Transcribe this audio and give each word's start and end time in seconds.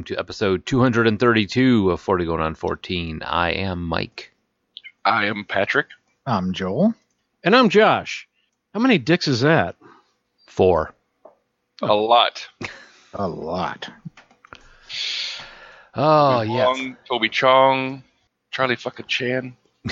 welcome 0.00 0.14
to 0.16 0.18
episode 0.18 0.64
232 0.64 1.90
of 1.90 2.00
40 2.00 2.24
Going 2.24 2.40
on 2.40 2.54
14. 2.54 3.22
I 3.22 3.50
am 3.50 3.86
Mike. 3.86 4.32
I 5.04 5.26
am 5.26 5.44
Patrick. 5.44 5.88
I'm 6.24 6.54
Joel. 6.54 6.94
And 7.44 7.54
I'm 7.54 7.68
Josh. 7.68 8.26
How 8.72 8.80
many 8.80 8.96
dicks 8.96 9.28
is 9.28 9.42
that? 9.42 9.76
Four. 10.46 10.94
A 11.82 11.92
lot. 11.92 12.48
A 13.12 13.28
lot. 13.28 13.90
Oh, 15.94 16.44
Toby 16.46 16.50
yes. 16.54 16.96
Toby 17.06 17.28
Chong, 17.28 18.02
Charlie 18.50 18.76
fucking 18.76 19.06
Chan. 19.06 19.54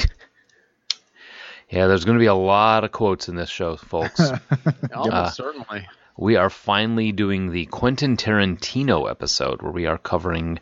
Yeah, 1.70 1.87
there's 1.87 2.06
going 2.06 2.17
to 2.17 2.23
be 2.23 2.25
a 2.29 2.34
lot 2.34 2.83
of 2.84 2.93
quotes 2.93 3.29
in 3.29 3.37
this 3.37 3.51
show, 3.51 3.77
folks. 3.77 4.19
Almost 4.95 5.12
Uh, 5.12 5.29
certainly. 5.29 5.87
We 6.18 6.34
are 6.34 6.50
finally 6.50 7.12
doing 7.12 7.50
the 7.50 7.66
Quentin 7.66 8.16
Tarantino 8.16 9.08
episode 9.08 9.62
where 9.62 9.70
we 9.70 9.86
are 9.86 9.96
covering. 9.96 10.58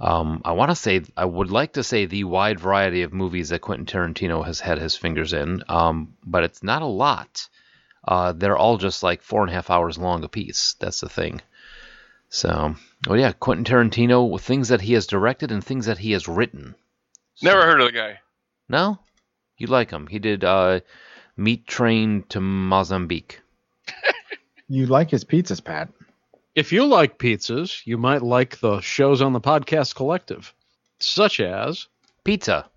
Um, 0.00 0.40
I 0.42 0.52
want 0.52 0.70
to 0.70 0.74
say, 0.74 1.02
I 1.14 1.26
would 1.26 1.50
like 1.50 1.74
to 1.74 1.84
say 1.84 2.06
the 2.06 2.24
wide 2.24 2.58
variety 2.58 3.02
of 3.02 3.12
movies 3.12 3.50
that 3.50 3.60
Quentin 3.60 3.84
Tarantino 3.84 4.44
has 4.44 4.58
had 4.58 4.78
his 4.78 4.96
fingers 4.96 5.34
in, 5.34 5.62
um, 5.68 6.14
but 6.24 6.44
it's 6.44 6.62
not 6.62 6.80
a 6.80 6.86
lot. 6.86 7.46
Uh, 8.08 8.32
they're 8.32 8.56
all 8.56 8.78
just 8.78 9.02
like 9.02 9.20
four 9.20 9.42
and 9.42 9.50
a 9.50 9.52
half 9.54 9.68
hours 9.68 9.98
long 9.98 10.24
apiece. 10.24 10.76
That's 10.80 11.00
the 11.00 11.10
thing. 11.10 11.42
So, 12.30 12.74
oh 13.06 13.14
yeah, 13.14 13.32
Quentin 13.32 13.64
Tarantino, 13.64 14.40
things 14.40 14.68
that 14.68 14.80
he 14.80 14.94
has 14.94 15.06
directed 15.06 15.52
and 15.52 15.62
things 15.62 15.86
that 15.86 15.98
he 15.98 16.12
has 16.12 16.26
written. 16.26 16.74
Never 17.42 17.62
heard 17.62 17.80
of 17.82 17.86
the 17.88 17.92
guy. 17.92 18.20
No, 18.66 18.98
you 19.58 19.66
like 19.66 19.90
him? 19.90 20.06
He 20.06 20.18
did 20.18 20.42
uh, 20.42 20.80
Meat 21.36 21.66
Train 21.66 22.24
to 22.30 22.40
Mozambique. 22.40 23.42
You 24.68 24.86
like 24.86 25.10
his 25.10 25.24
pizzas, 25.24 25.62
Pat? 25.62 25.88
If 26.54 26.72
you 26.72 26.86
like 26.86 27.18
pizzas, 27.18 27.82
you 27.86 27.98
might 27.98 28.22
like 28.22 28.58
the 28.60 28.80
shows 28.80 29.20
on 29.22 29.32
the 29.32 29.40
podcast 29.40 29.94
collective, 29.94 30.54
such 30.98 31.38
as 31.40 31.86
Pizza. 32.24 32.68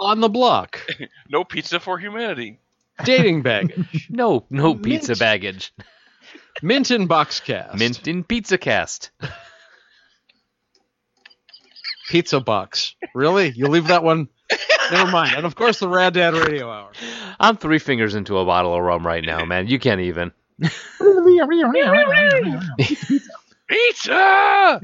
On 0.00 0.20
the 0.20 0.28
Block, 0.28 0.80
No 1.28 1.44
pizza 1.44 1.78
for 1.80 1.98
humanity. 1.98 2.58
Dating 3.04 3.42
Baggage, 3.42 4.06
No, 4.10 4.44
no 4.50 4.74
pizza 4.74 5.12
Mint. 5.12 5.18
baggage. 5.20 5.72
Mint 6.62 6.90
in 6.90 7.06
Boxcast, 7.06 7.74
Mint 7.78 8.08
in 8.08 8.24
Pizza 8.24 8.58
Cast. 8.58 9.10
Pizza 12.08 12.40
Box. 12.40 12.94
Really? 13.14 13.50
You 13.50 13.66
leave 13.68 13.88
that 13.88 14.02
one? 14.02 14.28
Never 14.90 15.10
mind. 15.10 15.34
And 15.36 15.44
of 15.44 15.54
course, 15.54 15.78
the 15.78 15.88
Rad 15.88 16.14
Dad 16.14 16.32
Radio 16.34 16.70
Hour. 16.70 16.90
I'm 17.38 17.56
three 17.56 17.78
fingers 17.78 18.14
into 18.14 18.38
a 18.38 18.44
bottle 18.46 18.74
of 18.74 18.82
rum 18.82 19.06
right 19.06 19.22
now, 19.24 19.44
man. 19.44 19.66
You 19.66 19.78
can't 19.78 20.00
even. 20.00 20.32
Pizza! 23.68 24.80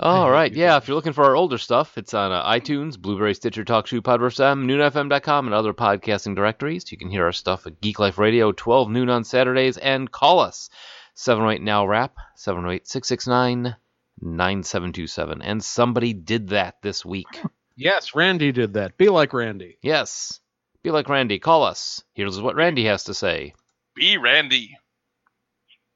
All 0.00 0.30
right, 0.30 0.52
yeah. 0.52 0.76
If 0.76 0.88
you're 0.88 0.96
looking 0.96 1.12
for 1.12 1.24
our 1.24 1.36
older 1.36 1.58
stuff, 1.58 1.96
it's 1.96 2.14
on 2.14 2.32
uh, 2.32 2.44
iTunes, 2.44 2.98
Blubrry, 2.98 3.34
Stitcher, 3.34 3.64
TalkShoe, 3.64 4.00
Podverse 4.00 4.40
M, 4.40 4.66
NoonFM.com, 4.66 5.46
and 5.46 5.54
other 5.54 5.72
podcasting 5.72 6.34
directories. 6.34 6.90
You 6.90 6.98
can 6.98 7.10
hear 7.10 7.24
our 7.24 7.32
stuff 7.32 7.66
at 7.66 7.80
Geek 7.80 7.98
Life 8.00 8.18
Radio, 8.18 8.50
12 8.52 8.90
noon 8.90 9.08
on 9.08 9.22
Saturdays, 9.24 9.76
and 9.76 10.10
call 10.10 10.40
us 10.40 10.68
708 11.14 11.62
Now 11.62 11.86
Rap 11.86 12.16
708 12.34 12.88
669 12.88 13.76
9727. 14.20 15.42
And 15.42 15.62
somebody 15.62 16.12
did 16.12 16.48
that 16.48 16.76
this 16.82 17.04
week. 17.04 17.40
Yes, 17.76 18.14
Randy 18.14 18.52
did 18.52 18.74
that. 18.74 18.96
Be 18.96 19.08
like 19.08 19.32
Randy. 19.32 19.78
Yes. 19.82 20.40
Be 20.82 20.90
like 20.90 21.08
Randy. 21.08 21.38
Call 21.38 21.64
us. 21.64 22.04
Here's 22.14 22.40
what 22.40 22.56
Randy 22.56 22.84
has 22.84 23.04
to 23.04 23.14
say. 23.14 23.54
Be 23.94 24.18
Randy. 24.18 24.76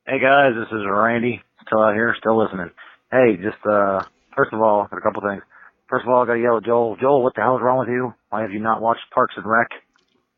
Hey 0.06 0.20
guys, 0.20 0.52
this 0.54 0.70
is 0.70 0.86
Randy. 0.88 1.42
Still 1.66 1.82
out 1.82 1.94
here, 1.94 2.14
still 2.16 2.38
listening. 2.40 2.70
Hey, 3.10 3.34
just 3.42 3.58
uh, 3.68 4.02
first 4.36 4.52
of 4.52 4.60
all, 4.60 4.86
a 4.86 5.00
couple 5.00 5.20
things. 5.20 5.42
First 5.90 6.04
of 6.06 6.10
all, 6.10 6.22
I 6.22 6.26
gotta 6.26 6.38
yell 6.38 6.58
at 6.58 6.64
Joel. 6.64 6.96
Joel, 7.00 7.24
what 7.24 7.34
the 7.34 7.40
hell 7.42 7.56
is 7.56 7.62
wrong 7.62 7.80
with 7.80 7.88
you? 7.88 8.14
Why 8.30 8.42
have 8.42 8.52
you 8.52 8.60
not 8.60 8.80
watched 8.80 9.02
Parks 9.12 9.34
and 9.36 9.44
Rec? 9.44 9.66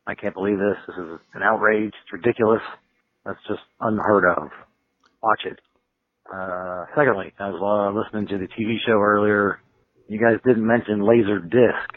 I 0.06 0.14
can't 0.14 0.32
believe 0.32 0.56
this. 0.56 0.78
This 0.88 0.96
is 1.04 1.20
an 1.34 1.42
outrage. 1.42 1.92
It's 1.92 2.12
ridiculous. 2.12 2.62
That's 3.26 3.38
just 3.46 3.60
unheard 3.78 4.24
of. 4.24 4.48
Watch 5.22 5.42
it. 5.44 5.60
Uh, 6.32 6.86
secondly, 6.96 7.34
I 7.38 7.50
was 7.50 7.60
uh, 7.60 7.92
listening 7.92 8.26
to 8.28 8.38
the 8.38 8.48
TV 8.56 8.76
show 8.86 8.96
earlier. 8.96 9.60
You 10.08 10.18
guys 10.18 10.40
didn't 10.46 10.66
mention 10.66 11.04
laser 11.06 11.38
disc. 11.38 11.92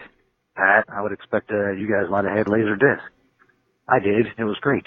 Pat, 0.58 0.84
I 0.94 1.02
would 1.02 1.14
expect 1.14 1.52
uh, 1.52 1.72
you 1.72 1.88
guys 1.88 2.12
might 2.12 2.26
have 2.26 2.38
had 2.38 2.50
laser 2.50 2.76
disc. 2.76 3.08
I 3.88 4.00
did. 4.00 4.28
It 4.38 4.44
was 4.44 4.58
great. 4.60 4.84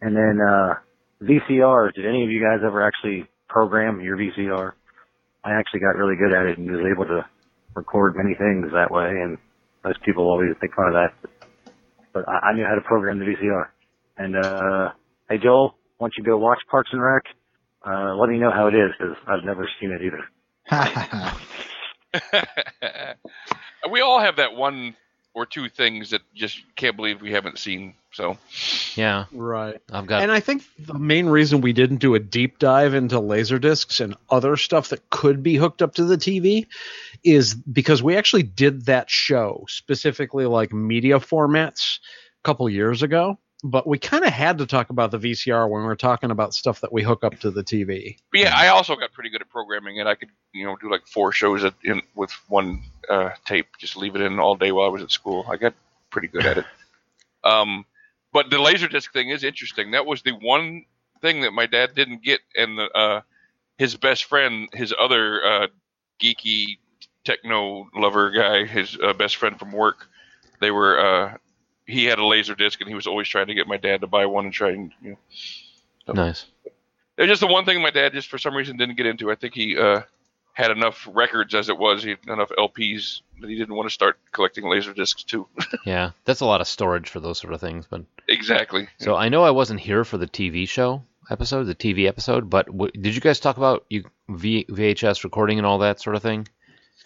And 0.00 0.16
then 0.16 0.38
uh, 0.40 0.74
VCRs. 1.22 1.94
Did 1.94 2.06
any 2.06 2.24
of 2.24 2.30
you 2.30 2.40
guys 2.40 2.60
ever 2.64 2.86
actually 2.86 3.26
program 3.48 4.00
your 4.00 4.16
VCR? 4.16 4.72
I 5.44 5.52
actually 5.52 5.80
got 5.80 5.96
really 5.96 6.16
good 6.16 6.32
at 6.32 6.46
it 6.46 6.58
and 6.58 6.70
was 6.70 6.84
able 6.90 7.04
to 7.06 7.24
record 7.74 8.14
many 8.16 8.34
things 8.34 8.72
that 8.72 8.90
way. 8.90 9.08
And 9.08 9.38
most 9.84 10.02
people 10.04 10.24
always 10.24 10.50
make 10.60 10.74
fun 10.74 10.88
of 10.88 10.94
that, 10.94 11.72
but 12.12 12.28
I, 12.28 12.50
I 12.50 12.54
knew 12.54 12.64
how 12.64 12.74
to 12.74 12.80
program 12.80 13.18
the 13.18 13.24
VCR. 13.24 13.66
And 14.18 14.36
uh, 14.36 14.92
hey, 15.30 15.38
Joel, 15.42 15.76
once 16.00 16.14
you 16.18 16.24
go 16.24 16.36
watch 16.36 16.58
Parks 16.70 16.90
and 16.92 17.02
Rec, 17.02 17.22
uh, 17.86 18.16
let 18.16 18.28
me 18.28 18.38
know 18.38 18.50
how 18.50 18.66
it 18.66 18.74
is 18.74 18.90
because 18.98 19.16
I've 19.28 19.44
never 19.44 19.68
seen 19.80 19.92
it 19.92 20.02
either. 20.02 20.24
we 23.90 24.00
all 24.00 24.20
have 24.20 24.36
that 24.36 24.54
one 24.54 24.96
or 25.36 25.44
two 25.44 25.68
things 25.68 26.10
that 26.10 26.22
just 26.34 26.62
can't 26.76 26.96
believe 26.96 27.20
we 27.20 27.30
haven't 27.30 27.58
seen. 27.58 27.92
So, 28.10 28.38
Yeah, 28.94 29.26
Right. 29.30 29.78
I've 29.92 30.06
got. 30.06 30.22
And 30.22 30.32
I 30.32 30.40
think 30.40 30.62
the 30.78 30.98
main 30.98 31.26
reason 31.26 31.60
we 31.60 31.74
didn't 31.74 31.98
do 31.98 32.14
a 32.14 32.18
deep 32.18 32.58
dive 32.58 32.94
into 32.94 33.20
laser 33.20 33.58
discs 33.58 34.00
and 34.00 34.16
other 34.30 34.56
stuff 34.56 34.88
that 34.88 35.10
could 35.10 35.42
be 35.42 35.56
hooked 35.56 35.82
up 35.82 35.94
to 35.96 36.04
the 36.04 36.16
TV 36.16 36.66
is 37.22 37.54
because 37.54 38.02
we 38.02 38.16
actually 38.16 38.44
did 38.44 38.86
that 38.86 39.10
show 39.10 39.66
specifically 39.68 40.46
like 40.46 40.72
media 40.72 41.20
formats 41.20 41.98
a 41.98 42.42
couple 42.42 42.66
years 42.70 43.02
ago. 43.02 43.38
But 43.64 43.86
we 43.86 43.98
kind 43.98 44.24
of 44.24 44.32
had 44.32 44.58
to 44.58 44.66
talk 44.66 44.90
about 44.90 45.10
the 45.10 45.18
VCR 45.18 45.68
when 45.68 45.80
we 45.80 45.86
were 45.86 45.96
talking 45.96 46.30
about 46.30 46.54
stuff 46.54 46.80
that 46.82 46.92
we 46.92 47.02
hook 47.02 47.24
up 47.24 47.38
to 47.40 47.50
the 47.50 47.64
TV. 47.64 48.16
but 48.30 48.40
yeah, 48.40 48.54
I 48.54 48.68
also 48.68 48.94
got 48.96 49.12
pretty 49.12 49.30
good 49.30 49.40
at 49.40 49.48
programming 49.48 49.96
it. 49.96 50.06
I 50.06 50.14
could, 50.14 50.28
you 50.52 50.66
know, 50.66 50.76
do 50.76 50.90
like 50.90 51.06
four 51.06 51.32
shows 51.32 51.64
at, 51.64 51.74
in, 51.82 52.02
with 52.14 52.30
one 52.48 52.82
uh, 53.08 53.30
tape, 53.46 53.68
just 53.78 53.96
leave 53.96 54.14
it 54.14 54.20
in 54.20 54.38
all 54.38 54.56
day 54.56 54.72
while 54.72 54.86
I 54.86 54.90
was 54.90 55.02
at 55.02 55.10
school. 55.10 55.46
I 55.48 55.56
got 55.56 55.74
pretty 56.10 56.28
good 56.28 56.46
at 56.46 56.58
it. 56.58 56.66
Um, 57.44 57.84
but 58.32 58.50
the 58.50 58.56
laserdisc 58.56 59.12
thing 59.12 59.28
is 59.30 59.44
interesting. 59.44 59.92
That 59.92 60.04
was 60.04 60.20
the 60.22 60.32
one 60.32 60.84
thing 61.22 61.42
that 61.42 61.52
my 61.52 61.66
dad 61.66 61.94
didn't 61.94 62.24
get, 62.24 62.40
and 62.56 62.76
the, 62.76 62.90
uh, 62.90 63.20
his 63.78 63.94
best 63.94 64.24
friend, 64.24 64.68
his 64.72 64.92
other 64.98 65.44
uh, 65.44 65.66
geeky 66.20 66.78
techno 67.24 67.88
lover 67.94 68.32
guy, 68.32 68.64
his 68.64 68.98
uh, 69.00 69.12
best 69.12 69.36
friend 69.36 69.56
from 69.60 69.70
work, 69.70 70.08
they 70.60 70.72
were. 70.72 71.38
He 71.86 72.04
had 72.04 72.18
a 72.18 72.26
laser 72.26 72.54
disc, 72.54 72.80
and 72.80 72.88
he 72.88 72.94
was 72.94 73.06
always 73.06 73.28
trying 73.28 73.46
to 73.46 73.54
get 73.54 73.66
my 73.68 73.76
dad 73.76 74.00
to 74.00 74.06
buy 74.06 74.26
one 74.26 74.46
and 74.46 74.54
try 74.54 74.70
and 74.70 74.92
you 75.00 75.16
know. 76.06 76.12
nice. 76.14 76.46
It's 77.16 77.28
just 77.28 77.40
the 77.40 77.46
one 77.46 77.64
thing 77.64 77.80
my 77.80 77.90
dad 77.90 78.12
just 78.12 78.28
for 78.28 78.38
some 78.38 78.54
reason 78.54 78.76
didn't 78.76 78.96
get 78.96 79.06
into. 79.06 79.30
I 79.30 79.36
think 79.36 79.54
he 79.54 79.78
uh, 79.78 80.02
had 80.52 80.70
enough 80.70 81.08
records 81.12 81.54
as 81.54 81.68
it 81.68 81.78
was, 81.78 82.02
he 82.02 82.10
had 82.10 82.18
enough 82.28 82.50
LPs 82.58 83.20
that 83.40 83.48
he 83.48 83.56
didn't 83.56 83.74
want 83.74 83.88
to 83.88 83.92
start 83.92 84.18
collecting 84.32 84.68
laser 84.68 84.92
discs 84.92 85.22
too. 85.22 85.46
Yeah, 85.84 86.10
that's 86.24 86.40
a 86.40 86.46
lot 86.46 86.60
of 86.60 86.66
storage 86.66 87.08
for 87.08 87.20
those 87.20 87.38
sort 87.38 87.54
of 87.54 87.60
things. 87.60 87.86
But 87.88 88.02
exactly. 88.28 88.88
so 88.98 89.14
I 89.14 89.28
know 89.28 89.44
I 89.44 89.50
wasn't 89.50 89.80
here 89.80 90.02
for 90.04 90.18
the 90.18 90.26
TV 90.26 90.68
show 90.68 91.04
episode, 91.30 91.64
the 91.64 91.74
TV 91.74 92.08
episode. 92.08 92.50
But 92.50 92.66
w- 92.66 92.90
did 92.90 93.14
you 93.14 93.20
guys 93.20 93.38
talk 93.38 93.56
about 93.56 93.84
you 93.88 94.04
v- 94.28 94.66
VHS 94.68 95.24
recording 95.24 95.58
and 95.58 95.66
all 95.66 95.78
that 95.78 96.00
sort 96.00 96.16
of 96.16 96.22
thing? 96.22 96.48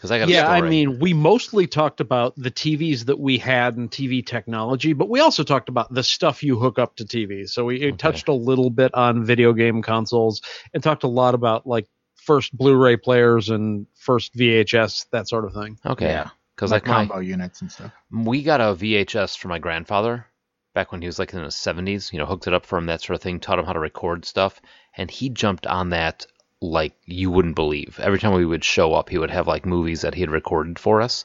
Because 0.00 0.11
I 0.11 0.19
got 0.19 0.31
a 0.31 0.32
Yeah, 0.32 0.49
I 0.49 0.62
mean, 0.62 0.99
we 0.99 1.12
mostly 1.12 1.67
talked 1.67 2.00
about 2.00 2.32
the 2.35 2.50
TVs 2.50 3.05
that 3.05 3.20
we 3.20 3.37
had 3.37 3.76
and 3.76 3.91
TV 3.91 4.25
technology, 4.25 4.94
but 4.94 5.11
we 5.11 5.20
also 5.20 5.43
talked 5.44 5.69
about 5.69 5.93
the 5.93 6.02
stuff 6.02 6.43
you 6.43 6.58
hook 6.58 6.79
up 6.79 6.97
to 6.97 7.05
TVs. 7.05 7.50
So 7.50 7.67
we 7.67 7.76
Okay. 7.88 7.97
touched 7.99 8.29
a 8.29 8.32
little 8.32 8.70
bit 8.70 8.94
on 8.94 9.26
video 9.26 9.52
game 9.52 9.82
consoles 9.82 10.41
and 10.73 10.82
talked 10.82 11.05
a 11.05 11.08
lot 11.08 11.35
about 11.35 11.67
like 11.67 11.87
first 12.17 12.56
Blu-ray 12.56 12.97
players 12.97 13.50
and 13.50 13.87
first 13.94 14.35
VHS, 14.35 15.05
that 15.11 15.29
sort 15.29 15.44
of 15.44 15.52
thing. 15.52 15.79
okay, 15.85 16.06
Yeah. 16.06 16.31
because 16.56 16.70
like 16.70 16.87
like, 16.87 16.88
my 16.88 16.94
combo 17.06 17.19
units 17.19 17.61
and 17.61 17.70
stuff. 17.70 17.93
we 18.11 18.43
got 18.43 18.62
a 18.62 18.75
VHS 18.75 19.37
for 19.37 19.49
my 19.49 19.58
grandfather 19.58 20.25
back 20.73 20.93
when 20.93 21.02
he 21.02 21.08
was 21.08 21.19
like 21.19 21.35
in 21.35 21.43
his 21.44 21.56
70s. 21.56 22.11
You 22.11 22.20
know, 22.20 22.26
hooked 22.26 22.47
it 22.47 22.55
up 22.55 22.64
for 22.64 22.79
him, 22.79 22.87
that 22.87 23.02
sort 23.02 23.17
of 23.17 23.23
thing. 23.23 23.38
Taught 23.38 23.58
him 23.58 23.67
how 23.67 23.75
to 23.75 23.79
record 23.81 24.25
stuff, 24.25 24.62
and 24.97 25.11
he 25.11 25.29
jumped 25.29 25.67
on 25.67 25.91
that 25.91 26.26
like 26.60 26.94
you 27.06 27.30
wouldn't 27.30 27.54
believe. 27.56 27.98
Every 28.00 28.18
time 28.18 28.34
we 28.34 28.44
would 28.46 28.64
show 28.64 28.92
up, 28.94 29.08
he 29.08 29.18
would 29.18 29.30
have 29.30 29.46
like 29.46 29.64
movies 29.66 30.02
that 30.02 30.14
he 30.14 30.20
had 30.20 30.30
recorded 30.30 30.78
for 30.78 31.00
us. 31.00 31.24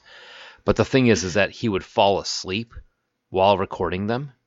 But 0.64 0.76
the 0.76 0.84
thing 0.84 1.06
is, 1.08 1.24
is 1.24 1.34
that 1.34 1.50
he 1.50 1.68
would 1.68 1.84
fall 1.84 2.18
asleep 2.18 2.72
while 3.30 3.58
recording 3.58 4.06
them. 4.06 4.32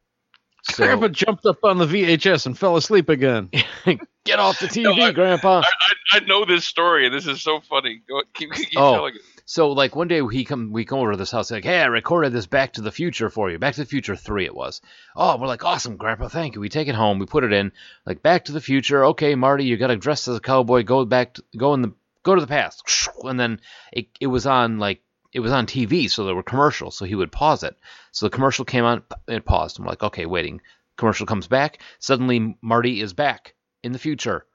So 0.63 0.83
Grandpa 0.83 1.07
jumped 1.07 1.45
up 1.45 1.63
on 1.63 1.77
the 1.77 1.85
VHS 1.85 2.45
and 2.45 2.55
fell 2.55 2.75
asleep 2.75 3.07
again. 3.07 3.49
get 4.25 4.39
off 4.39 4.59
the 4.59 4.67
TV, 4.67 4.83
No, 4.97 5.05
I- 5.05 5.11
Grandpa. 5.13 5.61
I, 5.61 5.61
I, 5.61 6.17
I 6.17 6.19
know 6.25 6.43
this 6.43 6.65
story, 6.65 7.05
and 7.05 7.15
this 7.15 7.25
is 7.27 7.41
so 7.41 7.61
funny. 7.61 8.01
Go 8.07 8.21
keep, 8.33 8.51
keep 8.51 8.67
Oh. 8.77 9.09
So 9.51 9.71
like 9.71 9.95
one 9.95 10.07
day 10.07 10.21
he 10.31 10.45
come 10.45 10.71
we 10.71 10.85
come 10.85 10.99
over 10.99 11.13
to 11.13 11.17
this 11.17 11.31
house 11.31 11.49
like, 11.49 11.63
hey, 11.63 11.81
I 11.81 11.87
recorded 11.87 12.31
this 12.31 12.45
Back 12.45 12.73
to 12.73 12.81
the 12.81 12.91
Future 12.91 13.31
for 13.31 13.49
you. 13.49 13.57
Back 13.57 13.73
to 13.73 13.81
the 13.81 13.89
Future 13.89 14.15
three 14.15 14.45
it 14.45 14.53
was. 14.53 14.79
Oh, 15.15 15.37
we're 15.37 15.47
like, 15.47 15.65
awesome, 15.65 15.97
Grandpa, 15.97 16.27
thank 16.27 16.53
you. 16.53 16.61
We 16.61 16.69
take 16.69 16.87
it 16.87 16.93
home, 16.93 17.17
we 17.17 17.25
put 17.25 17.43
it 17.43 17.51
in 17.51 17.71
like 18.05 18.21
Back 18.21 18.45
to 18.45 18.51
the 18.51 18.61
Future. 18.61 19.05
Okay, 19.05 19.33
Marty, 19.33 19.63
you 19.63 19.75
got 19.75 19.87
to 19.87 19.97
dress 19.97 20.27
as 20.27 20.37
a 20.37 20.39
cowboy. 20.39 20.83
Go 20.83 21.03
back, 21.03 21.33
to, 21.33 21.43
go 21.57 21.73
in 21.73 21.81
the 21.81 21.93
go 22.21 22.35
to 22.35 22.41
the 22.41 22.45
past, 22.45 23.09
and 23.23 23.39
then 23.39 23.59
it 23.91 24.09
it 24.19 24.27
was 24.27 24.45
on 24.45 24.77
like 24.77 25.01
it 25.33 25.39
was 25.39 25.51
on 25.51 25.65
TV, 25.65 26.11
so 26.11 26.25
there 26.25 26.35
were 26.35 26.43
commercials. 26.43 26.95
So 26.95 27.05
he 27.05 27.15
would 27.15 27.31
pause 27.31 27.63
it. 27.63 27.75
So 28.11 28.27
the 28.27 28.35
commercial 28.35 28.65
came 28.65 28.85
on, 28.85 29.01
it 29.27 29.45
paused. 29.45 29.79
I'm 29.79 29.85
like, 29.85 30.03
okay, 30.03 30.27
waiting. 30.27 30.61
Commercial 30.95 31.25
comes 31.25 31.47
back. 31.47 31.81
Suddenly 31.97 32.55
Marty 32.61 33.01
is 33.01 33.13
back 33.13 33.55
in 33.81 33.93
the 33.93 33.99
future 33.99 34.45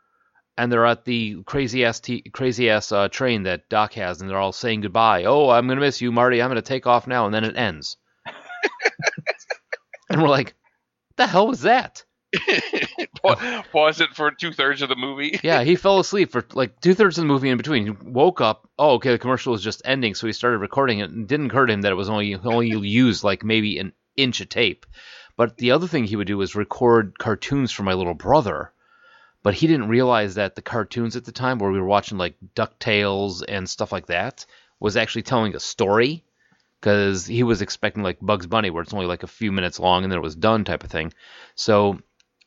and 0.56 0.70
they're 0.70 0.86
at 0.86 1.04
the 1.04 1.42
crazy 1.44 1.84
ass 1.84 2.00
t- 2.00 2.22
crazy 2.32 2.70
ass 2.70 2.92
uh, 2.92 3.08
train 3.08 3.44
that 3.44 3.68
Doc 3.68 3.94
has, 3.94 4.20
and 4.20 4.28
they're 4.30 4.38
all 4.38 4.52
saying 4.52 4.82
goodbye. 4.82 5.24
Oh, 5.24 5.50
I'm 5.50 5.66
gonna 5.68 5.80
miss 5.80 6.00
you, 6.00 6.12
Marty. 6.12 6.40
I'm 6.40 6.50
gonna 6.50 6.62
take 6.62 6.86
off 6.86 7.06
now, 7.06 7.26
and 7.26 7.34
then 7.34 7.44
it 7.44 7.56
ends. 7.56 7.96
and 10.10 10.22
we're 10.22 10.28
like, 10.28 10.54
the 11.16 11.26
hell 11.26 11.48
was 11.48 11.62
that? 11.62 12.04
Pa- 13.22 13.64
Pause 13.72 14.00
it 14.02 14.10
for 14.14 14.30
two 14.32 14.52
thirds 14.52 14.82
of 14.82 14.88
the 14.88 14.96
movie. 14.96 15.38
Yeah, 15.44 15.62
he 15.62 15.76
fell 15.76 16.00
asleep 16.00 16.30
for 16.32 16.44
like 16.52 16.80
two 16.80 16.94
thirds 16.94 17.16
of 17.18 17.22
the 17.22 17.28
movie 17.28 17.48
in 17.48 17.56
between. 17.56 17.84
He 17.84 17.90
woke 17.90 18.40
up. 18.40 18.68
Oh, 18.78 18.94
okay, 18.94 19.12
the 19.12 19.18
commercial 19.18 19.52
was 19.52 19.62
just 19.62 19.82
ending, 19.84 20.14
so 20.14 20.26
he 20.26 20.32
started 20.32 20.58
recording 20.58 20.98
it. 20.98 21.10
And 21.10 21.22
it 21.24 21.28
didn't 21.28 21.46
occur 21.46 21.66
to 21.66 21.72
him 21.72 21.82
that 21.82 21.92
it 21.92 21.96
was 21.96 22.08
only 22.08 22.34
only 22.34 22.68
used 22.68 23.22
like 23.24 23.44
maybe 23.44 23.78
an 23.78 23.92
inch 24.16 24.40
of 24.40 24.48
tape. 24.48 24.86
But 25.36 25.56
the 25.56 25.72
other 25.72 25.86
thing 25.86 26.04
he 26.04 26.16
would 26.16 26.26
do 26.26 26.36
was 26.38 26.54
record 26.54 27.18
cartoons 27.18 27.72
for 27.72 27.82
my 27.82 27.94
little 27.94 28.14
brother 28.14 28.72
but 29.44 29.54
he 29.54 29.66
didn't 29.66 29.88
realize 29.88 30.34
that 30.34 30.56
the 30.56 30.62
cartoons 30.62 31.14
at 31.14 31.24
the 31.26 31.30
time 31.30 31.58
where 31.58 31.70
we 31.70 31.78
were 31.78 31.86
watching 31.86 32.18
like 32.18 32.34
DuckTales 32.56 33.44
and 33.46 33.68
stuff 33.68 33.92
like 33.92 34.06
that 34.06 34.46
was 34.80 34.96
actually 34.96 35.22
telling 35.22 35.54
a 35.54 35.60
story 35.60 36.24
because 36.80 37.26
he 37.26 37.42
was 37.42 37.60
expecting 37.62 38.02
like 38.02 38.18
Bugs 38.20 38.46
Bunny 38.46 38.70
where 38.70 38.82
it's 38.82 38.94
only 38.94 39.06
like 39.06 39.22
a 39.22 39.28
few 39.28 39.52
minutes 39.52 39.78
long 39.78 40.02
and 40.02 40.10
then 40.10 40.18
it 40.18 40.22
was 40.22 40.34
done 40.34 40.64
type 40.64 40.82
of 40.82 40.90
thing. 40.90 41.12
So 41.54 42.00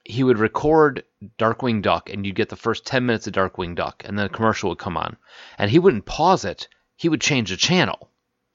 he 0.04 0.24
would 0.24 0.40
record 0.40 1.04
Darkwing 1.38 1.84
Duck 1.84 2.10
and 2.10 2.26
you'd 2.26 2.36
get 2.36 2.50
the 2.50 2.56
first 2.56 2.86
10 2.88 3.06
minutes 3.06 3.28
of 3.28 3.34
Darkwing 3.34 3.76
Duck 3.76 4.02
and 4.04 4.18
then 4.18 4.26
a 4.26 4.30
commercial 4.30 4.70
would 4.70 4.80
come 4.80 4.98
on 4.98 5.18
and 5.60 5.70
he 5.70 5.80
wouldn't 5.80 6.06
pause 6.06 6.46
it. 6.46 6.68
He 6.96 7.10
would 7.10 7.22
change 7.22 7.52
the 7.52 7.58
channel. 7.58 8.10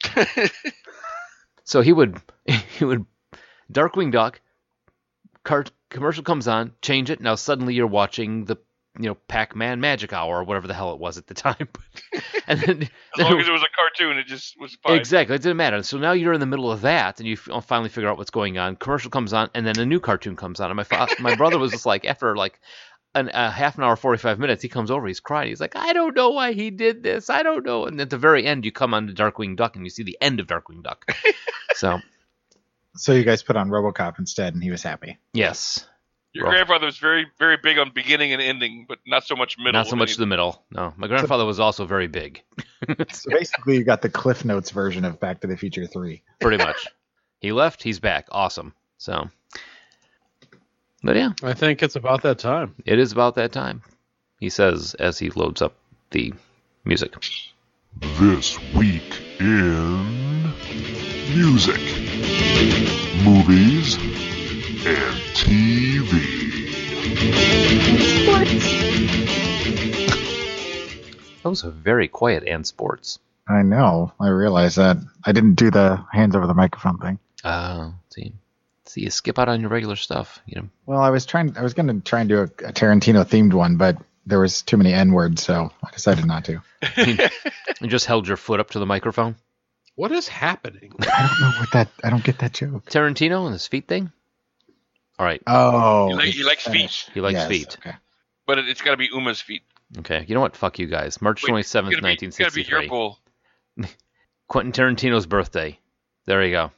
so 1.64 1.80
he 1.80 1.92
would 1.92 2.20
he 2.76 2.84
would 2.84 3.06
Darkwing 3.72 4.10
Duck 4.10 4.40
cart 5.44 5.70
commercial 5.92 6.24
comes 6.24 6.48
on, 6.48 6.72
change 6.82 7.10
it. 7.10 7.20
Now 7.20 7.36
suddenly 7.36 7.74
you're 7.74 7.86
watching 7.86 8.44
the 8.46 8.56
you 8.98 9.06
know 9.06 9.14
Pac-Man 9.14 9.80
Magic 9.80 10.12
Hour 10.12 10.40
or 10.40 10.44
whatever 10.44 10.66
the 10.66 10.74
hell 10.74 10.92
it 10.92 10.98
was 10.98 11.16
at 11.16 11.26
the 11.26 11.34
time. 11.34 11.68
and 12.46 12.60
then, 12.60 12.82
As 13.18 13.24
long 13.24 13.40
as 13.40 13.48
it 13.48 13.52
was 13.52 13.62
a 13.62 13.76
cartoon, 13.76 14.18
it 14.18 14.26
just 14.26 14.58
was 14.60 14.76
fine. 14.82 14.98
exactly, 14.98 15.36
it 15.36 15.42
didn't 15.42 15.56
matter. 15.56 15.82
So 15.82 15.98
now 15.98 16.12
you're 16.12 16.32
in 16.32 16.40
the 16.40 16.46
middle 16.46 16.70
of 16.70 16.82
that, 16.82 17.20
and 17.20 17.28
you 17.28 17.38
uh, 17.50 17.60
finally 17.60 17.88
figure 17.88 18.10
out 18.10 18.18
what's 18.18 18.30
going 18.30 18.58
on. 18.58 18.76
Commercial 18.76 19.10
comes 19.10 19.32
on, 19.32 19.50
and 19.54 19.66
then 19.66 19.78
a 19.78 19.86
new 19.86 20.00
cartoon 20.00 20.36
comes 20.36 20.60
on. 20.60 20.70
And 20.70 20.76
my 20.76 20.84
fa- 20.84 21.08
my 21.20 21.36
brother 21.36 21.58
was 21.58 21.70
just 21.70 21.86
like, 21.86 22.04
after 22.04 22.36
like 22.36 22.60
an, 23.14 23.30
a 23.32 23.50
half 23.50 23.78
an 23.78 23.84
hour, 23.84 23.96
forty 23.96 24.18
five 24.18 24.38
minutes, 24.38 24.62
he 24.62 24.68
comes 24.68 24.90
over, 24.90 25.06
he's 25.06 25.20
crying. 25.20 25.48
He's 25.48 25.60
like, 25.60 25.76
I 25.76 25.92
don't 25.92 26.14
know 26.14 26.30
why 26.30 26.52
he 26.52 26.70
did 26.70 27.02
this. 27.02 27.30
I 27.30 27.42
don't 27.42 27.64
know. 27.64 27.86
And 27.86 28.00
at 28.00 28.10
the 28.10 28.18
very 28.18 28.46
end, 28.46 28.64
you 28.64 28.72
come 28.72 28.92
on 28.94 29.06
to 29.06 29.14
Darkwing 29.14 29.56
Duck, 29.56 29.76
and 29.76 29.84
you 29.86 29.90
see 29.90 30.02
the 30.02 30.18
end 30.20 30.40
of 30.40 30.46
Darkwing 30.46 30.82
Duck. 30.82 31.10
so 31.74 32.00
So 32.96 33.12
you 33.12 33.24
guys 33.24 33.42
put 33.42 33.56
on 33.56 33.68
RoboCop 33.70 34.18
instead, 34.18 34.54
and 34.54 34.62
he 34.62 34.70
was 34.70 34.82
happy. 34.82 35.18
yes, 35.32 35.86
Your 36.34 36.44
Rough. 36.44 36.52
grandfather 36.54 36.86
was 36.86 36.98
very, 36.98 37.26
very 37.38 37.56
big 37.62 37.78
on 37.78 37.90
beginning 37.94 38.32
and 38.32 38.42
ending, 38.42 38.84
but 38.88 38.98
not 39.06 39.24
so 39.24 39.34
much 39.34 39.56
middle. 39.58 39.72
not 39.72 39.86
so 39.86 39.96
much 39.96 40.16
the 40.16 40.26
middle. 40.26 40.62
No, 40.70 40.92
my 40.96 41.06
grandfather 41.06 41.44
was 41.46 41.58
also 41.60 41.84
very 41.86 42.06
big. 42.08 42.42
So 43.12 43.30
basically, 43.30 43.76
you 43.76 43.84
got 43.84 44.02
the 44.02 44.08
Cliff 44.08 44.44
Notes 44.44 44.70
version 44.70 45.04
of 45.04 45.20
Back 45.20 45.40
to 45.42 45.46
the 45.46 45.56
Future 45.56 45.86
Three. 45.86 46.22
pretty 46.40 46.56
much. 46.62 46.88
he 47.40 47.52
left, 47.52 47.80
he's 47.82 48.00
back. 48.00 48.26
Awesome. 48.32 48.74
So, 48.98 49.30
but 51.04 51.14
yeah, 51.16 51.30
I 51.44 51.52
think 51.54 51.82
it's 51.82 51.94
about 51.96 52.22
that 52.22 52.38
time. 52.40 52.74
it 52.84 52.98
is 52.98 53.12
about 53.12 53.36
that 53.36 53.52
time. 53.52 53.82
He 54.40 54.50
says 54.50 54.94
as 54.94 55.16
he 55.18 55.30
loads 55.30 55.62
up 55.62 55.76
the 56.10 56.34
music. 56.84 57.14
This 58.18 58.58
week 58.74 59.22
in 59.38 60.52
music, 61.36 61.80
movies, 63.24 63.96
and 64.86 65.18
TV. 65.34 66.32
Sports. 68.22 69.02
That 71.42 71.48
was 71.50 71.64
a 71.64 71.70
very 71.70 72.08
quiet 72.08 72.44
and 72.46 72.66
sports. 72.66 73.18
I 73.48 73.62
know. 73.62 74.12
I 74.20 74.28
realize 74.28 74.76
that. 74.76 74.98
I 75.24 75.32
didn't 75.32 75.54
do 75.54 75.70
the 75.70 76.04
hands 76.12 76.36
over 76.36 76.46
the 76.46 76.54
microphone 76.54 76.98
thing. 76.98 77.18
Uh, 77.42 77.90
see, 78.10 78.32
see, 78.86 79.02
you 79.02 79.10
skip 79.10 79.38
out 79.38 79.48
on 79.48 79.60
your 79.60 79.70
regular 79.70 79.96
stuff. 79.96 80.40
You 80.46 80.62
know, 80.62 80.68
Well, 80.86 81.00
I 81.00 81.10
was 81.10 81.26
trying. 81.26 81.56
I 81.56 81.62
was 81.62 81.74
going 81.74 81.88
to 81.88 82.00
try 82.00 82.20
and 82.20 82.28
do 82.28 82.38
a, 82.38 82.44
a 82.44 82.72
Tarantino 82.72 83.24
themed 83.24 83.52
one, 83.52 83.76
but 83.76 83.98
there 84.26 84.38
was 84.38 84.62
too 84.62 84.76
many 84.76 84.92
N 84.92 85.12
words, 85.12 85.42
so 85.42 85.72
I 85.82 85.90
decided 85.90 86.24
not 86.26 86.44
to. 86.44 86.62
you 87.80 87.88
just 87.88 88.06
held 88.06 88.28
your 88.28 88.36
foot 88.36 88.60
up 88.60 88.70
to 88.70 88.78
the 88.78 88.86
microphone. 88.86 89.36
What 89.94 90.12
is 90.12 90.26
happening? 90.28 90.92
I 91.00 91.26
don't 91.28 91.40
know 91.40 91.60
what 91.60 91.70
that. 91.72 91.88
I 92.02 92.10
don't 92.10 92.24
get 92.24 92.38
that 92.38 92.52
joke. 92.54 92.86
Tarantino 92.86 93.44
and 93.44 93.52
his 93.52 93.66
feet 93.66 93.86
thing. 93.88 94.10
All 95.18 95.26
right, 95.26 95.42
Oh, 95.46 96.08
He 96.08 96.14
like- 96.14 96.28
he 96.34 96.42
likes 96.44 96.64
feet. 96.64 96.72
Spanish. 96.90 97.06
He 97.14 97.20
likes 97.20 97.34
Yes, 97.34 97.48
feet. 97.48 97.76
Okay. 97.78 97.96
But 98.46 98.58
it, 98.58 98.68
it's 98.68 98.80
got 98.80 98.92
to 98.92 98.96
be 98.96 99.08
Uma's 99.12 99.40
feet. 99.40 99.62
okay. 99.98 100.24
You 100.26 100.34
know 100.34 100.40
what? 100.40 100.56
Fuck 100.56 100.78
you 100.78 100.86
guys. 100.86 101.20
March 101.22 101.42
Wait, 101.42 101.48
twenty 101.48 101.60
it's 101.60 101.68
seventh, 101.68 101.92
gotta 101.92 102.02
be- 102.02 102.08
nineteen 102.08 102.28
it's 102.30 102.38
gotta 102.38 102.50
be 102.52 102.64
sixty 102.64 102.72
your 102.88 103.16
Quentin 104.48 104.72
Tarantino's 104.72 105.26
birthday. 105.26 105.78
There 106.26 106.42
you 106.44 106.50
go. 106.52 106.70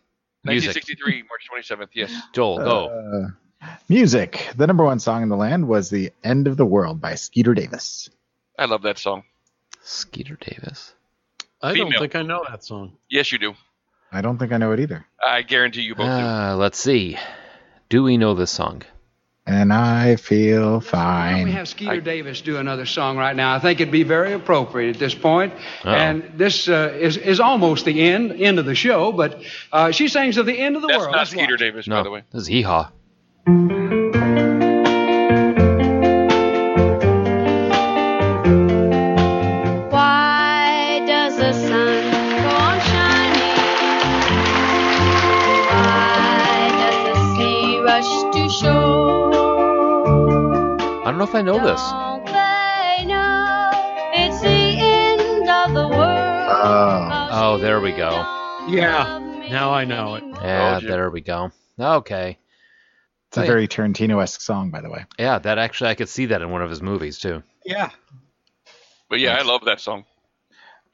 1963, 0.43 1.23
March 1.23 1.49
27th. 1.51 1.89
Yes. 1.95 2.13
Joel, 2.35 2.59
go. 2.59 3.31
Uh, 3.63 3.69
music. 3.89 4.51
The 4.57 4.67
number 4.67 4.85
one 4.85 4.99
song 5.01 5.23
in 5.23 5.29
the 5.31 5.37
land 5.37 5.67
was 5.67 5.89
"The 5.91 6.13
End 6.23 6.47
of 6.47 6.57
the 6.57 6.67
World" 6.67 7.01
by 7.01 7.15
Skeeter 7.15 7.55
Davis. 7.55 8.11
I 8.59 8.67
love 8.67 8.83
that 8.83 8.99
song. 8.99 9.23
Skeeter 9.83 10.37
Davis. 10.41 10.94
I 11.65 11.73
Female. 11.73 11.91
don't 11.91 12.01
think 12.01 12.15
I 12.17 12.23
know 12.23 12.45
that 12.49 12.63
song. 12.65 12.93
Yes, 13.11 13.33
you 13.33 13.39
do. 13.39 13.55
I 14.13 14.21
don't 14.21 14.39
think 14.39 14.53
I 14.53 14.59
know 14.59 14.73
it 14.73 14.81
either. 14.81 15.05
I 15.27 15.43
guarantee 15.43 15.83
you 15.83 15.95
both 15.95 16.07
do. 16.07 16.13
Uh, 16.13 16.55
let's 16.57 16.79
see. 16.79 17.17
Do 17.89 18.03
we 18.03 18.17
know 18.17 18.35
this 18.35 18.51
song? 18.51 18.83
And 19.47 19.73
I 19.75 20.17
feel 20.17 20.77
Why 20.77 20.81
fine. 20.81 21.37
don't 21.37 21.45
we 21.45 21.53
have 21.53 21.69
Skeeter 21.69 22.01
Davis 22.01 22.41
do 22.41 22.57
another 22.57 22.87
song 22.87 23.19
right 23.19 23.37
now? 23.37 23.55
I 23.55 23.59
think 23.59 23.79
it'd 23.81 23.93
be 23.93 24.03
very 24.03 24.33
appropriate 24.33 24.95
at 24.95 24.99
this 24.99 25.15
point. 25.15 25.53
Uh-oh. 25.53 25.91
And 25.91 26.33
this 26.39 26.67
uh, 26.67 26.97
is, 26.99 27.19
is 27.19 27.41
almost 27.41 27.85
the 27.85 28.01
end 28.09 28.33
end 28.41 28.59
of 28.59 28.65
the 28.65 28.75
show, 28.75 29.13
but 29.13 29.43
uh, 29.71 29.91
she 29.91 30.09
sings 30.09 30.39
of 30.39 30.47
the 30.47 30.59
end 30.59 30.77
of 30.77 30.83
the 30.83 30.89
That's 30.89 30.99
world. 30.99 31.13
not 31.13 31.19
Let's 31.19 31.31
Skeeter 31.33 31.53
watch. 31.55 31.61
Davis, 31.61 31.87
No, 31.87 31.97
by 31.97 32.03
the 32.05 32.11
way. 32.11 32.23
this 32.33 32.43
is 32.43 32.47
Hee 32.49 32.63
Haw. 32.63 32.91
Don't 51.15 51.19
know 51.21 51.31
if 51.31 51.35
I 51.37 51.43
know 51.43 51.65
this. 51.65 51.81
Don't 51.81 52.27
they 52.27 53.05
know 53.07 53.71
it's 54.15 54.41
the 54.41 54.49
end 54.49 55.49
of 55.49 55.73
the 55.73 55.87
world? 55.87 56.49
Oh. 56.51 57.29
Oh, 57.31 57.59
there 57.59 57.81
we 57.81 57.93
go. 57.93 58.11
Yeah, 58.69 59.21
now 59.49 59.73
I 59.73 59.85
know 59.85 60.17
it. 60.17 60.25
Yeah, 60.43 60.81
there 60.81 61.11
we 61.11 61.21
go. 61.21 61.53
Okay. 61.79 62.39
It's 63.29 63.37
a 63.37 63.43
very 63.43 63.69
Tarantino-esque 63.69 64.41
song, 64.41 64.71
by 64.71 64.81
the 64.81 64.91
way. 64.91 65.07
Yeah, 65.17 65.39
that 65.39 65.59
actually 65.59 65.91
I 65.91 65.95
could 65.95 66.09
see 66.09 66.27
that 66.27 66.43
in 66.43 66.51
one 66.51 66.63
of 66.63 66.71
his 66.71 66.83
movies 66.83 67.21
too. 67.21 67.45
Yeah. 67.65 67.91
But 69.09 69.21
yeah, 69.21 69.37
I 69.37 69.43
love 69.43 69.67
that 69.67 69.81
song. 69.81 70.05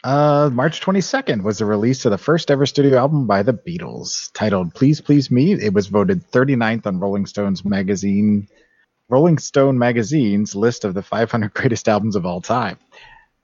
Uh, 0.04 0.50
March 0.52 0.82
22nd 0.82 1.42
was 1.42 1.58
the 1.58 1.64
release 1.66 2.04
of 2.04 2.10
the 2.10 2.18
first 2.18 2.50
ever 2.50 2.66
studio 2.66 2.98
album 2.98 3.26
by 3.26 3.42
the 3.42 3.54
Beatles, 3.54 4.30
titled 4.34 4.74
"Please 4.74 5.00
Please 5.00 5.30
Me." 5.30 5.52
It 5.52 5.72
was 5.72 5.86
voted 5.86 6.30
39th 6.30 6.86
on 6.86 7.00
Rolling 7.00 7.26
Stone's 7.26 7.64
magazine, 7.64 8.48
Rolling 9.10 9.38
Stone 9.38 9.78
magazine's 9.78 10.54
list 10.54 10.84
of 10.84 10.94
the 10.94 11.02
500 11.02 11.52
greatest 11.52 11.88
albums 11.88 12.16
of 12.16 12.24
all 12.24 12.40
time. 12.40 12.78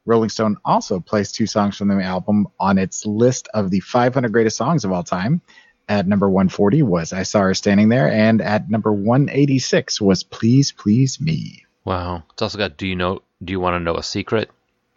Rolling 0.04 0.28
Stone 0.30 0.56
also 0.64 1.00
placed 1.00 1.34
two 1.34 1.46
songs 1.46 1.76
from 1.76 1.88
the 1.88 2.00
album 2.02 2.46
on 2.60 2.78
its 2.78 3.04
list 3.04 3.48
of 3.52 3.70
the 3.70 3.80
500 3.80 4.32
greatest 4.32 4.56
songs 4.56 4.84
of 4.84 4.92
all 4.92 5.02
time. 5.02 5.40
At 5.88 6.06
number 6.06 6.28
140 6.28 6.82
was 6.82 7.12
"I 7.12 7.22
Saw 7.24 7.40
Her 7.42 7.54
Standing 7.54 7.88
There," 7.88 8.10
and 8.10 8.40
at 8.40 8.70
number 8.70 8.92
186 8.92 10.00
was 10.00 10.22
"Please 10.24 10.72
Please 10.72 11.20
Me." 11.20 11.64
Wow. 11.84 12.22
It's 12.32 12.42
also 12.42 12.58
got 12.58 12.76
Do 12.76 12.86
you 12.88 12.96
know 12.96 13.22
do 13.44 13.52
you 13.52 13.60
want 13.60 13.74
to 13.74 13.80
know 13.80 13.96
a 13.96 14.02
secret? 14.02 14.50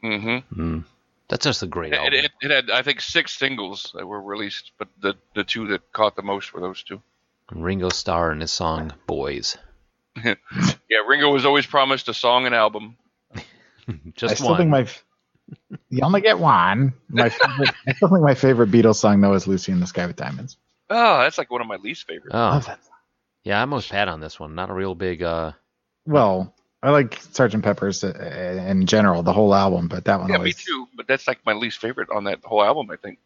Mm-hmm. 0.03 0.61
Mm. 0.61 0.83
That's 1.27 1.43
just 1.45 1.61
a 1.61 1.67
great 1.67 1.93
It, 1.93 1.97
album. 1.97 2.13
it, 2.13 2.31
it 2.41 2.51
had, 2.51 2.69
I 2.71 2.81
think, 2.81 3.01
six 3.01 3.37
singles 3.37 3.91
that 3.95 4.07
were 4.07 4.21
released, 4.21 4.71
but 4.79 4.87
the 4.99 5.15
the 5.35 5.43
two 5.43 5.67
that 5.67 5.91
caught 5.93 6.15
the 6.15 6.23
most 6.23 6.53
were 6.53 6.61
those 6.61 6.81
two. 6.81 7.01
Ringo 7.51 7.89
Starr 7.89 8.31
and 8.31 8.41
his 8.41 8.51
song 8.51 8.93
Boys. 9.07 9.57
Yeah, 10.89 10.97
Ringo 11.07 11.31
was 11.31 11.45
always 11.45 11.65
promised 11.67 12.09
a 12.09 12.13
song 12.15 12.45
and 12.47 12.55
album. 12.55 12.97
Just 13.35 13.45
I 13.87 14.11
Just 14.15 14.35
still 14.37 14.49
one. 14.51 14.57
think 14.57 14.69
my 14.71 14.87
You 15.89 16.01
only 16.03 16.21
get 16.21 16.39
one. 16.39 16.93
My 17.09 17.29
favorite, 17.29 17.69
I 17.87 17.93
still 17.93 18.09
think 18.09 18.21
my 18.21 18.33
favorite 18.33 18.71
Beatles 18.71 18.95
song 18.95 19.21
though 19.21 19.33
is 19.33 19.47
"Lucy 19.47 19.71
in 19.71 19.79
the 19.79 19.87
Sky 19.87 20.07
with 20.07 20.15
Diamonds." 20.15 20.57
Oh, 20.89 21.19
that's 21.19 21.37
like 21.37 21.51
one 21.51 21.61
of 21.61 21.67
my 21.67 21.75
least 21.75 22.07
favorites. 22.07 22.31
Oh, 22.33 22.39
Love 22.39 22.65
that. 22.65 22.79
yeah, 23.43 23.61
I'm 23.61 23.69
most 23.69 23.89
Pat 23.91 24.07
on 24.07 24.19
this 24.19 24.39
one. 24.39 24.55
Not 24.55 24.71
a 24.71 24.73
real 24.73 24.95
big. 24.95 25.21
uh 25.21 25.51
Well, 26.07 26.55
I 26.81 26.89
like 26.89 27.19
Sergeant 27.31 27.63
Pepper's 27.63 28.03
uh, 28.03 28.65
in 28.67 28.87
general, 28.87 29.21
the 29.21 29.33
whole 29.33 29.53
album, 29.53 29.87
but 29.89 30.05
that 30.05 30.19
one 30.19 30.29
yeah, 30.29 30.37
always. 30.37 30.57
me 30.57 30.63
too. 30.65 30.87
But 30.95 31.07
that's 31.07 31.27
like 31.27 31.45
my 31.45 31.53
least 31.53 31.79
favorite 31.79 32.09
on 32.09 32.23
that 32.23 32.39
whole 32.43 32.63
album. 32.63 32.89
I 32.89 32.95
think. 32.95 33.19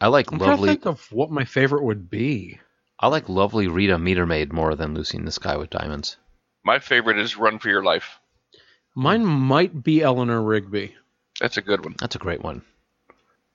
I 0.00 0.06
like 0.08 0.30
I'm 0.30 0.38
trying 0.38 0.50
to 0.50 0.56
lovely. 0.56 0.68
think 0.68 0.86
of 0.86 1.10
what 1.12 1.30
my 1.30 1.44
favorite 1.44 1.82
would 1.82 2.08
be. 2.08 2.60
I 3.02 3.08
like 3.08 3.28
lovely 3.28 3.66
Rita 3.68 3.96
Metermaid 3.98 4.52
more 4.52 4.74
than 4.76 4.94
Lucy 4.94 5.18
in 5.18 5.24
the 5.24 5.32
Sky 5.32 5.56
with 5.56 5.70
Diamonds. 5.70 6.16
My 6.64 6.78
favorite 6.78 7.18
is 7.18 7.36
"Run 7.36 7.58
for 7.58 7.68
Your 7.68 7.82
Life." 7.82 8.18
Mine 8.94 9.24
might 9.26 9.82
be 9.82 10.02
Eleanor 10.02 10.40
Rigby. 10.40 10.94
That's 11.40 11.56
a 11.56 11.62
good 11.62 11.84
one. 11.84 11.96
That's 11.98 12.14
a 12.14 12.18
great 12.20 12.42
one. 12.42 12.62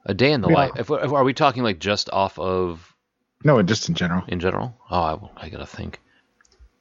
A 0.05 0.13
Day 0.13 0.31
in 0.33 0.41
the 0.41 0.49
Yeah. 0.49 0.55
Life. 0.55 0.71
If, 0.75 0.89
if, 0.91 1.11
are 1.13 1.23
we 1.23 1.33
talking 1.33 1.63
like 1.63 1.79
just 1.79 2.09
off 2.11 2.37
of 2.39 2.93
No, 3.43 3.61
just 3.61 3.87
in 3.87 3.95
general, 3.95 4.23
in 4.27 4.39
general? 4.39 4.75
Oh, 4.91 5.31
I, 5.37 5.45
I 5.45 5.49
gotta 5.49 5.65
think. 5.65 5.99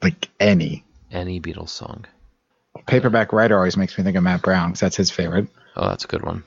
like 0.03 0.29
any 0.39 0.83
Any 1.11 1.39
Beatles 1.39 1.69
song. 1.69 2.05
paperback 2.85 3.31
writer 3.31 3.55
always 3.55 3.77
makes 3.77 3.97
me 3.97 4.03
think 4.03 4.17
of 4.17 4.23
Matt 4.23 4.41
Brown 4.41 4.69
because 4.71 4.81
that's 4.81 4.97
his 4.97 5.11
favorite. 5.11 5.47
Oh, 5.75 5.87
that's 5.87 6.03
a 6.05 6.07
good 6.07 6.23
one. 6.25 6.43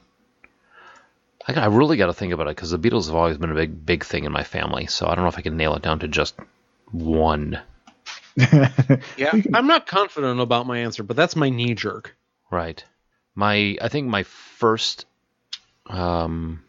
I, 1.46 1.54
I 1.54 1.66
really 1.66 1.96
got 1.96 2.06
to 2.06 2.14
think 2.14 2.32
about 2.32 2.48
it 2.48 2.56
because 2.56 2.70
the 2.70 2.78
Beatles 2.78 3.06
have 3.06 3.14
always 3.14 3.38
been 3.38 3.50
a 3.50 3.54
big, 3.54 3.84
big 3.84 4.04
thing 4.04 4.24
in 4.24 4.32
my 4.32 4.44
family. 4.44 4.86
So 4.86 5.06
I 5.06 5.14
don't 5.14 5.24
know 5.24 5.28
if 5.28 5.38
I 5.38 5.42
can 5.42 5.56
nail 5.56 5.74
it 5.74 5.82
down 5.82 6.00
to 6.00 6.08
just 6.08 6.34
one. 6.90 7.60
Yeah, 9.16 9.32
I'm 9.52 9.66
not 9.66 9.86
confident 9.86 10.40
about 10.40 10.66
my 10.66 10.78
answer, 10.78 11.02
but 11.02 11.16
that's 11.16 11.36
my 11.36 11.50
knee 11.50 11.74
jerk. 11.74 12.16
Right. 12.50 12.82
My, 13.34 13.76
I 13.80 13.88
think 13.88 14.08
my 14.08 14.22
first, 14.22 15.04
um, 15.86 16.62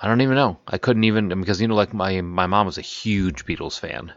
I 0.00 0.08
don't 0.08 0.20
even 0.20 0.34
know. 0.34 0.58
I 0.66 0.78
couldn't 0.78 1.04
even 1.04 1.28
because 1.40 1.60
you 1.60 1.68
know, 1.68 1.76
like 1.76 1.94
my 1.94 2.20
my 2.22 2.46
mom 2.46 2.66
was 2.66 2.76
a 2.76 2.82
huge 2.82 3.46
Beatles 3.46 3.78
fan. 3.78 4.12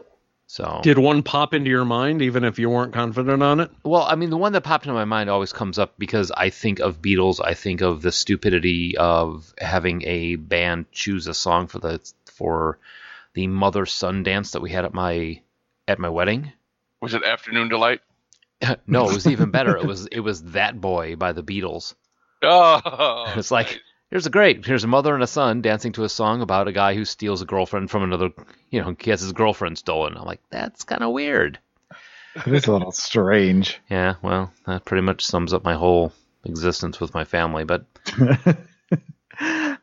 So 0.48 0.80
Did 0.82 0.96
one 0.98 1.22
pop 1.24 1.54
into 1.54 1.70
your 1.70 1.84
mind, 1.84 2.22
even 2.22 2.44
if 2.44 2.58
you 2.58 2.70
weren't 2.70 2.94
confident 2.94 3.42
on 3.42 3.58
it? 3.60 3.70
Well, 3.82 4.02
I 4.02 4.14
mean, 4.14 4.30
the 4.30 4.36
one 4.36 4.52
that 4.52 4.60
popped 4.62 4.84
into 4.84 4.94
my 4.94 5.04
mind 5.04 5.28
always 5.28 5.52
comes 5.52 5.76
up 5.78 5.94
because 5.98 6.30
I 6.30 6.50
think 6.50 6.78
of 6.78 7.02
Beatles. 7.02 7.40
I 7.44 7.54
think 7.54 7.80
of 7.80 8.00
the 8.00 8.12
stupidity 8.12 8.96
of 8.96 9.52
having 9.58 10.02
a 10.02 10.36
band 10.36 10.90
choose 10.92 11.26
a 11.26 11.34
song 11.34 11.66
for 11.66 11.80
the 11.80 12.00
for 12.26 12.78
the 13.34 13.48
mother 13.48 13.86
son 13.86 14.22
dance 14.22 14.52
that 14.52 14.62
we 14.62 14.70
had 14.70 14.84
at 14.84 14.94
my 14.94 15.42
at 15.88 15.98
my 15.98 16.08
wedding. 16.08 16.52
Was 17.02 17.14
it 17.14 17.24
"Afternoon 17.24 17.68
Delight"? 17.68 18.00
no, 18.86 19.10
it 19.10 19.14
was 19.14 19.26
even 19.26 19.50
better. 19.50 19.76
It 19.78 19.84
was 19.84 20.06
it 20.06 20.20
was 20.20 20.42
that 20.52 20.80
boy 20.80 21.16
by 21.16 21.32
the 21.32 21.42
Beatles. 21.42 21.94
Oh, 22.42 23.32
It's 23.36 23.50
like 23.50 23.80
here's 24.10 24.26
a 24.26 24.30
great 24.30 24.64
here's 24.64 24.84
a 24.84 24.88
mother 24.88 25.14
and 25.14 25.22
a 25.22 25.26
son 25.26 25.62
dancing 25.62 25.92
to 25.92 26.04
a 26.04 26.08
song 26.08 26.42
about 26.42 26.68
a 26.68 26.72
guy 26.72 26.94
who 26.94 27.04
steals 27.04 27.42
a 27.42 27.46
girlfriend 27.46 27.90
from 27.90 28.02
another. 28.02 28.30
You 28.70 28.80
know, 28.82 28.96
he 28.98 29.10
has 29.10 29.20
his 29.20 29.32
girlfriend 29.32 29.78
stolen. 29.78 30.16
I'm 30.16 30.24
like, 30.24 30.40
that's 30.50 30.84
kind 30.84 31.02
of 31.02 31.12
weird. 31.12 31.58
It 32.34 32.52
is 32.52 32.66
a 32.66 32.72
little 32.72 32.92
strange. 32.92 33.80
Yeah, 33.90 34.14
well, 34.22 34.52
that 34.66 34.84
pretty 34.84 35.02
much 35.02 35.24
sums 35.24 35.54
up 35.54 35.64
my 35.64 35.74
whole 35.74 36.12
existence 36.44 37.00
with 37.00 37.14
my 37.14 37.24
family. 37.24 37.64
But 37.64 37.84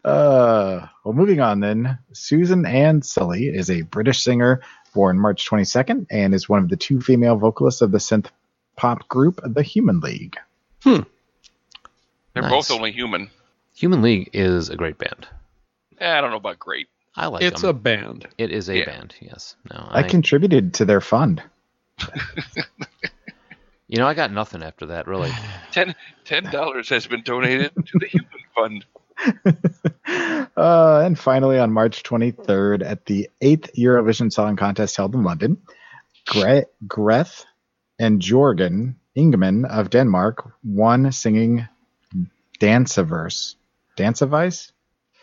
Uh, 0.03 0.87
well, 1.03 1.13
moving 1.13 1.39
on 1.39 1.59
then. 1.59 1.97
Susan 2.11 2.65
Ann 2.65 3.01
Sulley 3.01 3.45
is 3.47 3.69
a 3.69 3.83
British 3.83 4.21
singer 4.23 4.61
born 4.93 5.19
March 5.19 5.49
22nd 5.49 6.07
and 6.11 6.33
is 6.33 6.49
one 6.49 6.61
of 6.61 6.69
the 6.69 6.75
two 6.75 6.99
female 6.99 7.35
vocalists 7.35 7.81
of 7.81 7.91
the 7.91 7.99
synth 7.99 8.27
pop 8.75 9.07
group 9.07 9.39
The 9.43 9.61
Human 9.63 9.99
League. 10.01 10.37
Hmm. 10.83 11.01
They're 12.33 12.43
Nice. 12.43 12.51
both 12.51 12.71
only 12.71 12.91
human. 12.91 13.29
Human 13.75 14.01
League 14.01 14.29
is 14.33 14.69
a 14.69 14.75
great 14.75 14.97
band. 14.97 15.27
Eh, 15.99 16.11
I 16.17 16.21
don't 16.21 16.31
know 16.31 16.37
about 16.37 16.59
great. 16.59 16.87
I 17.15 17.27
like 17.27 17.43
it's 17.43 17.61
them. 17.61 17.69
a 17.69 17.73
band. 17.73 18.27
It 18.37 18.51
is 18.51 18.69
a 18.69 18.77
Yeah. 18.79 18.85
band, 18.85 19.15
yes. 19.21 19.55
No, 19.71 19.87
I, 19.89 19.99
I, 19.99 20.03
contributed 20.03 20.73
to 20.75 20.85
their 20.85 21.01
fund. 21.01 21.41
You 23.87 23.99
know, 23.99 24.07
I 24.07 24.15
got 24.15 24.31
nothing 24.31 24.63
after 24.63 24.87
that, 24.87 25.05
really. 25.07 25.29
Ten 25.71 25.93
ten 26.25 26.45
dollars 26.45 26.89
has 26.89 27.05
been 27.05 27.21
donated 27.21 27.71
to 27.75 27.99
the 27.99 28.07
Human 28.07 28.29
Fund. 28.55 28.85
Uh, 30.55 31.01
and 31.03 31.17
finally, 31.17 31.57
on 31.57 31.71
March 31.71 32.03
23rd, 32.03 32.83
at 32.85 33.05
the 33.05 33.27
eighth 33.41 33.71
Eurovision 33.75 34.31
Song 34.31 34.55
Contest 34.55 34.95
held 34.97 35.15
in 35.15 35.23
London, 35.23 35.57
Gre- 36.27 36.67
Greth 36.87 37.45
and 37.97 38.21
Jørgen 38.21 38.95
Ingmann 39.17 39.65
of 39.67 39.89
Denmark 39.89 40.53
won 40.63 41.11
singing 41.11 41.67
Danceverse. 42.59 43.55
Dancevice? 43.97 44.71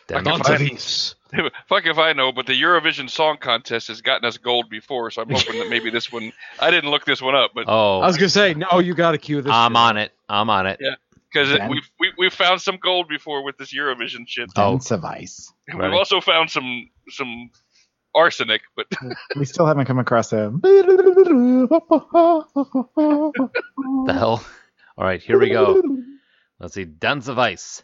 Damn 0.09 0.25
Fuck 0.25 0.49
it. 0.61 0.73
if 0.73 1.11
I- 1.33 1.51
Fuck 1.69 1.87
if 1.87 1.99
I 1.99 2.13
know, 2.13 2.33
but 2.33 2.47
the 2.47 2.61
Eurovision 2.61 3.09
Song 3.09 3.37
Contest 3.39 3.87
has 3.89 4.01
gotten 4.03 4.25
us 4.27 4.37
gold 4.39 4.69
before, 4.69 5.11
so 5.13 5.23
I'm 5.23 5.31
hoping 5.31 5.61
that 5.61 5.69
maybe 5.71 5.89
this 5.91 6.11
one. 6.11 6.33
I 6.59 6.73
didn't 6.73 6.91
look 6.91 7.05
this 7.05 7.23
one 7.23 7.37
up, 7.37 7.53
but 7.55 7.67
Oh, 7.69 8.01
I 8.01 8.07
was 8.09 8.17
gonna 8.17 8.29
say, 8.29 8.55
no, 8.55 8.81
you 8.81 8.95
got 8.95 9.13
to 9.13 9.19
cue 9.19 9.41
this. 9.41 9.53
I'm 9.55 9.73
shit. 9.73 9.77
on 9.79 9.97
it. 9.99 10.13
I'm 10.29 10.51
on 10.51 10.67
it. 10.67 10.79
Yeah. 10.81 10.95
because 11.33 11.53
we've 11.71 11.89
we, 12.01 12.13
we've 12.19 12.35
found 12.35 12.61
some 12.61 12.79
gold 12.83 13.09
before 13.09 13.45
with 13.45 13.57
this 13.59 13.73
Eurovision 13.73 14.27
shit. 14.27 14.51
Oh. 14.57 14.77
Dancevice. 14.79 15.53
We've 15.69 15.79
Ready? 15.79 15.95
also 15.95 16.21
found 16.21 16.51
some 16.51 16.91
some 17.11 17.51
arsenic, 18.13 18.63
but 18.75 18.87
We 19.37 19.45
still 19.45 19.67
haven't 19.67 19.85
come 19.87 20.01
across 20.01 20.33
a. 20.33 20.51
The 24.07 24.13
hell? 24.13 24.45
All 24.99 25.05
right, 25.05 25.23
here 25.23 25.39
we 25.39 25.51
go. 25.51 25.81
Let's 26.59 26.75
see. 26.75 26.85
Dance 26.85 27.29
of 27.29 27.39
Ice. 27.39 27.83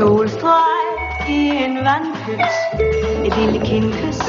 Et 0.00 0.04
solstrøg 0.06 1.28
i 1.28 1.64
en 1.64 1.74
vandpøls 1.84 2.56
Et 3.26 3.32
lille 3.38 3.66
kindkys 3.66 4.20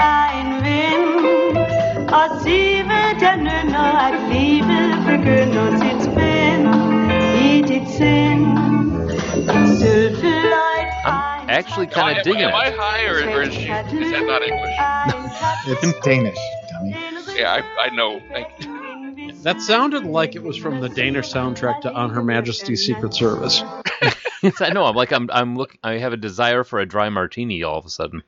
af 0.00 0.14
er 0.14 0.40
en 0.40 0.50
vind 0.64 1.56
Og 2.18 2.26
sive 2.42 3.00
der 3.20 3.36
nynner 3.36 3.88
At 4.06 4.16
livet 4.32 4.90
begynder 5.06 5.66
sit 5.82 6.02
spænd 6.02 6.66
I 7.48 7.62
dit 7.62 7.88
sind 7.96 8.46
En 9.56 9.76
sølvfløjt 9.78 10.90
Actually, 11.48 11.86
kind 11.86 12.10
am, 12.10 12.16
of 12.16 12.24
digging 12.24 12.50
am 12.50 12.62
I 12.64 12.68
it. 12.68 12.74
high 12.74 13.02
or, 13.10 13.36
or 13.36 13.42
is, 13.42 13.54
she, 13.54 13.60
is 13.60 14.10
that 14.14 14.26
not 14.32 14.42
English? 14.50 14.76
It's 15.70 16.00
Danish, 16.04 16.42
dummy. 16.70 16.92
Er 16.92 17.40
yeah, 17.40 17.58
I, 17.58 17.86
I 17.86 17.88
know. 17.90 18.20
Thank 18.32 18.48
you. 18.58 18.93
That 19.44 19.60
sounded 19.60 20.04
like 20.06 20.34
it 20.36 20.42
was 20.42 20.56
from 20.56 20.80
the 20.80 20.88
Danish 20.88 21.30
soundtrack 21.30 21.82
to 21.82 21.92
On 21.92 22.08
Her 22.08 22.22
Majesty's 22.22 22.86
Secret 22.86 23.12
Service. 23.12 23.62
Yes, 24.42 24.58
I 24.62 24.70
know. 24.70 24.86
I'm 24.86 24.96
like 24.96 25.12
I'm. 25.12 25.28
I'm 25.30 25.54
look. 25.54 25.76
I 25.84 25.98
have 25.98 26.14
a 26.14 26.16
desire 26.16 26.64
for 26.64 26.80
a 26.80 26.86
dry 26.86 27.10
martini 27.10 27.62
all 27.62 27.76
of 27.78 27.84
a 27.84 27.90
sudden. 27.90 28.22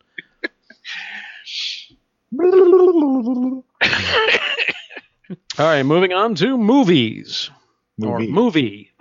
All 5.58 5.64
right, 5.64 5.82
moving 5.85 6.12
on 6.12 6.35
to 6.35 6.58
movies. 6.58 7.50
Or 8.02 8.18
Movie. 8.18 8.30
movie. 8.30 8.92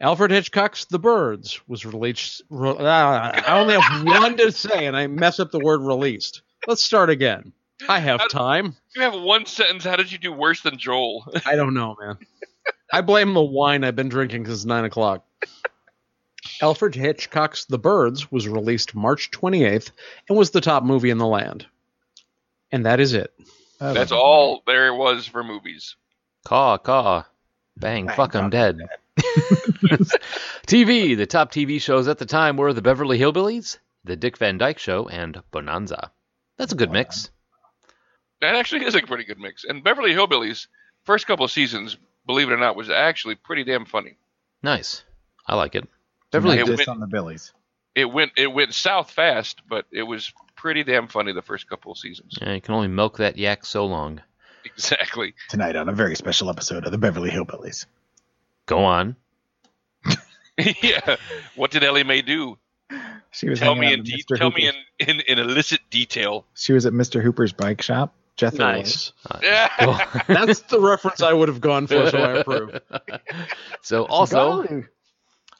Alfred 0.00 0.30
Hitchcock's 0.30 0.86
The 0.86 0.98
Birds 0.98 1.60
was 1.68 1.84
released. 1.84 2.40
Re, 2.48 2.74
ah, 2.78 3.32
I 3.46 3.60
only 3.60 3.78
have 3.78 4.02
one 4.02 4.38
to 4.38 4.50
say, 4.50 4.86
and 4.86 4.96
I 4.96 5.08
mess 5.08 5.38
up 5.40 5.50
the 5.50 5.60
word 5.60 5.82
released. 5.82 6.40
Let's 6.66 6.82
start 6.82 7.10
again. 7.10 7.52
I 7.88 7.98
have 8.00 8.28
time. 8.28 8.76
You 8.94 9.02
have 9.02 9.14
one 9.14 9.46
sentence. 9.46 9.84
How 9.84 9.96
did 9.96 10.12
you 10.12 10.18
do 10.18 10.32
worse 10.32 10.60
than 10.60 10.78
Joel? 10.78 11.26
I 11.46 11.56
don't 11.56 11.74
know, 11.74 11.96
man. 12.00 12.18
I 12.92 13.00
blame 13.00 13.34
the 13.34 13.42
wine 13.42 13.84
I've 13.84 13.96
been 13.96 14.08
drinking 14.08 14.46
since 14.46 14.64
9 14.64 14.84
o'clock. 14.84 15.24
Alfred 16.60 16.94
Hitchcock's 16.94 17.64
The 17.64 17.78
Birds 17.78 18.30
was 18.30 18.48
released 18.48 18.94
March 18.94 19.30
28th 19.30 19.90
and 20.28 20.36
was 20.36 20.50
the 20.50 20.60
top 20.60 20.84
movie 20.84 21.10
in 21.10 21.18
the 21.18 21.26
land. 21.26 21.66
And 22.70 22.86
that 22.86 23.00
is 23.00 23.14
it. 23.14 23.32
I 23.80 23.92
That's 23.92 24.10
love 24.10 24.20
all 24.20 24.62
there 24.66 24.94
was 24.94 25.26
for 25.26 25.42
movies. 25.42 25.96
Caw, 26.44 26.78
caw. 26.78 27.24
Bang, 27.76 28.06
Bang, 28.06 28.16
fuck, 28.16 28.36
I'm 28.36 28.44
fuck, 28.44 28.52
dead. 28.52 28.78
TV. 30.66 31.16
The 31.16 31.26
top 31.26 31.52
TV 31.52 31.80
shows 31.80 32.08
at 32.08 32.18
the 32.18 32.26
time 32.26 32.56
were 32.56 32.72
The 32.72 32.82
Beverly 32.82 33.18
Hillbillies, 33.18 33.78
The 34.04 34.16
Dick 34.16 34.36
Van 34.38 34.58
Dyke 34.58 34.78
Show, 34.78 35.08
and 35.08 35.42
Bonanza. 35.50 36.12
That's 36.58 36.72
a 36.72 36.76
good 36.76 36.92
mix. 36.92 37.30
That 38.42 38.56
actually 38.56 38.84
is 38.84 38.94
a 38.94 39.00
pretty 39.02 39.24
good 39.24 39.38
mix. 39.38 39.64
And 39.64 39.82
Beverly 39.82 40.10
Hillbillies, 40.12 40.66
first 41.04 41.26
couple 41.26 41.44
of 41.44 41.50
seasons, 41.50 41.96
believe 42.26 42.50
it 42.50 42.52
or 42.52 42.56
not, 42.58 42.76
was 42.76 42.90
actually 42.90 43.36
pretty 43.36 43.64
damn 43.64 43.86
funny. 43.86 44.16
Nice. 44.62 45.02
I 45.46 45.54
like 45.54 45.74
it. 45.74 45.88
Beverly 46.30 46.56
Beverly 46.58 46.72
It 46.74 46.76
went- 46.78 46.88
on 46.88 47.00
the 47.00 47.06
Billies. 47.06 47.54
It 47.94 48.06
went 48.06 48.32
it 48.38 48.46
went 48.52 48.72
south 48.72 49.10
fast, 49.10 49.60
but 49.68 49.84
it 49.92 50.02
was 50.04 50.32
pretty 50.56 50.82
damn 50.82 51.08
funny 51.08 51.32
the 51.32 51.42
first 51.42 51.68
couple 51.68 51.92
of 51.92 51.98
seasons. 51.98 52.38
Yeah, 52.40 52.54
you 52.54 52.60
can 52.60 52.74
only 52.74 52.88
milk 52.88 53.18
that 53.18 53.36
yak 53.36 53.66
so 53.66 53.84
long. 53.86 54.22
Exactly. 54.64 55.34
Tonight 55.50 55.76
on 55.76 55.88
a 55.88 55.92
very 55.92 56.14
special 56.16 56.48
episode 56.48 56.84
of 56.86 56.90
the 56.92 56.96
Beverly 56.98 57.30
Hillbillies. 57.30 57.84
Go 58.66 58.84
on. 58.84 59.16
yeah. 60.82 61.16
What 61.54 61.70
did 61.70 61.84
Ellie 61.84 62.04
Mae 62.04 62.22
do? 62.22 62.58
She 63.30 63.48
was 63.48 63.58
Tell 63.60 63.74
me 63.74 63.86
out 63.88 63.92
in 63.94 64.02
de- 64.04 64.22
Mr. 64.24 64.36
tell 64.38 64.50
me 64.50 64.68
in, 64.68 64.74
in, 65.08 65.20
in 65.20 65.38
illicit 65.38 65.80
detail. 65.90 66.46
She 66.54 66.72
was 66.72 66.86
at 66.86 66.92
Mr. 66.92 67.22
Hooper's 67.22 67.52
bike 67.52 67.82
shop. 67.82 68.14
Jethro 68.36 68.78
was. 68.78 69.12
Nice. 69.30 69.42
That's 70.26 70.60
the 70.62 70.80
reference 70.80 71.22
I 71.22 71.32
would 71.32 71.48
have 71.48 71.60
gone 71.60 71.86
for, 71.86 72.10
so 72.10 72.18
I 72.18 72.38
approve. 72.38 72.80
so 73.82 74.04
also, 74.04 74.36
Golly, 74.36 74.84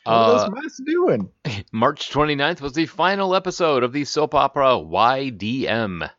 what 0.04 0.12
uh, 0.12 0.50
are 0.50 0.62
those 0.62 0.80
doing? 0.84 1.30
March 1.72 2.10
29th 2.10 2.60
was 2.60 2.72
the 2.72 2.86
final 2.86 3.34
episode 3.34 3.82
of 3.82 3.92
the 3.92 4.04
soap 4.04 4.34
opera 4.34 4.78
YDM. 4.78 6.10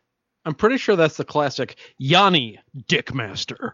I'm 0.46 0.54
pretty 0.54 0.76
sure 0.76 0.96
that's 0.96 1.16
the 1.16 1.24
classic 1.24 1.76
Yanni 1.98 2.60
Dickmaster. 2.86 3.72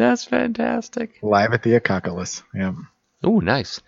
That's 0.00 0.24
fantastic. 0.24 1.18
Live 1.20 1.52
at 1.52 1.62
the 1.62 1.78
Acoculus. 1.78 2.42
Yeah. 2.54 2.72
Oh, 3.22 3.40
nice. 3.40 3.82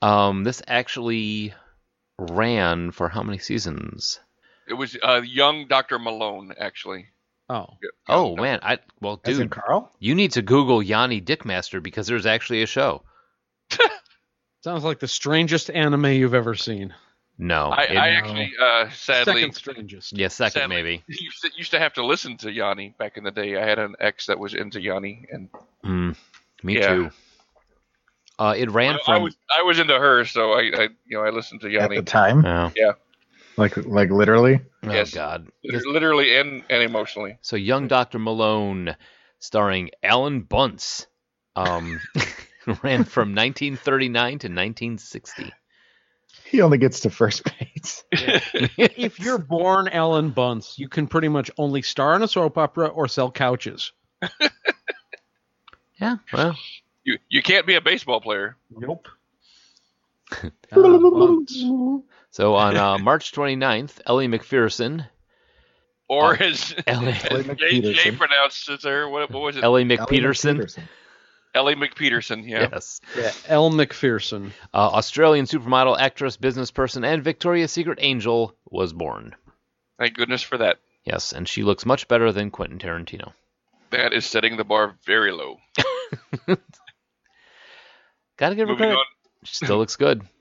Um, 0.00 0.44
this 0.44 0.62
actually 0.64 1.54
ran 2.18 2.92
for 2.92 3.08
how 3.08 3.24
many 3.24 3.38
seasons? 3.38 4.20
It 4.70 4.74
was 4.74 4.96
uh, 5.02 5.20
young 5.24 5.66
Dr. 5.66 5.98
Malone, 5.98 6.54
actually. 6.58 7.06
Oh. 7.48 7.66
Oh 8.08 8.36
man, 8.36 8.60
I 8.62 8.78
well, 9.00 9.16
dude, 9.16 9.50
Carl? 9.50 9.90
you 9.98 10.14
need 10.14 10.30
to 10.32 10.42
Google 10.42 10.80
Yanni 10.80 11.20
Dickmaster 11.20 11.82
because 11.82 12.06
there's 12.06 12.24
actually 12.26 12.62
a 12.62 12.66
show. 12.66 13.02
Sounds 14.62 14.84
like 14.84 15.00
the 15.00 15.08
strangest 15.08 15.70
anime 15.70 16.06
you've 16.06 16.34
ever 16.34 16.54
seen. 16.54 16.94
No, 17.38 17.70
I, 17.70 17.82
it- 17.84 17.96
I 17.96 18.08
actually, 18.10 18.52
uh, 18.62 18.90
sadly, 18.90 19.40
Second 19.40 19.54
strangest. 19.54 20.12
yeah, 20.16 20.28
second 20.28 20.60
sadly, 20.60 20.76
maybe. 20.76 21.02
used 21.08 21.42
to, 21.42 21.50
used 21.56 21.70
to 21.72 21.78
have 21.80 21.94
to 21.94 22.04
listen 22.04 22.36
to 22.38 22.52
Yanni 22.52 22.94
back 22.98 23.16
in 23.16 23.24
the 23.24 23.30
day. 23.30 23.56
I 23.60 23.66
had 23.66 23.78
an 23.78 23.96
ex 23.98 24.26
that 24.26 24.38
was 24.38 24.54
into 24.54 24.80
Yanni, 24.80 25.26
and 25.32 25.48
Mm, 25.84 26.14
me 26.62 26.74
Yeah. 26.78 26.86
too. 26.94 27.10
Uh, 28.38 28.54
it 28.56 28.70
ran 28.70 28.94
I, 28.94 28.98
from 29.04 29.14
I 29.14 29.18
was 29.18 29.36
I 29.58 29.62
was 29.62 29.78
into 29.80 29.98
her, 29.98 30.24
so 30.26 30.52
I, 30.52 30.60
I 30.60 30.82
you 31.06 31.16
know 31.16 31.22
I 31.24 31.30
listened 31.30 31.62
to 31.62 31.70
Yanni 31.70 31.96
At 31.96 32.04
the 32.06 32.10
time? 32.10 32.44
oh, 32.44 32.70
Like 33.56 33.76
like 33.76 34.10
literally? 34.10 34.60
oh, 34.84 34.92
Yes. 34.92 35.12
god. 35.12 35.48
Literally 35.62 36.36
and 36.38 36.62
and 36.70 36.82
emotionally. 36.82 37.38
So 37.42 37.56
young 37.56 37.88
Doctor 37.88 38.18
Malone, 38.18 38.96
starring 39.38 39.90
Alan 40.02 40.42
Bunce, 40.42 41.06
um, 41.56 42.00
ran 42.82 43.04
from 43.04 43.34
1939 43.34 44.12
to 44.30 44.46
1960. 44.46 45.52
He 46.44 46.60
only 46.62 46.78
gets 46.78 47.00
to 47.00 47.10
first 47.10 47.42
base. 47.44 48.04
If 48.76 49.20
you're 49.20 49.38
born 49.38 49.88
Alan 49.88 50.30
Bunce, 50.30 50.78
you 50.78 50.88
can 50.88 51.06
pretty 51.06 51.28
much 51.28 51.50
only 51.58 51.82
star 51.82 52.14
in 52.16 52.22
a 52.22 52.28
soap 52.28 52.58
opera 52.58 52.86
or 52.88 53.08
sell 53.08 53.30
couches. 53.30 53.92
Yeah, 56.00 56.16
well, 56.32 56.56
You 57.04 57.18
you 57.28 57.42
can't 57.42 57.66
be 57.66 57.74
a 57.74 57.80
baseball 57.82 58.20
player. 58.22 58.56
Nope. 58.70 59.06
so 62.30 62.54
on 62.54 62.76
uh, 62.76 62.98
March 62.98 63.32
29th, 63.32 64.00
Ellie 64.06 64.28
McPherson, 64.28 65.06
Or 66.08 66.36
Oh. 66.40 66.44
as, 66.44 66.74
Ellie, 66.86 67.08
as 67.12 67.24
Ellie 67.26 67.54
Jay, 67.54 67.80
Jay 67.80 68.10
pronounced 68.12 68.68
it 68.68 68.82
there. 68.82 69.08
What, 69.08 69.30
what 69.30 69.42
was 69.42 69.56
it? 69.56 69.64
Ellie 69.64 69.82
Ellie 69.82 69.96
McPeterson. 69.96 70.58
McPeterson. 70.58 70.82
Ellie 71.54 71.74
McPeterson. 71.74 72.48
Yeah. 72.48 72.68
Yes. 72.72 73.00
Yeah, 73.16 73.32
Elle 73.48 73.70
McPherson. 73.70 74.52
Uh, 74.72 74.88
Australian 74.92 75.46
supermodel, 75.46 75.98
actress, 75.98 76.36
business 76.36 76.70
person, 76.70 77.02
and 77.04 77.24
Victoria's 77.24 77.72
Secret 77.72 77.98
angel 78.00 78.54
was 78.70 78.92
born. 78.92 79.34
Thank 79.98 80.14
goodness 80.14 80.42
for 80.42 80.58
that. 80.58 80.78
Yes, 81.04 81.32
and 81.32 81.48
she 81.48 81.62
looks 81.64 81.84
much 81.84 82.06
better 82.08 82.30
than 82.30 82.50
Quentin 82.50 82.78
Tarantino. 82.78 83.32
That 83.90 84.12
is 84.12 84.24
setting 84.24 84.56
the 84.56 84.64
bar 84.64 84.94
very 85.04 85.32
low. 85.32 85.56
Gotta 88.36 88.54
give 88.54 88.68
her 88.68 88.74
Moving 88.74 88.76
credit. 88.76 88.98
On. 89.42 89.46
She 89.46 89.64
still 89.64 89.78
looks 89.78 89.96
good. 89.96 90.22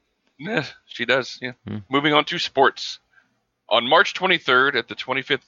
Yeah, 0.41 0.65
she 0.85 1.03
does. 1.03 1.37
Yeah. 1.41 1.51
Hmm. 1.67 1.79
Moving 1.89 2.13
on 2.13 2.23
to 2.23 2.39
sports. 2.39 2.99
On 3.67 3.85
March 3.85 4.13
23rd, 4.13 4.75
at 4.75 4.87
the 4.87 4.95
25th 4.95 5.41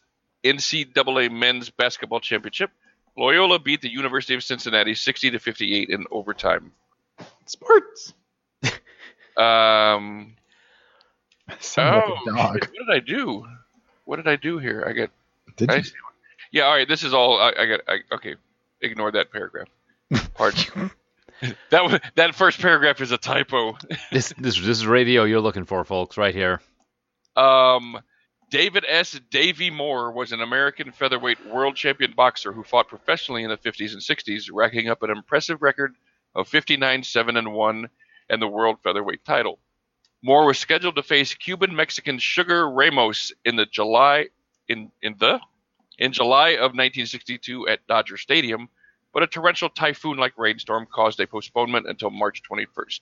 NCAA 0.44 1.32
Men's 1.32 1.70
Basketball 1.70 2.20
Championship, 2.20 2.72
Loyola 3.18 3.58
beat 3.58 3.80
the 3.80 3.90
University 3.90 4.36
of 4.36 4.44
Cincinnati 4.44 4.94
60 4.94 5.32
to 5.32 5.40
58 5.40 5.88
in 5.90 6.06
overtime. 6.12 6.74
Sports. 7.46 8.14
Um, 9.38 10.36
Sound 11.60 12.04
oh, 12.06 12.12
like 12.14 12.22
a 12.22 12.26
dog. 12.26 12.54
what 12.54 12.62
did 12.62 12.90
I 12.94 13.00
do? 13.00 13.48
What 14.04 14.18
did 14.18 14.28
I 14.28 14.36
do 14.36 14.58
here? 14.58 14.84
I 14.86 14.92
get. 14.92 15.10
Did 15.56 15.72
I 15.72 15.78
you? 15.78 15.84
see. 15.84 15.94
Yeah, 16.52 16.64
all 16.64 16.76
right. 16.76 16.88
This 16.88 17.04
is 17.04 17.14
all. 17.14 17.40
I, 17.40 17.54
I 17.58 17.66
got. 17.66 17.80
I, 17.88 18.16
okay, 18.16 18.36
ignore 18.82 19.12
that 19.14 19.32
paragraph. 19.32 19.70
Pardon. 20.34 20.92
that 21.70 21.84
was, 21.84 22.00
that 22.16 22.36
first 22.36 22.60
paragraph 22.60 23.02
is 23.02 23.12
a 23.12 23.18
typo. 23.18 23.78
This 24.12 24.34
this 24.38 24.58
this 24.58 24.78
is 24.78 24.86
radio 24.86 25.24
you're 25.24 25.42
looking 25.42 25.66
for, 25.66 25.84
folks, 25.84 26.18
right 26.18 26.36
here. 26.36 26.60
Um, 27.36 28.00
David 28.50 28.84
S. 28.88 29.20
Davy 29.30 29.70
Moore 29.70 30.12
was 30.12 30.34
an 30.34 30.42
American 30.42 30.92
featherweight 30.92 31.46
world 31.48 31.76
champion 31.76 32.14
boxer 32.16 32.52
who 32.52 32.64
fought 32.64 32.90
professionally 32.90 33.44
in 33.44 33.50
the 33.50 33.58
50s 33.58 33.94
and 33.94 34.02
60s, 34.02 34.50
racking 34.52 34.90
up 34.90 35.04
an 35.04 35.10
impressive 35.10 35.62
record 35.62 35.96
of 36.36 36.48
59 36.50 37.04
7 37.04 37.38
and 37.38 37.54
1 37.54 37.90
and 38.30 38.42
the 38.42 38.48
world 38.48 38.78
featherweight 38.84 39.24
title. 39.24 39.60
Moore 40.24 40.46
was 40.46 40.60
scheduled 40.60 40.96
to 40.96 41.04
face 41.04 41.34
Cuban 41.34 41.76
Mexican 41.76 42.20
Sugar 42.20 42.70
Ramos 42.70 43.32
in 43.44 43.56
the 43.56 43.66
July 43.66 44.28
in 44.68 44.92
in 45.02 45.16
the 45.20 45.40
in 45.98 46.12
July 46.12 46.50
of 46.50 46.74
1962 46.74 47.68
at 47.68 47.86
Dodger 47.88 48.18
Stadium, 48.18 48.70
but 49.14 49.24
a 49.24 49.28
torrential 49.28 49.70
typhoon-like 49.70 50.38
rainstorm 50.38 50.88
caused 50.92 51.20
a 51.20 51.28
postponement 51.28 51.88
until 51.88 52.10
March 52.10 52.42
21st. 52.50 53.02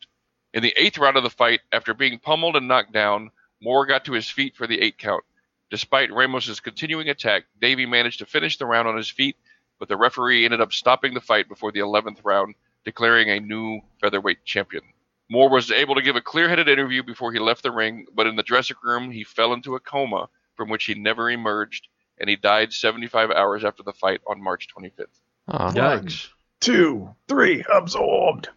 In 0.53 0.63
the 0.63 0.73
eighth 0.75 0.97
round 0.97 1.17
of 1.17 1.23
the 1.23 1.29
fight, 1.29 1.61
after 1.71 1.93
being 1.93 2.17
pummeled 2.17 2.55
and 2.55 2.67
knocked 2.67 2.91
down, 2.91 3.29
Moore 3.61 3.85
got 3.85 4.05
to 4.05 4.13
his 4.13 4.29
feet 4.29 4.55
for 4.55 4.65
the 4.65 4.81
eight 4.81 4.97
count. 4.97 5.23
Despite 5.69 6.11
Ramos's 6.11 6.59
continuing 6.59 7.09
attack, 7.09 7.43
Davey 7.61 7.85
managed 7.85 8.19
to 8.19 8.25
finish 8.25 8.57
the 8.57 8.65
round 8.65 8.87
on 8.87 8.97
his 8.97 9.09
feet, 9.09 9.37
but 9.77 9.87
the 9.87 9.97
referee 9.97 10.45
ended 10.45 10.61
up 10.61 10.73
stopping 10.73 11.13
the 11.13 11.21
fight 11.21 11.47
before 11.47 11.71
the 11.71 11.81
11th 11.81 12.19
round, 12.23 12.55
declaring 12.85 13.29
a 13.29 13.39
new 13.39 13.81
featherweight 14.01 14.43
champion. 14.45 14.83
Moore 15.29 15.49
was 15.49 15.71
able 15.71 15.93
to 15.93 16.01
give 16.01 16.15
a 16.15 16.21
clear-headed 16.21 16.67
interview 16.67 17.03
before 17.03 17.31
he 17.31 17.37
left 17.37 17.61
the 17.61 17.71
ring, 17.71 18.07
but 18.15 18.25
in 18.25 18.35
the 18.35 18.41
dressing 18.41 18.77
room 18.83 19.11
he 19.11 19.23
fell 19.23 19.53
into 19.53 19.75
a 19.75 19.79
coma 19.79 20.27
from 20.55 20.69
which 20.69 20.85
he 20.85 20.95
never 20.95 21.29
emerged, 21.29 21.87
and 22.19 22.27
he 22.29 22.35
died 22.35 22.73
75 22.73 23.29
hours 23.29 23.63
after 23.63 23.83
the 23.83 23.93
fight 23.93 24.21
on 24.25 24.41
March 24.41 24.67
25th. 24.75 25.21
Oh, 25.49 25.71
Yikes. 25.71 26.27
Two, 26.59 27.15
three, 27.27 27.63
absorbed. 27.73 28.49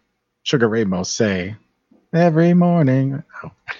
Sugar 0.43 0.67
Ray 0.67 0.83
most 0.83 1.15
say 1.15 1.55
every 2.13 2.53
morning. 2.53 3.23
Oh, 3.43 3.51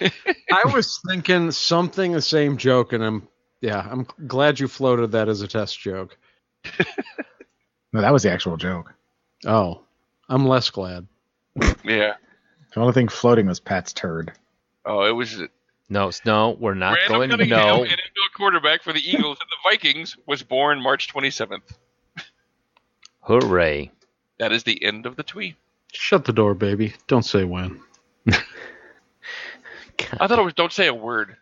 I 0.52 0.72
was 0.72 1.00
thinking 1.06 1.50
something 1.50 2.12
the 2.12 2.22
same 2.22 2.56
joke, 2.56 2.92
and 2.92 3.04
I'm 3.04 3.28
yeah, 3.60 3.86
I'm 3.88 4.06
glad 4.26 4.60
you 4.60 4.68
floated 4.68 5.12
that 5.12 5.28
as 5.28 5.42
a 5.42 5.48
test 5.48 5.78
joke. 5.78 6.16
no, 7.92 8.00
that 8.00 8.12
was 8.12 8.22
the 8.22 8.32
actual 8.32 8.56
joke. 8.56 8.92
Oh, 9.46 9.82
I'm 10.28 10.46
less 10.46 10.70
glad. 10.70 11.06
Yeah. 11.84 12.14
The 12.74 12.80
only 12.80 12.92
thing 12.92 13.08
floating 13.08 13.46
was 13.46 13.60
Pat's 13.60 13.92
turd. 13.92 14.32
Oh, 14.84 15.04
it 15.04 15.12
was 15.12 15.40
no, 15.88 16.10
no, 16.24 16.56
we're 16.58 16.74
not 16.74 16.94
Randall 16.94 17.18
going. 17.18 17.30
Cunningham, 17.30 17.66
No, 17.66 17.82
an 17.84 17.90
NFL 17.90 18.36
quarterback 18.36 18.82
for 18.82 18.92
the 18.92 19.00
Eagles 19.00 19.38
and 19.40 19.48
the 19.48 19.70
Vikings, 19.70 20.16
was 20.26 20.42
born 20.42 20.80
March 20.80 21.12
27th. 21.12 21.60
Hooray! 23.24 23.90
That 24.38 24.52
is 24.52 24.62
the 24.64 24.82
end 24.84 25.06
of 25.06 25.16
the 25.16 25.22
tweet. 25.22 25.56
Shut 25.92 26.24
the 26.24 26.32
door, 26.32 26.54
baby. 26.54 26.94
Don't 27.06 27.24
say 27.24 27.44
when. 27.44 27.80
I 28.28 30.26
thought 30.26 30.38
it 30.38 30.44
was 30.44 30.54
don't 30.54 30.72
say 30.72 30.86
a 30.86 30.94
word. 30.94 31.36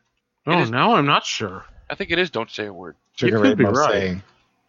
Oh, 0.46 0.62
is- 0.62 0.70
now 0.70 0.94
I'm 0.94 1.06
not 1.06 1.24
sure. 1.24 1.64
I 1.90 1.94
think 1.94 2.10
it 2.10 2.18
is 2.18 2.30
don't 2.30 2.50
say 2.50 2.66
a 2.66 2.72
word. 2.72 2.96
Sugar 3.16 3.36
You 3.36 3.42
could 3.42 3.58
be 3.58 3.64
right. 3.64 3.90
say 3.90 4.20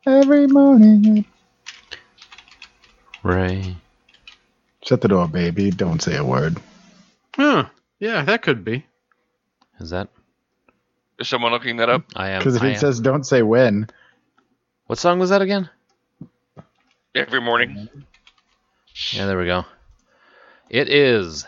every 0.06 0.48
morning. 0.48 1.26
Ray. 3.24 3.76
Shut 4.84 5.00
the 5.02 5.08
door, 5.08 5.28
baby. 5.28 5.72
Don't 5.72 6.02
say 6.02 6.18
a 6.18 6.24
word. 6.26 6.58
Huh. 7.36 7.66
Yeah, 8.00 8.24
that 8.26 8.42
could 8.42 8.66
be. 8.66 8.86
Is 9.80 9.90
that? 9.92 10.10
Is 11.20 11.28
someone 11.30 11.52
looking 11.54 11.78
that 11.78 11.90
up? 11.90 12.04
I 12.16 12.30
am. 12.32 12.40
Because 12.40 12.56
if 12.58 12.64
I 12.64 12.68
it 12.68 12.74
am- 12.74 12.80
says 12.80 13.00
don't 13.00 13.24
say 13.26 13.42
when, 13.42 13.88
what 14.88 15.00
song 15.00 15.20
was 15.20 15.30
that 15.30 15.42
again? 15.42 15.70
Every 17.16 17.42
morning. 17.42 17.90
Yeah, 19.12 19.26
there 19.28 19.38
we 19.38 19.46
go. 19.46 19.66
It 20.70 20.90
is. 20.90 21.46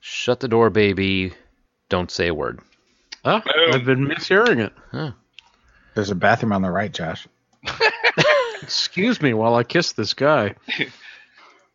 Shut 0.00 0.40
the 0.40 0.48
door, 0.48 0.70
baby. 0.70 1.32
Don't 1.88 2.10
say 2.10 2.28
a 2.28 2.34
word. 2.34 2.60
Oh, 3.24 3.40
Boom. 3.40 3.74
I've 3.74 3.84
been 3.84 4.06
mishearing 4.06 4.58
it. 4.64 4.72
Huh. 4.90 5.12
there's 5.94 6.10
a 6.10 6.14
bathroom 6.14 6.52
on 6.52 6.62
the 6.62 6.70
right, 6.70 6.92
Josh. 6.92 7.26
Excuse 8.62 9.20
me 9.20 9.34
while 9.34 9.54
I 9.54 9.64
kiss 9.64 9.92
this 9.92 10.14
guy. 10.14 10.54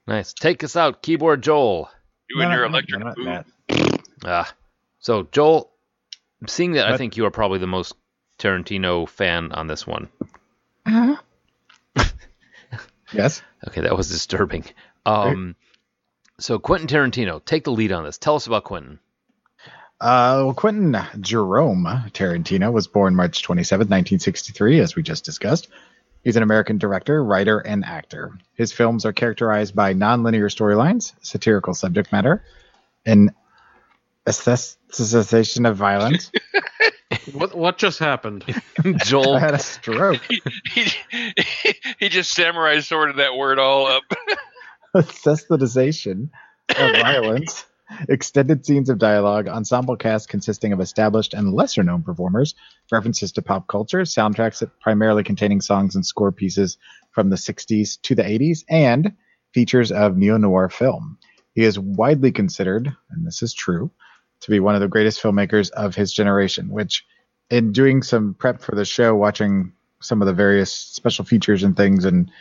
Nice. 0.10 0.32
Take 0.32 0.64
us 0.64 0.78
out, 0.78 1.02
keyboard 1.02 1.42
Joel. 1.44 1.90
You 2.30 2.40
and 2.42 2.50
No, 2.50 2.56
your 2.56 2.70
no, 2.70 2.78
electric 2.78 3.04
not 3.04 3.16
boo. 3.18 3.26
that. 3.26 3.46
Ah, 4.24 4.54
so 5.00 5.28
Joel, 5.34 5.70
seeing 6.48 6.72
that, 6.72 6.88
I 6.88 6.92
What? 6.92 6.98
think 6.98 7.18
you 7.18 7.26
are 7.26 7.30
probably 7.30 7.60
the 7.60 7.68
most 7.68 7.94
Tarantino 8.40 9.10
fan 9.10 9.52
on 9.52 9.68
this 9.68 9.86
one. 9.86 10.08
Yes. 13.14 13.42
Okay, 13.68 13.82
that 13.82 13.96
was 13.96 14.10
disturbing. 14.12 14.66
Um, 15.06 15.56
So 16.40 16.60
Quentin 16.60 16.88
Tarantino, 16.88 17.44
take 17.44 17.64
the 17.64 17.72
lead 17.72 17.92
on 17.92 18.04
this. 18.04 18.18
Tell 18.18 18.36
us 18.36 18.48
about 18.48 18.64
Quentin. 18.66 19.00
Uh, 20.00 20.46
well, 20.46 20.54
Quentin 20.54 20.96
Jerome 21.22 21.86
Tarantino 22.14 22.72
was 22.72 22.88
born 22.88 23.16
March 23.16 23.42
27, 23.42 23.86
1963, 23.86 24.80
as 24.80 24.96
we 24.96 25.02
just 25.02 25.26
discussed. 25.26 25.70
He's 26.24 26.36
an 26.36 26.44
American 26.44 26.78
director, 26.78 27.24
writer, 27.24 27.60
and 27.60 27.84
actor. 27.84 28.38
His 28.54 28.72
films 28.72 29.06
are 29.06 29.14
characterized 29.14 29.74
by 29.74 29.94
nonlinear 29.94 30.54
storylines, 30.54 31.14
satirical 31.22 31.74
subject 31.74 32.12
matter, 32.12 32.44
an 33.06 33.32
aestheticization 34.28 35.68
of 35.68 35.78
violence. 35.78 36.32
What 37.34 37.56
what 37.56 37.78
just 37.78 38.00
happened? 38.00 38.46
I 38.86 38.94
Joel, 38.94 39.38
had 39.38 39.54
a 39.54 39.60
stroke. 39.60 40.22
he, 40.30 40.86
he, 41.12 41.74
he 42.00 42.10
just 42.10 42.34
samurai 42.34 42.80
sorted 42.80 43.18
that 43.18 43.36
word 43.36 43.60
all 43.60 43.88
up. 43.88 44.04
Sensitization 44.96 46.30
of 46.70 46.92
violence, 47.02 47.66
extended 48.10 48.66
scenes 48.66 48.90
of 48.90 48.98
dialogue, 48.98 49.48
ensemble 49.48 49.96
cast 49.96 50.30
consisting 50.30 50.74
of 50.74 50.80
established 50.80 51.34
and 51.34 51.54
lesser 51.54 51.84
known 51.84 52.04
performers, 52.04 52.56
references 52.92 53.32
to 53.34 53.42
pop 53.42 53.68
culture, 53.68 54.02
soundtracks 54.02 54.60
that 54.60 54.80
primarily 54.80 55.24
containing 55.24 55.62
songs 55.62 55.96
and 55.96 56.06
score 56.06 56.32
pieces 56.32 56.78
from 57.12 57.30
the 57.30 57.36
60s 57.36 58.02
to 58.02 58.16
the 58.16 58.24
80s, 58.24 58.64
and 58.70 59.14
features 59.54 59.92
of 59.92 60.18
neo 60.18 60.38
noir 60.38 60.70
film. 60.70 61.18
He 61.54 61.64
is 61.64 61.80
widely 61.80 62.32
considered, 62.32 62.96
and 63.10 63.26
this 63.26 63.42
is 63.42 63.54
true, 63.54 63.92
to 64.42 64.52
be 64.52 64.60
one 64.60 64.76
of 64.76 64.82
the 64.82 64.88
greatest 64.88 65.22
filmmakers 65.22 65.72
of 65.72 65.96
his 65.96 66.14
generation, 66.14 66.70
which, 66.70 67.06
in 67.50 67.72
doing 67.72 68.04
some 68.04 68.34
prep 68.34 68.62
for 68.62 68.76
the 68.76 68.86
show, 68.86 69.16
watching 69.16 69.74
some 70.00 70.22
of 70.22 70.28
the 70.28 70.34
various 70.34 70.72
special 70.72 71.26
features 71.26 71.64
and 71.64 71.76
things, 71.76 72.06
and 72.06 72.32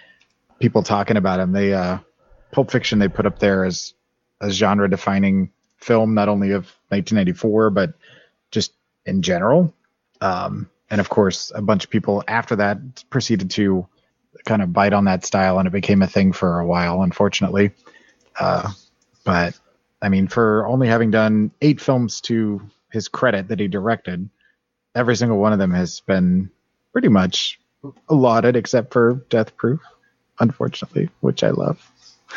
people 0.59 0.83
talking 0.83 1.17
about 1.17 1.41
him, 1.41 1.53
they, 1.53 1.73
uh, 1.73 1.99
Pulp 2.53 2.71
Fiction 2.71 2.99
they 2.99 3.09
put 3.09 3.27
up 3.27 3.39
there 3.39 3.65
as 3.65 3.95
a 4.41 4.51
genre 4.51 4.89
defining 4.89 5.51
film, 5.79 6.15
not 6.15 6.29
only 6.29 6.51
of 6.51 6.65
1994, 6.89 7.71
but 7.71 7.95
just 8.51 8.73
in 9.05 9.23
general. 9.23 9.75
Um, 10.21 10.69
and 10.91 11.01
of 11.01 11.09
course, 11.09 11.53
a 11.55 11.63
bunch 11.63 11.85
of 11.85 11.91
people 11.91 12.23
after 12.29 12.57
that 12.57 13.05
proceeded 13.11 13.51
to 13.53 13.87
kind 14.45 14.63
of 14.63 14.73
bite 14.73 14.93
on 14.93 15.05
that 15.05 15.25
style, 15.25 15.59
and 15.59 15.67
it 15.67 15.73
became 15.73 16.03
a 16.03 16.07
thing 16.07 16.33
for 16.33 16.61
a 16.61 16.67
while, 16.67 17.03
unfortunately. 17.03 17.71
Uh, 18.39 18.71
but 19.25 19.59
I 20.01 20.09
mean, 20.09 20.29
for 20.29 20.67
only 20.67 20.89
having 20.89 21.11
done 21.11 21.51
eight 21.61 21.81
films 21.81 22.21
to 22.23 22.63
his 22.93 23.09
credit 23.09 23.49
that 23.49 23.61
he 23.61 23.69
directed, 23.69 24.29
every 24.97 25.15
single 25.15 25.39
one 25.39 25.53
of 25.53 25.61
them 25.61 25.71
has 25.73 26.01
been 26.01 26.51
pretty 26.93 27.09
much 27.09 27.61
lauded, 28.11 28.57
except 28.57 28.93
for 28.93 29.23
Death 29.29 29.57
Proof, 29.57 29.81
unfortunately, 30.41 31.11
which 31.21 31.45
I 31.45 31.51
love. 31.51 31.79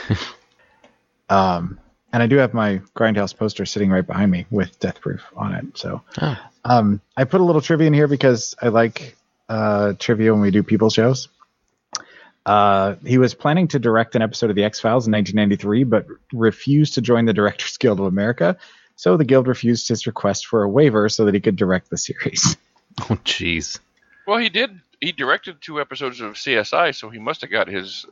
um, 1.30 1.80
and 2.12 2.22
I 2.24 2.28
do 2.28 2.38
have 2.38 2.54
my 2.54 2.82
Grindhouse 2.96 3.36
poster 3.36 3.66
sitting 3.66 3.90
right 3.90 4.06
behind 4.06 4.32
me 4.32 4.46
with 4.52 4.80
Death 4.80 5.00
Proof 5.02 5.24
on 5.36 5.54
it. 5.56 5.78
So 5.78 6.02
Ah. 6.20 6.50
um, 6.66 7.02
I 7.16 7.24
put 7.24 7.42
a 7.42 7.44
little 7.44 7.62
trivia 7.62 7.88
in 7.88 7.94
here 7.94 8.08
because 8.08 8.56
I 8.62 8.68
like 8.68 9.16
uh, 9.48 9.94
trivia 9.98 10.34
when 10.34 10.42
we 10.42 10.52
do 10.52 10.62
people 10.64 10.90
shows. 10.90 11.30
Uh, 12.46 12.96
he 13.06 13.18
was 13.20 13.34
planning 13.36 13.68
to 13.68 13.80
direct 13.80 14.16
an 14.16 14.22
episode 14.22 14.50
of 14.50 14.56
The 14.56 14.64
X 14.64 14.80
Files 14.80 15.06
in 15.08 15.12
1993, 15.14 15.84
but 15.84 16.08
refused 16.34 16.96
to 16.96 17.02
join 17.02 17.26
the 17.26 17.34
Directors 17.34 17.78
Guild 17.78 18.00
of 18.00 18.06
America. 18.08 18.58
So 19.00 19.16
the 19.16 19.24
guild 19.24 19.48
refused 19.48 19.88
his 19.88 20.06
request 20.06 20.46
for 20.48 20.62
a 20.62 20.68
waiver 20.68 21.08
so 21.08 21.24
that 21.24 21.34
he 21.34 21.40
could 21.40 21.56
direct 21.56 21.90
the 21.90 21.98
series. 21.98 22.58
oh 23.04 23.18
jeez. 23.24 23.80
Well, 24.28 24.40
he 24.40 24.50
did. 24.50 24.78
He 25.00 25.14
directed 25.14 25.62
two 25.62 25.80
episodes 25.80 26.20
of 26.20 26.34
CSI, 26.34 26.94
so 26.94 27.10
he 27.10 27.18
must 27.18 27.40
have 27.40 27.50
got 27.50 27.70
his 27.70 28.06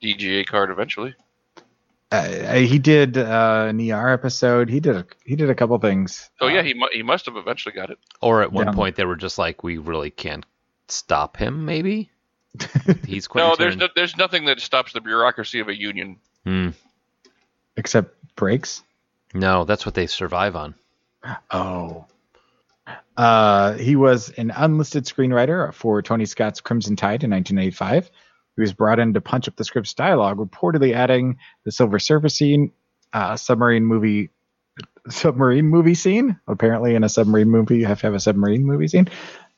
DGA 0.00 0.46
card 0.46 0.70
eventually. 0.70 1.16
Uh, 2.12 2.54
he 2.54 2.78
did 2.78 3.18
uh, 3.18 3.66
an 3.68 3.80
ER 3.90 4.10
episode. 4.10 4.68
He 4.70 4.78
did 4.78 4.94
a, 4.94 5.06
he 5.24 5.34
did 5.34 5.50
a 5.50 5.56
couple 5.56 5.76
things. 5.80 6.30
So 6.38 6.46
Uh, 6.46 6.50
yeah, 6.50 6.62
he 6.62 6.72
mu- 6.72 6.86
he 6.92 7.02
must 7.02 7.26
have 7.26 7.36
eventually 7.36 7.74
got 7.74 7.90
it. 7.90 7.98
Or 8.22 8.40
at 8.40 8.52
one 8.52 8.66
Down. 8.66 8.76
point 8.76 8.94
they 8.94 9.04
were 9.04 9.16
just 9.16 9.38
like, 9.38 9.64
we 9.64 9.78
really 9.78 10.10
can't 10.10 10.46
stop 10.86 11.36
him. 11.36 11.64
Maybe 11.64 12.12
he's 13.08 13.26
quite 13.26 13.40
No, 13.40 13.56
Quentin. 13.56 13.64
there's 13.64 13.76
no, 13.76 13.88
there's 13.96 14.16
nothing 14.16 14.44
that 14.44 14.60
stops 14.60 14.92
the 14.92 15.00
bureaucracy 15.00 15.58
of 15.58 15.66
a 15.66 15.76
union. 15.76 16.20
Hmm. 16.44 16.68
except 17.76 18.14
breaks. 18.36 18.84
No, 19.34 19.64
that's 19.64 19.84
what 19.84 19.94
they 19.94 20.06
survive 20.06 20.56
on. 20.56 20.74
Oh. 21.50 22.06
Uh, 23.16 23.74
he 23.74 23.96
was 23.96 24.30
an 24.30 24.52
unlisted 24.54 25.04
screenwriter 25.04 25.74
for 25.74 26.00
Tony 26.02 26.24
Scott's 26.24 26.60
Crimson 26.60 26.96
Tide 26.96 27.24
in 27.24 27.30
1985. 27.30 28.10
He 28.56 28.60
was 28.60 28.72
brought 28.72 28.98
in 28.98 29.14
to 29.14 29.20
punch 29.20 29.48
up 29.48 29.56
the 29.56 29.64
script's 29.64 29.94
dialogue, 29.94 30.38
reportedly 30.38 30.94
adding 30.94 31.38
the 31.64 31.72
Silver 31.72 31.98
Surfer 31.98 32.28
scene, 32.28 32.72
uh, 33.12 33.36
submarine 33.36 33.84
movie, 33.84 34.30
submarine 35.08 35.66
movie 35.66 35.94
scene. 35.94 36.40
Apparently, 36.46 36.94
in 36.94 37.04
a 37.04 37.08
submarine 37.08 37.50
movie, 37.50 37.78
you 37.78 37.86
have 37.86 38.00
to 38.00 38.06
have 38.06 38.14
a 38.14 38.20
submarine 38.20 38.64
movie 38.64 38.88
scene, 38.88 39.08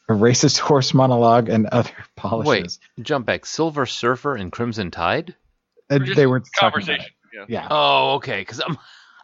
a 0.09 0.13
racist 0.13 0.59
horse 0.59 0.93
monologue, 0.93 1.49
and 1.49 1.67
other 1.67 1.91
polishes. 2.17 2.81
Wait, 2.97 3.05
jump 3.05 3.27
back. 3.27 3.47
Silver 3.47 3.87
Surfer 3.87 4.37
and 4.37 4.51
Crimson 4.51 4.91
Tide. 4.91 5.35
Uh, 5.89 5.99
Just 5.99 6.17
they 6.17 6.27
were 6.27 6.41
talking 6.41 6.51
conversation. 6.59 7.07
Yeah. 7.33 7.45
Yeah. 7.49 7.69
Oh, 7.71 8.15
okay. 8.17 8.41
Because 8.41 8.61
I'm, 8.61 8.77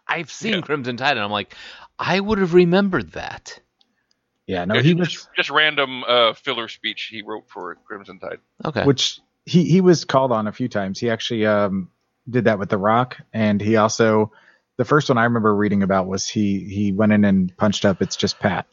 I've 0.07 0.31
seen 0.31 0.53
Yeah. 0.53 0.61
Crimson 0.61 0.97
Tide, 0.97 1.11
and 1.17 1.19
I'm 1.21 1.31
like, 1.31 1.53
I 1.99 2.19
would 2.19 2.37
have 2.39 2.53
remembered 2.53 3.11
that. 3.13 3.59
Yeah, 4.45 4.63
no, 4.65 4.75
Yeah, 4.75 4.81
he 4.81 4.93
just, 4.93 4.99
was 5.17 5.29
just 5.35 5.49
random 5.49 6.03
uh, 6.07 6.33
filler 6.33 6.67
speech 6.69 7.09
he 7.11 7.21
wrote 7.21 7.49
for 7.49 7.75
Crimson 7.85 8.19
Tide. 8.19 8.39
Okay. 8.65 8.83
which 8.85 9.19
he 9.45 9.63
he 9.65 9.81
was 9.81 10.05
called 10.05 10.31
on 10.31 10.47
a 10.47 10.51
few 10.51 10.67
times. 10.69 10.99
He 10.99 11.09
actually 11.09 11.45
um, 11.45 11.89
did 12.29 12.45
that 12.45 12.57
with 12.59 12.69
The 12.69 12.77
Rock, 12.77 13.17
and 13.33 13.59
he 13.61 13.75
also 13.77 14.31
the 14.77 14.85
first 14.85 15.09
one 15.09 15.17
I 15.17 15.23
remember 15.25 15.53
reading 15.55 15.83
about 15.83 16.07
was 16.07 16.27
he 16.27 16.59
he 16.65 16.91
went 16.93 17.11
in 17.11 17.25
and 17.25 17.55
punched 17.57 17.83
up. 17.83 18.01
It's 18.01 18.15
just 18.15 18.39
Pat. 18.39 18.67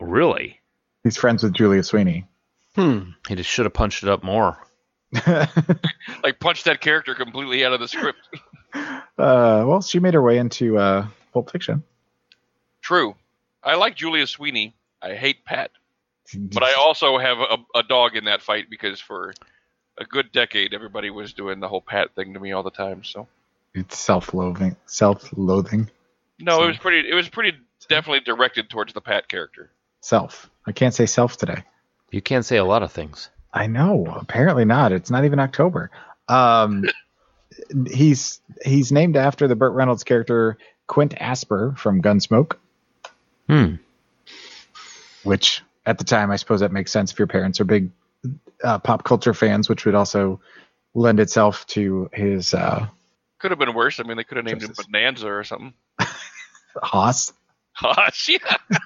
really? 0.00 0.60
He's 1.04 1.16
friends 1.16 1.42
with 1.42 1.52
Julia 1.54 1.82
Sweeney. 1.82 2.26
Hmm. 2.74 3.10
He 3.28 3.34
just 3.36 3.48
should 3.48 3.64
have 3.64 3.72
punched 3.74 4.02
it 4.02 4.08
up 4.08 4.22
more. 4.22 4.58
Like 6.22 6.40
punched 6.40 6.64
that 6.66 6.80
character 6.80 7.14
completely 7.14 7.64
out 7.64 7.72
of 7.72 7.80
the 7.80 7.88
script. 7.88 8.18
well, 9.18 9.82
she 9.82 9.98
made 9.98 10.14
her 10.14 10.22
way 10.22 10.38
into 10.38 10.78
uh, 10.78 11.06
Pulp 11.32 11.50
Fiction. 11.50 11.82
True. 12.82 13.14
I 13.62 13.74
like 13.74 13.96
Julia 13.96 14.26
Sweeney. 14.26 14.74
I 15.02 15.14
hate 15.14 15.44
Pat, 15.44 15.70
but 16.34 16.62
I 16.62 16.74
also 16.74 17.18
have 17.18 17.38
a, 17.38 17.58
a 17.74 17.82
dog 17.82 18.16
in 18.16 18.24
that 18.24 18.42
fight 18.42 18.70
because 18.70 19.00
for 19.00 19.34
a 19.98 20.04
good 20.04 20.30
decade 20.32 20.74
everybody 20.74 21.10
was 21.10 21.32
doing 21.32 21.60
the 21.60 21.68
whole 21.68 21.80
Pat 21.80 22.14
thing 22.14 22.34
to 22.34 22.40
me 22.40 22.52
all 22.52 22.62
the 22.62 22.70
time. 22.70 23.04
So 23.04 23.28
it's 23.74 23.98
self-loathing. 23.98 24.76
Self-loathing. 24.86 25.90
no, 26.40 26.62
it 26.64 26.66
was 26.68 26.78
pretty. 26.78 27.08
It 27.08 27.14
was 27.14 27.28
pretty 27.28 27.52
definitely 27.88 28.20
directed 28.20 28.70
towards 28.70 28.92
the 28.92 29.00
Pat 29.00 29.28
character. 29.28 29.70
Self. 30.00 30.48
I 30.66 30.72
can't 30.72 30.94
say 30.94 31.06
self 31.06 31.36
today. 31.36 31.62
You 32.10 32.22
can't 32.22 32.44
say 32.44 32.56
a 32.56 32.64
lot 32.64 32.82
of 32.82 32.92
things. 32.92 33.30
I 33.52 33.66
know. 33.66 34.06
Apparently 34.20 34.64
not. 34.64 34.92
It's 34.92 35.10
not 35.10 35.24
even 35.24 35.40
October. 35.40 35.90
Um, 36.28 36.84
he's 37.86 38.40
he's 38.64 38.92
named 38.92 39.16
after 39.16 39.48
the 39.48 39.56
Burt 39.56 39.72
Reynolds 39.72 40.04
character 40.04 40.58
Quint 40.86 41.14
Asper 41.20 41.74
from 41.76 42.02
Gunsmoke, 42.02 42.56
Hmm. 43.48 43.74
which 45.22 45.62
at 45.84 45.98
the 45.98 46.04
time 46.04 46.30
I 46.30 46.36
suppose 46.36 46.60
that 46.60 46.72
makes 46.72 46.90
sense 46.92 47.12
if 47.12 47.18
your 47.18 47.28
parents 47.28 47.60
are 47.60 47.64
big 47.64 47.90
uh, 48.62 48.78
pop 48.78 49.04
culture 49.04 49.34
fans, 49.34 49.68
which 49.68 49.84
would 49.84 49.94
also 49.94 50.40
lend 50.94 51.20
itself 51.20 51.66
to 51.68 52.08
his 52.12 52.54
uh, 52.54 52.86
Could 53.38 53.50
have 53.50 53.58
been 53.58 53.74
worse. 53.74 54.00
I 54.00 54.04
mean, 54.04 54.16
they 54.16 54.24
could 54.24 54.36
have 54.38 54.46
named 54.46 54.62
him 54.62 54.68
Justice. 54.68 54.86
Bonanza 54.86 55.28
or 55.28 55.44
something. 55.44 55.74
Hoss. 56.82 57.32
Gosh, 57.80 58.28
yeah. 58.30 58.56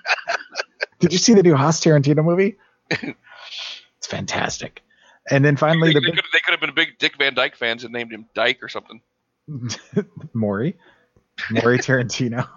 Did 0.99 1.13
you 1.13 1.19
see 1.19 1.35
the 1.35 1.43
new 1.43 1.55
Hoss 1.55 1.81
Tarantino 1.81 2.25
movie? 2.25 2.57
it's 2.91 4.07
fantastic. 4.07 4.83
And 5.31 5.45
then 5.45 5.57
finally, 5.57 5.89
They, 5.89 5.95
the 5.95 6.01
they 6.01 6.13
could, 6.13 6.25
they 6.33 6.41
could 6.41 6.51
have 6.53 6.61
been 6.61 6.75
big 6.75 6.99
Dick 6.99 7.17
Van 7.17 7.35
Dyke 7.35 7.57
fans 7.57 7.85
and 7.85 7.93
named 7.93 8.13
him 8.13 8.27
Dyke 8.35 8.63
or 8.63 8.69
something. 8.69 9.01
big 9.95 10.07
Maury, 10.35 10.77
Maury 11.51 11.79
Tarantino. 11.79 12.49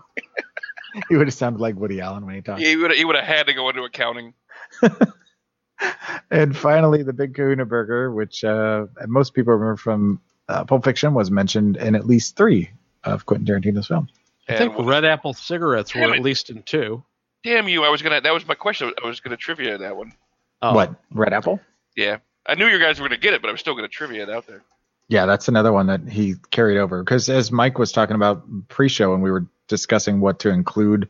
he 1.09 1.15
would 1.15 1.27
have 1.27 1.33
sounded 1.33 1.59
like 1.61 1.75
Woody 1.75 2.01
Allen 2.01 2.25
when 2.25 2.35
he 2.35 2.41
talked. 2.41 2.61
He 2.61 2.75
would 2.75 2.91
he 2.91 3.05
would 3.05 3.15
have 3.15 3.25
had 3.25 3.47
to 3.47 3.53
go 3.53 3.69
into 3.69 3.83
accounting. 3.83 4.33
and 6.31 6.55
finally, 6.55 7.03
the 7.03 7.13
Big 7.13 7.35
Kahuna 7.35 7.65
Burger, 7.65 8.11
which 8.11 8.43
uh, 8.43 8.85
most 9.07 9.33
people 9.33 9.53
remember 9.53 9.77
from 9.77 10.21
uh, 10.49 10.63
Pulp 10.65 10.83
Fiction, 10.83 11.13
was 11.13 11.31
mentioned 11.31 11.77
in 11.77 11.95
at 11.95 12.05
least 12.05 12.35
three 12.35 12.71
of 13.03 13.25
Quentin 13.25 13.45
Tarantino's 13.45 13.87
films. 13.87 14.11
I 14.49 14.57
think 14.57 14.77
was- 14.77 14.87
Red 14.87 15.05
Apple 15.05 15.33
cigarettes 15.33 15.93
were 15.95 16.01
Damn 16.01 16.13
at 16.13 16.19
least 16.19 16.49
in 16.49 16.63
two. 16.63 17.03
damn 17.43 17.67
you! 17.67 17.83
I 17.83 17.89
was 17.89 18.01
gonna. 18.01 18.21
That 18.21 18.33
was 18.33 18.47
my 18.47 18.55
question. 18.55 18.91
I 19.03 19.07
was 19.07 19.19
gonna 19.19 19.37
trivia 19.37 19.77
that 19.77 19.95
one. 19.95 20.13
Oh. 20.61 20.73
What? 20.73 20.95
Red 21.11 21.33
Apple? 21.33 21.59
Yeah, 21.95 22.17
I 22.45 22.55
knew 22.55 22.67
you 22.67 22.79
guys 22.79 22.99
were 22.99 23.07
gonna 23.07 23.19
get 23.19 23.33
it, 23.33 23.41
but 23.41 23.49
I 23.49 23.51
was 23.51 23.61
still 23.61 23.75
gonna 23.75 23.87
trivia 23.87 24.23
it 24.23 24.29
out 24.29 24.47
there. 24.47 24.63
Yeah, 25.07 25.25
that's 25.25 25.47
another 25.47 25.71
one 25.71 25.87
that 25.87 26.07
he 26.07 26.35
carried 26.51 26.77
over. 26.77 27.03
Because 27.03 27.29
as 27.29 27.51
Mike 27.51 27.77
was 27.77 27.91
talking 27.91 28.15
about 28.15 28.43
pre-show, 28.69 29.13
and 29.13 29.21
we 29.21 29.31
were 29.31 29.45
discussing 29.67 30.21
what 30.21 30.39
to 30.39 30.49
include 30.49 31.09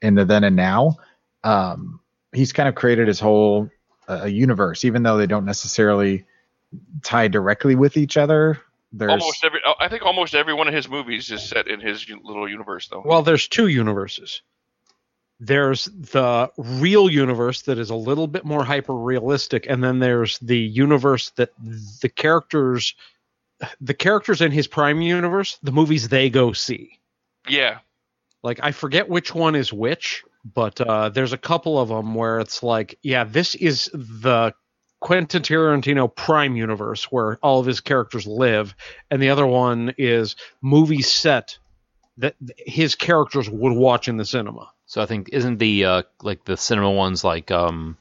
in 0.00 0.14
the 0.14 0.24
then 0.24 0.44
and 0.44 0.56
now, 0.56 0.96
um, 1.44 2.00
he's 2.32 2.52
kind 2.52 2.68
of 2.68 2.74
created 2.74 3.08
his 3.08 3.20
whole 3.20 3.70
uh, 4.08 4.24
universe, 4.24 4.84
even 4.84 5.02
though 5.02 5.16
they 5.16 5.26
don't 5.26 5.44
necessarily 5.44 6.24
tie 7.02 7.28
directly 7.28 7.74
with 7.74 7.96
each 7.96 8.16
other. 8.16 8.60
there's 8.92 9.10
Almost 9.10 9.44
every, 9.44 9.60
I 9.80 9.88
think 9.88 10.02
almost 10.04 10.34
every 10.34 10.54
one 10.54 10.68
of 10.68 10.74
his 10.74 10.88
movies 10.88 11.30
is 11.30 11.42
set 11.42 11.68
in 11.68 11.80
his 11.80 12.08
little 12.22 12.48
universe, 12.48 12.88
though. 12.88 13.02
Well, 13.04 13.22
there's 13.22 13.48
two 13.48 13.66
universes. 13.68 14.42
There's 15.44 15.86
the 15.86 16.52
real 16.56 17.10
universe 17.10 17.62
that 17.62 17.76
is 17.76 17.90
a 17.90 17.96
little 17.96 18.28
bit 18.28 18.44
more 18.44 18.62
hyper 18.62 18.94
realistic, 18.94 19.66
and 19.68 19.82
then 19.82 19.98
there's 19.98 20.38
the 20.38 20.56
universe 20.56 21.30
that 21.30 21.50
the 22.00 22.08
characters, 22.08 22.94
the 23.80 23.92
characters 23.94 24.40
in 24.40 24.52
his 24.52 24.68
prime 24.68 25.00
universe, 25.00 25.58
the 25.60 25.72
movies 25.72 26.08
they 26.08 26.30
go 26.30 26.52
see. 26.52 27.00
yeah, 27.48 27.78
Like 28.44 28.60
I 28.62 28.70
forget 28.70 29.08
which 29.08 29.34
one 29.34 29.56
is 29.56 29.72
which, 29.72 30.22
but 30.44 30.80
uh, 30.80 31.08
there's 31.08 31.32
a 31.32 31.38
couple 31.38 31.76
of 31.76 31.88
them 31.88 32.14
where 32.14 32.38
it's 32.38 32.62
like, 32.62 32.96
yeah, 33.02 33.24
this 33.24 33.56
is 33.56 33.90
the 33.92 34.54
Quentin 35.00 35.42
Tarantino 35.42 36.14
prime 36.14 36.54
universe 36.54 37.10
where 37.10 37.36
all 37.42 37.58
of 37.58 37.66
his 37.66 37.80
characters 37.80 38.28
live, 38.28 38.76
and 39.10 39.20
the 39.20 39.30
other 39.30 39.46
one 39.46 39.92
is 39.98 40.36
movie 40.60 41.02
set 41.02 41.58
that 42.18 42.36
his 42.56 42.94
characters 42.94 43.50
would 43.50 43.72
watch 43.72 44.06
in 44.06 44.18
the 44.18 44.24
cinema. 44.24 44.70
So 44.92 45.00
I 45.00 45.06
think 45.06 45.30
isn't 45.32 45.56
the 45.56 45.86
uh, 45.86 46.02
like 46.20 46.44
the 46.44 46.54
cinema 46.54 46.90
ones 46.90 47.24
like 47.24 47.50
um, 47.50 47.96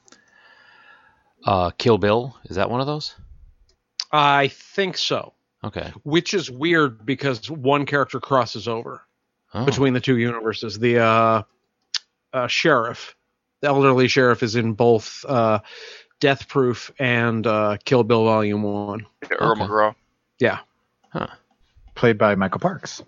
uh, 1.45 1.69
Kill 1.77 1.97
Bill? 1.97 2.35
Is 2.49 2.57
that 2.57 2.69
one 2.69 2.81
of 2.81 2.85
those? 2.85 3.15
I 4.11 4.49
think 4.49 4.97
so. 4.97 5.31
Okay. 5.63 5.93
Which 6.03 6.33
is 6.33 6.51
weird 6.51 7.05
because 7.05 7.49
one 7.49 7.85
character 7.85 8.19
crosses 8.19 8.67
over 8.67 9.03
Oh. 9.53 9.63
between 9.63 9.93
the 9.93 10.01
two 10.01 10.17
universes. 10.17 10.79
The 10.79 10.99
uh, 10.99 11.43
uh, 12.33 12.47
sheriff, 12.47 13.15
the 13.61 13.67
elderly 13.69 14.09
sheriff, 14.09 14.43
is 14.43 14.57
in 14.57 14.73
both 14.73 15.23
uh, 15.29 15.59
Death 16.19 16.49
Proof 16.49 16.91
and 16.99 17.47
uh, 17.47 17.77
Kill 17.85 18.03
Bill 18.03 18.25
Volume 18.25 18.63
One. 18.63 19.05
Earl 19.31 19.51
Okay. 19.53 19.61
McGraw. 19.61 19.95
Yeah, 20.39 20.59
Huh. 21.13 21.27
played 21.95 22.17
by 22.17 22.35
Michael 22.35 22.59
Parks. 22.59 23.01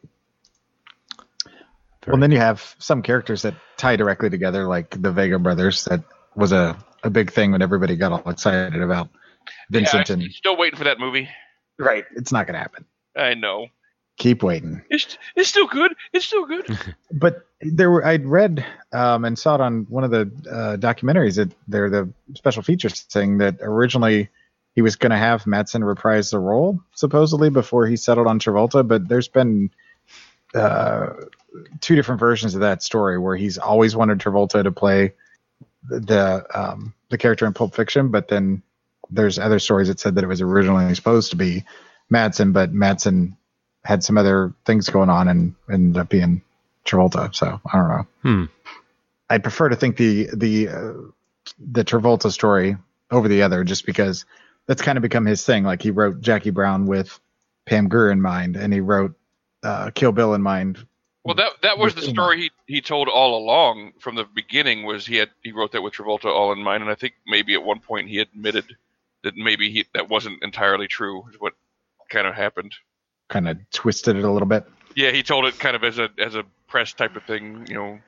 Very 2.06 2.14
well, 2.14 2.22
then 2.22 2.32
you 2.32 2.40
have 2.40 2.76
some 2.80 3.02
characters 3.02 3.44
that 3.44 3.56
tie 3.78 3.96
directly 3.96 4.30
together, 4.30 4.68
like 4.68 5.02
the 5.02 5.12
Vega 5.12 5.40
brothers. 5.40 5.86
That 5.86 6.04
was 6.36 6.52
a, 6.52 6.78
a 7.04 7.10
big 7.10 7.32
thing 7.32 7.52
when 7.52 7.62
everybody 7.62 7.96
got 7.96 8.12
all 8.12 8.30
excited 8.30 8.82
about 8.82 9.10
Vincent 9.70 10.10
yeah, 10.10 10.14
and 10.14 10.34
still 10.34 10.58
waiting 10.58 10.78
for 10.78 10.84
that 10.86 11.00
movie. 11.00 11.30
right. 11.80 12.04
It's 12.16 12.32
not 12.32 12.48
going 12.48 12.56
to 12.56 12.60
happen. 12.60 12.86
I 13.16 13.36
know. 13.36 13.68
Keep 14.18 14.44
waiting. 14.44 14.84
It's 14.90 15.18
it's 15.36 15.50
still 15.50 15.66
good. 15.66 15.94
It's 16.14 16.26
still 16.26 16.46
good. 16.46 16.66
But 17.12 17.48
there 17.62 17.90
were 17.90 18.06
I'd 18.06 18.26
read 18.26 18.66
um, 18.92 19.26
and 19.26 19.40
saw 19.40 19.56
it 19.56 19.62
on 19.62 19.86
one 19.90 20.04
of 20.04 20.12
the 20.12 20.32
uh, 20.50 20.78
documentaries 20.78 21.38
that 21.38 21.52
they're 21.68 21.90
the 21.90 22.14
special 22.36 22.62
features 22.62 23.02
thing 23.02 23.40
that 23.40 23.58
originally 23.62 24.30
he 24.76 24.82
was 24.82 24.98
going 24.98 25.12
to 25.12 25.18
have 25.18 25.46
Madsen 25.46 25.86
reprise 25.86 26.30
the 26.30 26.40
role 26.40 26.80
supposedly 26.94 27.50
before 27.50 27.88
he 27.88 27.96
settled 27.96 28.28
on 28.28 28.40
Travolta, 28.40 28.88
but 28.88 29.08
there's 29.08 29.28
been 29.28 29.72
uh, 30.54 31.10
two 31.82 31.96
different 31.96 32.20
versions 32.20 32.56
of 32.56 32.62
that 32.62 32.84
story 32.84 33.18
where 33.18 33.36
he's 33.36 33.58
always 33.58 33.96
wanted 33.96 34.20
Travolta 34.20 34.64
to 34.64 34.72
play 34.72 35.14
the 35.88 36.00
the, 36.00 36.46
um, 36.54 36.94
the 37.10 37.18
character 37.18 37.46
in 37.46 37.54
Pulp 37.54 37.76
Fiction, 37.76 38.10
but 38.10 38.28
then 38.28 38.64
there's 39.10 39.38
other 39.38 39.60
stories 39.60 39.88
that 39.88 40.00
said 40.00 40.16
that 40.16 40.24
it 40.24 40.28
was 40.28 40.42
originally 40.42 40.94
supposed 40.96 41.32
to 41.32 41.36
be 41.36 41.64
Madsen, 42.12 42.54
but 42.54 42.74
Madsen 42.74 43.36
had 43.84 44.04
some 44.04 44.18
other 44.18 44.54
things 44.66 44.90
going 44.90 45.10
on 45.10 45.28
and 45.28 45.56
ended 45.70 46.00
up 46.00 46.10
being 46.10 46.42
Travolta. 46.86 47.34
So 47.36 47.60
I 47.72 47.78
don't 47.78 47.90
know. 47.90 48.08
Hmm. 48.22 48.46
I'd 49.30 49.44
prefer 49.44 49.70
to 49.70 49.76
think 49.76 49.98
the 49.98 50.30
the 50.34 50.70
uh, 50.70 50.94
the 51.60 51.84
Travolta 51.84 52.32
story 52.32 52.78
over 53.12 53.28
the 53.28 53.44
other, 53.44 53.64
just 53.64 53.86
because 53.86 54.26
that's 54.68 54.82
kind 54.82 54.98
of 54.98 55.02
become 55.02 55.26
his 55.26 55.46
thing. 55.46 55.64
Like 55.64 55.82
he 55.82 55.92
wrote 55.92 56.22
Jackie 56.22 56.52
Brown 56.52 56.86
with 56.86 57.20
Pam 57.66 57.88
Grier 57.88 58.12
in 58.12 58.22
mind, 58.22 58.56
and 58.56 58.74
he 58.74 58.80
wrote 58.80 59.16
uh, 59.64 59.92
Kill 59.92 60.12
Bill 60.12 60.34
in 60.34 60.42
mind. 60.42 60.86
Well, 61.24 61.36
that 61.36 61.52
that 61.62 61.78
was 61.78 61.96
the 61.96 62.02
story 62.02 62.52
he, 62.68 62.76
he 62.76 62.82
told 62.82 63.08
all 63.08 63.38
along 63.38 63.94
from 64.00 64.16
the 64.16 64.26
beginning. 64.26 64.86
Was 64.86 65.06
he 65.06 65.16
had 65.16 65.30
he 65.42 65.54
wrote 65.54 65.72
that 65.72 65.82
with 65.82 65.94
Travolta 65.94 66.26
all 66.26 66.52
in 66.52 66.62
mind, 66.62 66.84
and 66.84 66.92
I 66.92 66.96
think 66.96 67.14
maybe 67.26 67.54
at 67.54 67.64
one 67.64 67.80
point 67.80 68.10
he 68.10 68.20
admitted 68.20 68.66
that 69.24 69.36
maybe 69.38 69.72
he 69.72 69.86
that 69.94 70.10
wasn't 70.10 70.44
entirely 70.44 70.88
true. 70.88 71.24
Is 71.30 71.40
what 71.40 71.54
kind 72.10 72.28
of 72.28 72.36
happened. 72.36 72.76
Kind 73.30 73.48
of 73.48 73.58
twisted 73.72 74.18
it 74.18 74.26
a 74.26 74.32
little 74.32 74.48
bit. 74.48 74.66
Yeah, 74.96 75.12
he 75.12 75.24
told 75.24 75.46
it 75.46 75.58
kind 75.60 75.78
of 75.78 75.84
as 75.86 75.98
a 75.98 76.10
as 76.20 76.36
a 76.36 76.44
press 76.68 76.92
type 76.92 77.16
of 77.16 77.24
thing. 77.24 77.68
You 77.70 77.76
know, 77.76 78.00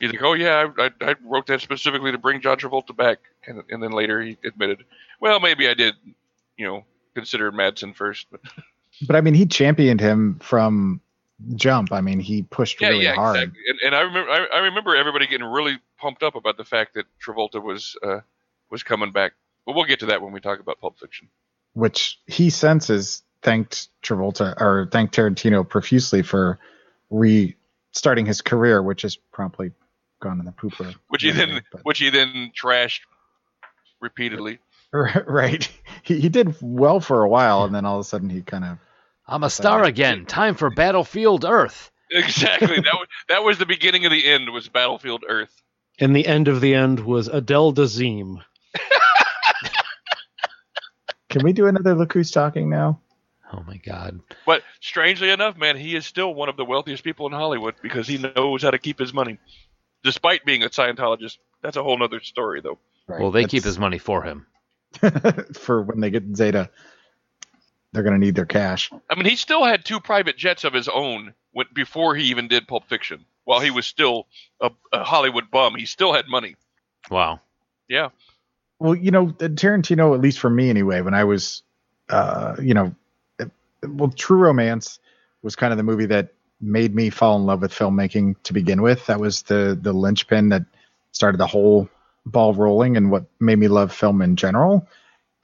he's 0.00 0.10
like, 0.10 0.22
"Oh 0.22 0.32
yeah, 0.32 0.70
I, 0.76 0.86
I, 0.86 0.90
I 1.00 1.14
wrote 1.24 1.46
that 1.46 1.60
specifically 1.60 2.10
to 2.10 2.18
bring 2.18 2.40
John 2.40 2.58
Travolta 2.58 2.96
back," 2.96 3.18
and 3.46 3.62
and 3.70 3.80
then 3.80 3.92
later 3.92 4.20
he 4.20 4.36
admitted, 4.44 4.84
"Well, 5.20 5.38
maybe 5.38 5.68
I 5.68 5.74
did, 5.74 5.94
you 6.56 6.66
know, 6.66 6.84
consider 7.14 7.52
Madsen 7.52 7.94
first, 7.94 8.26
But 8.32 8.40
But 9.06 9.16
I 9.16 9.20
mean, 9.20 9.34
he 9.34 9.46
championed 9.46 10.00
him 10.00 10.40
from 10.40 11.00
jump. 11.54 11.92
I 11.92 12.00
mean, 12.00 12.20
he 12.20 12.42
pushed 12.42 12.80
yeah, 12.80 12.88
really 12.88 13.04
yeah, 13.04 13.14
hard. 13.14 13.36
exactly. 13.36 13.62
And, 13.68 13.78
and 13.86 13.94
I 13.94 14.00
remember 14.00 14.30
I, 14.30 14.46
I 14.54 14.58
remember 14.60 14.96
everybody 14.96 15.26
getting 15.26 15.46
really 15.46 15.78
pumped 15.98 16.22
up 16.22 16.34
about 16.34 16.56
the 16.56 16.64
fact 16.64 16.94
that 16.94 17.06
Travolta 17.24 17.62
was 17.62 17.96
uh, 18.02 18.20
was 18.70 18.82
coming 18.82 19.12
back. 19.12 19.32
But 19.66 19.74
we'll 19.74 19.84
get 19.86 20.00
to 20.00 20.06
that 20.06 20.20
when 20.22 20.32
we 20.32 20.40
talk 20.40 20.60
about 20.60 20.80
Pulp 20.80 20.98
Fiction. 20.98 21.28
which 21.72 22.18
he 22.26 22.50
senses 22.50 23.22
thanked 23.42 23.88
Travolta 24.02 24.60
or 24.60 24.88
thanked 24.90 25.16
Tarantino 25.16 25.66
profusely 25.68 26.22
for 26.22 26.58
restarting 27.10 28.26
his 28.26 28.40
career, 28.42 28.82
which 28.82 29.02
has 29.02 29.16
promptly 29.16 29.72
gone 30.20 30.38
in 30.38 30.44
the 30.46 30.52
pooper. 30.52 30.94
Which 31.08 31.22
he 31.22 31.30
then 31.30 31.62
But- 31.72 31.84
which 31.84 31.98
he 31.98 32.10
then 32.10 32.52
trashed 32.54 33.00
repeatedly. 34.00 34.58
right, 35.26 35.68
he, 36.02 36.20
he 36.20 36.28
did 36.28 36.54
well 36.60 37.00
for 37.00 37.22
a 37.22 37.28
while, 37.28 37.64
and 37.64 37.74
then 37.74 37.84
all 37.84 37.96
of 37.96 38.00
a 38.02 38.04
sudden 38.04 38.30
he 38.30 38.42
kind 38.42 38.64
of 38.64 38.78
I'm 39.26 39.42
a 39.42 39.50
star 39.50 39.84
again. 39.84 40.26
Time 40.26 40.54
for 40.54 40.70
Battlefield 40.70 41.44
Earth. 41.44 41.90
Exactly. 42.10 42.76
that 42.76 42.84
was 42.94 43.08
that 43.28 43.42
was 43.42 43.58
the 43.58 43.66
beginning 43.66 44.04
of 44.04 44.12
the 44.12 44.26
end. 44.26 44.50
Was 44.50 44.68
Battlefield 44.68 45.24
Earth. 45.28 45.62
and 45.98 46.14
the 46.14 46.26
end 46.26 46.48
of 46.48 46.60
the 46.60 46.74
end 46.74 47.00
was 47.00 47.28
Adele 47.28 47.72
Dazeem. 47.72 48.36
Can 51.30 51.42
we 51.44 51.52
do 51.52 51.66
another 51.66 51.94
Look 51.94 52.12
Who's 52.12 52.30
Talking 52.30 52.70
now? 52.70 53.00
Oh 53.52 53.64
my 53.66 53.76
God. 53.78 54.20
But 54.46 54.62
strangely 54.80 55.30
enough, 55.30 55.56
man, 55.56 55.76
he 55.76 55.96
is 55.96 56.06
still 56.06 56.34
one 56.34 56.48
of 56.48 56.56
the 56.56 56.64
wealthiest 56.64 57.04
people 57.04 57.26
in 57.26 57.32
Hollywood 57.32 57.74
because 57.82 58.06
he 58.06 58.18
knows 58.18 58.62
how 58.62 58.70
to 58.70 58.78
keep 58.78 58.98
his 58.98 59.12
money, 59.12 59.38
despite 60.02 60.44
being 60.44 60.62
a 60.62 60.68
Scientologist. 60.68 61.38
That's 61.62 61.76
a 61.76 61.82
whole 61.82 61.98
nother 61.98 62.20
story, 62.20 62.60
though. 62.60 62.78
Right, 63.06 63.20
Well, 63.20 63.30
they 63.30 63.44
keep 63.44 63.64
his 63.64 63.78
money 63.78 63.98
for 63.98 64.22
him. 64.22 64.46
for 65.54 65.82
when 65.82 66.00
they 66.00 66.10
get 66.10 66.36
Zeta. 66.36 66.70
They're 67.94 68.02
going 68.02 68.20
to 68.20 68.26
need 68.26 68.34
their 68.34 68.44
cash. 68.44 68.90
I 69.08 69.14
mean, 69.14 69.24
he 69.24 69.36
still 69.36 69.64
had 69.64 69.84
two 69.84 70.00
private 70.00 70.36
jets 70.36 70.64
of 70.64 70.72
his 70.72 70.88
own 70.88 71.32
when, 71.52 71.66
before 71.72 72.16
he 72.16 72.24
even 72.24 72.48
did 72.48 72.66
Pulp 72.66 72.88
Fiction. 72.88 73.24
While 73.44 73.60
he 73.60 73.70
was 73.70 73.86
still 73.86 74.26
a, 74.60 74.72
a 74.92 75.04
Hollywood 75.04 75.48
bum, 75.50 75.76
he 75.76 75.86
still 75.86 76.12
had 76.12 76.26
money. 76.26 76.56
Wow. 77.08 77.40
Yeah. 77.88 78.08
Well, 78.80 78.96
you 78.96 79.12
know, 79.12 79.28
Tarantino, 79.28 80.12
at 80.12 80.20
least 80.20 80.40
for 80.40 80.50
me 80.50 80.70
anyway, 80.70 81.02
when 81.02 81.14
I 81.14 81.22
was, 81.22 81.62
uh, 82.08 82.56
you 82.60 82.74
know, 82.74 82.94
it- 83.38 83.52
well, 83.86 84.10
True 84.10 84.38
Romance 84.38 84.98
was 85.42 85.54
kind 85.54 85.72
of 85.72 85.76
the 85.76 85.84
movie 85.84 86.06
that 86.06 86.32
made 86.60 86.94
me 86.96 87.10
fall 87.10 87.36
in 87.36 87.46
love 87.46 87.62
with 87.62 87.72
filmmaking 87.72 88.34
to 88.42 88.52
begin 88.52 88.82
with. 88.82 89.06
That 89.06 89.20
was 89.20 89.42
the 89.42 89.78
the 89.80 89.92
linchpin 89.92 90.48
that 90.48 90.64
started 91.12 91.38
the 91.38 91.46
whole 91.46 91.88
ball 92.26 92.54
rolling 92.54 92.96
and 92.96 93.10
what 93.10 93.26
made 93.38 93.58
me 93.58 93.68
love 93.68 93.92
film 93.92 94.20
in 94.22 94.34
general. 94.34 94.88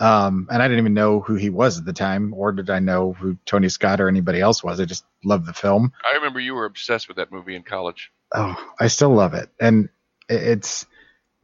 Um, 0.00 0.48
and 0.50 0.62
I 0.62 0.66
didn't 0.66 0.80
even 0.80 0.94
know 0.94 1.20
who 1.20 1.34
he 1.34 1.50
was 1.50 1.78
at 1.78 1.84
the 1.84 1.92
time, 1.92 2.32
or 2.34 2.52
did 2.52 2.70
I 2.70 2.78
know 2.78 3.12
who 3.12 3.36
Tony 3.44 3.68
Scott 3.68 4.00
or 4.00 4.08
anybody 4.08 4.40
else 4.40 4.64
was. 4.64 4.80
I 4.80 4.86
just 4.86 5.04
loved 5.22 5.46
the 5.46 5.52
film. 5.52 5.92
I 6.02 6.16
remember 6.16 6.40
you 6.40 6.54
were 6.54 6.64
obsessed 6.64 7.06
with 7.06 7.18
that 7.18 7.30
movie 7.30 7.54
in 7.54 7.62
college. 7.62 8.10
oh, 8.34 8.56
I 8.78 8.88
still 8.88 9.10
love 9.10 9.34
it. 9.34 9.50
And 9.60 9.90
it's, 10.28 10.86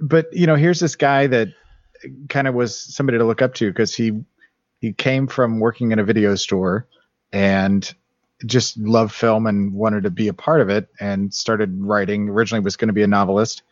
but 0.00 0.32
you 0.32 0.46
know, 0.46 0.56
here's 0.56 0.80
this 0.80 0.96
guy 0.96 1.26
that 1.26 1.48
kind 2.28 2.48
of 2.48 2.54
was 2.54 2.78
somebody 2.78 3.18
to 3.18 3.24
look 3.24 3.42
up 3.42 3.54
to 3.54 3.68
because 3.68 3.94
he 3.94 4.24
he 4.80 4.92
came 4.92 5.26
from 5.26 5.60
working 5.60 5.92
in 5.92 5.98
a 5.98 6.04
video 6.04 6.34
store 6.34 6.86
and 7.32 7.94
just 8.44 8.76
loved 8.78 9.12
film 9.12 9.46
and 9.46 9.72
wanted 9.72 10.04
to 10.04 10.10
be 10.10 10.28
a 10.28 10.34
part 10.34 10.60
of 10.60 10.68
it 10.68 10.88
and 11.00 11.32
started 11.32 11.74
writing. 11.80 12.28
Originally 12.28 12.62
was 12.62 12.76
going 12.76 12.88
to 12.88 12.94
be 12.94 13.02
a 13.02 13.06
novelist. 13.06 13.62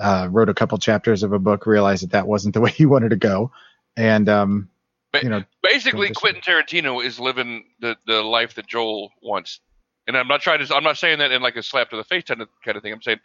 Uh, 0.00 0.28
wrote 0.30 0.48
a 0.48 0.54
couple 0.54 0.78
chapters 0.78 1.24
of 1.24 1.32
a 1.32 1.40
book, 1.40 1.66
realized 1.66 2.04
that 2.04 2.12
that 2.12 2.28
wasn't 2.28 2.54
the 2.54 2.60
way 2.66 2.70
he 2.70 2.86
wanted 2.86 3.10
to 3.10 3.16
go, 3.16 3.50
and 3.98 4.28
um, 4.28 4.68
Ba- 5.12 5.20
you 5.22 5.28
know, 5.28 5.44
Basically, 5.62 6.10
Quentin 6.12 6.40
Tarantino 6.40 7.04
is 7.04 7.18
living 7.18 7.64
the, 7.80 7.96
the 8.06 8.22
life 8.22 8.54
that 8.54 8.66
Joel 8.66 9.10
wants. 9.22 9.60
And 10.06 10.16
I'm 10.16 10.28
not 10.28 10.40
trying 10.40 10.64
to. 10.64 10.74
I'm 10.74 10.84
not 10.84 10.96
saying 10.96 11.18
that 11.18 11.32
in 11.32 11.42
like 11.42 11.56
a 11.56 11.62
slap 11.62 11.90
to 11.90 11.96
the 11.96 12.04
face 12.04 12.24
kind 12.24 12.40
of 12.40 12.48
kind 12.64 12.76
of 12.76 12.82
thing. 12.82 12.92
I'm 12.92 13.02
saying 13.02 13.20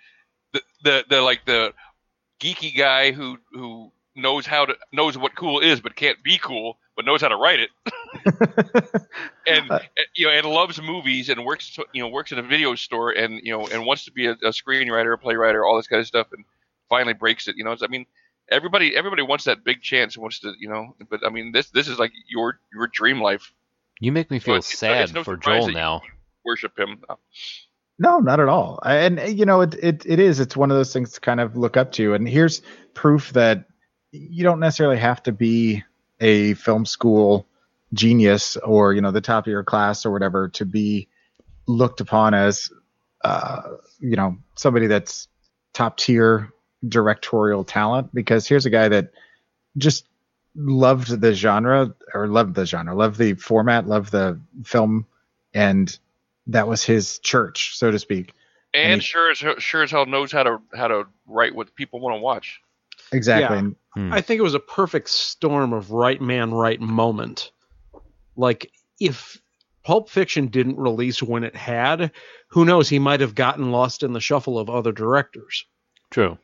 the 0.51 0.61
the, 0.83 1.05
the 1.09 1.21
like 1.21 1.45
the 1.45 1.73
geeky 2.41 2.75
guy 2.75 3.11
who 3.11 3.37
who 3.53 3.91
knows 4.15 4.45
how 4.45 4.65
to 4.65 4.75
knows 4.91 5.17
what 5.17 5.35
cool 5.35 5.59
is 5.59 5.79
but 5.81 5.95
can't 5.95 6.21
be 6.23 6.37
cool 6.37 6.77
but 6.95 7.05
knows 7.05 7.21
how 7.21 7.27
to 7.27 7.35
write 7.35 7.59
it 7.59 7.69
and 9.47 9.71
Uh, 9.71 9.79
you 10.15 10.27
know 10.27 10.31
and 10.31 10.45
loves 10.45 10.79
movies 10.81 11.29
and 11.29 11.43
works 11.43 11.77
you 11.93 12.01
know 12.03 12.09
works 12.09 12.31
in 12.31 12.37
a 12.37 12.43
video 12.43 12.75
store 12.75 13.11
and 13.11 13.39
you 13.43 13.51
know 13.51 13.65
and 13.67 13.83
wants 13.85 14.05
to 14.05 14.11
be 14.11 14.27
a, 14.27 14.33
a 14.33 14.49
screenwriter 14.51 15.13
a 15.13 15.17
playwright 15.17 15.55
all 15.55 15.77
this 15.77 15.87
kind 15.87 15.99
of 15.99 16.05
stuff 16.05 16.27
and 16.31 16.45
finally 16.89 17.13
breaks 17.13 17.47
it 17.47 17.55
you 17.57 17.63
know 17.63 17.75
i 17.81 17.87
mean 17.87 18.05
everybody 18.51 18.95
everybody 18.95 19.21
wants 19.21 19.45
that 19.45 19.63
big 19.63 19.81
chance 19.81 20.15
and 20.15 20.21
wants 20.21 20.39
to 20.39 20.53
you 20.59 20.69
know 20.69 20.95
but 21.09 21.25
i 21.25 21.29
mean 21.29 21.51
this 21.51 21.69
this 21.69 21.87
is 21.87 21.97
like 21.97 22.11
your 22.29 22.59
your 22.73 22.87
dream 22.87 23.21
life 23.21 23.53
You 23.99 24.11
make 24.11 24.29
me 24.29 24.39
feel 24.39 24.55
it's- 24.55 24.69
it's- 24.73 24.79
sad 24.79 25.03
it's 25.03 25.13
no 25.13 25.23
for 25.23 25.37
Joel 25.37 25.69
now. 25.69 26.01
Worship 26.45 26.77
him. 26.77 27.01
No, 27.99 28.19
not 28.19 28.41
at 28.41 28.49
all. 28.49 28.79
And 28.83 29.19
you 29.39 29.45
know, 29.45 29.61
it, 29.61 29.75
it 29.75 30.05
it 30.05 30.19
is. 30.19 30.41
It's 30.41 30.57
one 30.57 30.71
of 30.71 30.75
those 30.77 30.91
things 30.91 31.13
to 31.13 31.21
kind 31.21 31.39
of 31.39 31.55
look 31.55 31.77
up 31.77 31.93
to. 31.93 32.13
And 32.15 32.27
here's 32.27 32.61
proof 32.95 33.31
that 33.33 33.65
you 34.11 34.43
don't 34.43 34.59
necessarily 34.59 34.97
have 34.97 35.23
to 35.23 35.31
be 35.31 35.83
a 36.19 36.53
film 36.55 36.85
school 36.85 37.47
genius 37.93 38.57
or 38.57 38.93
you 38.93 38.99
know 38.99 39.11
the 39.11 39.21
top 39.21 39.45
of 39.45 39.51
your 39.51 39.63
class 39.63 40.05
or 40.05 40.11
whatever 40.11 40.49
to 40.49 40.65
be 40.65 41.07
looked 41.67 42.01
upon 42.01 42.33
as 42.33 42.69
uh, 43.23 43.61
you 43.99 44.17
know 44.17 44.37
somebody 44.55 44.87
that's 44.87 45.29
top 45.73 45.95
tier 45.97 46.51
directorial 46.87 47.63
talent. 47.63 48.13
Because 48.13 48.47
here's 48.47 48.65
a 48.65 48.69
guy 48.69 48.87
that 48.89 49.11
just 49.77 50.05
loved 50.55 51.19
the 51.21 51.33
genre 51.33 51.93
or 52.13 52.27
loved 52.27 52.55
the 52.55 52.65
genre, 52.65 52.93
loved 52.95 53.17
the 53.17 53.33
format, 53.35 53.87
loved 53.87 54.11
the 54.11 54.39
film, 54.63 55.05
and 55.53 55.97
that 56.47 56.67
was 56.67 56.83
his 56.83 57.19
church, 57.19 57.75
so 57.77 57.89
to 57.91 57.97
speak. 57.99 58.33
And, 58.73 58.93
And 58.93 59.01
he- 59.01 59.05
sure 59.05 59.31
as 59.31 59.37
sure 59.63 59.83
as 59.83 59.91
hell 59.91 60.05
knows 60.05 60.31
how 60.31 60.43
to 60.43 60.61
how 60.73 60.87
to 60.87 61.05
write 61.27 61.55
what 61.55 61.73
people 61.75 61.99
want 61.99 62.15
to 62.15 62.19
watch. 62.21 62.59
Exactly. 63.11 63.57
Yeah. 63.57 63.69
Hmm. 63.93 64.11
I 64.13 64.21
think 64.21 64.39
it 64.39 64.43
was 64.43 64.55
a 64.55 64.59
perfect 64.59 65.09
storm 65.09 65.73
of 65.73 65.91
right 65.91 66.19
man, 66.19 66.51
right 66.51 66.79
moment. 66.81 67.51
Like 68.35 68.71
if 68.99 69.39
Pulp 69.83 70.09
Fiction 70.09 70.47
didn't 70.47 70.77
release 70.77 71.21
when 71.21 71.43
it 71.43 71.55
had, 71.55 72.11
who 72.47 72.65
knows? 72.65 72.89
He 72.89 72.97
might 72.99 73.19
have 73.19 73.35
gotten 73.35 73.71
lost 73.71 74.01
in 74.01 74.13
the 74.13 74.19
shuffle 74.21 74.57
of 74.57 74.69
other 74.69 74.91
directors. 74.91 75.65
True. 76.09 76.37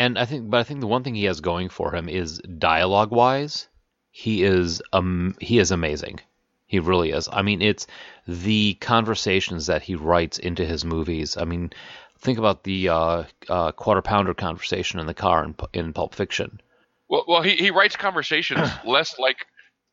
And 0.00 0.18
I 0.18 0.24
think, 0.24 0.48
but 0.48 0.60
I 0.60 0.62
think 0.62 0.80
the 0.80 0.86
one 0.86 1.04
thing 1.04 1.14
he 1.14 1.24
has 1.24 1.42
going 1.42 1.68
for 1.68 1.94
him 1.94 2.08
is 2.08 2.38
dialogue-wise, 2.38 3.68
he 4.10 4.42
is 4.42 4.80
um 4.94 5.36
he 5.38 5.58
is 5.58 5.72
amazing. 5.72 6.20
He 6.66 6.78
really 6.78 7.10
is. 7.10 7.28
I 7.30 7.42
mean, 7.42 7.60
it's 7.60 7.86
the 8.26 8.78
conversations 8.80 9.66
that 9.66 9.82
he 9.82 9.96
writes 9.96 10.38
into 10.38 10.64
his 10.64 10.86
movies. 10.86 11.36
I 11.36 11.44
mean, 11.44 11.70
think 12.18 12.38
about 12.38 12.64
the 12.64 12.88
uh, 12.88 13.24
uh, 13.46 13.72
quarter 13.72 14.00
pounder 14.00 14.32
conversation 14.32 15.00
in 15.00 15.06
the 15.06 15.12
car 15.12 15.44
in, 15.44 15.54
in 15.74 15.92
Pulp 15.92 16.14
Fiction. 16.14 16.62
Well, 17.10 17.24
well, 17.28 17.42
he 17.42 17.56
he 17.56 17.70
writes 17.70 17.96
conversations 17.96 18.70
less 18.86 19.18
like 19.18 19.44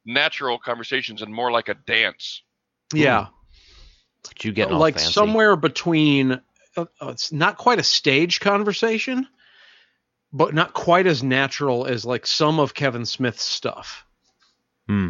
natural 0.06 0.58
conversations 0.58 1.22
and 1.22 1.34
more 1.34 1.52
like 1.52 1.68
a 1.68 1.74
dance. 1.74 2.44
Yeah, 2.94 3.28
But 4.24 4.46
you 4.46 4.54
get 4.54 4.72
all 4.72 4.80
like 4.80 4.96
fancy. 4.96 5.12
somewhere 5.12 5.58
between. 5.58 6.40
Uh, 6.78 6.86
uh, 7.02 7.10
it's 7.10 7.34
not 7.34 7.58
quite 7.58 7.80
a 7.80 7.84
stage 7.84 8.40
conversation, 8.40 9.28
but 10.34 10.54
not 10.54 10.74
quite 10.74 11.08
as 11.08 11.24
natural 11.24 11.86
as 11.86 12.06
like 12.06 12.28
some 12.28 12.60
of 12.60 12.74
Kevin 12.74 13.06
Smith's 13.06 13.44
stuff. 13.44 14.06
Hmm. 14.88 15.10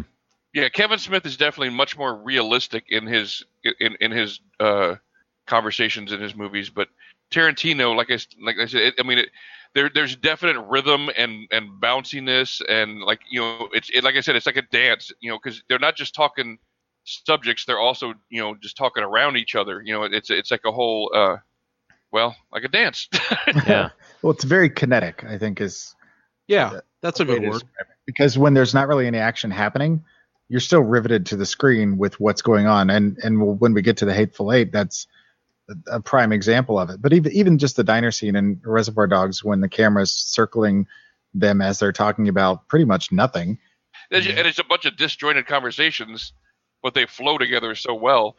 Yeah, 0.54 0.68
Kevin 0.68 0.98
Smith 0.98 1.26
is 1.26 1.36
definitely 1.36 1.74
much 1.74 1.96
more 1.96 2.14
realistic 2.14 2.84
in 2.88 3.06
his 3.06 3.44
in 3.80 3.96
in 4.00 4.10
his 4.10 4.40
uh, 4.58 4.96
conversations 5.46 6.12
in 6.12 6.20
his 6.20 6.34
movies, 6.34 6.70
but 6.70 6.88
Tarantino, 7.30 7.94
like 7.94 8.10
I 8.10 8.14
s- 8.14 8.26
like 8.40 8.56
I 8.58 8.66
said, 8.66 8.80
it, 8.82 8.94
I 8.98 9.02
mean, 9.02 9.18
it, 9.18 9.28
there 9.74 9.90
there's 9.92 10.16
definite 10.16 10.58
rhythm 10.62 11.10
and 11.16 11.46
and 11.50 11.80
bounciness 11.80 12.62
and 12.68 13.00
like 13.02 13.20
you 13.30 13.40
know 13.40 13.68
it's 13.72 13.90
it, 13.90 14.02
like 14.04 14.16
I 14.16 14.20
said, 14.20 14.36
it's 14.36 14.46
like 14.46 14.56
a 14.56 14.62
dance, 14.62 15.12
you 15.20 15.30
know, 15.30 15.38
because 15.42 15.62
they're 15.68 15.78
not 15.78 15.96
just 15.96 16.14
talking 16.14 16.58
subjects, 17.04 17.64
they're 17.66 17.78
also 17.78 18.14
you 18.30 18.40
know 18.40 18.54
just 18.54 18.76
talking 18.76 19.02
around 19.04 19.36
each 19.36 19.54
other. 19.54 19.82
You 19.84 19.92
know, 19.92 20.04
it's 20.04 20.30
it's 20.30 20.50
like 20.50 20.62
a 20.64 20.72
whole 20.72 21.10
uh, 21.14 21.36
well, 22.12 22.36
like 22.52 22.64
a 22.64 22.68
dance. 22.68 23.08
Yeah. 23.66 23.90
well, 24.22 24.32
it's 24.32 24.44
very 24.44 24.70
kinetic, 24.70 25.24
I 25.24 25.38
think, 25.38 25.60
is 25.60 25.94
Yeah, 26.46 26.80
that's 27.02 27.20
a 27.20 27.24
good 27.24 27.42
word. 27.42 27.62
Because 28.06 28.38
when 28.38 28.54
there's 28.54 28.74
not 28.74 28.88
really 28.88 29.06
any 29.06 29.18
action 29.18 29.50
happening, 29.50 30.04
you're 30.48 30.60
still 30.60 30.80
riveted 30.80 31.26
to 31.26 31.36
the 31.36 31.46
screen 31.46 31.98
with 31.98 32.18
what's 32.20 32.42
going 32.42 32.66
on. 32.66 32.90
And 32.90 33.18
and 33.22 33.60
when 33.60 33.74
we 33.74 33.82
get 33.82 33.98
to 33.98 34.04
the 34.04 34.14
Hateful 34.14 34.52
Eight, 34.52 34.72
that's 34.72 35.06
a, 35.68 35.96
a 35.96 36.00
prime 36.00 36.32
example 36.32 36.78
of 36.78 36.90
it. 36.90 37.00
But 37.00 37.12
even 37.12 37.32
even 37.32 37.58
just 37.58 37.76
the 37.76 37.84
diner 37.84 38.10
scene 38.10 38.36
in 38.36 38.60
Reservoir 38.64 39.06
Dogs, 39.06 39.44
when 39.44 39.60
the 39.60 39.68
camera's 39.68 40.12
circling 40.12 40.86
them 41.34 41.60
as 41.60 41.78
they're 41.78 41.92
talking 41.92 42.28
about 42.28 42.68
pretty 42.68 42.84
much 42.84 43.12
nothing. 43.12 43.58
and 44.10 44.46
it's 44.46 44.58
a 44.58 44.64
bunch 44.64 44.86
of 44.86 44.96
disjointed 44.96 45.46
conversations, 45.46 46.32
but 46.82 46.94
they 46.94 47.06
flow 47.06 47.36
together 47.38 47.74
so 47.74 47.94
well. 47.94 48.36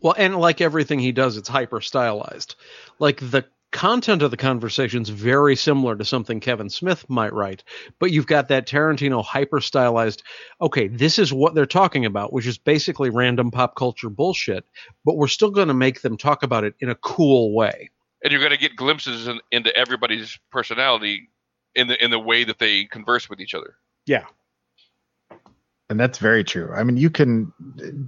Well, 0.00 0.14
and 0.16 0.36
like 0.36 0.60
everything 0.60 0.98
he 0.98 1.12
does, 1.12 1.36
it's 1.36 1.48
hyper 1.48 1.80
stylized. 1.80 2.56
Like 2.98 3.18
the 3.20 3.44
content 3.72 4.22
of 4.22 4.30
the 4.30 4.36
conversation's 4.36 5.08
very 5.08 5.54
similar 5.54 5.94
to 5.96 6.04
something 6.04 6.40
Kevin 6.40 6.68
Smith 6.68 7.08
might 7.08 7.32
write, 7.32 7.62
but 7.98 8.10
you've 8.10 8.26
got 8.26 8.48
that 8.48 8.66
Tarantino 8.66 9.24
hyper 9.24 9.60
stylized, 9.60 10.22
okay, 10.60 10.88
this 10.88 11.18
is 11.18 11.32
what 11.32 11.54
they're 11.54 11.66
talking 11.66 12.04
about, 12.04 12.32
which 12.32 12.46
is 12.46 12.58
basically 12.58 13.10
random 13.10 13.50
pop 13.50 13.76
culture 13.76 14.10
bullshit, 14.10 14.64
but 15.04 15.16
we're 15.16 15.28
still 15.28 15.50
going 15.50 15.68
to 15.68 15.74
make 15.74 16.00
them 16.00 16.16
talk 16.16 16.42
about 16.42 16.64
it 16.64 16.74
in 16.80 16.88
a 16.88 16.96
cool 16.96 17.54
way. 17.54 17.90
and 18.22 18.32
you're 18.32 18.40
going 18.40 18.52
to 18.52 18.58
get 18.58 18.76
glimpses 18.76 19.26
in, 19.26 19.40
into 19.50 19.74
everybody's 19.76 20.38
personality 20.50 21.28
in 21.74 21.88
the 21.88 22.02
in 22.02 22.10
the 22.10 22.18
way 22.18 22.44
that 22.44 22.58
they 22.58 22.84
converse 22.84 23.28
with 23.30 23.40
each 23.40 23.54
other. 23.54 23.76
Yeah. 24.06 24.24
And 25.88 25.98
that's 25.98 26.18
very 26.18 26.44
true. 26.44 26.72
I 26.72 26.84
mean, 26.84 26.96
you 26.96 27.10
can 27.10 27.52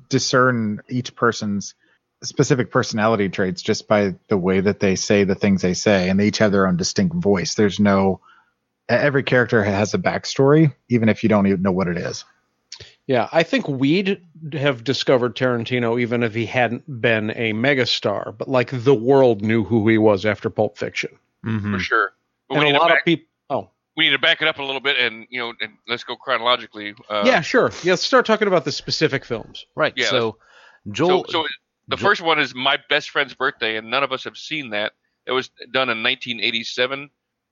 discern 0.09 0.81
each 0.88 1.14
person's 1.16 1.74
specific 2.22 2.70
personality 2.70 3.28
traits 3.28 3.62
just 3.62 3.88
by 3.88 4.14
the 4.28 4.38
way 4.38 4.61
that 4.61 4.80
they 4.80 4.96
say 4.96 5.24
the 5.24 5.35
things 5.35 5.62
they 5.62 5.74
say, 5.74 6.08
and 6.08 6.18
they 6.18 6.28
each 6.28 6.38
have 6.38 6.52
their 6.52 6.66
own 6.66 6.76
distinct 6.76 7.14
voice. 7.14 7.54
There's 7.54 7.80
no 7.80 8.20
every 8.88 9.22
character 9.22 9.62
has 9.62 9.94
a 9.94 9.98
backstory, 9.98 10.74
even 10.88 11.08
if 11.08 11.22
you 11.22 11.28
don't 11.28 11.46
even 11.46 11.62
know 11.62 11.72
what 11.72 11.88
it 11.88 11.96
is. 11.96 12.24
Yeah, 13.06 13.28
I 13.32 13.42
think 13.42 13.68
we'd 13.68 14.22
have 14.52 14.85
discovered 14.85 15.37
Tarantino 15.37 16.00
even 16.00 16.22
if 16.22 16.35
he 16.35 16.46
hadn't 16.46 17.00
been 17.00 17.30
a 17.30 17.52
megastar, 17.52 18.37
but 18.37 18.48
like 18.48 18.70
the 18.72 18.94
world 18.94 19.42
knew 19.42 19.64
who 19.64 19.88
he 19.88 19.98
was 19.98 20.24
after 20.24 20.50
Pulp 20.50 20.78
Fiction. 20.78 21.18
Mhm. 21.44 21.72
for 21.72 21.78
sure. 21.80 22.12
But 22.48 22.58
and 22.58 22.76
a 22.76 22.78
lot 22.78 22.88
back, 22.88 23.00
of 23.00 23.04
people. 23.04 23.26
Oh, 23.50 23.70
we 23.96 24.04
need 24.04 24.11
to 24.11 24.18
back 24.18 24.42
it 24.42 24.48
up 24.48 24.58
a 24.58 24.62
little 24.62 24.80
bit, 24.80 24.98
and 24.98 25.26
you 25.30 25.40
know, 25.40 25.52
and 25.61 25.72
let's 25.88 26.04
go 26.04 26.16
chronologically. 26.16 26.94
Uh, 27.08 27.24
yeah, 27.26 27.40
sure. 27.40 27.72
Yeah, 27.82 27.92
let's 27.92 28.02
start 28.02 28.26
talking 28.26 28.48
about 28.48 28.64
the 28.64 28.72
specific 28.72 29.24
films. 29.24 29.66
Right. 29.74 29.92
Yeah, 29.96 30.06
so 30.06 30.38
Joel. 30.90 31.24
So, 31.28 31.42
so 31.42 31.46
the 31.92 31.96
Joel- 32.00 32.11
first 32.11 32.20
one 32.22 32.38
is 32.38 32.55
my 32.55 32.78
best 32.88 33.11
friend's 33.11 33.35
birthday, 33.35 33.76
and 33.76 33.90
none 33.90 34.02
of 34.02 34.12
us 34.12 34.24
have 34.24 34.37
seen 34.37 34.70
that. 34.70 34.92
It 35.26 35.33
was 35.33 35.48
done 35.72 35.88
in 35.88 36.02
1987. 36.02 37.11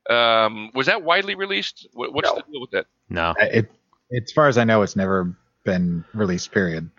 Um, 0.09 0.70
was 0.74 0.87
that 0.87 1.03
widely 1.03 1.35
released? 1.35 1.87
What's 1.92 2.29
No. 2.29 2.37
the 2.37 2.42
deal 2.50 2.61
with 2.61 2.70
that? 2.72 2.87
no. 3.09 3.35
It, 3.38 3.70
as 4.12 4.33
far 4.33 4.48
as 4.48 4.59
I 4.59 4.64
know, 4.64 4.83
it's 4.83 4.96
never 4.96 5.37
been 5.64 6.05
released. 6.14 6.50
Period. 6.53 6.90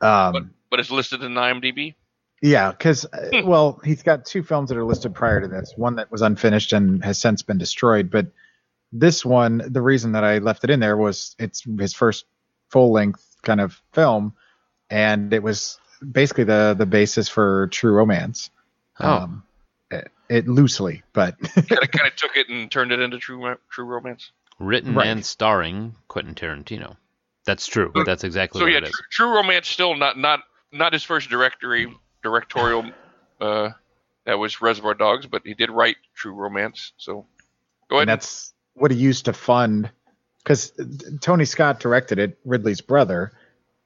Um, 0.00 0.54
But 0.70 0.80
it's 0.80 0.90
listed 0.90 1.22
in 1.22 1.34
IMDb. 1.34 1.94
Yeah, 2.42 2.70
because 2.72 3.06
Hmm. 3.32 3.46
well, 3.46 3.80
he's 3.84 4.02
got 4.02 4.24
two 4.26 4.42
films 4.42 4.68
that 4.68 4.76
are 4.78 4.84
listed 4.84 5.14
prior 5.14 5.40
to 5.40 5.48
this. 5.48 5.72
One 5.76 5.96
that 5.96 6.10
was 6.10 6.20
unfinished 6.22 6.72
and 6.72 7.02
has 7.04 7.18
since 7.20 7.42
been 7.42 7.58
destroyed. 7.58 8.10
But 8.10 8.26
this 8.92 9.24
one, 9.24 9.62
the 9.66 9.80
reason 9.82 10.12
that 10.12 10.24
I 10.24 10.38
left 10.38 10.62
it 10.64 10.70
in 10.70 10.80
there 10.80 10.96
was 10.96 11.36
it's 11.38 11.64
his 11.78 11.94
first 11.94 12.26
full 12.68 12.92
length 12.92 13.36
kind 13.42 13.60
of 13.60 13.80
film, 13.92 14.34
and 14.90 15.32
it 15.32 15.42
was 15.42 15.78
basically 16.12 16.44
the 16.44 16.74
the 16.76 16.86
basis 16.86 17.28
for 17.28 17.68
True 17.68 17.92
Romance. 17.92 18.50
Oh. 19.00 19.08
Um, 19.10 19.42
it, 19.90 20.08
it 20.28 20.48
loosely, 20.48 21.02
but 21.12 21.38
kind 21.40 21.82
of 21.82 21.90
kind 21.90 22.06
of 22.06 22.16
took 22.16 22.36
it 22.36 22.48
and 22.48 22.70
turned 22.70 22.92
it 22.92 23.00
into 23.00 23.18
true 23.18 23.54
true 23.70 23.84
romance. 23.84 24.30
Written 24.60 24.94
Right. 24.94 25.08
and 25.08 25.24
starring 25.24 25.94
Quentin 26.08 26.34
Tarantino. 26.34 26.96
That's 27.44 27.66
true. 27.66 27.90
So- 27.94 28.04
That's 28.04 28.24
exactly 28.24 28.60
So 28.60 28.64
what 28.66 28.72
yeah, 28.72 28.78
it 28.78 28.84
is. 28.84 28.90
true, 28.90 29.04
true 29.10 29.34
romance 29.36 29.68
still 29.68 29.94
not 29.96 30.16
not 30.18 30.40
not 30.72 30.92
his 30.92 31.02
first 31.02 31.28
directory 31.28 31.92
directorial. 32.22 32.90
Uh, 33.40 33.70
that 34.26 34.38
was 34.38 34.62
Reservoir 34.62 34.94
Dogs, 34.94 35.26
but 35.26 35.42
he 35.44 35.54
did 35.54 35.70
write 35.70 35.96
True 36.14 36.32
Romance. 36.32 36.92
So 36.96 37.26
go 37.90 37.98
and 37.98 38.08
ahead. 38.08 38.20
that's 38.20 38.52
what 38.74 38.90
he 38.90 38.96
used 38.96 39.26
to 39.26 39.32
fund 39.32 39.90
because 40.38 40.72
Tony 41.20 41.44
Scott 41.44 41.80
directed 41.80 42.18
it, 42.18 42.38
Ridley's 42.44 42.80
brother, 42.80 43.32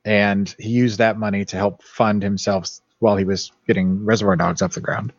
and 0.09 0.55
he 0.59 0.71
used 0.71 0.99
that 0.99 1.19
money 1.19 1.45
to 1.45 1.57
help 1.59 1.83
fund 1.83 2.23
himself 2.23 2.71
while 2.99 3.19
he 3.19 3.25
was 3.25 3.53
getting 3.67 4.07
Reservoir 4.07 4.37
Dogs 4.37 4.63
off 4.63 4.73
the 4.73 4.81
ground 4.81 5.13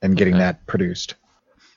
and 0.00 0.16
getting 0.16 0.34
Okay. 0.34 0.44
that 0.44 0.64
produced. 0.68 1.16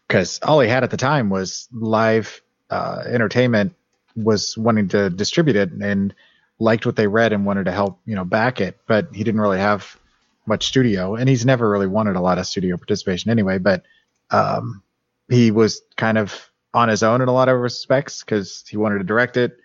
Because 0.08 0.39
all 0.43 0.60
he 0.60 0.70
had 0.70 0.84
at 0.84 0.91
the 0.91 0.97
time 0.97 1.32
was 1.32 1.68
live 1.72 2.43
uh, 2.70 3.01
entertainment, 3.08 3.74
was 4.16 4.56
wanting 4.56 4.88
to 4.89 5.10
distribute 5.10 5.56
it 5.56 5.72
and 5.72 6.14
liked 6.60 6.86
what 6.86 6.95
they 6.95 7.08
read 7.08 7.34
and 7.34 7.43
wanted 7.43 7.66
to 7.66 7.72
help, 7.72 7.99
you 8.06 8.14
know, 8.14 8.24
back 8.24 8.62
it, 8.62 8.78
but 8.86 9.08
he 9.12 9.24
didn't 9.24 9.41
really 9.41 9.58
have 9.58 9.97
much 10.45 10.68
studio, 10.68 11.16
and 11.16 11.28
he's 11.28 11.47
never 11.47 11.68
really 11.68 11.88
wanted 11.88 12.16
a 12.16 12.22
lot 12.22 12.38
of 12.38 12.45
studio 12.45 12.78
participation 12.78 13.32
anyway. 13.32 13.58
But 13.58 13.82
um, 14.30 14.84
he 15.28 15.49
was 15.49 15.82
kind 15.97 16.20
of 16.20 16.51
on 16.72 16.89
his 16.89 17.01
own 17.01 17.22
in 17.22 17.28
a 17.28 17.34
lot 17.34 17.49
of 17.49 17.60
respects 17.60 18.20
because 18.24 18.64
he 18.70 18.78
wanted 18.78 18.99
to 18.99 19.04
direct 19.06 19.38
it, 19.38 19.58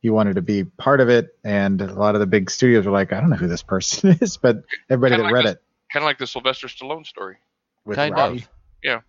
he 0.00 0.10
wanted 0.10 0.34
to 0.36 0.42
be 0.42 0.64
part 0.64 1.00
of 1.00 1.08
it, 1.08 1.36
and 1.44 1.80
a 1.80 1.92
lot 1.92 2.14
of 2.14 2.20
the 2.20 2.26
big 2.26 2.50
studios 2.50 2.86
were 2.86 2.92
like, 2.92 3.12
I 3.12 3.20
don't 3.20 3.30
know 3.30 3.36
who 3.36 3.48
this 3.48 3.62
person 3.62 4.10
is, 4.20 4.36
but 4.36 4.64
everybody 4.88 5.16
Kinda 5.16 5.22
that 5.22 5.24
like 5.24 5.34
read 5.34 5.44
this- 5.46 5.52
it 5.54 5.62
kind 5.92 6.02
of 6.04 6.06
like 6.06 6.18
the 6.18 6.26
Sylvester 6.26 6.68
Stallone 6.68 7.04
story. 7.06 7.36
with 7.84 7.96
Kind 7.96 8.14
Rocky. 8.14 8.38
of. 8.38 8.48
Yeah. 8.82 9.00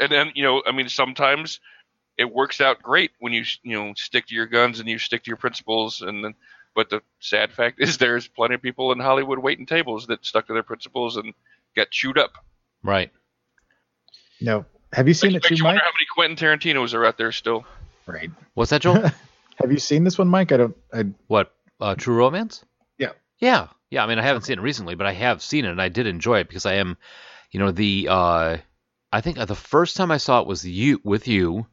And 0.00 0.10
then 0.10 0.32
you 0.34 0.42
know, 0.42 0.62
I 0.66 0.72
mean, 0.72 0.88
sometimes 0.88 1.60
it 2.18 2.24
works 2.32 2.60
out 2.60 2.82
great 2.82 3.12
when 3.20 3.32
you 3.32 3.44
you 3.62 3.76
know 3.76 3.92
stick 3.96 4.26
to 4.26 4.34
your 4.34 4.46
guns 4.46 4.80
and 4.80 4.88
you 4.88 4.98
stick 4.98 5.22
to 5.24 5.28
your 5.28 5.36
principles, 5.36 6.02
and 6.02 6.24
then 6.24 6.34
But 6.74 6.90
the 6.90 7.00
sad 7.20 7.52
fact 7.52 7.80
is, 7.80 7.96
there's 7.98 8.26
plenty 8.26 8.56
of 8.56 8.62
people 8.62 8.90
in 8.92 8.98
Hollywood 8.98 9.38
waiting 9.38 9.66
tables 9.66 10.08
that 10.08 10.24
stuck 10.26 10.48
to 10.48 10.52
their 10.52 10.64
principles 10.64 11.16
and 11.16 11.32
got 11.76 11.90
chewed 11.90 12.18
up. 12.18 12.32
Right. 12.82 13.12
No. 14.40 14.64
Have 14.92 15.06
you 15.08 15.14
seen 15.14 15.32
Makes, 15.32 15.46
it 15.46 15.50
makes 15.50 15.58
too, 15.60 15.62
you 15.62 15.64
wonder 15.64 15.80
how 15.82 15.90
many 15.90 16.06
Quentin 16.12 16.36
Tarantino's 16.36 16.94
are 16.94 17.04
out 17.04 17.16
there 17.16 17.32
still. 17.32 17.64
Right. 18.06 18.30
What's 18.54 18.70
that, 18.70 18.82
Joel? 18.82 19.10
Have 19.60 19.72
you 19.72 19.78
seen 19.78 20.04
this 20.04 20.18
one, 20.18 20.28
Mike? 20.28 20.52
I 20.52 20.56
don't. 20.56 20.76
I, 20.92 21.04
what? 21.26 21.52
Uh, 21.80 21.94
True 21.94 22.16
Romance? 22.16 22.64
Yeah. 22.98 23.12
Yeah. 23.38 23.68
Yeah. 23.90 24.04
I 24.04 24.06
mean, 24.06 24.18
I 24.18 24.22
haven't 24.22 24.42
seen 24.42 24.58
it 24.58 24.62
recently, 24.62 24.94
but 24.94 25.06
I 25.06 25.12
have 25.12 25.42
seen 25.42 25.64
it, 25.64 25.70
and 25.70 25.80
I 25.80 25.88
did 25.88 26.06
enjoy 26.06 26.40
it 26.40 26.48
because 26.48 26.66
I 26.66 26.74
am, 26.74 26.96
you 27.50 27.60
know, 27.60 27.70
the. 27.70 28.08
Uh, 28.10 28.56
I 29.12 29.20
think 29.20 29.38
the 29.38 29.54
first 29.54 29.96
time 29.96 30.10
I 30.10 30.16
saw 30.16 30.40
it 30.40 30.46
was 30.46 30.66
you 30.66 31.00
with 31.04 31.28
you. 31.28 31.66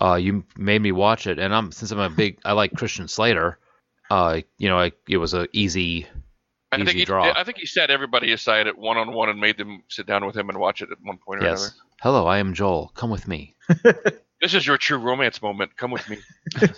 Uh, 0.00 0.14
you 0.14 0.44
made 0.56 0.80
me 0.82 0.92
watch 0.92 1.26
it, 1.26 1.38
and 1.38 1.54
I'm 1.54 1.72
since 1.72 1.90
I'm 1.90 1.98
a 1.98 2.10
big, 2.10 2.38
I 2.44 2.52
like 2.52 2.74
Christian 2.74 3.08
Slater. 3.08 3.58
Uh, 4.10 4.40
you 4.58 4.68
know, 4.68 4.78
I, 4.78 4.92
it 5.08 5.16
was 5.16 5.34
a 5.34 5.48
easy. 5.52 6.06
I 6.72 6.76
think 6.76 6.88
Easy 6.90 6.98
he, 7.00 7.04
draw. 7.04 7.32
I 7.34 7.44
think 7.44 7.58
he 7.58 7.66
set 7.66 7.90
everybody 7.90 8.32
aside 8.32 8.66
at 8.66 8.76
one 8.76 8.98
on 8.98 9.12
one 9.12 9.28
and 9.28 9.40
made 9.40 9.56
them 9.56 9.84
sit 9.88 10.06
down 10.06 10.26
with 10.26 10.36
him 10.36 10.48
and 10.48 10.58
watch 10.58 10.82
it 10.82 10.90
at 10.90 10.98
one 11.00 11.16
point 11.24 11.42
or 11.42 11.46
Yes. 11.46 11.72
Hello, 12.02 12.26
I 12.26 12.38
am 12.38 12.54
Joel. 12.54 12.92
Come 12.94 13.08
with 13.08 13.28
me. 13.28 13.54
This 14.40 14.54
is 14.54 14.66
your 14.66 14.76
true 14.76 14.98
romance 14.98 15.40
moment. 15.40 15.76
Come 15.76 15.90
with 15.90 16.08
me. 16.08 16.18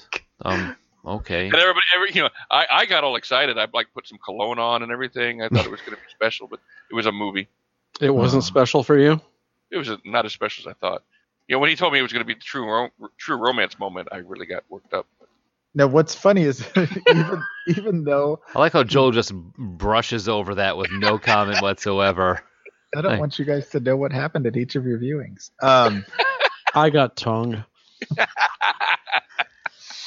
Um. 0.44 0.76
Okay. 1.06 1.46
And 1.46 1.54
everybody, 1.54 1.86
every, 1.94 2.10
you 2.12 2.22
know, 2.22 2.28
I, 2.50 2.66
I 2.70 2.86
got 2.86 3.02
all 3.04 3.16
excited. 3.16 3.56
I 3.56 3.66
like 3.72 3.86
put 3.94 4.06
some 4.06 4.18
cologne 4.22 4.58
on 4.58 4.82
and 4.82 4.92
everything. 4.92 5.40
I 5.42 5.48
thought 5.48 5.64
it 5.64 5.70
was 5.70 5.80
going 5.80 5.92
to 5.96 5.96
be 6.02 6.08
special, 6.10 6.48
but 6.48 6.60
it 6.90 6.94
was 6.94 7.06
a 7.06 7.12
movie. 7.12 7.48
It 8.00 8.10
wasn't 8.10 8.42
Oh. 8.42 8.46
special 8.46 8.82
for 8.82 8.98
you. 8.98 9.20
It 9.70 9.78
was 9.78 9.90
not 10.04 10.26
as 10.26 10.32
special 10.32 10.68
as 10.68 10.74
I 10.74 10.78
thought. 10.78 11.02
You 11.46 11.54
know, 11.56 11.60
when 11.60 11.70
he 11.70 11.76
told 11.76 11.92
me 11.94 11.98
it 11.98 12.02
was 12.02 12.12
going 12.12 12.20
to 12.22 12.26
be 12.26 12.34
the 12.34 12.40
true 12.40 12.66
ro- 12.70 12.90
true 13.16 13.36
romance 13.36 13.78
moment, 13.78 14.08
I 14.12 14.16
really 14.18 14.44
got 14.46 14.64
worked 14.68 14.92
up. 14.92 15.06
now, 15.74 15.86
what's 15.86 16.14
funny 16.14 16.42
is 16.42 16.66
even 17.08 17.42
even 17.66 18.04
though 18.04 18.40
I 18.54 18.58
like 18.58 18.72
how 18.72 18.82
Joel 18.84 19.12
just 19.12 19.32
brushes 19.34 20.28
over 20.28 20.56
that 20.56 20.76
with 20.76 20.90
no 20.90 21.18
comment 21.18 21.62
whatsoever. 21.62 22.42
I 22.96 23.00
don't 23.02 23.12
Hey. 23.12 23.18
want 23.18 23.38
you 23.38 23.44
guys 23.44 23.68
to 23.70 23.80
know 23.80 23.96
what 23.96 24.12
happened 24.12 24.46
at 24.46 24.56
each 24.56 24.74
of 24.76 24.84
your 24.86 24.98
viewings. 24.98 25.50
Um, 25.62 26.04
I 26.74 26.90
got 26.90 27.16
tongue. 27.16 27.64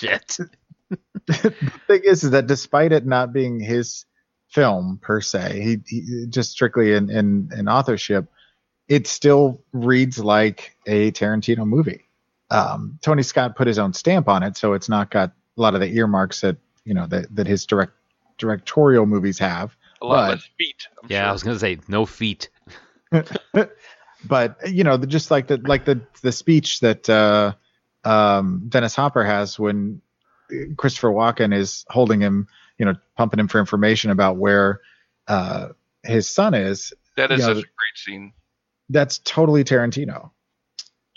Shit. 0.01 0.37
the 1.27 1.53
thing 1.87 2.01
is, 2.03 2.23
is 2.23 2.31
that 2.31 2.47
despite 2.47 2.91
it 2.91 3.05
not 3.05 3.31
being 3.33 3.59
his 3.59 4.05
film 4.49 4.99
per 5.01 5.21
se, 5.21 5.61
he, 5.61 5.77
he 5.87 6.25
just 6.27 6.51
strictly 6.51 6.93
in, 6.93 7.09
in 7.09 7.49
in 7.57 7.67
authorship, 7.69 8.29
it 8.89 9.07
still 9.07 9.61
reads 9.71 10.19
like 10.19 10.75
a 10.87 11.11
Tarantino 11.11 11.65
movie. 11.65 12.09
Um, 12.49 12.99
Tony 13.01 13.23
Scott 13.23 13.55
put 13.55 13.67
his 13.67 13.79
own 13.79 13.93
stamp 13.93 14.27
on 14.27 14.43
it, 14.43 14.57
so 14.57 14.73
it's 14.73 14.89
not 14.89 15.09
got 15.09 15.29
a 15.57 15.61
lot 15.61 15.73
of 15.75 15.79
the 15.79 15.87
earmarks 15.95 16.41
that 16.41 16.57
you 16.83 16.93
know 16.93 17.07
that 17.07 17.33
that 17.35 17.47
his 17.47 17.65
direct 17.65 17.93
directorial 18.37 19.05
movies 19.05 19.39
have. 19.39 19.75
A 20.01 20.05
lot 20.05 20.15
But- 20.15 20.29
less 20.31 20.49
feet. 20.57 20.87
I'm 21.01 21.09
Yeah, 21.09 21.21
sure. 21.21 21.29
I 21.29 21.31
was 21.31 21.43
gonna 21.43 21.59
say 21.59 21.77
no 21.87 22.05
feet. 22.05 22.49
but 24.25 24.57
you 24.65 24.83
know, 24.83 24.97
the- 24.97 25.07
just 25.07 25.31
like 25.31 25.47
the 25.47 25.57
like 25.57 25.85
the 25.85 26.01
the 26.21 26.31
speech 26.31 26.79
that 26.81 27.09
uh, 27.09 27.53
um, 28.03 28.65
Dennis 28.69 28.95
Hopper 28.95 29.23
has 29.23 29.59
when 29.59 30.01
Christopher 30.77 31.09
Walken 31.09 31.53
is 31.53 31.85
holding 31.89 32.19
him, 32.21 32.47
you 32.77 32.85
know, 32.85 32.95
pumping 33.17 33.39
him 33.39 33.47
for 33.47 33.59
information 33.59 34.11
about 34.11 34.37
where 34.37 34.81
uh, 35.27 35.69
his 36.03 36.29
son 36.29 36.53
is. 36.53 36.93
that 37.17 37.31
is 37.31 37.41
you 37.41 37.47
know, 37.47 37.53
such 37.53 37.63
a 37.63 37.67
great 37.67 37.97
scene. 37.97 38.33
That's 38.89 39.19
totally 39.19 39.63
Tarantino. 39.63 40.31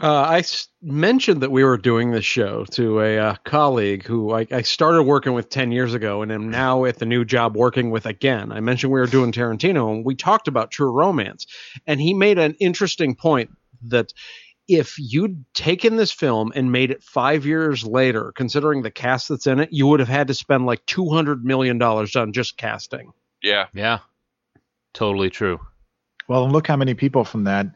Uh, 0.02 0.22
I 0.22 0.38
s- 0.40 0.68
mentioned 0.82 1.40
that 1.42 1.52
we 1.52 1.62
were 1.62 1.78
doing 1.78 2.10
this 2.10 2.24
show 2.24 2.64
to 2.72 3.00
a 3.00 3.18
uh, 3.18 3.36
colleague 3.44 4.04
who 4.04 4.32
I, 4.32 4.46
I 4.50 4.62
started 4.62 5.04
working 5.04 5.34
with 5.34 5.48
10 5.50 5.70
years 5.70 5.94
ago 5.94 6.22
and 6.22 6.32
am 6.32 6.50
now 6.50 6.84
at 6.84 6.98
the 6.98 7.06
new 7.06 7.24
job 7.24 7.56
working 7.56 7.90
with 7.90 8.04
again. 8.04 8.50
I 8.50 8.58
mentioned 8.58 8.92
we 8.92 8.98
were 8.98 9.06
doing 9.06 9.30
Tarantino 9.30 9.92
and 9.92 10.04
we 10.04 10.16
talked 10.16 10.48
about 10.48 10.72
True 10.72 10.90
Romance. 10.90 11.46
And 11.86 12.00
he 12.00 12.12
made 12.12 12.38
an 12.38 12.56
interesting 12.58 13.14
point 13.14 13.50
that 13.86 14.12
if 14.68 14.96
you'd 14.98 15.44
taken 15.54 15.96
this 15.96 16.12
film 16.12 16.52
and 16.54 16.72
made 16.72 16.90
it 16.90 17.02
five 17.02 17.44
years 17.44 17.84
later, 17.84 18.32
considering 18.34 18.82
the 18.82 18.90
cast 18.90 19.28
that's 19.28 19.46
in 19.46 19.60
it, 19.60 19.68
you 19.72 19.86
would 19.86 20.00
have 20.00 20.08
had 20.08 20.28
to 20.28 20.34
spend 20.34 20.66
like 20.66 20.84
$200 20.86 21.42
million 21.42 21.80
on 21.82 22.32
just 22.32 22.56
casting. 22.56 23.12
Yeah, 23.42 23.66
Yeah. 23.74 23.98
Totally 24.94 25.28
true. 25.28 25.60
Well, 26.28 26.44
and 26.44 26.52
look 26.52 26.66
how 26.66 26.76
many 26.76 26.94
people 26.94 27.24
from 27.24 27.44
that 27.44 27.66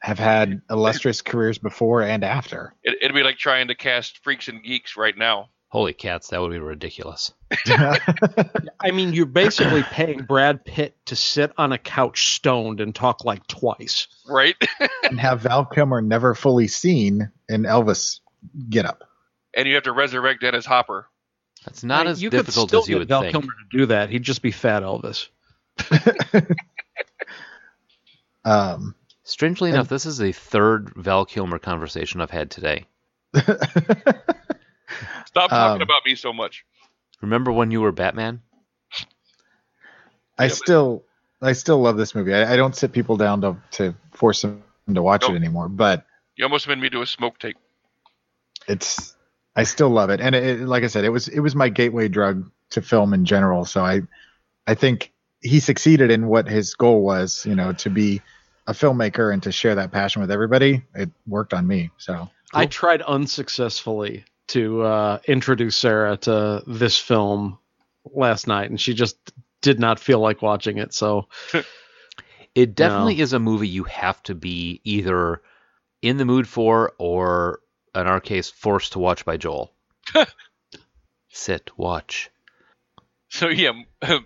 have 0.00 0.18
had 0.18 0.62
illustrious 0.70 1.22
careers 1.22 1.58
before 1.58 2.02
and 2.02 2.22
after. 2.22 2.74
it, 2.82 2.98
it'd 3.00 3.14
be 3.14 3.22
like 3.22 3.38
trying 3.38 3.68
to 3.68 3.74
cast 3.74 4.22
freaks 4.22 4.48
and 4.48 4.62
geeks 4.62 4.96
right 4.96 5.16
now. 5.16 5.50
Holy 5.70 5.92
cats, 5.92 6.28
that 6.28 6.40
would 6.40 6.50
be 6.50 6.58
ridiculous. 6.58 7.32
I 7.68 8.90
mean, 8.92 9.12
you're 9.12 9.24
basically 9.26 9.84
paying 9.84 10.24
Brad 10.24 10.64
Pitt 10.64 10.96
to 11.06 11.14
sit 11.16 11.52
on 11.56 11.72
a 11.72 11.78
couch 11.78 12.34
stoned 12.34 12.80
and 12.80 12.92
talk 12.92 13.24
like 13.24 13.46
twice. 13.46 14.08
Right? 14.28 14.56
and 15.04 15.20
have 15.20 15.42
Val 15.42 15.64
Kilmer 15.64 16.00
never 16.02 16.34
fully 16.34 16.66
seen 16.66 17.30
in 17.48 17.62
Elvis 17.62 18.18
get 18.68 18.84
up. 18.84 19.04
and 19.54 19.68
you 19.68 19.74
have 19.76 19.84
to 19.84 19.92
resurrect 19.92 20.40
Dennis 20.40 20.66
Hopper. 20.66 21.06
That's 21.64 21.84
not 21.84 22.06
Like, 22.06 22.12
as 22.12 22.22
you 22.22 22.30
could 22.30 22.38
difficult 22.46 22.68
still 22.70 22.80
as 22.82 22.88
you 22.88 22.94
get 22.96 22.98
would 23.00 23.08
Val 23.08 23.20
think. 23.22 23.32
Kilmer 23.32 23.52
to 23.52 23.78
do 23.78 23.86
that. 23.86 24.10
He'd 24.10 24.22
just 24.24 24.42
be 24.42 24.50
Fat 24.50 24.82
Elvis. 24.82 25.28
Um, 28.44 28.94
Strangely 29.22 29.68
And- 29.68 29.76
enough, 29.76 29.88
this 29.88 30.06
is 30.06 30.18
the 30.18 30.32
third 30.32 30.92
Val 30.96 31.24
Kilmer 31.26 31.58
conversation 31.58 32.20
I've 32.20 32.30
had 32.30 32.50
today. 32.50 32.86
Stop 35.26 35.50
talking 35.50 35.76
Um, 35.76 35.82
about 35.82 36.02
me 36.06 36.14
so 36.14 36.32
much. 36.32 36.64
Remember 37.20 37.52
when 37.52 37.70
you 37.70 37.80
were 37.80 37.92
Batman? 37.92 38.40
I 40.38 40.44
Yeah, 40.44 40.48
but- 40.48 40.56
still, 40.56 41.04
I 41.42 41.52
still 41.52 41.80
love 41.80 41.96
this 41.96 42.14
movie. 42.14 42.34
I, 42.34 42.54
I 42.54 42.56
don't 42.56 42.74
sit 42.76 42.92
people 42.92 43.16
down 43.16 43.40
to 43.42 43.56
to 43.72 43.94
force 44.12 44.42
them 44.42 44.62
to 44.92 45.02
watch 45.02 45.22
Nope. 45.22 45.32
it 45.32 45.36
anymore, 45.36 45.68
but 45.68 46.06
You 46.36 46.44
almost 46.44 46.66
made 46.68 46.78
me 46.78 46.88
do 46.88 47.02
a 47.02 47.06
smoke 47.06 47.38
take. 47.38 47.56
it's, 48.68 49.16
I 49.56 49.64
still 49.64 49.88
love 49.90 50.10
it. 50.10 50.20
And 50.20 50.34
it, 50.34 50.60
it- 50.60 50.66
like 50.66 50.84
I 50.84 50.86
said, 50.88 51.04
it 51.04 51.10
was 51.10 51.28
it 51.28 51.40
was 51.40 51.54
my 51.54 51.68
gateway 51.68 52.08
drug 52.08 52.50
to 52.70 52.82
film 52.82 53.12
in 53.14 53.24
general. 53.24 53.64
So 53.64 53.84
I, 53.84 54.02
I 54.66 54.74
think 54.74 55.12
he 55.40 55.60
succeeded 55.60 56.10
in 56.10 56.26
what 56.28 56.46
his 56.48 56.74
goal 56.74 57.02
was. 57.02 57.44
You 57.46 57.54
know, 57.54 57.72
to 57.74 57.90
be 57.90 58.20
a 58.66 58.72
filmmaker 58.72 59.32
and 59.32 59.42
to 59.42 59.52
share 59.52 59.74
that 59.74 59.90
passion 59.92 60.20
with 60.22 60.30
everybody. 60.30 60.82
It 60.94 61.10
worked 61.26 61.52
on 61.54 61.66
me. 61.66 61.90
So 61.98 62.28
I 62.54 62.66
tried 62.66 63.02
unsuccessfully 63.02 64.24
to 64.50 64.82
uh, 64.82 65.18
introduce 65.26 65.76
Sarah 65.76 66.16
to 66.18 66.62
this 66.66 66.96
film 66.98 67.58
last 68.04 68.46
night, 68.46 68.70
and 68.70 68.80
she 68.80 68.94
just 68.94 69.16
did 69.62 69.78
not 69.80 69.98
feel 70.00 70.20
like 70.20 70.42
watching 70.42 70.78
it. 70.78 70.94
So 70.94 71.28
It 72.54 72.74
definitely 72.74 73.16
No. 73.16 73.22
is 73.22 73.32
a 73.32 73.38
movie 73.38 73.68
you 73.68 73.84
have 73.84 74.20
to 74.24 74.34
be 74.34 74.80
either 74.84 75.40
in 76.02 76.16
the 76.16 76.24
mood 76.24 76.48
for 76.48 76.92
or, 76.98 77.60
in 77.94 78.06
our 78.08 78.20
case, 78.20 78.50
forced 78.50 78.92
to 78.92 78.98
watch 78.98 79.24
by 79.24 79.36
Joel. 79.36 79.72
Sit, 81.28 81.70
watch. 81.76 82.30
So 83.28 83.48
yeah, 83.48 83.72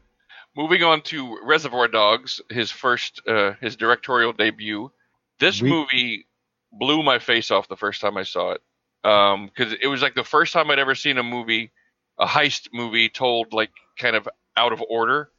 moving 0.56 0.82
on 0.82 1.02
to 1.02 1.38
Reservoir 1.44 1.88
Dogs, 1.88 2.40
his 2.48 2.70
first, 2.70 3.20
uh, 3.28 3.52
his 3.60 3.76
directorial 3.76 4.32
debut. 4.32 4.90
This 5.38 5.60
We- 5.60 5.68
movie 5.68 6.26
blew 6.72 7.02
my 7.02 7.18
face 7.18 7.50
off 7.50 7.68
the 7.68 7.76
first 7.76 8.00
time 8.00 8.16
I 8.16 8.22
saw 8.22 8.52
it, 8.52 8.62
because 9.04 9.74
it 9.80 9.86
was 9.88 10.00
like 10.02 10.14
the 10.14 10.24
first 10.24 10.52
time 10.52 10.70
I'd 10.70 10.78
ever 10.78 10.94
seen 10.94 11.18
a 11.18 11.22
movie, 11.22 11.70
a 12.18 12.26
heist 12.26 12.68
movie, 12.72 13.08
told 13.10 13.52
like 13.52 13.70
kind 13.98 14.16
of 14.16 14.28
out 14.56 14.72
of 14.72 14.82
order, 14.88 15.30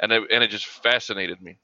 and 0.00 0.12
it, 0.12 0.22
and 0.32 0.42
it 0.44 0.48
just 0.50 0.66
fascinated 0.66 1.42
me. 1.42 1.58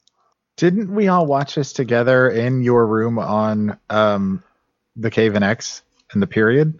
didn't 0.57 0.93
we 0.93 1.07
all 1.07 1.25
watch 1.25 1.55
this 1.55 1.71
together 1.71 2.29
in 2.29 2.61
your 2.61 2.85
room 2.85 3.17
on 3.17 3.79
um, 3.89 4.43
the 4.97 5.09
Cave 5.09 5.35
and 5.35 5.43
X 5.45 5.81
and 6.11 6.21
the 6.21 6.27
period? 6.27 6.77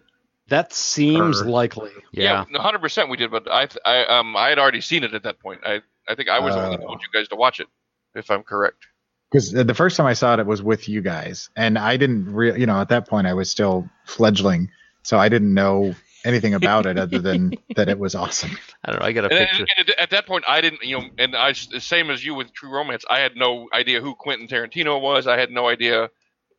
that 0.49 0.73
seems 0.73 1.41
Or- 1.41 1.45
likely. 1.45 1.91
Yeah. 2.11 2.43
hundred 2.55 2.79
percent 2.79 3.09
we 3.09 3.17
did, 3.17 3.29
but 3.31 3.47
I, 3.49 3.67
I, 3.85 4.05
um, 4.19 4.35
I 4.35 4.49
had 4.49 4.57
already 4.59 4.81
seen 4.81 5.03
it 5.03 5.13
at 5.13 5.21
that 5.23 5.39
point. 5.39 5.61
I, 5.63 5.81
I 6.07 6.15
think 6.15 6.27
I 6.27 6.39
was 6.39 6.55
the 6.55 6.61
one 6.61 6.71
that 6.71 6.79
Oh. 6.81 6.87
told 6.87 7.01
you 7.01 7.07
guys 7.13 7.27
to 7.29 7.35
watch 7.35 7.59
it, 7.59 7.67
if 8.15 8.29
I'm 8.31 8.41
correct. 8.43 8.87
Because 9.31 9.51
the 9.51 9.73
first 9.73 9.95
time 9.97 10.05
I 10.05 10.13
saw 10.13 10.33
it, 10.33 10.39
it 10.39 10.45
was 10.47 10.61
with 10.61 10.89
you 10.89 11.01
guys, 11.01 11.49
and 11.55 11.77
I 11.77 11.97
didn't 11.97 12.33
re- 12.33 12.59
you 12.59 12.65
know, 12.65 12.79
at 12.81 12.89
that 12.89 13.07
point 13.07 13.27
I 13.27 13.33
was 13.33 13.49
still 13.49 13.89
fledgling, 14.05 14.69
so 15.03 15.17
I 15.17 15.29
didn't 15.29 15.53
know 15.53 15.95
anything 16.25 16.53
about 16.53 16.85
it 16.85 16.97
other 16.97 17.19
than 17.19 17.53
that 17.77 17.87
it 17.87 17.97
was 17.97 18.13
awesome. 18.15 18.51
I 18.83 18.91
don't 18.91 18.99
know. 19.01 19.05
I 19.07 19.11
got 19.13 19.25
a 19.31 19.35
And, 19.35 19.47
picture. 19.47 19.65
and 19.77 19.89
at- 19.89 19.99
at 19.99 20.09
that 20.09 20.25
point, 20.27 20.43
I 20.47 20.59
didn't, 20.61 20.83
you 20.83 20.99
know, 20.99 21.05
and 21.17 21.35
I, 21.35 21.53
the 21.71 21.79
same 21.79 22.09
as 22.09 22.23
you 22.25 22.33
with 22.35 22.51
True 22.53 22.69
Romance, 22.71 23.05
I 23.09 23.19
had 23.19 23.35
no 23.37 23.69
idea 23.73 24.01
who 24.01 24.15
Quentin 24.15 24.47
Tarantino 24.47 24.99
was. 25.01 25.27
I 25.27 25.37
had 25.39 25.49
no 25.51 25.69
idea, 25.69 26.09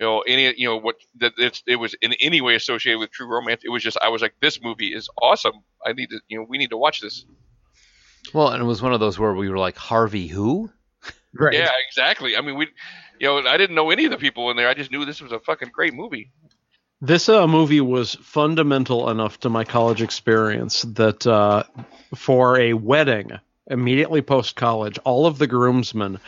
you 0.01 0.07
know, 0.07 0.21
any, 0.21 0.55
you 0.57 0.67
know, 0.67 0.79
what 0.79 0.97
that 1.19 1.33
it's, 1.37 1.63
it 1.67 1.77
was 1.77 1.95
in 2.01 2.15
any 2.21 2.41
way 2.41 2.55
associated 2.55 3.01
with 3.01 3.11
True 3.11 3.27
Romance. 3.27 3.61
It 3.65 3.69
was 3.69 3.83
just, 3.83 3.99
I 4.01 4.09
was 4.09 4.23
like, 4.23 4.35
this 4.41 4.63
movie 4.63 4.95
is 4.95 5.11
awesome. 5.21 5.55
I 5.85 5.93
need 5.93 6.09
to, 6.11 6.21
you 6.29 6.39
know, 6.39 6.47
we 6.49 6.57
need 6.57 6.71
to 6.71 6.79
watch 6.79 7.01
this. 7.03 7.27
Well, 8.33 8.49
and 8.49 8.63
it 8.63 8.67
was 8.67 8.81
one 8.81 8.95
of 8.95 9.01
those 9.01 9.19
where 9.19 9.35
we 9.35 9.49
were 9.51 9.59
like, 9.59 9.77
Harvey 9.77 10.27
who? 10.27 10.71
Right. 11.35 11.55
Yeah, 11.55 11.71
exactly. 11.89 12.37
I 12.37 12.41
mean, 12.41 12.57
we, 12.57 12.69
you 13.19 13.27
know, 13.27 13.39
I 13.49 13.57
didn't 13.57 13.77
know 13.77 13.91
any 13.91 14.05
of 14.05 14.11
the 14.11 14.17
people 14.17 14.51
in 14.51 14.57
there. 14.57 14.69
I 14.69 14.75
just 14.75 14.91
knew 14.91 15.05
this 15.05 15.21
was 15.21 15.33
a 15.33 15.41
fucking 15.41 15.71
great 15.73 15.95
movie. 15.95 16.31
This 17.01 17.29
uh, 17.29 17.47
movie 17.47 17.81
was 17.81 18.15
fundamental 18.17 19.09
enough 19.09 19.41
to 19.41 19.49
my 19.49 19.65
college 19.65 20.03
experience 20.03 20.83
that 20.83 21.27
uh, 21.27 21.63
for 22.15 22.59
a 22.59 22.75
wedding 22.75 23.31
immediately 23.69 24.21
post 24.21 24.57
college, 24.57 24.99
all 25.05 25.27
of 25.27 25.39
the 25.39 25.47
groomsmen 25.47 26.19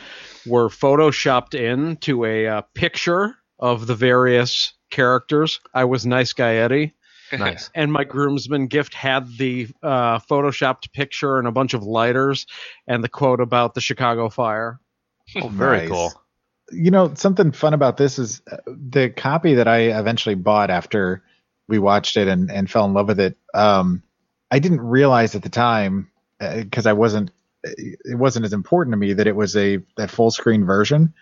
were 0.46 0.68
photoshopped 0.68 1.55
in 1.55 1.96
to 1.96 2.24
a 2.24 2.46
uh, 2.46 2.61
picture 2.74 3.36
of 3.59 3.86
the 3.86 3.94
various 3.94 4.72
characters. 4.90 5.61
I 5.74 5.84
was 5.84 6.07
nice 6.07 6.32
guy 6.32 6.55
Eddie, 6.55 6.94
Nice. 7.32 7.70
and 7.74 7.92
my 7.92 8.05
groomsman 8.05 8.66
gift 8.68 8.94
had 8.94 9.36
the 9.36 9.68
uh, 9.82 10.18
photoshopped 10.20 10.92
picture 10.92 11.38
and 11.38 11.48
a 11.48 11.53
bunch 11.53 11.74
of 11.74 11.82
lighters 11.82 12.46
and 12.86 13.03
the 13.03 13.09
quote 13.09 13.40
about 13.40 13.74
the 13.74 13.80
Chicago 13.80 14.28
fire. 14.28 14.80
Oh, 15.37 15.49
very 15.51 15.81
Nice. 15.81 15.89
cool. 15.91 16.12
You 16.73 16.91
know, 16.91 17.12
something 17.14 17.53
fun 17.53 17.75
about 17.75 17.97
this 17.97 18.18
is 18.18 18.41
uh, 18.51 18.57
the 18.66 19.11
copy 19.11 19.55
that 19.55 19.68
I 19.68 19.99
eventually 19.99 20.35
bought 20.37 20.70
after 20.70 21.23
we 21.68 21.79
watched 21.79 22.16
it 22.16 22.29
and, 22.29 22.51
and 22.51 22.70
fell 22.70 22.85
in 22.87 22.95
love 22.95 23.09
with 23.09 23.20
it. 23.20 23.37
Um, 23.55 24.03
I 24.51 24.59
didn't 24.59 24.81
realize 24.81 25.35
at 25.35 25.43
the 25.43 25.49
time 25.49 26.11
because 26.39 26.87
I 26.87 26.93
wasn't, 26.95 27.31
it 27.62 28.16
wasn't 28.18 28.45
as 28.45 28.53
important 28.53 28.93
to 28.95 28.97
me 28.97 29.12
that 29.14 29.27
it 29.27 29.37
was 29.37 29.55
a 29.57 29.79
that 29.97 30.11
full 30.11 30.31
screen 30.31 30.64
version. 30.64 31.14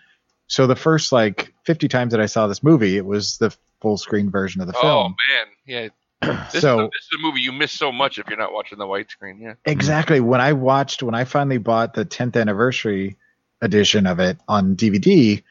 So 0.47 0.67
the 0.67 0.75
first 0.75 1.11
like 1.11 1.53
50 1.65 1.87
times 1.87 2.11
that 2.11 2.19
I 2.21 2.25
saw 2.25 2.47
this 2.47 2.63
movie, 2.63 2.97
it 2.97 3.05
was 3.05 3.37
the 3.37 3.55
full 3.81 3.97
screen 3.97 4.29
version 4.31 4.61
of 4.61 4.67
the 4.67 4.73
Oh 4.77 4.81
film. 4.81 5.15
Oh 5.15 5.33
man, 5.33 5.47
yeah. 5.65 5.87
This, 6.51 6.61
So- 6.61 6.79
is 6.79 6.85
a, 6.85 6.89
this 6.93 7.03
is 7.03 7.19
a 7.19 7.21
movie 7.21 7.41
you 7.41 7.51
miss 7.51 7.71
so 7.71 7.91
much 7.91 8.19
if 8.19 8.27
you're 8.29 8.37
not 8.37 8.53
watching 8.53 8.77
the 8.77 8.85
widescreen. 8.85 9.39
Yeah. 9.41 9.53
Exactly. 9.65 10.19
When 10.19 10.39
I 10.41 10.53
watched, 10.53 11.01
when 11.03 11.15
I 11.15 11.23
finally 11.25 11.57
bought 11.57 11.93
the 11.93 12.05
10th 12.05 12.39
anniversary 12.39 13.17
edition 13.61 14.07
of 14.07 14.19
it 14.19 14.37
on 14.47 14.75
DVD, 14.75 15.41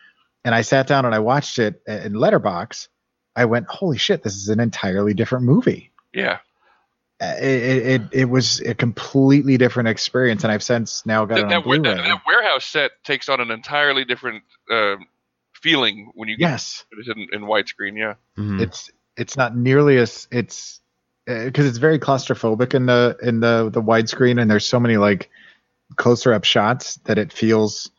and 0.44 0.54
I 0.54 0.62
sat 0.62 0.86
down 0.86 1.04
and 1.04 1.14
I 1.14 1.18
watched 1.20 1.58
it 1.58 1.82
in 1.86 2.14
Letterbox, 2.14 2.88
I 3.36 3.44
went, 3.44 3.66
"Holy 3.68 3.98
shit! 3.98 4.22
This 4.22 4.34
is 4.36 4.48
an 4.48 4.60
entirely 4.60 5.14
different 5.14 5.44
movie." 5.44 5.90
Yeah. 6.12 6.38
Uh, 7.20 7.34
It 7.38 7.86
it, 7.86 8.02
it 8.12 8.24
was 8.24 8.60
a 8.60 8.74
completely 8.74 9.56
different 9.58 9.88
experience, 9.88 10.42
and 10.42 10.52
I've 10.52 10.62
since 10.62 11.04
now 11.06 11.24
got 11.24 11.34
That, 11.36 11.40
it 11.40 11.44
on 11.44 11.50
that, 11.50 11.64
Blu-ray. 11.64 11.82
that, 11.82 11.96
that 12.04 12.22
warehouse 12.26 12.64
set 12.66 12.92
takes 13.04 13.28
on 13.28 13.40
an 13.40 13.50
entirely 13.50 14.04
different 14.04 14.42
uh, 14.70 14.96
feeling 15.52 16.10
when 16.14 16.28
you 16.28 16.36
get 16.36 16.54
it 16.92 17.08
in, 17.16 17.28
in 17.32 17.42
widescreen. 17.48 17.96
Yeah. 17.96 18.14
Mhm. 18.38 18.60
it's 18.62 18.90
it's 19.16 19.36
not 19.36 19.54
nearly 19.56 19.98
as 19.98 20.26
it's 20.30 20.80
because 21.26 21.66
it's 21.66 21.78
very 21.78 21.98
claustrophobic 21.98 22.74
in 22.74 22.86
the 22.86 23.16
in 23.22 23.40
the 23.40 23.70
the 23.70 23.82
widescreen, 23.82 24.40
and 24.40 24.50
there's 24.50 24.66
so 24.66 24.80
many 24.80 24.96
like 24.96 25.30
closer 25.96 26.32
up 26.32 26.44
shots 26.44 26.96
that 27.04 27.18
it 27.18 27.32
feels. 27.32 27.90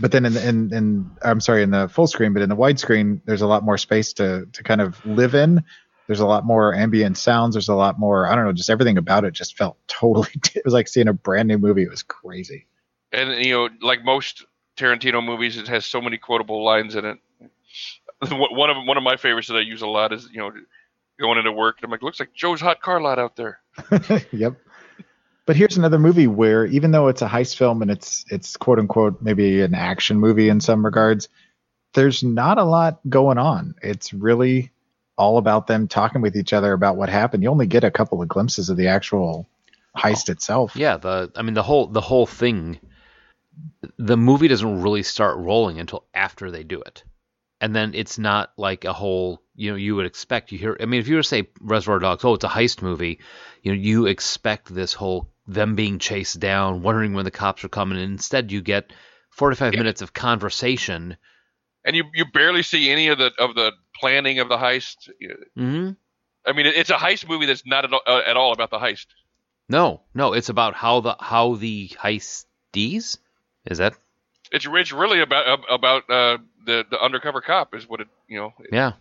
But 0.00 0.10
then 0.12 0.26
in 0.26 0.34
the, 0.34 0.48
in 0.48 0.74
in 0.74 1.10
I'm 1.22 1.40
sorry 1.40 1.62
in 1.62 1.70
the 1.70 1.88
full 1.88 2.06
screen, 2.06 2.32
but 2.32 2.42
in 2.42 2.48
the 2.48 2.56
widescreen, 2.56 3.20
there's 3.24 3.42
a 3.42 3.46
lot 3.46 3.62
more 3.62 3.78
space 3.78 4.12
to 4.14 4.46
to 4.52 4.62
kind 4.62 4.80
of 4.80 5.04
live 5.06 5.34
in. 5.34 5.64
There's 6.06 6.20
a 6.20 6.26
lot 6.26 6.44
more 6.44 6.74
ambient 6.74 7.16
sounds. 7.16 7.54
There's 7.54 7.68
a 7.68 7.74
lot 7.74 7.98
more. 7.98 8.26
I 8.26 8.34
don't 8.34 8.44
know. 8.44 8.52
Just 8.52 8.70
everything 8.70 8.98
about 8.98 9.24
it 9.24 9.32
just 9.32 9.56
felt 9.56 9.78
totally. 9.86 10.28
It 10.54 10.64
was 10.64 10.74
like 10.74 10.88
seeing 10.88 11.08
a 11.08 11.12
brand 11.12 11.48
new 11.48 11.58
movie. 11.58 11.82
It 11.82 11.90
was 11.90 12.02
crazy. 12.02 12.66
And 13.12 13.44
you 13.44 13.54
know, 13.54 13.68
like 13.80 14.04
most 14.04 14.44
Tarantino 14.76 15.24
movies, 15.24 15.56
it 15.56 15.68
has 15.68 15.86
so 15.86 16.00
many 16.00 16.18
quotable 16.18 16.64
lines 16.64 16.96
in 16.96 17.04
it. 17.04 17.18
One 18.30 18.70
of 18.70 18.76
one 18.86 18.96
of 18.96 19.02
my 19.02 19.16
favorites 19.16 19.48
that 19.48 19.56
I 19.56 19.60
use 19.60 19.82
a 19.82 19.86
lot 19.86 20.12
is 20.12 20.28
you 20.32 20.38
know 20.38 20.50
going 21.20 21.38
into 21.38 21.52
work. 21.52 21.78
I'm 21.82 21.90
like, 21.90 22.02
looks 22.02 22.20
like 22.20 22.32
Joe's 22.34 22.60
hot 22.60 22.80
car 22.80 23.00
lot 23.00 23.18
out 23.18 23.36
there. 23.36 23.60
yep. 24.32 24.56
But 25.46 25.56
here's 25.56 25.76
another 25.76 25.98
movie 25.98 26.26
where 26.26 26.64
even 26.66 26.90
though 26.90 27.08
it's 27.08 27.22
a 27.22 27.28
heist 27.28 27.56
film 27.56 27.82
and 27.82 27.90
it's 27.90 28.24
it's 28.30 28.56
quote 28.56 28.78
unquote 28.78 29.20
maybe 29.20 29.60
an 29.60 29.74
action 29.74 30.18
movie 30.18 30.48
in 30.48 30.60
some 30.60 30.84
regards, 30.84 31.28
there's 31.92 32.22
not 32.22 32.58
a 32.58 32.64
lot 32.64 33.00
going 33.08 33.38
on. 33.38 33.74
It's 33.82 34.14
really 34.14 34.70
all 35.16 35.38
about 35.38 35.66
them 35.66 35.86
talking 35.86 36.22
with 36.22 36.36
each 36.36 36.52
other 36.52 36.72
about 36.72 36.96
what 36.96 37.08
happened. 37.08 37.42
You 37.42 37.50
only 37.50 37.66
get 37.66 37.84
a 37.84 37.90
couple 37.90 38.22
of 38.22 38.28
glimpses 38.28 38.70
of 38.70 38.76
the 38.76 38.88
actual 38.88 39.48
heist 39.96 40.28
itself. 40.28 40.76
Yeah, 40.76 40.96
the 40.96 41.30
I 41.36 41.42
mean 41.42 41.54
the 41.54 41.62
whole 41.62 41.86
the 41.86 42.00
whole 42.00 42.26
thing 42.26 42.80
the 43.98 44.16
movie 44.16 44.48
doesn't 44.48 44.82
really 44.82 45.02
start 45.02 45.36
rolling 45.38 45.78
until 45.78 46.04
after 46.14 46.50
they 46.50 46.64
do 46.64 46.80
it. 46.80 47.04
And 47.64 47.74
then 47.74 47.94
it's 47.94 48.18
not 48.18 48.52
like 48.58 48.84
a 48.84 48.92
whole, 48.92 49.40
you 49.54 49.70
know, 49.70 49.76
you 49.76 49.96
would 49.96 50.04
expect 50.04 50.52
you 50.52 50.58
hear 50.58 50.76
I 50.78 50.84
mean 50.84 51.00
if 51.00 51.08
you 51.08 51.16
were 51.16 51.22
to 51.22 51.28
say 51.28 51.48
Reservoir 51.60 51.98
Dogs, 51.98 52.22
oh, 52.22 52.34
it's 52.34 52.44
a 52.44 52.48
heist 52.48 52.82
movie, 52.82 53.20
you 53.62 53.72
know, 53.72 53.80
you 53.80 54.04
expect 54.06 54.74
this 54.74 54.92
whole 54.92 55.32
them 55.46 55.74
being 55.74 55.98
chased 55.98 56.40
down, 56.40 56.82
wondering 56.82 57.14
when 57.14 57.24
the 57.24 57.30
cops 57.30 57.64
are 57.64 57.70
coming, 57.70 57.96
and 57.96 58.12
instead 58.12 58.52
you 58.52 58.60
get 58.60 58.92
45 59.30 59.72
Yeah. 59.72 59.78
minutes 59.78 60.02
of 60.02 60.12
conversation. 60.12 61.16
And 61.86 61.96
you 61.96 62.04
you 62.12 62.26
barely 62.26 62.62
see 62.62 62.90
any 62.90 63.08
of 63.08 63.16
the 63.16 63.32
of 63.38 63.54
the 63.54 63.72
planning 63.98 64.40
of 64.40 64.50
the 64.50 64.58
heist. 64.58 65.08
hmm 65.56 65.90
I 66.46 66.52
mean, 66.52 66.66
it's 66.66 66.90
a 66.90 66.96
heist 66.96 67.26
movie 67.26 67.46
that's 67.46 67.64
not 67.64 67.86
at 67.86 67.92
all, 67.94 68.02
uh, 68.06 68.20
at 68.26 68.36
all 68.36 68.52
about 68.52 68.70
the 68.70 68.78
heist. 68.78 69.06
No, 69.70 70.02
no, 70.12 70.34
it's 70.34 70.50
about 70.50 70.74
how 70.74 71.00
the 71.00 71.16
how 71.18 71.54
the 71.54 71.88
heisties 71.88 73.16
is 73.64 73.78
that 73.78 73.94
It's 74.52 74.66
it's 74.68 74.92
really 74.92 75.20
about 75.20 75.64
about 75.70 76.10
uh, 76.10 76.38
the 76.64 76.84
the 76.88 77.00
undercover 77.00 77.40
cop 77.40 77.74
is 77.74 77.88
what 77.88 78.00
it 78.00 78.08
you 78.28 78.38
know. 78.38 78.54
yeah. 78.70 78.92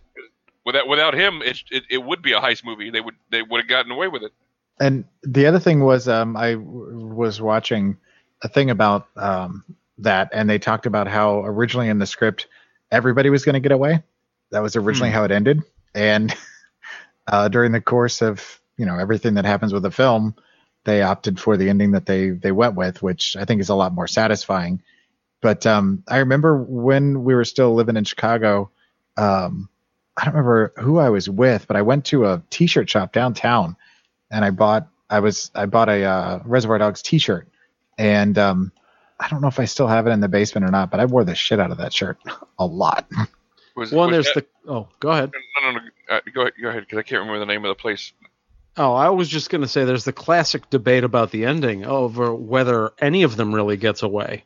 Without 0.66 0.88
without 0.88 1.14
him, 1.14 1.42
it, 1.42 1.62
it 1.72 1.84
it 1.90 1.98
would 1.98 2.22
be 2.22 2.34
a 2.34 2.40
heist 2.40 2.64
movie. 2.64 2.90
They 2.90 3.02
would 3.02 3.16
they 3.30 3.42
would 3.42 3.62
have 3.62 3.68
gotten 3.68 3.92
away 3.92 4.08
with 4.08 4.24
it. 4.24 4.32
And 4.80 5.06
the 5.22 5.46
other 5.46 5.60
thing 5.60 5.82
was, 5.82 6.08
um, 6.08 6.36
I 6.36 6.54
w- 6.54 6.98
was 7.14 7.40
watching 7.40 7.98
a 8.42 8.48
thing 8.48 8.70
about 8.70 9.08
um, 9.16 9.64
that, 10.00 10.30
and 10.34 10.50
they 10.50 10.58
talked 10.58 10.86
about 10.86 11.08
how 11.08 11.44
originally 11.44 11.90
in 11.90 12.00
the 12.00 12.06
script 12.06 12.48
everybody 12.92 13.30
was 13.30 13.46
going 13.46 13.54
to 13.54 13.60
get 13.60 13.72
away. 13.72 14.04
That 14.52 14.62
was 14.62 14.76
originally 14.76 15.12
how 15.12 15.24
it 15.24 15.32
ended, 15.32 15.62
and 15.94 16.34
uh, 17.28 17.48
during 17.50 17.72
the 17.72 17.82
course 17.82 18.22
of 18.22 18.60
you 18.78 18.86
know 18.86 18.98
everything 18.98 19.36
that 19.36 19.46
happens 19.46 19.74
with 19.74 19.84
the 19.84 19.92
film, 19.92 20.36
they 20.84 21.02
opted 21.02 21.40
for 21.40 21.58
the 21.58 21.70
ending 21.70 21.92
that 21.92 22.06
they 22.06 22.30
they 22.30 22.52
went 22.52 22.76
with, 22.76 23.02
which 23.02 23.36
I 23.36 23.46
think 23.46 23.62
is 23.62 23.70
a 23.70 23.76
lot 23.76 23.94
more 23.94 24.08
satisfying. 24.08 24.82
But 25.44 25.66
um, 25.68 26.04
I 26.08 26.18
remember 26.20 26.58
when 26.58 27.24
we 27.26 27.36
were 27.36 27.46
still 27.46 27.76
living 27.76 27.98
in 27.98 28.06
Chicago. 28.06 28.72
Um, 29.18 29.70
I 30.18 30.26
don't 30.26 30.34
remember 30.34 30.74
who 30.78 30.98
I 31.00 31.10
was 31.10 31.30
with, 31.30 31.68
but 31.68 31.76
I 31.76 31.82
went 31.82 32.06
to 32.06 32.26
a 32.26 32.42
T-shirt 32.50 32.90
shop 32.90 33.12
downtown 33.14 33.76
and 34.32 34.46
I 34.46 34.52
bought 34.52 34.88
I 35.10 35.20
was 35.20 35.52
I 35.54 35.66
bought 35.66 35.90
a 35.90 36.04
uh, 36.04 36.40
Reservoir 36.46 36.78
Dogs 36.80 37.02
T-shirt, 37.02 37.48
and 37.98 38.38
um, 38.38 38.72
I 39.20 39.28
don't 39.28 39.42
know 39.42 39.48
if 39.50 39.60
I 39.60 39.66
still 39.66 39.88
have 39.88 40.08
it 40.08 40.12
in 40.12 40.22
the 40.22 40.28
basement 40.30 40.66
or 40.66 40.72
not, 40.72 40.90
but 40.90 41.00
I 41.00 41.06
wore 41.06 41.24
the 41.24 41.36
shit 41.36 41.60
out 41.60 41.72
of 41.72 41.78
that 41.78 41.94
shirt 41.94 42.18
a 42.58 42.66
lot. 42.66 43.08
Was, 43.76 43.92
One, 43.92 44.12
was 44.12 44.26
there's 44.26 44.36
that- 44.36 44.48
the. 44.66 44.72
Oh, 44.72 44.88
go 45.00 45.10
ahead. 45.10 45.32
no 45.64 45.72
no 45.72 45.80
no. 45.80 45.84
Uh, 46.16 46.20
go 46.32 46.42
ahead 46.42 46.54
go 46.62 46.70
ahead 46.70 46.84
because 46.84 47.00
I 47.00 47.02
can't 47.02 47.20
remember 47.22 47.40
the 47.40 47.48
name 47.48 47.66
of 47.66 47.70
the 47.70 47.76
place. 47.82 48.14
Oh, 48.78 48.94
I 48.94 49.10
was 49.10 49.28
just 49.28 49.50
going 49.50 49.62
to 49.62 49.68
say 49.68 49.84
there's 49.84 50.06
the 50.06 50.14
classic 50.14 50.70
debate 50.70 51.04
about 51.04 51.32
the 51.32 51.46
ending 51.46 51.84
over 51.84 52.34
whether 52.36 52.92
any 53.00 53.24
of 53.24 53.36
them 53.36 53.54
really 53.54 53.78
gets 53.78 54.04
away. 54.04 54.44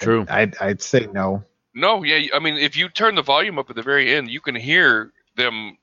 True. 0.00 0.26
I'd 0.28 0.56
I'd 0.60 0.82
say 0.82 1.06
no. 1.12 1.44
No, 1.74 2.02
yeah, 2.02 2.34
I 2.34 2.40
mean, 2.40 2.56
if 2.56 2.76
you 2.76 2.88
turn 2.88 3.14
the 3.14 3.22
volume 3.22 3.58
up 3.58 3.70
at 3.70 3.76
the 3.76 3.82
very 3.82 4.12
end, 4.14 4.28
you 4.28 4.40
can 4.40 4.56
hear 4.56 5.12
them 5.36 5.78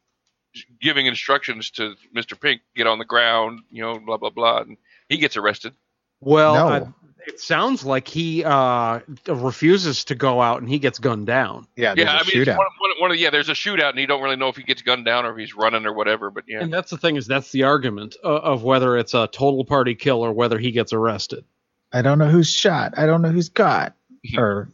giving 0.82 1.06
instructions 1.06 1.70
to 1.72 1.96
Mr. 2.16 2.40
Pink, 2.40 2.62
get 2.76 2.88
on 2.88 3.00
the 3.00 3.06
ground, 3.06 3.62
you 3.72 3.82
know, 3.82 3.98
blah 4.00 4.18
blah 4.18 4.30
blah, 4.30 4.60
and 4.62 4.78
he 5.08 5.18
gets 5.18 5.38
arrested. 5.38 5.74
Well, 6.20 6.54
No. 6.56 6.68
I- 6.68 6.94
it 7.28 7.42
sounds 7.42 7.84
like 7.84 8.08
he 8.08 8.46
uh, 8.46 9.02
refuses 9.28 10.06
to 10.06 10.16
go 10.16 10.42
out 10.42 10.62
and 10.62 10.70
he 10.70 10.80
gets 10.80 10.98
gunned 10.98 11.28
down. 11.28 11.68
Yeah, 11.76 11.94
there's 11.94 12.06
yeah, 12.06 12.14
a 12.14 12.20
I 12.20 12.24
mean, 12.24 12.42
it's 12.42 12.48
one, 12.48 12.58
one, 12.58 12.92
one 13.00 13.12
of, 13.12 13.18
yeah, 13.18 13.30
there's 13.30 13.50
a 13.50 13.54
shootout, 13.54 13.90
and 13.90 14.00
you 14.00 14.08
don't 14.08 14.24
really 14.24 14.38
know 14.38 14.48
if 14.48 14.56
he 14.56 14.64
gets 14.64 14.82
gunned 14.82 15.04
down 15.04 15.26
or 15.26 15.34
if 15.34 15.38
he's 15.38 15.54
running 15.54 15.86
or 15.86 15.92
whatever. 15.94 16.32
But 16.32 16.46
yeah, 16.48 16.62
And 16.62 16.72
that's 16.72 16.90
the 16.90 16.98
thing 16.98 17.18
is 17.18 17.28
that's 17.28 17.52
the 17.52 17.64
argument 17.64 18.16
uh, 18.24 18.28
of 18.28 18.64
whether 18.64 18.98
it's 18.98 19.14
a 19.14 19.28
total 19.28 19.66
party 19.66 19.94
kill 19.94 20.22
or 20.22 20.32
whether 20.32 20.58
he 20.58 20.72
gets 20.72 20.94
arrested. 20.94 21.44
I 21.92 22.02
don't 22.02 22.18
know 22.18 22.30
who's 22.30 22.50
shot. 22.50 22.94
I 22.98 23.06
don't 23.06 23.22
know 23.22 23.30
who's 23.30 23.50
got. 23.50 23.94
Mm-hmm. 24.26 24.40
or 24.40 24.70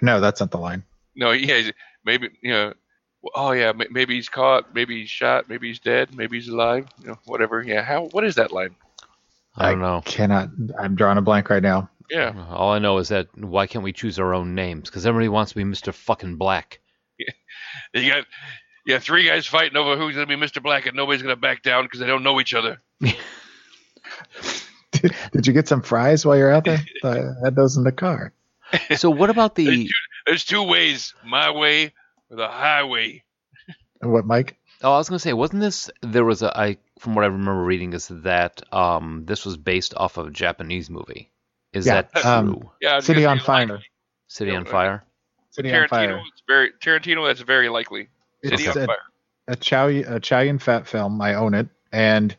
no, 0.00 0.20
that's 0.20 0.40
not 0.40 0.50
the 0.50 0.58
line. 0.58 0.84
no, 1.14 1.30
yeah, 1.32 1.70
maybe 2.04 2.30
you 2.42 2.50
know, 2.50 2.74
oh 3.34 3.52
yeah, 3.52 3.72
maybe 3.90 4.14
he's 4.14 4.28
caught, 4.28 4.74
maybe 4.74 5.00
he's 5.00 5.10
shot, 5.10 5.48
maybe 5.48 5.68
he's 5.68 5.80
dead, 5.80 6.14
maybe 6.14 6.38
he's 6.38 6.48
alive, 6.48 6.86
you 7.00 7.08
know, 7.08 7.18
whatever. 7.26 7.62
Yeah, 7.62 7.82
how? 7.82 8.06
What 8.08 8.24
is 8.24 8.34
that 8.36 8.52
line? 8.52 8.74
I 9.56 9.70
don't 9.70 9.80
know. 9.80 10.02
Cannot. 10.04 10.48
I'm 10.78 10.94
drawing 10.94 11.18
a 11.18 11.22
blank 11.22 11.50
right 11.50 11.62
now. 11.62 11.90
Yeah, 12.10 12.32
All 12.50 12.72
I 12.72 12.78
know 12.78 12.98
is 12.98 13.08
that 13.08 13.28
why 13.38 13.66
can't 13.66 13.84
we 13.84 13.92
choose 13.92 14.18
our 14.18 14.34
own 14.34 14.54
names? 14.54 14.88
Because 14.88 15.06
everybody 15.06 15.28
wants 15.28 15.52
to 15.52 15.56
be 15.56 15.64
Mr. 15.64 15.94
Fucking 15.94 16.36
Black. 16.36 16.80
you 17.94 18.08
got. 18.10 18.24
Yeah, 18.84 18.98
three 18.98 19.24
guys 19.26 19.46
fighting 19.46 19.76
over 19.76 19.96
who's 19.96 20.14
gonna 20.14 20.26
be 20.26 20.34
Mr. 20.34 20.60
Black, 20.62 20.86
and 20.86 20.96
nobody's 20.96 21.22
gonna 21.22 21.36
back 21.36 21.62
down 21.62 21.84
because 21.84 22.00
they 22.00 22.06
don't 22.06 22.24
know 22.24 22.40
each 22.40 22.52
other. 22.54 22.78
Did 24.92 25.46
you 25.46 25.52
get 25.52 25.68
some 25.68 25.82
fries 25.82 26.26
while 26.26 26.36
you're 26.36 26.50
out 26.52 26.64
there? 26.64 26.80
I 27.04 27.22
had 27.44 27.54
those 27.56 27.76
in 27.76 27.84
the 27.84 27.92
car. 27.92 28.32
So 28.96 29.10
what 29.10 29.30
about 29.30 29.54
There's 29.54 29.68
the? 29.68 29.84
two, 29.84 29.94
there's 30.26 30.44
two 30.44 30.62
ways: 30.62 31.14
my 31.24 31.50
way 31.50 31.92
or 32.30 32.36
the 32.36 32.48
highway. 32.48 33.22
And 34.00 34.12
What, 34.12 34.24
Mike? 34.26 34.56
Oh, 34.82 34.92
I 34.92 34.98
was 34.98 35.08
gonna 35.08 35.18
say, 35.18 35.32
wasn't 35.32 35.60
this? 35.60 35.90
There 36.00 36.24
was 36.24 36.42
a. 36.42 36.56
I 36.58 36.78
from 36.98 37.14
what 37.14 37.24
I 37.24 37.28
remember 37.28 37.62
reading 37.62 37.92
is 37.92 38.08
that 38.08 38.62
um 38.72 39.24
this 39.26 39.44
was 39.44 39.56
based 39.56 39.94
off 39.96 40.16
of 40.16 40.26
a 40.26 40.30
Japanese 40.30 40.90
movie. 40.90 41.30
Is 41.72 41.86
Yeah, 41.86 42.02
that 42.02 42.14
true? 42.14 42.30
um, 42.30 42.70
Yeah, 42.80 43.00
City 43.00 43.24
on 43.24 43.38
Fire. 43.38 43.66
like, 43.66 43.80
City 44.28 44.54
on 44.54 44.64
Yeah, 44.64 44.70
Fire. 44.70 45.04
City 45.50 45.70
on 45.70 45.82
Tarantino, 45.82 45.88
Fire. 45.88 46.22
it's 46.32 46.42
very 46.48 46.70
Tarantino. 46.82 47.26
That's 47.26 47.40
very 47.40 47.68
likely. 47.68 48.08
It's, 48.42 48.50
City 48.62 48.68
on 48.68 48.78
uh, 48.78 48.86
Fire. 48.86 48.96
a 49.48 49.56
Chow 49.56 49.88
a 49.88 50.20
Chow 50.20 50.40
Yun 50.40 50.58
Fat 50.58 50.86
film. 50.86 51.20
I 51.20 51.34
own 51.34 51.54
it, 51.54 51.68
and 51.92 52.34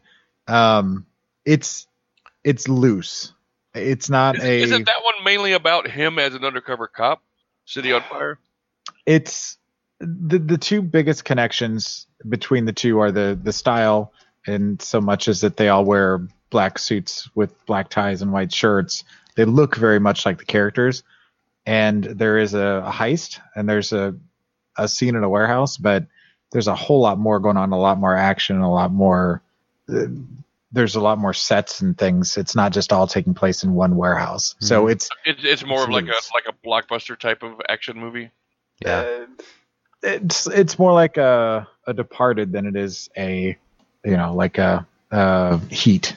um, 0.48 1.06
it's 1.46 1.88
it's 2.44 2.68
loose. 2.68 3.34
It's 3.74 4.10
not 4.10 4.36
Is, 4.38 4.44
a. 4.44 4.62
isn't 4.64 4.86
that 4.86 5.04
one 5.04 5.13
mainly 5.24 5.54
about 5.54 5.90
him 5.90 6.20
as 6.20 6.36
an 6.36 6.44
undercover 6.46 6.88
cop? 6.88 7.22
City 7.66 7.94
on 7.94 8.02
Fire. 8.02 8.38
it's 9.06 9.58
the 10.00 10.38
the 10.38 10.58
two 10.58 10.82
biggest 10.82 11.24
connections 11.24 12.08
between 12.28 12.66
the 12.66 12.74
two 12.74 13.00
are 13.00 13.12
the 13.12 13.40
the 13.42 13.54
style 13.54 14.12
and 14.46 14.82
so 14.82 15.00
much 15.00 15.30
as 15.30 15.42
that 15.42 15.56
they 15.56 15.70
all 15.70 15.86
wear 15.86 16.28
black 16.50 16.78
suits 16.78 17.30
with 17.36 17.66
black 17.66 17.90
ties 17.90 18.22
and 18.22 18.34
white 18.34 18.52
shirts 18.52 19.06
they 19.36 19.46
look 19.46 19.76
very 19.78 20.00
much 20.00 20.26
like 20.26 20.40
the 20.40 20.46
characters 20.46 21.04
and 21.66 22.04
there 22.04 22.38
is 22.38 22.54
a, 22.54 22.84
a 22.86 22.92
heist 22.92 23.40
and 23.56 23.70
there's 23.70 23.94
a 23.94 24.14
a 24.78 24.88
scene 24.88 25.16
in 25.16 25.24
a 25.24 25.30
warehouse 25.30 25.78
but 25.78 26.06
there's 26.52 26.68
a 26.68 26.76
whole 26.76 27.00
lot 27.00 27.18
more 27.18 27.40
going 27.40 27.58
on 27.58 27.72
a 27.72 27.80
lot 27.80 27.98
more 27.98 28.16
action 28.16 28.58
a 28.60 28.72
lot 28.72 28.92
more 28.92 29.42
uh, 29.90 30.06
there's 30.74 30.96
a 30.96 31.00
lot 31.02 31.18
more 31.20 31.34
sets 31.34 31.80
and 31.82 31.98
things 31.98 32.36
it's 32.36 32.56
not 32.56 32.74
just 32.74 32.92
all 32.92 33.08
taking 33.08 33.34
place 33.34 33.64
in 33.64 33.74
one 33.74 33.96
warehouse 33.96 34.56
so 34.60 34.86
Mhm. 34.86 34.92
it's 34.92 35.10
It, 35.26 35.38
it's 35.46 35.64
more 35.66 35.78
It's 35.78 35.88
of 35.88 35.94
like 35.94 36.08
a 36.08 36.20
like 36.34 36.48
a 36.50 36.68
blockbuster 36.68 37.18
type 37.18 37.44
of 37.44 37.62
action 37.70 37.98
movie. 37.98 38.32
Yeah. 38.86 39.00
uh, 39.00 39.26
it's 40.02 40.48
it's 40.48 40.78
more 40.78 40.92
like 40.92 41.18
a 41.18 41.68
a 41.88 41.94
departed 41.94 42.52
than 42.52 42.66
it 42.66 42.76
is 42.76 43.10
a 43.16 43.58
you 44.04 44.18
know 44.18 44.34
like 44.34 44.58
a 44.58 44.86
uh 45.12 45.58
heat 45.70 46.16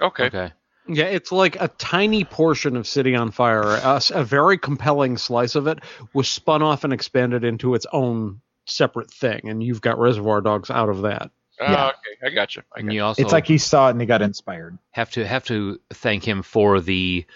Okay. 0.00 0.24
Okay. 0.26 0.52
Yeah, 0.90 1.04
it's 1.04 1.30
like 1.32 1.60
a 1.60 1.68
tiny 1.68 2.24
portion 2.24 2.76
of 2.76 2.86
City 2.86 3.14
on 3.14 3.30
Fire. 3.30 3.78
a 3.82 4.24
very 4.24 4.56
compelling 4.56 5.18
slice 5.18 5.54
of 5.54 5.66
it 5.66 5.80
was 6.14 6.28
spun 6.28 6.62
off 6.62 6.82
and 6.84 6.92
expanded 6.94 7.44
into 7.44 7.74
its 7.74 7.84
own 7.92 8.40
separate 8.64 9.10
thing, 9.10 9.42
and 9.48 9.62
you've 9.62 9.80
got 9.82 9.98
Reservoir 9.98 10.40
Dogs 10.40 10.70
out 10.70 10.88
of 10.88 11.02
that. 11.02 11.30
Ah, 11.60 11.72
Yeah. 11.72 11.86
okay. 11.88 12.26
I 12.26 12.34
got 12.34 12.56
you. 12.56 12.62
I 12.76 12.82
got 12.82 12.92
you 12.92 12.96
you. 12.98 13.04
also 13.04 13.22
it's 13.22 13.32
like 13.32 13.46
he 13.46 13.58
saw 13.58 13.88
it 13.88 13.92
and 13.92 14.00
he 14.00 14.06
got 14.06 14.22
inspired 14.22 14.78
have 14.92 15.10
to 15.12 15.26
have 15.26 15.44
to 15.44 15.80
thank 15.90 16.26
him 16.26 16.42
for 16.42 16.80
the 16.80 17.26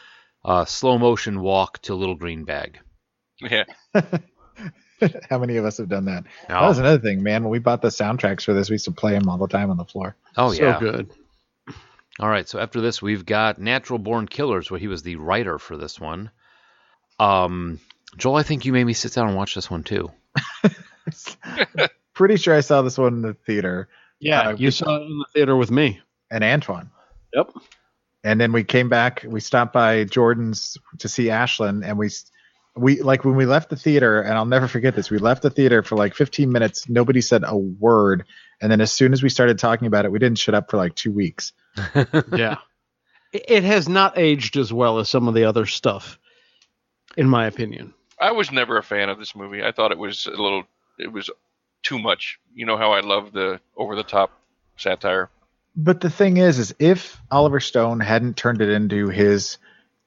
uh, 0.44 0.64
slow 0.64 0.98
motion 0.98 1.40
walk 1.40 1.80
to 1.82 1.94
Little 1.94 2.14
Green 2.16 2.44
Bag. 2.44 2.78
Yeah. 3.40 3.64
how 5.28 5.38
many 5.38 5.56
of 5.56 5.64
us 5.64 5.78
have 5.78 5.88
done 5.88 6.04
that 6.04 6.24
that 6.46 6.62
Oh, 6.62 6.68
was 6.68 6.78
another 6.78 6.98
thing 7.00 7.22
man 7.24 7.42
when 7.42 7.50
we 7.50 7.58
bought 7.58 7.82
the 7.82 7.88
soundtracks 7.88 8.44
for 8.44 8.52
this 8.54 8.70
we 8.70 8.74
used 8.74 8.84
to 8.84 8.92
play 8.92 9.12
them 9.14 9.28
all 9.28 9.36
the 9.38 9.48
time 9.48 9.68
on 9.70 9.76
the 9.76 9.84
floor 9.84 10.14
oh 10.36 10.52
so 10.52 10.62
yeah. 10.62 10.74
So 10.74 10.80
good. 10.80 11.10
All 12.20 12.28
right. 12.28 12.46
So 12.46 12.58
after 12.60 12.82
this, 12.82 13.00
we've 13.00 13.24
got 13.24 13.58
Natural 13.58 13.98
Born 13.98 14.28
Killers, 14.28 14.70
where 14.70 14.78
he 14.78 14.86
was 14.86 15.02
the 15.02 15.16
writer 15.16 15.58
for 15.58 15.78
this 15.78 15.98
one. 15.98 16.30
Um, 17.18 17.80
Joel, 18.18 18.36
I 18.36 18.42
think 18.42 18.66
you 18.66 18.72
made 18.74 18.84
me 18.84 18.92
sit 18.92 19.14
down 19.14 19.28
and 19.28 19.36
watch 19.36 19.54
this 19.54 19.70
one 19.70 19.82
too. 19.82 20.10
pretty 22.14 22.36
sure 22.36 22.54
i 22.54 22.60
saw 22.60 22.82
this 22.82 22.98
one 22.98 23.14
in 23.14 23.22
the 23.22 23.32
theater 23.34 23.88
Yeah, 24.22 24.48
Uh, 24.50 24.56
you 24.56 24.70
saw 24.70 24.96
it 24.96 25.02
in 25.02 25.18
the 25.18 25.26
theater 25.34 25.56
with 25.56 25.70
me. 25.70 26.00
and 26.30 26.42
antoine 26.42 26.88
Yep. 27.34 27.50
and 28.24 28.40
then 28.40 28.52
we 28.52 28.64
came 28.64 28.88
back 28.88 29.24
we 29.28 29.40
stopped 29.40 29.72
by 29.74 30.04
jordan's 30.04 30.78
to 30.98 31.08
see 31.08 31.26
ashlyn 31.26 31.82
and 31.84 31.98
we 31.98 32.08
we 32.74 33.02
like 33.02 33.24
when 33.24 33.36
we 33.36 33.44
left 33.44 33.68
the 33.68 33.76
theater 33.76 34.22
and 34.22 34.32
i'll 34.34 34.46
never 34.46 34.66
forget 34.68 34.94
this 34.96 35.10
we 35.10 35.18
left 35.18 35.42
the 35.42 35.50
theater 35.50 35.82
for 35.82 35.96
like 35.96 36.14
15 36.14 36.50
minutes 36.50 36.88
nobody 36.88 37.20
said 37.20 37.42
a 37.46 37.54
word 37.56 38.24
and 38.62 38.72
then 38.72 38.80
as 38.80 38.90
soon 38.92 39.12
as 39.12 39.22
we 39.22 39.28
started 39.28 39.58
talking 39.58 39.86
about 39.86 40.04
it 40.06 40.12
we 40.12 40.18
didn't 40.18 40.38
shut 40.38 40.54
up 40.54 40.70
for 40.70 40.78
like 40.78 40.94
two 40.94 41.12
weeks 41.12 41.52
yeah. 42.34 42.56
It, 43.32 43.44
it 43.48 43.64
has 43.64 43.88
not 43.88 44.16
aged 44.18 44.56
as 44.56 44.72
well 44.72 44.98
as 45.00 45.08
some 45.10 45.26
of 45.28 45.32
the 45.34 45.44
other 45.44 45.64
stuff, 45.64 46.18
in 47.16 47.26
my 47.26 47.46
opinion. 47.46 47.94
I 48.20 48.32
was 48.32 48.52
never 48.52 48.76
a 48.76 48.82
fan 48.82 49.08
of 49.08 49.18
this 49.18 49.34
movie. 49.34 49.64
I 49.64 49.72
thought 49.72 49.90
it 49.90 49.96
was 49.96 50.26
a 50.26 50.30
little. 50.30 50.64
It 50.98 51.10
was 51.10 51.30
too 51.82 51.98
much. 51.98 52.38
You 52.54 52.66
know 52.66 52.76
how 52.76 52.92
I 52.92 53.00
love 53.00 53.32
the 53.32 53.60
over 53.76 53.94
the 53.96 54.02
top 54.04 54.30
satire. 54.76 55.28
but 55.76 56.00
the 56.00 56.10
thing 56.10 56.36
is 56.38 56.58
is 56.58 56.74
if 56.78 57.20
oliver 57.30 57.60
stone 57.60 58.00
hadn't 58.00 58.36
turned 58.36 58.60
it 58.60 58.68
into 58.68 59.08
his 59.08 59.58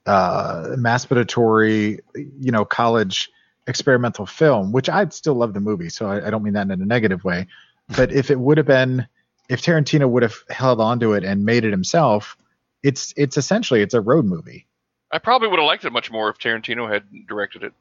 uh 0.05 0.75
masturbatory 0.77 1.99
you 2.15 2.51
know 2.51 2.65
college 2.65 3.29
experimental 3.67 4.25
film 4.25 4.71
which 4.71 4.89
i'd 4.89 5.13
still 5.13 5.35
love 5.35 5.53
the 5.53 5.59
movie 5.59 5.89
so 5.89 6.07
I, 6.07 6.27
I 6.27 6.29
don't 6.29 6.43
mean 6.43 6.53
that 6.53 6.69
in 6.69 6.81
a 6.81 6.85
negative 6.85 7.23
way 7.23 7.47
but 7.95 8.11
if 8.11 8.29
it 8.31 8.39
would 8.39 8.57
have 8.57 8.67
been 8.67 9.07
if 9.49 9.61
tarantino 9.61 10.09
would 10.09 10.23
have 10.23 10.35
held 10.49 10.81
on 10.81 10.99
to 10.99 11.13
it 11.13 11.23
and 11.23 11.45
made 11.45 11.63
it 11.63 11.71
himself 11.71 12.35
it's 12.83 13.13
it's 13.15 13.37
essentially 13.37 13.81
it's 13.81 13.93
a 13.93 14.01
road 14.01 14.25
movie 14.25 14.65
I 15.11 15.19
probably 15.19 15.47
would 15.47 15.59
have 15.59 15.67
liked 15.67 15.85
it 15.85 15.93
much 15.93 16.11
more 16.11 16.29
if 16.29 16.39
Tarantino 16.39 16.91
had 16.91 17.03
directed 17.27 17.63
it. 17.63 17.73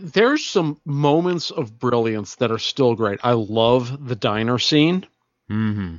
There's 0.00 0.44
some 0.44 0.80
moments 0.84 1.50
of 1.50 1.78
brilliance 1.78 2.36
that 2.36 2.50
are 2.52 2.58
still 2.58 2.94
great. 2.94 3.20
I 3.22 3.32
love 3.32 4.06
the 4.06 4.16
diner 4.16 4.58
scene. 4.58 5.06
hmm 5.48 5.96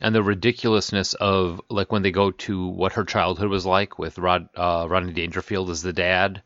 And 0.00 0.14
the 0.14 0.22
ridiculousness 0.22 1.14
of 1.14 1.60
like 1.68 1.90
when 1.92 2.02
they 2.02 2.10
go 2.12 2.30
to 2.30 2.68
what 2.68 2.92
her 2.94 3.04
childhood 3.04 3.48
was 3.48 3.66
like 3.66 3.98
with 3.98 4.18
Rod 4.18 4.48
uh, 4.56 4.86
Rodney 4.88 5.12
Dangerfield 5.12 5.70
as 5.70 5.82
the 5.82 5.92
dad, 5.92 6.42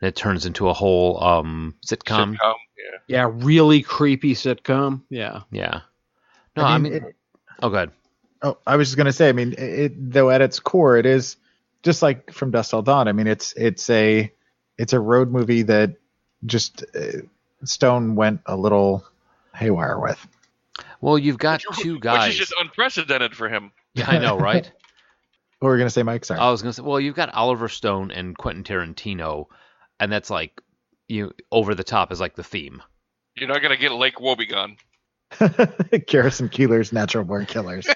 and 0.00 0.08
it 0.08 0.16
turns 0.16 0.44
into 0.44 0.68
a 0.68 0.72
whole 0.74 1.22
um, 1.22 1.76
sitcom. 1.86 2.34
Sitcom, 2.36 2.54
yeah. 2.76 2.98
Yeah, 3.06 3.30
really 3.32 3.82
creepy 3.82 4.34
sitcom. 4.34 5.02
Yeah. 5.08 5.42
Yeah. 5.50 5.80
No, 6.56 6.64
I 6.64 6.78
mean, 6.78 6.92
it- 6.94 7.16
oh, 7.62 7.70
good. 7.70 7.90
Oh, 8.42 8.58
I 8.66 8.76
was 8.76 8.88
just 8.88 8.96
gonna 8.98 9.12
say. 9.12 9.28
I 9.28 9.32
mean, 9.32 9.54
it, 9.56 9.92
though 10.12 10.30
at 10.30 10.42
its 10.42 10.60
core, 10.60 10.98
it 10.98 11.06
is 11.06 11.36
just 11.82 12.02
like 12.02 12.32
from 12.32 12.50
Dusk 12.50 12.70
Till 12.70 12.82
Dawn. 12.82 13.08
I 13.08 13.12
mean, 13.12 13.26
it's 13.26 13.54
it's 13.54 13.88
a 13.88 14.30
it's 14.76 14.92
a 14.92 15.00
road 15.00 15.30
movie 15.30 15.62
that 15.62 15.96
just 16.46 16.84
uh, 16.94 17.18
Stone 17.64 18.14
went 18.16 18.40
a 18.46 18.56
little 18.56 19.04
haywire 19.54 19.98
with. 19.98 20.26
Well, 21.00 21.18
you've 21.18 21.38
got 21.38 21.62
Which- 21.68 21.78
two 21.80 21.94
Which 21.96 22.28
is 22.28 22.36
just 22.36 22.54
unprecedented 22.60 23.34
for 23.36 23.48
him. 23.48 23.72
yeah, 23.94 24.06
I 24.08 24.18
know, 24.18 24.38
right? 24.38 24.70
What 25.60 25.68
were 25.68 25.74
we 25.76 25.78
gonna 25.80 25.88
say, 25.90 26.02
Mike? 26.02 26.26
Sorry. 26.26 26.38
I 26.40 26.50
was 26.50 26.60
gonna 26.60 26.74
say, 26.74 26.82
well, 26.82 27.00
you've 27.00 27.14
got 27.14 27.32
Oliver 27.32 27.70
Stone 27.70 28.10
and 28.10 28.36
Quentin 28.36 28.64
Tarantino, 28.64 29.46
and 29.98 30.12
that's 30.12 30.28
like 30.28 30.60
you 31.08 31.32
over 31.50 31.74
the 31.74 31.84
top 31.84 32.12
is 32.12 32.20
like 32.20 32.34
the 32.34 32.42
theme. 32.44 32.82
You're 33.34 33.48
not 33.48 33.62
gonna 33.62 33.78
get 33.78 33.92
Lake 33.92 34.16
Wobegon. 34.16 34.76
Garrison 36.06 36.50
Keillor's 36.50 36.92
Natural 36.92 37.24
Born 37.24 37.46
Killers. 37.46 37.86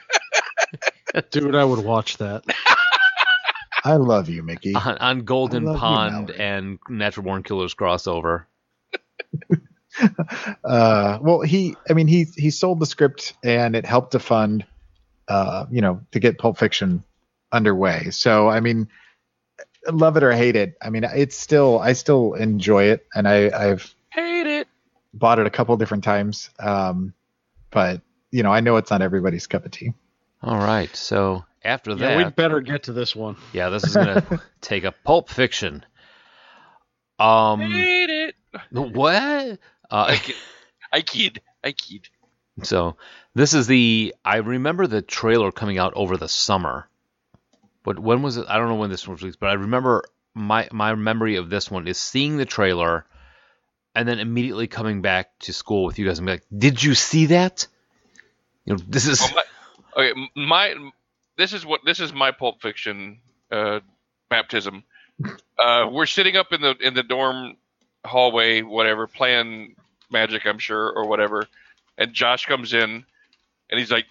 Dude, 1.30 1.54
I 1.54 1.64
would 1.64 1.84
watch 1.84 2.16
that. 2.18 2.44
I 3.84 3.96
love 3.96 4.28
you, 4.28 4.42
Mickey. 4.42 4.74
on, 4.74 4.98
on 4.98 5.24
Golden 5.24 5.64
love 5.64 5.76
you, 5.76 5.80
Pond 5.80 6.30
and 6.30 6.78
Natural 6.88 7.24
Born 7.24 7.42
Killers 7.42 7.74
crossover. 7.74 8.44
Uh, 10.64 11.18
well, 11.20 11.40
he, 11.40 11.74
I 11.90 11.92
mean, 11.92 12.06
he 12.06 12.24
he 12.36 12.50
sold 12.50 12.78
the 12.78 12.86
script 12.86 13.32
and 13.42 13.74
it 13.74 13.84
helped 13.84 14.12
to 14.12 14.20
fund, 14.20 14.64
uh, 15.26 15.66
you 15.70 15.80
know, 15.80 16.02
to 16.12 16.20
get 16.20 16.38
Pulp 16.38 16.56
Fiction 16.56 17.02
underway. 17.50 18.10
So, 18.10 18.48
I 18.48 18.60
mean, 18.60 18.88
love 19.90 20.16
it 20.16 20.22
or 20.22 20.30
hate 20.30 20.54
it, 20.54 20.76
I 20.80 20.90
mean, 20.90 21.02
it's 21.02 21.36
still, 21.36 21.80
I 21.80 21.94
still 21.94 22.34
enjoy 22.34 22.84
it, 22.84 23.06
and 23.12 23.26
I 23.26 23.50
I've 23.50 23.92
Hate 24.10 24.46
it. 24.46 24.68
bought 25.12 25.40
it 25.40 25.46
a 25.46 25.50
couple 25.50 25.76
different 25.78 26.04
times. 26.04 26.50
Um, 26.60 27.12
but 27.70 28.00
you 28.30 28.44
know, 28.44 28.52
I 28.52 28.60
know 28.60 28.76
it's 28.76 28.90
not 28.92 29.02
everybody's 29.02 29.48
cup 29.48 29.64
of 29.64 29.72
tea. 29.72 29.94
All 30.42 30.58
right, 30.58 30.94
so 30.94 31.44
after 31.64 31.92
Yeah, 31.92 31.96
that, 32.08 32.16
we'd 32.16 32.36
better 32.36 32.60
get 32.60 32.84
to 32.84 32.92
this 32.92 33.14
one. 33.16 33.36
yeah, 33.52 33.68
this 33.70 33.84
is 33.84 33.94
gonna 33.94 34.40
take 34.60 34.84
a 34.84 34.92
Pulp 34.92 35.28
Fiction. 35.30 35.84
Um, 37.18 37.60
Hate 37.60 38.10
it. 38.10 38.34
what? 38.70 39.58
Uh, 39.90 40.04
I 40.08 40.16
kid. 40.16 40.36
I 40.92 41.00
kid. 41.02 41.40
I 41.64 41.72
kid. 41.72 42.08
So 42.62 42.96
this 43.34 43.54
is 43.54 43.66
the 43.66 44.14
I 44.24 44.36
remember 44.36 44.86
the 44.86 45.02
trailer 45.02 45.52
coming 45.52 45.78
out 45.78 45.92
over 45.94 46.16
the 46.16 46.28
summer. 46.28 46.88
But 47.84 47.98
when 47.98 48.22
was 48.22 48.36
it? 48.36 48.46
I 48.48 48.58
don't 48.58 48.68
know 48.68 48.74
when 48.76 48.90
this 48.90 49.06
was 49.08 49.22
released, 49.22 49.40
but 49.40 49.50
I 49.50 49.54
remember 49.54 50.04
my 50.34 50.68
my 50.72 50.94
memory 50.94 51.36
of 51.36 51.50
this 51.50 51.70
one 51.70 51.86
is 51.88 51.98
seeing 51.98 52.36
the 52.36 52.44
trailer 52.44 53.04
and 53.94 54.06
then 54.06 54.18
immediately 54.18 54.66
coming 54.68 55.02
back 55.02 55.30
to 55.40 55.52
school 55.52 55.84
with 55.86 55.98
you 55.98 56.06
guys 56.06 56.18
and 56.18 56.26
be 56.26 56.32
like, 56.32 56.44
"Did 56.56 56.82
you 56.82 56.94
see 56.94 57.26
that?" 57.26 57.66
You 58.64 58.74
know, 58.74 58.80
this 58.86 59.06
is 59.06 59.20
Well, 59.20 59.42
my, 59.96 60.02
okay, 60.10 60.30
my 60.36 60.74
this 61.38 61.52
is 61.54 61.64
what 61.64 61.80
this 61.84 62.00
is 62.00 62.12
my 62.12 62.32
Pulp 62.32 62.60
Fiction 62.60 63.20
uh, 63.50 63.80
baptism. 64.28 64.84
Uh, 65.58 65.88
we're 65.90 66.06
sitting 66.06 66.36
up 66.36 66.52
in 66.52 66.60
the 66.60 66.76
in 66.80 66.92
the 66.94 67.02
dorm 67.02 67.56
hallway, 68.04 68.60
whatever, 68.60 69.06
playing 69.06 69.74
Magic, 70.10 70.46
I'm 70.46 70.58
sure, 70.58 70.90
or 70.90 71.06
whatever. 71.06 71.46
And 71.96 72.12
Josh 72.12 72.46
comes 72.46 72.74
in, 72.74 73.04
and 73.70 73.78
he's 73.78 73.90
like, 73.90 74.06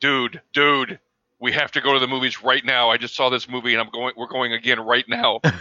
"Dude, 0.00 0.40
dude, 0.52 0.98
we 1.40 1.52
have 1.52 1.72
to 1.72 1.80
go 1.80 1.94
to 1.94 2.00
the 2.00 2.06
movies 2.06 2.42
right 2.42 2.64
now. 2.64 2.90
I 2.90 2.96
just 2.96 3.14
saw 3.14 3.30
this 3.30 3.48
movie, 3.48 3.72
and 3.72 3.80
I'm 3.80 3.90
going. 3.90 4.14
We're 4.16 4.26
going 4.26 4.52
again 4.52 4.80
right 4.80 5.08
now." 5.08 5.40
I'm 5.44 5.52
like, 5.52 5.60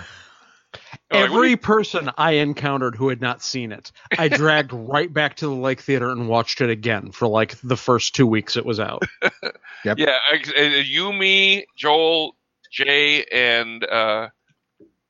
"What 0.73 0.99
do 0.99 1.00
Every 1.11 1.51
you- 1.51 1.57
person 1.57 2.09
I 2.17 2.33
encountered 2.33 2.95
who 2.95 3.09
had 3.09 3.21
not 3.21 3.41
seen 3.41 3.71
it, 3.71 3.91
I 4.17 4.27
dragged 4.29 4.71
right 4.73 5.11
back 5.11 5.35
to 5.37 5.47
the 5.47 5.53
Lake 5.55 5.81
Theater 5.81 6.09
and 6.09 6.27
watched 6.27 6.61
it 6.61 6.69
again 6.69 7.11
for 7.11 7.27
like 7.27 7.59
the 7.61 7.77
first 7.77 8.15
two 8.15 8.25
weeks 8.27 8.55
it 8.55 8.65
was 8.65 8.79
out. 8.79 9.03
yeah, 9.85 10.17
ex- 10.31 10.53
uh, 10.57 10.61
you, 10.61 11.11
me, 11.13 11.65
Joel, 11.75 12.35
Jay, 12.71 13.25
and 13.25 13.83
uh, 13.83 14.29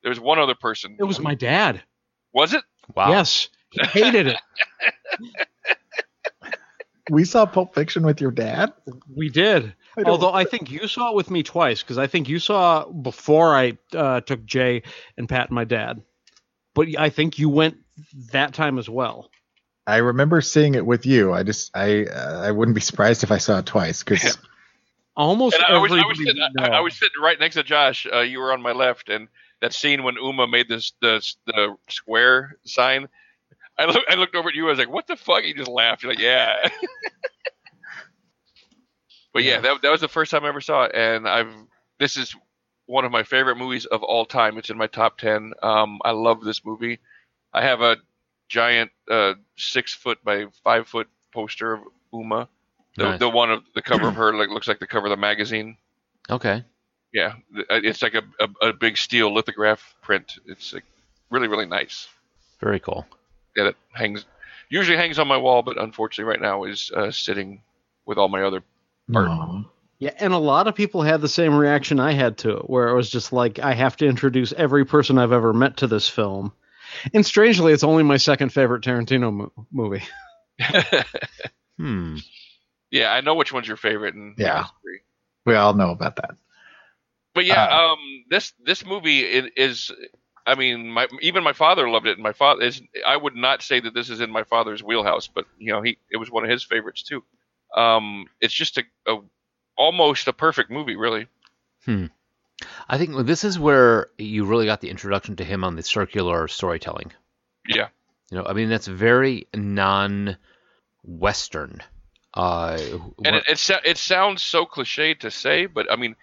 there 0.02 0.10
was 0.10 0.20
one 0.20 0.40
other 0.40 0.56
person. 0.56 0.96
It 1.00 1.04
was 1.04 1.20
my 1.20 1.36
dad. 1.36 1.82
Was 2.34 2.54
it? 2.54 2.64
wow. 2.96 3.10
Yes, 3.10 3.50
he 3.72 3.82
hated 3.84 4.28
it. 4.28 4.38
we 7.12 7.26
saw 7.26 7.46
Pulp 7.46 7.76
Fiction 7.76 8.04
with 8.04 8.22
your 8.22 8.32
dad. 8.32 8.74
We 9.16 9.30
did. 9.30 9.74
I 9.98 10.04
Although 10.04 10.34
I 10.34 10.46
think 10.46 10.72
you 10.72 10.88
saw 10.88 11.10
it 11.10 11.16
with 11.16 11.30
me 11.30 11.44
twice 11.44 11.82
because 11.82 11.98
I 11.98 12.08
think 12.08 12.30
you 12.30 12.40
saw 12.40 12.86
before 12.86 13.56
I 13.56 13.78
uh, 13.94 14.22
took 14.22 14.46
Jay 14.46 14.84
and 15.18 15.28
Pat 15.28 15.50
and 15.50 15.56
my 15.56 15.66
dad. 15.66 16.02
But 16.74 16.88
I 16.98 17.10
think 17.10 17.38
you 17.38 17.50
went 17.50 17.78
that 18.32 18.54
time 18.54 18.80
as 18.80 18.90
well. 18.90 19.30
I 19.86 19.98
remember 19.98 20.40
seeing 20.42 20.76
it 20.76 20.86
with 20.86 21.06
you. 21.06 21.34
I 21.34 21.44
just 21.44 21.76
I 21.76 22.06
uh, 22.06 22.42
I 22.42 22.52
wouldn't 22.52 22.76
be 22.76 22.82
surprised 22.82 23.24
if 23.24 23.32
I 23.32 23.38
saw 23.38 23.60
it 23.60 23.66
twice 23.66 24.04
because 24.04 24.38
Almost 25.16 25.56
And 25.56 25.66
I 25.66 25.78
was, 25.78 25.92
I 25.92 26.06
was, 26.06 26.18
sitting, 26.18 26.42
I. 26.60 26.68
I 26.70 26.80
was 26.80 26.98
sitting 26.98 27.22
right 27.22 27.38
next 27.40 27.56
to 27.56 27.64
Josh. 27.64 28.08
Uh, 28.12 28.22
you 28.22 28.40
were 28.40 28.54
on 28.54 28.62
my 28.62 28.72
left, 28.72 29.10
and 29.10 29.28
that 29.60 29.74
scene 29.74 30.04
when 30.04 30.16
Uma 30.16 30.48
made 30.48 30.70
this 30.70 30.94
the 31.02 31.22
the 31.46 31.76
square 31.90 32.58
sign. 32.64 33.10
I 33.78 33.86
look, 33.86 34.04
I 34.10 34.16
looked 34.16 34.36
over 34.36 34.50
at 34.50 34.56
you. 34.56 34.68
I 34.68 34.70
was 34.70 34.80
like, 34.80 34.90
"What 34.90 35.08
the 35.08 35.18
fuck?" 35.18 35.44
You 35.44 35.54
just 35.54 35.70
laughed. 35.70 36.04
You're 36.04 36.14
like, 36.14 36.22
"Yeah." 36.22 36.70
but 39.34 39.44
yeah, 39.44 39.60
that 39.62 39.82
that 39.82 39.92
was 39.92 40.02
the 40.02 40.08
first 40.08 40.32
time 40.32 40.46
I 40.46 40.50
ever 40.50 40.62
saw 40.62 40.84
it, 40.84 40.92
and 40.96 41.28
I've 41.28 41.54
this 42.00 42.18
is 42.18 42.36
one 42.86 43.06
of 43.06 43.12
my 43.12 43.24
favorite 43.24 43.58
movies 43.58 43.86
of 43.86 44.04
all 44.04 44.26
time. 44.26 44.58
It's 44.58 44.70
in 44.70 44.78
my 44.78 44.88
top 44.88 45.18
ten. 45.18 45.54
Um, 45.64 46.00
I 46.04 46.12
love 46.12 46.44
this 46.44 46.66
movie. 46.66 47.00
I 47.54 47.64
have 47.64 47.82
a 47.82 47.98
giant 48.50 48.92
uh, 49.10 49.36
six 49.58 49.94
foot 49.94 50.24
by 50.24 50.48
five 50.64 50.88
foot 50.88 51.08
poster 51.34 51.74
of 51.74 51.82
Uma. 52.14 52.50
The, 52.98 53.04
Nice. 53.04 53.20
the 53.20 53.30
one 53.30 53.52
of 53.52 53.64
the 53.74 53.82
cover 53.82 54.10
of 54.10 54.16
her 54.16 54.34
like 54.34 54.50
looks 54.50 54.68
like 54.68 54.80
the 54.80 54.88
cover 54.88 55.06
of 55.08 55.12
the 55.12 55.18
magazine. 55.18 55.78
Okay. 56.30 56.66
Yeah, 57.14 57.34
uh, 57.58 57.64
it's 57.84 58.02
like 58.02 58.14
a, 58.16 58.24
a, 58.40 58.68
a 58.70 58.74
big 58.74 58.98
steel 58.98 59.34
lithograph 59.34 59.96
print. 60.02 60.40
It's 60.46 60.74
like 60.74 60.84
really 61.30 61.48
really 61.48 61.66
nice. 61.66 62.08
Very 62.60 62.80
cool. 62.80 63.06
Yeah, 63.56 63.68
it 63.70 63.76
hangs 63.94 64.26
usually 64.70 64.98
hangs 64.98 65.20
on 65.20 65.28
my 65.28 65.38
wall, 65.38 65.62
but 65.62 65.78
unfortunately 65.82 66.30
right 66.30 66.42
now 66.42 66.64
is 66.66 66.92
uh, 66.96 67.12
sitting 67.12 67.62
with 68.06 68.18
all 68.18 68.28
my 68.28 68.44
other 68.44 68.64
art. 69.16 69.28
Aw. 69.30 69.64
Yeah, 70.00 70.14
and 70.18 70.34
a 70.34 70.38
lot 70.38 70.68
of 70.68 70.74
people 70.76 71.04
had 71.04 71.22
the 71.22 71.28
same 71.30 71.54
reaction 71.56 72.00
I 72.00 72.14
had 72.14 72.40
to 72.40 72.58
it, 72.58 72.70
where 72.70 72.88
it 72.88 72.96
was 72.96 73.10
just 73.10 73.32
like 73.32 73.60
I 73.60 73.74
have 73.74 73.96
to 73.98 74.08
introduce 74.08 74.52
every 74.54 74.84
person 74.84 75.18
I've 75.20 75.32
ever 75.32 75.54
met 75.54 75.78
to 75.78 75.88
this 75.88 76.10
film. 76.10 76.54
And 77.14 77.26
strangely, 77.26 77.72
it's 77.72 77.84
only 77.84 78.04
my 78.04 78.18
second 78.18 78.50
favorite 78.52 78.84
Tarantino 78.84 79.32
mo- 79.32 79.52
movie. 79.72 80.04
Hmm. 81.78 82.18
yeah, 82.92 83.12
I 83.12 83.22
know 83.22 83.34
which 83.36 83.52
one's 83.54 83.68
your 83.68 83.78
favorite, 83.78 84.14
and 84.14 84.36
Yeah. 84.38 84.64
disagree. 84.64 85.00
we 85.46 85.56
all 85.56 85.74
know 85.74 85.90
about 85.92 86.18
that. 86.18 86.32
But 87.34 87.46
yeah, 87.46 87.64
Uh, 87.66 87.94
um, 87.94 88.00
this 88.30 88.54
this 88.64 88.86
movie 88.86 89.22
is, 89.22 89.92
I 90.46 90.56
mean, 90.56 90.90
my 90.92 91.08
even 91.22 91.44
my 91.44 91.54
father 91.54 91.90
loved 91.90 92.06
it. 92.08 92.14
And 92.18 92.24
my 92.24 92.34
father 92.34 92.62
is, 92.64 92.82
I 93.08 93.16
would 93.18 93.36
not 93.36 93.62
say 93.64 93.80
that 93.80 93.94
this 93.94 94.10
is 94.10 94.20
in 94.20 94.30
my 94.30 94.44
father's 94.44 94.84
wheelhouse, 94.84 95.28
but 95.28 95.46
you 95.58 95.72
know, 95.74 95.82
he 95.82 95.98
it 96.12 96.18
was 96.18 96.30
one 96.30 96.44
of 96.44 96.50
his 96.50 96.64
favorites 96.64 97.04
too. 97.04 97.24
Um, 97.76 98.26
it's 98.40 98.54
just 98.54 98.78
a, 98.78 98.84
a 99.08 99.18
almost 99.78 100.28
a 100.28 100.34
perfect 100.34 100.70
movie, 100.70 100.96
really. 100.96 101.28
Hmm. 101.86 102.06
I 102.88 102.98
think 102.98 103.26
this 103.26 103.44
is 103.44 103.58
where 103.58 104.08
you 104.18 104.46
really 104.46 104.66
got 104.66 104.82
the 104.82 104.90
introduction 104.90 105.36
to 105.38 105.44
him 105.44 105.64
on 105.64 105.76
the 105.76 105.84
circular 105.84 106.48
storytelling. 106.48 107.12
Yeah, 107.68 107.88
You 108.30 108.38
know, 108.38 108.46
I 108.46 108.54
mean, 108.54 108.70
that's 108.70 108.88
very 108.88 109.48
non-Western. 109.54 110.38
Uh, 112.34 112.78
and 113.26 113.36
it 113.36 113.44
it, 113.48 113.70
it 113.84 113.98
sounds 113.98 114.42
so 114.42 114.66
cliche 114.66 115.14
to 115.16 115.30
say, 115.30 115.66
but 115.66 115.92
I 115.92 115.98
mean, 115.98 116.16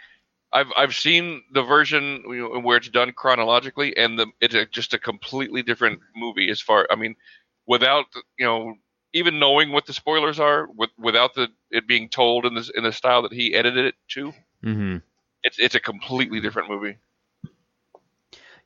I've 0.52 0.68
I've 0.76 0.94
seen 0.94 1.42
the 1.52 1.62
version 1.62 2.22
where 2.62 2.78
it's 2.78 2.88
done 2.88 3.12
chronologically, 3.12 3.96
and 3.96 4.18
the 4.18 4.26
it's 4.40 4.54
a, 4.54 4.64
just 4.66 4.94
a 4.94 4.98
completely 4.98 5.62
different 5.62 6.00
movie 6.16 6.50
as 6.50 6.62
far. 6.62 6.86
I 6.90 6.96
mean, 6.96 7.14
without 7.66 8.06
you 8.38 8.46
know 8.46 8.74
even 9.12 9.38
knowing 9.38 9.72
what 9.72 9.86
the 9.86 9.92
spoilers 9.92 10.38
are, 10.38 10.66
with, 10.66 10.90
without 10.98 11.34
the 11.34 11.48
it 11.70 11.86
being 11.86 12.08
told 12.08 12.44
in 12.44 12.54
this 12.54 12.70
in 12.74 12.84
the 12.84 12.92
style 12.92 13.22
that 13.22 13.32
he 13.32 13.54
edited 13.54 13.86
it 13.86 13.94
to, 14.08 14.32
Mhm. 14.64 15.02
it's 15.42 15.58
it's 15.58 15.74
a 15.74 15.80
completely 15.80 16.40
different 16.40 16.68
movie. 16.70 16.98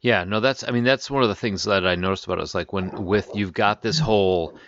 Yeah, 0.01 0.25
no, 0.25 0.41
that's 0.41 0.65
I 0.67 0.73
mean 0.73 0.85
that's 0.85 1.11
one 1.11 1.23
of 1.23 1.29
the 1.29 1.35
things 1.37 1.65
that 1.65 1.87
I 1.87 1.95
noticed 1.95 2.25
about 2.25 2.39
it. 2.39 2.43
it 2.43 2.45
is 2.45 2.55
like 2.55 2.73
when 2.73 3.07
with 3.07 3.31
you've 3.35 3.53
got 3.53 3.83
this 3.83 3.99
whole 3.99 4.59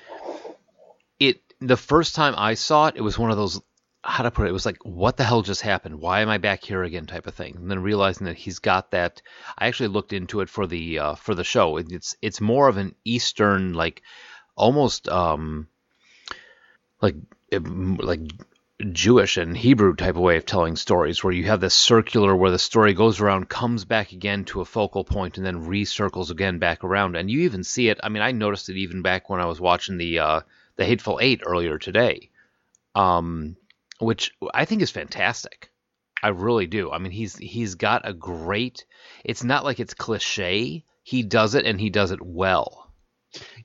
it 1.19 1.41
the 1.61 1.77
first 1.77 2.15
time 2.15 2.35
I 2.37 2.55
saw 2.55 2.87
it, 2.87 2.97
it 2.97 3.01
was 3.01 3.19
one 3.19 3.31
of 3.31 3.37
those 3.37 3.61
how 4.07 4.23
to 4.23 4.31
put 4.31 4.47
it, 4.47 4.51
it 4.51 4.53
was 4.53 4.67
like 4.67 4.85
what 4.85 5.17
the 5.17 5.25
hell 5.25 5.43
just 5.43 5.63
happened? 5.63 5.99
Why 5.99 6.21
am 6.21 6.29
I 6.29 6.39
back 6.39 6.63
here 6.63 6.85
again 6.85 7.07
type 7.07 7.27
of 7.27 7.35
thing. 7.35 7.57
And 7.57 7.71
then 7.71 7.83
realizing 7.83 8.27
that 8.27 8.37
he's 8.37 8.59
got 8.59 8.91
that 8.93 9.23
I 9.59 9.67
actually 9.67 9.89
looked 9.89 10.13
into 10.13 10.41
it 10.41 10.51
for 10.51 10.67
the 10.67 10.99
uh, 10.99 11.15
for 11.15 11.35
the 11.35 11.43
show. 11.43 11.79
It's 11.79 12.15
it's 12.23 12.41
more 12.41 12.69
of 12.69 12.77
an 12.77 12.95
eastern 13.05 13.73
like 13.73 14.03
almost 14.57 15.09
um 15.09 15.69
like 17.01 17.17
like 17.61 18.21
Jewish 18.93 19.37
and 19.37 19.57
Hebrew 19.57 19.95
type 19.95 20.17
of 20.17 20.23
way 20.23 20.37
of 20.37 20.47
telling 20.47 20.77
stories, 20.77 21.23
where 21.23 21.33
you 21.33 21.45
have 21.45 21.61
this 21.61 21.75
circular 21.75 22.35
where 22.35 22.51
the 22.51 22.59
story 22.59 22.93
goes 22.93 23.21
around, 23.21 23.49
comes 23.49 23.85
back 23.85 24.13
again 24.13 24.45
to 24.47 24.61
a 24.61 24.65
focal 24.65 25.05
point, 25.05 25.37
and 25.37 25.47
then 25.47 25.67
recircles 25.67 26.31
again 26.31 26.59
back 26.59 26.83
around. 26.83 27.15
And 27.15 27.31
you 27.31 27.41
even 27.43 27.63
see 27.63 27.89
it. 27.89 28.01
I 28.03 28.09
mean, 28.09 28.23
I 28.23 28.33
noticed 28.33 28.69
it 28.69 28.77
even 28.77 29.03
back 29.03 29.31
when 29.31 29.41
I 29.41 29.47
was 29.47 29.61
watching 29.61 29.97
the 29.97 30.19
uh, 30.19 30.41
the 30.77 30.85
Hateful 30.85 31.21
Eight 31.23 31.43
earlier 31.47 31.79
today, 31.79 32.31
um, 32.95 33.57
which 34.01 34.33
I 34.53 34.65
think 34.65 34.83
is 34.83 34.91
fantastic. 34.91 35.71
I 36.23 36.29
really 36.29 36.67
do. 36.67 36.91
I 36.91 36.99
mean, 36.99 37.13
he's 37.13 37.37
he's 37.37 37.77
got 37.77 38.09
a 38.09 38.13
great. 38.13 38.87
It's 39.25 39.45
not 39.45 39.65
like 39.65 39.79
it's 39.79 39.95
cliche. 39.95 40.85
He 41.03 41.23
does 41.23 41.55
it, 41.55 41.65
and 41.65 41.81
he 41.81 41.91
does 41.91 42.11
it 42.11 42.23
well. 42.23 42.84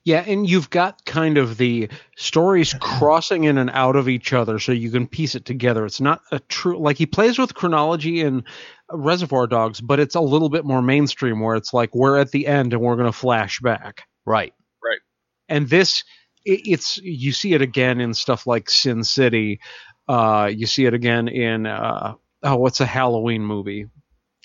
Yeah, 0.03 0.23
and 0.25 0.49
you've 0.49 0.69
got 0.69 1.05
kind 1.05 1.37
of 1.37 1.57
the 1.57 1.89
stories 2.15 2.73
crossing 2.79 3.43
in 3.43 3.57
and 3.57 3.69
out 3.69 3.95
of 3.95 4.07
each 4.07 4.33
other 4.33 4.59
so 4.59 4.71
you 4.71 4.91
can 4.91 5.07
piece 5.07 5.35
it 5.35 5.45
together. 5.45 5.85
It's 5.85 6.01
not 6.01 6.21
a 6.31 6.39
true 6.39 6.79
like 6.79 6.97
he 6.97 7.05
plays 7.05 7.37
with 7.37 7.53
chronology 7.53 8.21
in 8.21 8.43
Reservoir 8.91 9.47
Dogs, 9.47 9.81
but 9.81 9.99
it's 9.99 10.15
a 10.15 10.21
little 10.21 10.49
bit 10.49 10.65
more 10.65 10.81
mainstream 10.81 11.39
where 11.39 11.55
it's 11.55 11.73
like 11.73 11.93
we're 11.93 12.17
at 12.17 12.31
the 12.31 12.47
end 12.47 12.73
and 12.73 12.81
we're 12.81 12.95
going 12.95 13.11
to 13.11 13.17
flash 13.17 13.59
back. 13.59 14.03
Right. 14.25 14.53
Right. 14.83 14.99
And 15.47 15.69
this 15.69 16.03
it, 16.45 16.61
it's 16.65 16.97
you 16.97 17.31
see 17.31 17.53
it 17.53 17.61
again 17.61 17.99
in 17.99 18.13
stuff 18.13 18.47
like 18.47 18.69
Sin 18.69 19.03
City. 19.03 19.59
Uh, 20.07 20.49
you 20.53 20.65
see 20.65 20.85
it 20.85 20.93
again 20.93 21.27
in 21.27 21.65
uh, 21.65 22.15
oh, 22.43 22.55
what's 22.55 22.81
a 22.81 22.85
Halloween 22.85 23.43
movie? 23.43 23.87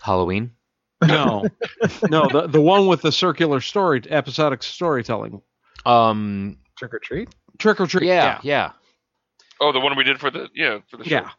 Halloween. 0.02 0.50
No, 1.02 1.44
no, 2.08 2.28
the 2.28 2.46
the 2.46 2.60
one 2.60 2.86
with 2.86 3.02
the 3.02 3.12
circular 3.12 3.60
story, 3.60 4.02
episodic 4.08 4.62
storytelling. 4.62 5.42
Um. 5.84 6.58
Trick 6.78 6.94
or 6.94 6.98
treat. 6.98 7.28
Trick 7.58 7.80
or 7.80 7.86
treat. 7.86 8.06
Yeah. 8.06 8.40
Yeah. 8.42 8.72
Oh, 9.60 9.72
the 9.72 9.80
one 9.80 9.96
we 9.96 10.04
did 10.04 10.18
for 10.18 10.30
the 10.30 10.48
yeah 10.54 10.78
for 10.90 10.96
the 10.96 11.04
show. 11.04 11.10
Yeah. 11.10 11.30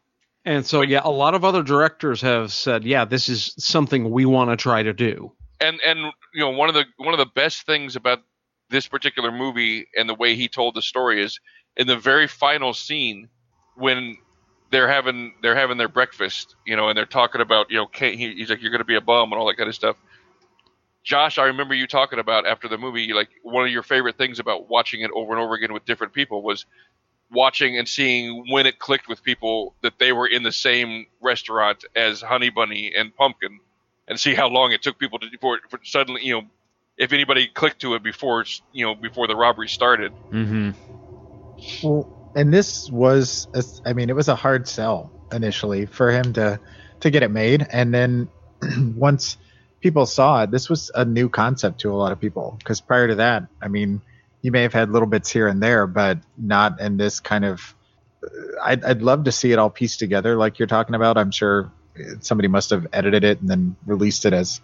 And 0.46 0.66
so, 0.66 0.82
yeah, 0.82 1.02
a 1.04 1.10
lot 1.10 1.34
of 1.34 1.44
other 1.44 1.64
directors 1.64 2.22
have 2.22 2.52
said, 2.54 2.84
yeah, 2.84 3.04
this 3.04 3.30
is 3.30 3.56
something 3.58 4.12
we 4.12 4.26
want 4.26 4.52
to 4.52 4.56
try 4.56 4.84
to 4.84 4.94
do. 4.94 5.32
and 5.60 5.80
and 5.86 6.00
you 6.34 6.42
know 6.42 6.50
one 6.52 6.70
of 6.70 6.76
the 6.76 6.86
one 6.98 7.14
of 7.14 7.18
the 7.18 7.26
best 7.26 7.66
things 7.66 7.96
about 7.96 8.22
this 8.70 8.88
particular 8.88 9.32
movie 9.32 9.88
and 9.98 10.08
the 10.10 10.14
way 10.14 10.36
he 10.36 10.48
told 10.48 10.76
the 10.76 10.82
story 10.82 11.24
is 11.24 11.40
in 11.78 11.88
the 11.88 11.98
very 11.98 12.28
final 12.28 12.74
scene 12.74 13.30
when 13.76 14.18
they're 14.72 14.88
having 14.88 15.34
they're 15.42 15.56
having 15.56 15.78
their 15.78 15.88
breakfast, 15.88 16.56
you 16.66 16.76
know, 16.76 16.90
and 16.90 16.98
they're 16.98 17.06
talking 17.06 17.42
about 17.42 17.70
you 17.70 17.78
know 17.78 17.88
Kate, 17.88 18.18
he, 18.18 18.34
he's 18.34 18.50
like 18.50 18.62
you're 18.62 18.72
going 18.72 18.80
to 18.80 18.86
be 18.86 18.96
a 18.96 19.02
bum 19.02 19.32
and 19.32 19.40
all 19.40 19.48
that 19.48 19.58
kind 19.58 19.70
of 19.70 19.76
stuff. 19.76 19.96
Josh, 21.04 21.38
I 21.38 21.46
remember 21.46 21.76
you 21.76 21.86
talking 21.86 22.18
about 22.18 22.48
after 22.48 22.68
the 22.68 22.80
movie, 22.80 23.14
like 23.14 23.30
one 23.44 23.64
of 23.64 23.72
your 23.72 23.84
favorite 23.84 24.18
things 24.18 24.40
about 24.40 24.70
watching 24.70 25.02
it 25.02 25.12
over 25.14 25.34
and 25.34 25.42
over 25.42 25.54
again 25.54 25.72
with 25.72 25.86
different 25.86 26.14
people 26.14 26.42
was 26.42 26.66
watching 27.32 27.78
and 27.78 27.88
seeing 27.88 28.46
when 28.50 28.66
it 28.66 28.80
clicked 28.80 29.08
with 29.08 29.22
people 29.24 29.76
that 29.82 30.00
they 30.00 30.12
were 30.12 30.28
in 30.28 30.42
the 30.42 30.52
same 30.52 31.06
restaurant 31.22 31.86
as 31.96 32.22
Honey 32.22 32.50
Bunny 32.50 32.92
and 32.96 33.16
Pumpkin, 33.16 33.60
and 34.08 34.20
see 34.20 34.34
how 34.34 34.48
long 34.48 34.72
it 34.72 34.82
took 34.82 34.98
people 34.98 35.20
to 35.20 35.30
before, 35.30 35.60
for 35.70 35.80
suddenly, 35.84 36.24
you 36.24 36.34
know, 36.34 36.48
if 36.98 37.14
anybody 37.14 37.48
clicked 37.48 37.82
to 37.82 37.94
it 37.96 38.04
before, 38.04 38.46
you 38.72 38.86
know, 38.86 38.96
before 38.96 39.28
the 39.28 39.36
robbery 39.36 39.68
started. 39.68 40.12
Mm-hmm. 40.32 40.72
Well, 41.84 42.25
and 42.36 42.54
this 42.54 42.90
was, 42.92 43.48
a, 43.54 43.64
I 43.90 43.94
mean, 43.94 44.10
it 44.10 44.16
was 44.16 44.28
a 44.28 44.36
hard 44.36 44.68
sell 44.68 45.12
initially 45.32 45.86
for 45.86 46.12
him 46.12 46.34
to 46.34 46.60
to 47.02 47.10
get 47.10 47.24
it 47.24 47.32
made, 47.32 47.66
and 47.72 47.94
then 47.94 48.30
once 48.96 49.38
people 49.82 50.06
saw 50.06 50.44
it, 50.44 50.52
this 50.52 50.70
was 50.70 50.92
a 50.96 51.06
new 51.06 51.30
concept 51.30 51.82
to 51.82 51.92
a 51.92 51.96
lot 51.96 52.12
of 52.12 52.20
people. 52.20 52.56
Because 52.58 52.82
prior 52.82 53.08
to 53.08 53.16
that, 53.16 53.44
I 53.62 53.68
mean, 53.68 54.02
you 54.42 54.52
may 54.52 54.64
have 54.64 54.74
had 54.74 54.90
little 54.90 55.08
bits 55.08 55.30
here 55.30 55.48
and 55.48 55.62
there, 55.62 55.88
but 55.88 56.20
not 56.38 56.80
in 56.80 56.98
this 56.98 57.20
kind 57.20 57.46
of. 57.46 57.76
Uh, 58.24 58.30
I'd, 58.64 58.84
I'd 58.84 59.02
love 59.02 59.26
to 59.26 59.32
see 59.32 59.52
it 59.52 59.60
all 59.60 59.70
pieced 59.70 60.00
together, 60.00 60.36
like 60.36 60.60
you're 60.60 60.68
talking 60.68 60.96
about. 60.96 61.18
I'm 61.18 61.32
sure 61.32 61.72
somebody 62.22 62.48
must 62.48 62.72
have 62.72 62.88
edited 62.92 63.24
it 63.24 63.42
and 63.42 63.50
then 63.50 63.76
released 63.86 64.26
it 64.26 64.34
as 64.34 64.62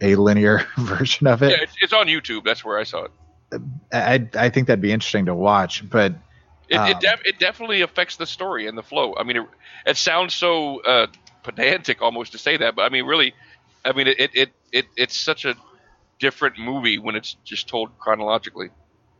a 0.00 0.16
linear 0.16 0.66
version 0.78 1.26
of 1.26 1.42
it. 1.42 1.50
Yeah, 1.50 1.62
it's, 1.62 1.74
it's 1.80 1.92
on 1.92 2.06
YouTube. 2.06 2.44
That's 2.44 2.64
where 2.64 2.78
I 2.78 2.84
saw 2.84 3.04
it. 3.04 3.10
Uh, 3.52 3.58
I 3.92 4.28
I 4.34 4.48
think 4.50 4.66
that'd 4.66 4.80
be 4.80 4.92
interesting 4.92 5.26
to 5.26 5.34
watch, 5.34 5.88
but 5.88 6.14
It, 6.68 6.76
Um, 6.76 6.90
it, 6.90 7.00
def- 7.00 7.22
it 7.24 7.38
definitely 7.38 7.82
affects 7.82 8.16
the 8.16 8.26
story 8.26 8.66
and 8.66 8.76
the 8.76 8.82
flow. 8.82 9.14
I 9.16 9.22
mean, 9.24 9.36
it, 9.36 9.46
it 9.86 9.96
sounds 9.96 10.34
so 10.34 10.80
uh, 10.82 11.06
pedantic 11.42 12.02
almost 12.02 12.32
to 12.32 12.38
say 12.38 12.56
that, 12.58 12.74
but 12.76 12.82
I 12.82 12.88
mean, 12.90 13.04
really, 13.06 13.34
I 13.84 13.92
mean, 13.92 14.08
it, 14.08 14.20
it, 14.20 14.30
it, 14.34 14.50
it 14.72 14.86
it's 14.96 15.16
such 15.16 15.44
a 15.44 15.56
different 16.18 16.58
movie 16.58 16.98
when 16.98 17.14
it's 17.16 17.34
just 17.44 17.68
told 17.68 17.98
chronologically. 17.98 18.70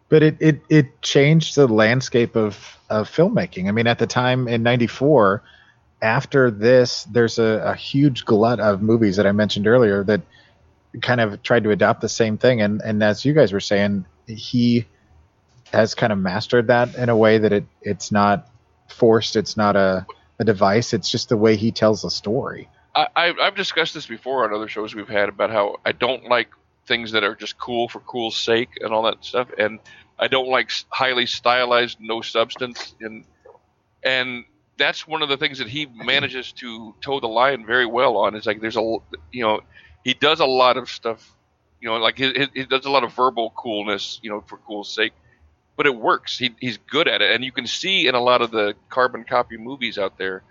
but 0.09 0.23
it, 0.23 0.37
it 0.41 0.61
it 0.69 1.03
changed 1.03 1.57
the 1.57 1.67
landscape 1.67 2.37
of 2.37 2.79
of 2.91 3.09
filmmaking. 3.11 3.69
I 3.69 3.73
mean, 3.73 3.87
at 3.87 3.99
the 3.99 4.07
time 4.07 4.49
in 4.49 4.63
'94, 4.63 5.43
after 6.03 6.51
this, 6.51 7.05
there's 7.05 7.39
a, 7.39 7.63
a 7.67 7.75
huge 7.75 8.25
glut 8.25 8.61
of 8.61 8.83
movies 8.83 9.17
that 9.17 9.27
I 9.27 9.33
mentioned 9.33 9.67
earlier 9.67 10.05
that 10.05 10.23
kind 11.03 11.21
of 11.21 11.43
tried 11.43 11.65
to 11.65 11.71
adopt 11.71 12.01
the 12.01 12.09
same 12.09 12.39
thing. 12.39 12.61
And 12.61 12.81
and 12.83 13.03
as 13.03 13.25
you 13.25 13.33
guys 13.35 13.53
were 13.53 13.61
saying, 13.61 14.07
he 14.27 14.87
has 15.73 15.95
kind 15.95 16.13
of 16.13 16.19
mastered 16.19 16.69
that 16.69 16.95
in 16.97 17.09
a 17.09 17.17
way 17.17 17.39
that 17.39 17.53
it 17.53 17.65
it's 17.83 18.13
not 18.13 18.49
forced. 18.89 19.37
It's 19.37 19.57
not 19.57 19.77
a 19.77 20.07
a 20.39 20.45
device. 20.45 20.93
It's 20.93 21.11
just 21.11 21.29
the 21.29 21.37
way 21.37 21.57
he 21.57 21.73
tells 21.73 22.05
a 22.05 22.11
story. 22.11 22.69
I, 22.95 23.35
I've 23.39 23.55
discussed 23.55 23.93
this 23.93 24.07
before 24.07 24.45
on 24.45 24.55
other 24.55 24.69
shows 24.69 24.95
we've 24.95 25.09
had 25.09 25.29
about 25.29 25.51
how 25.51 25.77
I 25.85 25.93
don't 25.93 26.25
like 26.25 26.49
things 26.87 27.13
that 27.13 27.25
are 27.25 27.35
just 27.35 27.59
cool 27.59 27.89
for 27.89 28.01
cool's 28.01 28.37
sake 28.39 28.71
and 28.81 28.93
all 28.93 29.03
that 29.03 29.23
stuff, 29.23 29.49
and 29.59 29.81
I 30.19 30.29
don't 30.29 30.49
like 30.49 30.71
highly 30.89 31.27
stylized, 31.27 31.99
no 32.01 32.23
substance, 32.23 32.95
and 33.01 33.25
and 34.03 34.45
that's 34.79 35.07
one 35.07 35.23
of 35.23 35.29
the 35.29 35.37
things 35.37 35.59
that 35.59 35.69
he 35.69 35.87
manages 35.87 36.53
to 36.53 36.95
toe 37.03 37.21
the 37.21 37.27
line 37.29 37.67
very 37.67 37.87
well 37.87 38.17
on. 38.17 38.35
Is 38.35 38.47
like 38.47 38.61
there's 38.63 38.77
a 38.77 38.97
you 39.31 39.43
know 39.43 39.61
he 40.05 40.15
does 40.15 40.41
a 40.41 40.47
lot 40.47 40.79
of 40.79 40.89
stuff, 40.89 41.35
you 41.81 41.89
know, 41.89 41.97
like 41.97 42.17
he- 42.17 42.49
he 42.55 42.65
does 42.65 42.87
a 42.87 42.91
lot 42.91 43.05
of 43.05 43.13
verbal 43.13 43.53
coolness, 43.57 44.21
you 44.23 44.31
know, 44.31 44.41
for 44.47 44.57
cool's 44.59 44.95
sake, 44.95 45.13
but 45.77 45.87
it 45.87 45.95
works. 45.95 46.39
He, 46.39 46.55
he's 46.61 46.79
good 46.79 47.09
at 47.09 47.23
it, 47.23 47.35
and 47.35 47.45
you 47.45 47.53
can 47.53 47.67
see 47.67 48.09
in 48.09 48.15
a 48.15 48.21
lot 48.21 48.43
of 48.43 48.51
the 48.51 48.75
carbon 48.89 49.25
copy 49.25 49.57
movies 49.57 49.99
out 49.99 50.19
there 50.19 50.43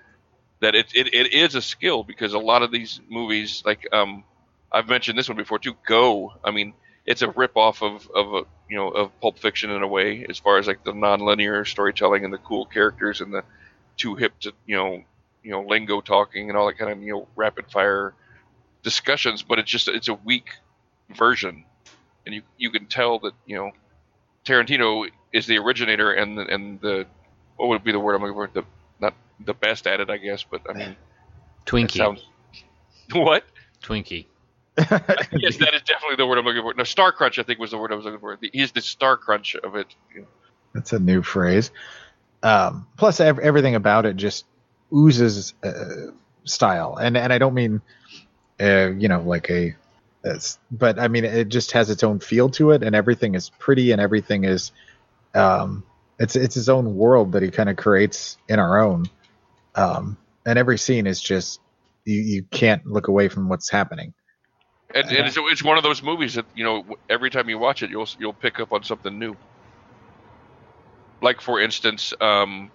that 0.61 0.75
it, 0.75 0.87
it, 0.93 1.13
it 1.13 1.33
is 1.33 1.55
a 1.55 1.61
skill 1.61 2.03
because 2.03 2.33
a 2.33 2.39
lot 2.39 2.61
of 2.61 2.71
these 2.71 3.01
movies, 3.09 3.63
like 3.65 3.87
um, 3.91 4.23
I've 4.71 4.87
mentioned 4.87 5.17
this 5.17 5.27
one 5.27 5.37
before 5.37 5.59
too, 5.59 5.75
Go. 5.85 6.33
I 6.43 6.51
mean, 6.51 6.73
it's 7.05 7.21
a 7.21 7.29
rip 7.29 7.55
off 7.55 7.81
of 7.81 8.09
of 8.13 8.33
a, 8.33 8.43
you 8.69 8.77
know 8.77 8.89
of 8.89 9.19
Pulp 9.21 9.39
Fiction 9.39 9.69
in 9.71 9.83
a 9.83 9.87
way, 9.87 10.25
as 10.27 10.39
far 10.39 10.57
as 10.57 10.67
like 10.67 10.83
the 10.83 10.93
non-linear 10.93 11.65
storytelling 11.65 12.23
and 12.23 12.33
the 12.33 12.37
cool 12.37 12.65
characters 12.65 13.21
and 13.21 13.33
the 13.33 13.43
too 13.97 14.15
hip 14.15 14.33
to 14.41 14.53
you 14.65 14.75
know 14.75 15.03
you 15.43 15.51
know 15.51 15.61
lingo 15.61 16.01
talking 16.01 16.49
and 16.49 16.57
all 16.57 16.67
that 16.67 16.77
kind 16.77 16.91
of 16.91 17.01
you 17.01 17.13
know 17.13 17.27
rapid 17.35 17.71
fire 17.71 18.13
discussions. 18.83 19.43
But 19.43 19.59
it's 19.59 19.71
just 19.71 19.87
it's 19.87 20.07
a 20.07 20.13
weak 20.13 20.49
version, 21.15 21.65
and 22.25 22.35
you 22.35 22.41
you 22.57 22.71
can 22.71 22.85
tell 22.87 23.19
that 23.19 23.33
you 23.45 23.57
know 23.57 23.71
Tarantino 24.45 25.09
is 25.33 25.47
the 25.47 25.57
originator 25.57 26.11
and 26.13 26.37
the, 26.37 26.41
and 26.53 26.79
the 26.81 27.05
what 27.57 27.67
would 27.69 27.83
be 27.83 27.91
the 27.91 27.99
word 27.99 28.15
I'm 28.15 28.21
looking 28.21 28.35
for 28.35 28.47
the 28.53 28.63
not 28.99 29.13
the 29.43 29.53
best 29.53 29.87
at 29.87 29.99
it, 29.99 30.09
I 30.09 30.17
guess, 30.17 30.43
but 30.49 30.61
I 30.69 30.73
mean, 30.73 30.95
Twinkie. 31.65 31.97
sounds 31.97 32.25
what? 33.11 33.43
Twinkie. 33.83 34.25
yes, 34.77 34.89
that 35.57 35.71
is 35.73 35.81
definitely 35.83 36.17
the 36.17 36.25
word 36.27 36.37
I'm 36.37 36.45
looking 36.45 36.61
for. 36.61 36.73
No, 36.73 36.83
Star 36.83 37.11
Crunch, 37.13 37.39
I 37.39 37.43
think, 37.43 37.59
was 37.59 37.71
the 37.71 37.77
word 37.77 37.91
I 37.91 37.95
was 37.95 38.03
looking 38.05 38.19
for. 38.19 38.35
The- 38.35 38.49
He's 38.51 38.71
the 38.73 38.81
Star 38.81 39.15
Crunch 39.17 39.55
of 39.55 39.75
it. 39.75 39.87
That's 40.73 40.91
a 40.93 40.99
new 40.99 41.21
phrase. 41.21 41.71
Um, 42.43 42.85
plus, 42.97 43.19
ev- 43.21 43.39
everything 43.39 43.75
about 43.75 44.05
it 44.05 44.17
just 44.17 44.45
oozes 44.93 45.53
uh, 45.63 46.11
style, 46.43 46.97
and 46.97 47.15
and 47.17 47.31
I 47.31 47.37
don't 47.37 47.53
mean, 47.53 47.81
uh, 48.59 48.89
you 48.89 49.07
know, 49.07 49.21
like 49.21 49.49
a, 49.49 49.75
it's- 50.25 50.59
but 50.71 50.99
I 50.99 51.07
mean 51.07 51.23
it 51.25 51.49
just 51.49 51.71
has 51.73 51.89
its 51.89 52.03
own 52.03 52.19
feel 52.19 52.49
to 52.51 52.71
it, 52.71 52.83
and 52.83 52.95
everything 52.95 53.35
is 53.35 53.49
pretty, 53.49 53.91
and 53.91 54.01
everything 54.01 54.43
is, 54.43 54.71
um, 55.33 55.83
it's 56.19 56.35
it's 56.35 56.55
his 56.55 56.69
own 56.69 56.95
world 56.95 57.33
that 57.33 57.43
he 57.43 57.51
kind 57.51 57.69
of 57.69 57.75
creates 57.77 58.37
in 58.47 58.59
our 58.59 58.79
own, 58.81 59.05
um, 59.75 60.17
and 60.45 60.57
every 60.57 60.77
scene 60.77 61.07
is 61.07 61.21
just 61.21 61.59
you 62.05 62.21
you 62.21 62.43
can't 62.43 62.85
look 62.85 63.07
away 63.07 63.27
from 63.27 63.49
what's 63.49 63.69
happening. 63.69 64.13
And, 64.93 65.07
and 65.09 65.27
it's, 65.27 65.37
it's 65.37 65.63
one 65.63 65.77
of 65.77 65.83
those 65.83 66.01
movies 66.01 66.35
that 66.35 66.45
you 66.55 66.63
know 66.63 66.85
every 67.09 67.29
time 67.29 67.49
you 67.49 67.59
watch 67.59 67.83
it, 67.83 67.89
you'll 67.89 68.07
you'll 68.19 68.33
pick 68.33 68.59
up 68.59 68.71
on 68.71 68.83
something 68.83 69.17
new. 69.17 69.35
Like 71.21 71.41
for 71.41 71.59
instance, 71.59 72.13
um, 72.21 72.71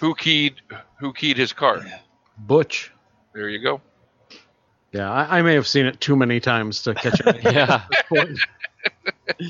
who 0.00 0.14
keyed 0.14 0.54
who 1.00 1.12
keyed 1.12 1.36
his 1.36 1.52
car? 1.52 1.84
Butch. 2.36 2.92
There 3.34 3.48
you 3.48 3.58
go. 3.58 3.80
Yeah, 4.92 5.10
I, 5.10 5.38
I 5.38 5.42
may 5.42 5.54
have 5.54 5.66
seen 5.66 5.86
it 5.86 6.00
too 6.00 6.16
many 6.16 6.40
times 6.40 6.82
to 6.82 6.94
catch 6.94 7.20
it. 7.20 7.42
Yeah. 7.44 7.84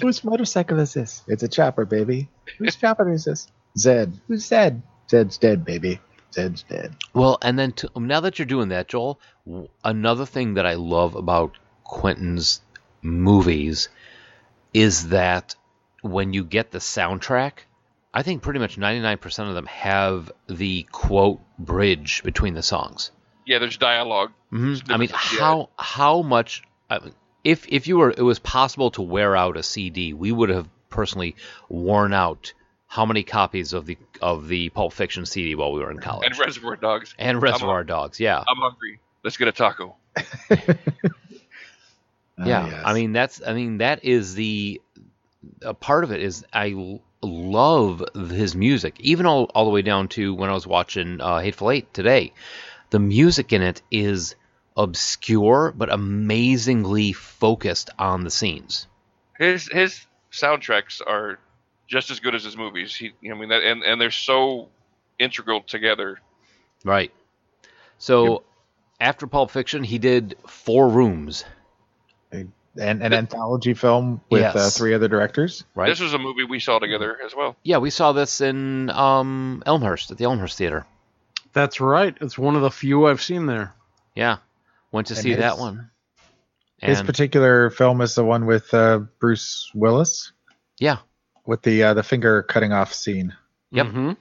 Whose 0.03 0.24
motorcycle 0.24 0.78
is 0.80 0.95
this? 0.95 1.22
It's 1.28 1.43
a 1.43 1.49
chopper, 1.49 1.84
baby. 1.84 2.28
Whose 2.59 2.76
chopper 2.76 3.11
is 3.11 3.24
this? 3.24 3.47
Zed. 3.76 4.12
Who's 4.26 4.45
Zed? 4.45 4.82
Zed's 5.09 5.39
dead, 5.39 5.64
baby. 5.64 6.01
Zed's 6.32 6.62
dead. 6.64 6.95
Well, 7.14 7.39
and 7.41 7.59
then 7.59 7.72
to, 7.72 7.91
now 7.97 8.20
that 8.20 8.39
you're 8.39 8.47
doing 8.47 8.68
that, 8.68 8.89
Joel, 8.89 9.20
another 9.84 10.26
thing 10.26 10.55
that 10.55 10.66
I 10.66 10.74
love 10.74 11.14
about 11.14 11.57
Quentin's 11.84 12.61
movies 13.01 13.89
is 14.74 15.09
that 15.09 15.55
when 16.03 16.32
you 16.32 16.45
get 16.45 16.70
the 16.70 16.78
soundtrack, 16.78 17.53
I 18.12 18.22
think 18.22 18.43
pretty 18.43 18.59
much 18.59 18.76
99% 18.76 19.49
of 19.49 19.55
them 19.55 19.66
have 19.66 20.30
the 20.49 20.86
quote 20.91 21.41
bridge 21.59 22.22
between 22.22 22.55
the 22.55 22.62
songs. 22.62 23.11
Yeah, 23.49 23.59
there's 23.59 23.78
dialogue. 23.78 24.30
hmm 24.51 24.74
I 24.90 24.96
mean, 24.99 25.09
different, 25.09 25.32
yeah. 25.32 25.38
how 25.40 25.68
how 25.78 26.22
much? 26.22 26.62
I 26.90 26.99
mean, 26.99 27.14
if 27.44 27.66
if 27.68 27.88
you 27.88 27.96
were, 27.96 28.11
it 28.11 28.20
was 28.22 28.38
possible 28.38 28.90
to 28.92 29.03
wear 29.03 29.34
out 29.34 29.57
a 29.57 29.62
CD, 29.62 30.12
we 30.12 30.30
would 30.30 30.51
have 30.51 30.68
personally 30.90 31.34
worn 31.68 32.12
out 32.12 32.53
how 32.86 33.07
many 33.07 33.22
copies 33.22 33.72
of 33.72 33.86
the 33.86 33.96
of 34.20 34.49
the 34.49 34.68
Pulp 34.68 34.92
Fiction 34.92 35.24
CD 35.24 35.55
while 35.55 35.72
we 35.72 35.80
were 35.80 35.90
in 35.90 35.99
college, 35.99 36.26
And 36.30 36.38
Reservoir 36.38 36.76
Dogs. 36.76 37.14
and 37.18 37.40
Reservoir 37.40 37.84
Dogs. 37.84 38.20
Yeah, 38.20 38.38
I'm 38.46 38.57
hungry. 38.59 39.01
Let's 39.24 39.36
get 39.38 39.49
a 39.49 39.53
taco. 39.53 39.96
yeah. 40.51 40.74
Ah, 42.38 42.44
yes. 42.70 42.82
I 42.84 42.94
mean, 42.94 43.12
that's 43.12 43.42
I 43.46 43.53
mean 43.55 43.78
that 43.78 44.05
is 44.05 44.34
the 44.34 44.80
a 45.62 45.74
part 45.74 46.05
of 46.05 46.12
it 46.12 46.22
is 46.22 46.44
I 46.53 46.72
l- 46.72 47.01
love 47.22 48.05
his 48.14 48.55
music, 48.55 48.96
even 49.01 49.26
all 49.26 49.44
all 49.55 49.64
the 49.64 49.70
way 49.70 49.82
down 49.82 50.09
to 50.09 50.34
when 50.34 50.51
I 50.51 50.55
was 50.55 50.66
watching 50.66 51.20
uh, 51.20 51.38
Hateful 51.40 51.70
Eight 51.70 51.92
today. 51.94 52.32
The 52.91 52.99
music 52.99 53.53
in 53.53 53.62
it 53.62 53.82
is 53.91 54.34
obscure 54.76 55.72
but 55.76 55.93
amazingly 55.93 57.12
focused 57.12 57.91
on 57.99 58.24
the 58.24 58.30
scenes. 58.30 58.86
His 59.39 59.68
his 59.68 60.07
soundtracks 60.32 61.01
are 61.05 61.39
just 61.89 62.11
as 62.11 62.20
good 62.20 62.34
as 62.34 62.45
his 62.45 62.57
movies. 62.57 62.95
He, 62.95 63.12
I 63.30 63.34
mean, 63.34 63.49
that, 63.49 63.62
and 63.62 63.82
and 63.82 64.01
they're 64.01 64.11
so 64.11 64.68
integral 65.18 65.62
together. 65.62 66.20
Right. 66.84 67.12
So 67.99 68.45
after 69.01 69.26
Pulp 69.26 69.51
Fiction, 69.51 69.82
he 69.82 69.99
did 69.99 70.36
Four 70.47 70.89
Rooms. 70.89 71.45
and 72.32 72.53
an 73.03 73.12
anthology 73.12 73.74
film 73.74 74.20
with 74.30 74.45
uh, 74.55 74.70
three 74.70 74.95
other 74.95 75.09
directors. 75.09 75.64
Right. 75.74 75.89
This 75.89 75.99
was 75.99 76.14
a 76.14 76.18
movie 76.18 76.45
we 76.45 76.61
saw 76.61 76.78
together 76.78 77.18
as 77.24 77.34
well. 77.34 77.57
yeah, 77.64 77.78
we 77.78 77.91
saw 77.91 78.12
this 78.12 78.41
in 78.41 78.91
um, 78.91 79.62
Elmhurst 79.66 80.12
at 80.12 80.18
the 80.18 80.24
Elmhurst 80.24 80.57
Theater. 80.57 80.86
That's 81.53 81.80
right. 81.80 82.16
It's 82.20 82.38
one 82.38 82.57
of 82.57 82.62
the 82.62 82.70
few 82.70 83.07
I've 83.07 83.22
seen 83.22 83.46
there. 83.46 83.74
Yeah, 84.14 84.38
went 84.92 85.09
to 85.09 85.14
And 85.14 85.22
see 85.22 85.34
that 85.34 85.53
his- 85.53 85.61
one. 85.61 85.90
His 86.80 87.03
particular 87.03 87.70
film 87.70 88.01
is 88.03 88.14
the 88.14 88.24
one 88.24 88.46
with 88.46 88.72
uh, 88.72 88.99
Bruce 89.18 89.68
Willis 89.74 90.30
yeah, 90.78 90.99
with 91.44 91.62
the 91.62 91.82
uh, 91.82 91.94
the 91.94 92.05
finger 92.05 92.44
cutting 92.44 92.72
off 92.72 92.94
scene. 92.94 93.34
Yep. 93.72 93.86
Mhm. 93.88 94.16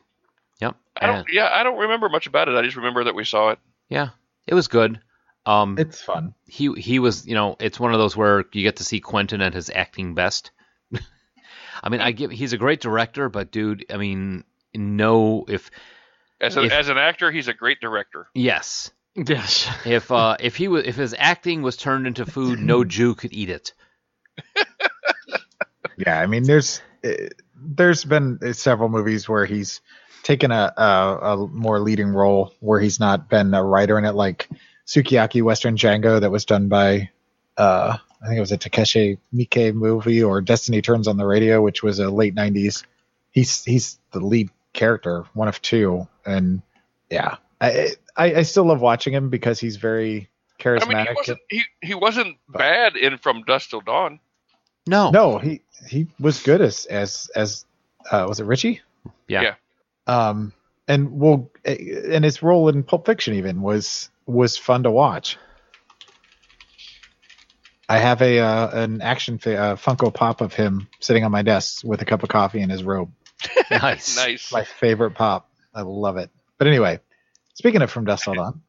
yep. 0.59 0.75
I 0.99 1.05
don't. 1.05 1.27
Yeah, 1.31 1.49
I 1.53 1.61
don't 1.61 1.77
remember 1.77 2.09
much 2.09 2.25
about 2.25 2.49
it. 2.49 2.55
I 2.55 2.63
just 2.63 2.75
remember 2.77 3.03
that 3.03 3.13
we 3.13 3.25
saw 3.25 3.49
it. 3.51 3.59
yeah, 3.89 4.09
it 4.47 4.55
was 4.55 4.67
good. 4.67 4.99
Um, 5.45 5.77
It's 5.77 6.01
fun. 6.01 6.33
he 6.47 6.73
he 6.73 6.97
was 6.97 7.27
you 7.27 7.35
know 7.35 7.55
it's 7.59 7.79
one 7.79 7.93
of 7.93 7.99
those 7.99 8.17
where 8.17 8.39
you 8.51 8.63
get 8.63 8.77
to 8.77 8.83
see 8.83 8.99
Quentin 9.01 9.41
at 9.41 9.53
his 9.53 9.69
acting 9.69 10.15
best. 10.15 10.49
I 11.83 11.89
mean, 11.89 12.01
I 12.01 12.11
give 12.11 12.31
he's 12.31 12.53
a 12.53 12.57
great 12.57 12.81
director, 12.81 13.29
but 13.29 13.51
dude, 13.51 13.85
I 13.93 13.97
mean, 13.97 14.43
no, 14.73 15.45
if 15.47 15.69
As 16.39 16.55
a, 16.57 16.63
If- 16.63 16.71
as 16.71 16.89
an 16.89 16.97
actor, 16.97 17.31
he's 17.31 17.47
a 17.47 17.53
great 17.53 17.79
director. 17.81 18.27
yes, 18.33 18.91
Yes. 19.15 19.67
if 19.85 20.11
uh 20.11 20.37
if 20.39 20.55
he 20.55 20.67
was 20.67 20.85
if 20.85 20.95
his 20.95 21.15
acting 21.17 21.63
was 21.63 21.75
turned 21.77 22.05
into 22.05 22.25
food, 22.25 22.59
no 22.59 22.83
Jew 22.95 23.15
could 23.15 23.33
eat 23.33 23.49
it. 23.49 23.73
Yeah, 25.97 26.19
I 26.21 26.27
mean, 26.27 26.43
there's 26.43 26.79
uh, 27.03 27.09
there's 27.55 28.05
been 28.05 28.37
uh, 28.45 28.53
several 28.53 28.87
movies 28.87 29.27
where 29.27 29.45
he's 29.45 29.81
taken 30.21 30.51
a, 30.51 30.71
a 30.77 31.17
a 31.33 31.47
more 31.47 31.79
leading 31.79 32.09
role 32.09 32.53
where 32.59 32.79
he's 32.79 32.99
not 32.99 33.29
been 33.29 33.51
a 33.55 33.63
writer 33.63 33.97
in 33.97 34.05
it, 34.05 34.13
like 34.13 34.47
Sukiyaki 34.85 35.41
Western 35.41 35.75
Django 35.75 36.21
that 36.21 36.29
was 36.29 36.45
done 36.45 36.67
by 36.67 37.09
uh, 37.57 37.97
I 38.21 38.27
think 38.27 38.37
it 38.37 38.41
was 38.41 38.51
a 38.51 38.59
Takashi 38.59 39.17
Miike 39.33 39.73
movie 39.73 40.21
or 40.21 40.39
Destiny 40.41 40.83
Turns 40.83 41.07
on 41.07 41.17
the 41.17 41.25
Radio, 41.25 41.63
which 41.63 41.81
was 41.81 41.97
a 41.97 42.11
late 42.11 42.35
'90s. 42.35 42.83
He's 43.31 43.63
he's 43.63 43.97
the 44.11 44.19
lead 44.19 44.51
character, 44.73 45.25
one 45.33 45.47
of 45.47 45.61
two, 45.61 46.07
and 46.25 46.61
yeah, 47.09 47.37
I 47.61 47.95
I, 48.15 48.35
I 48.35 48.41
still 48.43 48.65
love 48.65 48.81
watching 48.81 49.13
him 49.13 49.29
because 49.29 49.59
he's 49.59 49.77
very 49.77 50.29
charismatic. 50.59 50.81
I 50.81 50.93
mean, 50.93 51.07
he 51.07 51.13
wasn't 51.15 51.39
he, 51.49 51.61
he 51.81 51.93
wasn't 51.95 52.37
bad 52.49 52.95
in 52.95 53.17
From 53.17 53.43
Dusk 53.43 53.69
Till 53.69 53.81
Dawn. 53.81 54.19
No, 54.87 55.11
No, 55.11 55.37
he 55.37 55.61
he 55.87 56.07
was 56.19 56.41
good 56.43 56.61
as 56.61 56.85
as 56.85 57.29
as 57.35 57.65
uh, 58.11 58.25
was 58.27 58.39
it 58.39 58.45
Richie? 58.45 58.81
yeah, 59.27 59.41
Yeah. 59.41 59.55
Um, 60.29 60.53
and 60.87 61.19
well, 61.19 61.51
and 61.65 62.23
his 62.23 62.41
role 62.41 62.69
in 62.69 62.83
Pulp 62.83 63.05
Fiction 63.05 63.33
even 63.33 63.61
was 63.61 64.09
was 64.25 64.57
fun 64.57 64.83
to 64.83 64.91
watch. 64.91 65.37
I 67.89 67.99
have 67.99 68.21
a 68.21 68.39
uh, 68.39 68.69
an 68.83 69.01
action 69.01 69.37
fi- 69.37 69.55
uh, 69.55 69.75
Funko 69.75 70.13
Pop 70.13 70.41
of 70.41 70.53
him 70.53 70.87
sitting 70.99 71.23
on 71.23 71.31
my 71.31 71.41
desk 71.41 71.83
with 71.83 72.01
a 72.01 72.05
cup 72.05 72.23
of 72.23 72.29
coffee 72.29 72.61
in 72.61 72.69
his 72.69 72.83
robe. 72.83 73.11
Nice. 73.71 74.15
Nice. 74.17 74.51
My 74.51 74.63
favorite 74.63 75.11
pop. 75.11 75.49
I 75.73 75.81
love 75.81 76.17
it. 76.17 76.31
But 76.57 76.67
anyway, 76.67 76.99
speaking 77.53 77.81
of 77.81 77.91
From 77.91 78.05
Dusk 78.05 78.23
Till 78.25 78.33
Dawn, 78.35 78.61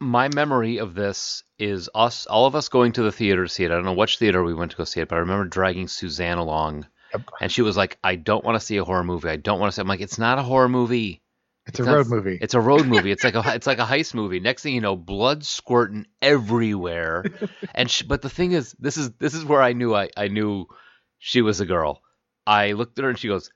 My 0.00 0.28
memory 0.28 0.78
of 0.78 0.94
this 0.94 1.42
is 1.58 1.88
us, 1.94 2.26
all 2.26 2.46
of 2.46 2.54
us 2.54 2.68
going 2.68 2.92
to 2.92 3.02
the 3.02 3.12
theater 3.12 3.44
to 3.44 3.48
see 3.48 3.64
it. 3.64 3.70
I 3.70 3.74
don't 3.74 3.84
know 3.84 3.92
which 3.94 4.18
theater 4.18 4.42
we 4.44 4.54
went 4.54 4.70
to 4.72 4.76
go 4.76 4.84
see 4.84 5.00
it, 5.00 5.08
but 5.08 5.16
I 5.16 5.20
remember 5.20 5.46
dragging 5.46 5.88
Suzanne 5.88 6.38
along, 6.38 6.86
Yep. 7.12 7.22
and 7.40 7.50
she 7.52 7.62
was 7.62 7.76
like, 7.76 7.98
"I 8.04 8.16
don't 8.16 8.44
want 8.44 8.58
to 8.60 8.64
see 8.64 8.76
a 8.76 8.84
horror 8.84 9.04
movie. 9.04 9.28
I 9.28 9.36
don't 9.36 9.58
want 9.60 9.70
to 9.72 9.74
see." 9.74 9.80
I'm 9.82 9.88
like, 9.88 10.00
"It's 10.00 10.18
not 10.18 10.38
a 10.38 10.42
horror 10.42 10.68
movie. 10.68 11.22
it's 11.66 11.80
a 11.80 11.84
not- 11.84 11.94
road 11.94 12.06
movie. 12.08 12.38
It's 12.40 12.54
a 12.54 12.60
road 12.60 12.86
movie. 12.86 13.10
It's 13.10 13.24
like 13.24 13.34
a 13.34 13.42
it's 13.54 13.66
like 13.66 13.78
a 13.78 13.84
heist 13.86 14.14
movie. 14.14 14.38
Next 14.40 14.62
thing 14.62 14.74
you 14.74 14.80
know, 14.80 14.96
blood 14.96 15.44
squirting 15.44 16.06
everywhere. 16.22 17.24
and 17.74 17.90
sh 17.90 18.02
but 18.02 18.20
the 18.22 18.28
thing 18.30 18.52
is, 18.52 18.76
this 18.78 18.96
is 18.96 19.10
this 19.18 19.34
is 19.34 19.44
where 19.44 19.62
I 19.62 19.72
knew 19.72 19.94
I 19.94 20.10
I 20.16 20.28
knew 20.28 20.66
she 21.18 21.40
was 21.40 21.60
a 21.60 21.66
girl. 21.66 22.02
I 22.46 22.72
looked 22.72 22.98
at 22.98 23.04
her 23.04 23.08
and 23.10 23.18
she 23.18 23.28
goes, 23.28 23.50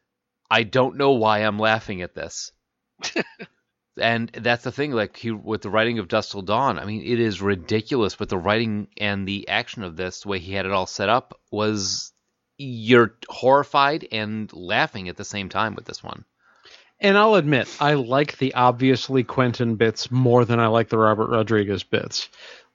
"I 0.50 0.62
don't 0.62 0.96
know 0.96 1.12
why 1.12 1.40
I'm 1.40 1.58
laughing 1.58 2.02
at 2.02 2.14
this." 2.14 2.52
and 4.00 4.28
that's 4.30 4.64
the 4.64 4.72
thing. 4.72 4.92
Like 4.92 5.16
he 5.16 5.30
with 5.30 5.62
the 5.62 5.70
writing 5.70 5.98
of 5.98 6.08
Dusk 6.08 6.32
Till 6.32 6.42
Dawn, 6.42 6.78
I 6.78 6.84
mean, 6.84 7.02
it 7.02 7.20
is 7.20 7.42
ridiculous. 7.42 8.16
But 8.16 8.28
the 8.28 8.38
writing 8.38 8.88
and 8.96 9.26
the 9.26 9.48
action 9.48 9.82
of 9.82 9.96
this, 9.96 10.20
the 10.20 10.28
way 10.28 10.38
he 10.38 10.54
had 10.54 10.66
it 10.66 10.72
all 10.72 10.86
set 10.86 11.08
up, 11.08 11.38
was 11.50 12.12
you're 12.56 13.14
horrified 13.28 14.06
and 14.10 14.52
laughing 14.52 15.08
at 15.08 15.16
the 15.16 15.24
same 15.24 15.48
time 15.48 15.74
with 15.74 15.84
this 15.84 16.02
one. 16.02 16.24
And 17.00 17.16
I'll 17.16 17.36
admit, 17.36 17.68
I 17.80 17.94
like 17.94 18.38
the 18.38 18.54
obviously 18.54 19.22
Quentin 19.22 19.76
bits 19.76 20.10
more 20.10 20.44
than 20.44 20.58
I 20.58 20.66
like 20.66 20.88
the 20.88 20.98
Robert 20.98 21.30
Rodriguez 21.30 21.84
bits. 21.84 22.28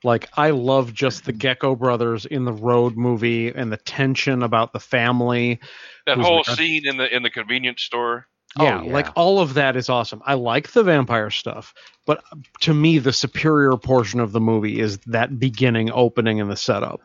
Like, 0.03 0.29
I 0.35 0.49
love 0.51 0.93
just 0.93 1.25
the 1.25 1.31
Gecko 1.33 1.75
brothers 1.75 2.25
in 2.25 2.45
the 2.45 2.51
road 2.53 2.97
movie 2.97 3.49
and 3.49 3.71
the 3.71 3.77
tension 3.77 4.43
about 4.43 4.73
the 4.73 4.79
family. 4.79 5.59
That 6.05 6.17
whole 6.17 6.43
the- 6.45 6.55
scene 6.55 6.87
in 6.87 6.97
the 6.97 7.13
in 7.15 7.23
the 7.23 7.29
convenience 7.29 7.81
store. 7.83 8.27
Oh, 8.59 8.65
Yeah, 8.65 8.83
yeah. 8.83 8.93
like 8.93 9.07
all 9.15 9.39
of 9.39 9.55
that 9.55 9.75
is 9.75 9.89
awesome. 9.89 10.21
I 10.25 10.35
like 10.35 10.71
the 10.73 10.83
vampire 10.83 11.31
stuff, 11.31 11.73
but 12.05 12.23
to 12.61 12.73
me, 12.73 12.99
the 12.99 13.11
superior 13.13 13.77
portion 13.77 14.19
of 14.19 14.31
the 14.31 14.39
movie 14.41 14.79
is 14.79 14.99
that 15.07 15.39
beginning 15.39 15.91
opening 15.91 16.39
and 16.39 16.51
the 16.51 16.55
setup. 16.55 17.01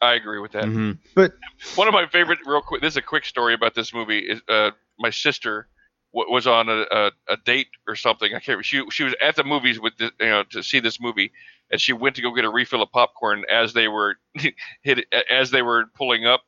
I 0.00 0.14
agree 0.14 0.38
with 0.38 0.52
that. 0.52 0.64
Mhm. 0.64 0.98
but 1.16 1.32
One 1.74 1.88
of 1.88 1.94
my 1.94 2.06
favorite, 2.06 2.38
real 2.46 2.60
quick. 2.60 2.82
This 2.82 2.92
is 2.92 2.96
a 2.98 3.02
quick 3.02 3.24
story 3.24 3.52
about 3.54 3.74
this 3.74 3.92
movie. 3.92 4.20
Is 4.20 4.40
uh, 4.48 4.70
my 4.98 5.10
sister 5.10 5.52
w- 5.52 5.71
was 6.12 6.46
on 6.46 6.68
a, 6.68 6.84
a, 6.90 7.10
a 7.28 7.36
date 7.44 7.68
or 7.86 7.96
something. 7.96 8.34
I 8.34 8.40
can't. 8.40 8.64
She 8.64 8.82
she 8.90 9.04
was 9.04 9.14
at 9.20 9.36
the 9.36 9.44
movies 9.44 9.80
with 9.80 9.96
the, 9.98 10.10
you 10.20 10.26
know 10.26 10.44
to 10.50 10.62
see 10.62 10.80
this 10.80 11.00
movie, 11.00 11.32
and 11.70 11.80
she 11.80 11.92
went 11.92 12.16
to 12.16 12.22
go 12.22 12.34
get 12.34 12.44
a 12.44 12.50
refill 12.50 12.82
of 12.82 12.90
popcorn 12.92 13.44
as 13.50 13.72
they 13.72 13.88
were 13.88 14.16
hit 14.82 15.06
as 15.30 15.50
they 15.50 15.62
were 15.62 15.86
pulling 15.96 16.26
up 16.26 16.42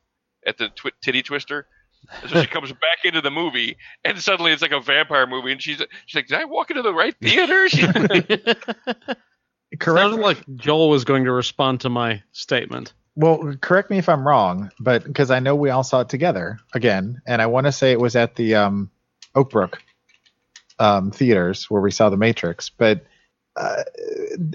at 0.47 0.59
the 0.59 0.69
twi- 0.69 0.93
titty 1.03 1.23
twister. 1.23 1.67
So 2.29 2.43
she 2.43 2.47
comes 2.47 2.71
back 2.71 3.05
into 3.05 3.23
the 3.23 3.31
movie, 3.31 3.79
and 4.05 4.21
suddenly 4.21 4.53
it's 4.53 4.61
like 4.61 4.73
a 4.73 4.81
vampire 4.81 5.27
movie, 5.27 5.53
and 5.53 5.63
she's 5.63 5.79
she's 6.05 6.17
like, 6.17 6.27
"Did 6.27 6.39
I 6.39 6.45
walk 6.45 6.71
into 6.71 6.83
the 6.83 6.93
right 6.93 7.15
theater?" 7.21 7.69
She- 7.69 7.87
correct. 9.79 10.01
Sounded 10.03 10.21
like 10.21 10.39
Joel 10.57 10.91
was 10.91 11.05
going 11.05 11.25
to 11.25 11.33
respond 11.33 11.81
to 11.81 11.89
my 11.89 12.23
statement. 12.33 12.93
Well, 13.17 13.55
correct 13.61 13.91
me 13.91 13.99
if 13.99 14.09
I'm 14.09 14.27
wrong, 14.27 14.71
but 14.81 15.05
because 15.05 15.31
I 15.31 15.39
know 15.39 15.55
we 15.55 15.71
all 15.71 15.85
saw 15.85 16.01
it 16.01 16.09
together 16.09 16.59
again, 16.75 17.23
and 17.27 17.41
I 17.41 17.47
want 17.47 17.67
to 17.67 17.73
say 17.73 17.93
it 17.93 18.01
was 18.01 18.17
at 18.17 18.35
the 18.35 18.57
um, 18.57 18.91
Oakbrook 19.35 19.75
um, 20.79 21.11
theaters 21.11 21.71
where 21.71 21.81
we 21.83 21.91
saw 21.91 22.11
The 22.11 22.17
Matrix, 22.17 22.69
but 22.71 23.05
uh, 23.57 23.83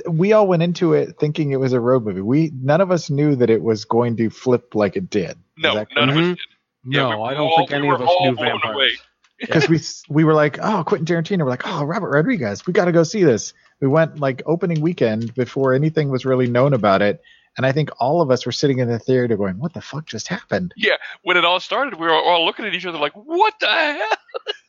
we 0.10 0.34
all 0.34 0.46
went 0.48 0.62
into 0.64 0.94
it 0.94 1.18
thinking 1.20 1.52
it 1.52 1.60
was 1.60 1.74
a 1.74 1.80
road 1.80 2.04
movie. 2.06 2.22
We 2.22 2.52
none 2.62 2.82
of 2.82 2.92
us 2.92 3.10
knew 3.10 3.36
that 3.38 3.50
it 3.50 3.62
was 3.62 3.86
going 3.86 4.18
to 4.18 4.30
flip 4.30 4.76
like 4.76 4.96
it 4.98 5.10
did. 5.10 5.38
no, 5.58 5.86
none 5.96 6.10
of 6.10 6.18
us 6.18 6.26
did. 6.28 6.38
Yeah, 6.86 7.02
No, 7.10 7.22
we 7.22 7.30
I 7.30 7.34
don't 7.34 7.48
all- 7.50 7.58
think 7.58 7.72
any 7.72 7.88
were 7.88 7.96
of 7.96 8.02
us 8.02 8.10
knew 8.22 8.36
vampires. 8.36 8.76
away. 8.76 8.90
because 9.40 9.70
we 9.70 9.80
we 10.10 10.24
were 10.26 10.34
like, 10.34 10.60
oh, 10.62 10.84
Quentin 10.86 11.06
Tarantino. 11.06 11.44
We're 11.46 11.50
like, 11.50 11.62
oh, 11.66 11.86
Robert 11.86 12.10
Rodriguez. 12.10 12.68
We 12.68 12.74
got 12.74 12.86
to 12.86 12.92
go 12.92 13.04
see 13.04 13.24
this. 13.24 13.54
We 13.80 13.88
went 13.88 14.20
like 14.20 14.42
opening 14.46 14.82
weekend 14.82 15.34
before 15.34 15.74
anything 15.74 16.10
was 16.10 16.26
really 16.26 16.48
known 16.48 16.74
about 16.74 17.02
it, 17.02 17.22
and 17.56 17.66
I 17.66 17.72
think 17.72 17.90
all 18.00 18.20
of 18.22 18.32
us 18.32 18.46
were 18.46 18.52
sitting 18.52 18.80
in 18.80 18.90
the 18.90 19.00
theater 19.00 19.38
going, 19.38 19.58
what 19.60 19.74
the 19.74 19.80
fuck 19.80 20.06
just 20.08 20.28
happened? 20.28 20.74
Yeah, 20.76 20.96
when 21.24 21.38
it 21.38 21.46
all 21.46 21.62
started, 21.62 21.94
we 21.98 22.06
were 22.08 22.14
all 22.14 22.44
looking 22.46 22.66
at 22.66 22.74
each 22.74 22.86
other 22.86 22.98
like, 22.98 23.14
"What 23.14 23.54
the 23.62 23.68
hell?" 23.68 24.18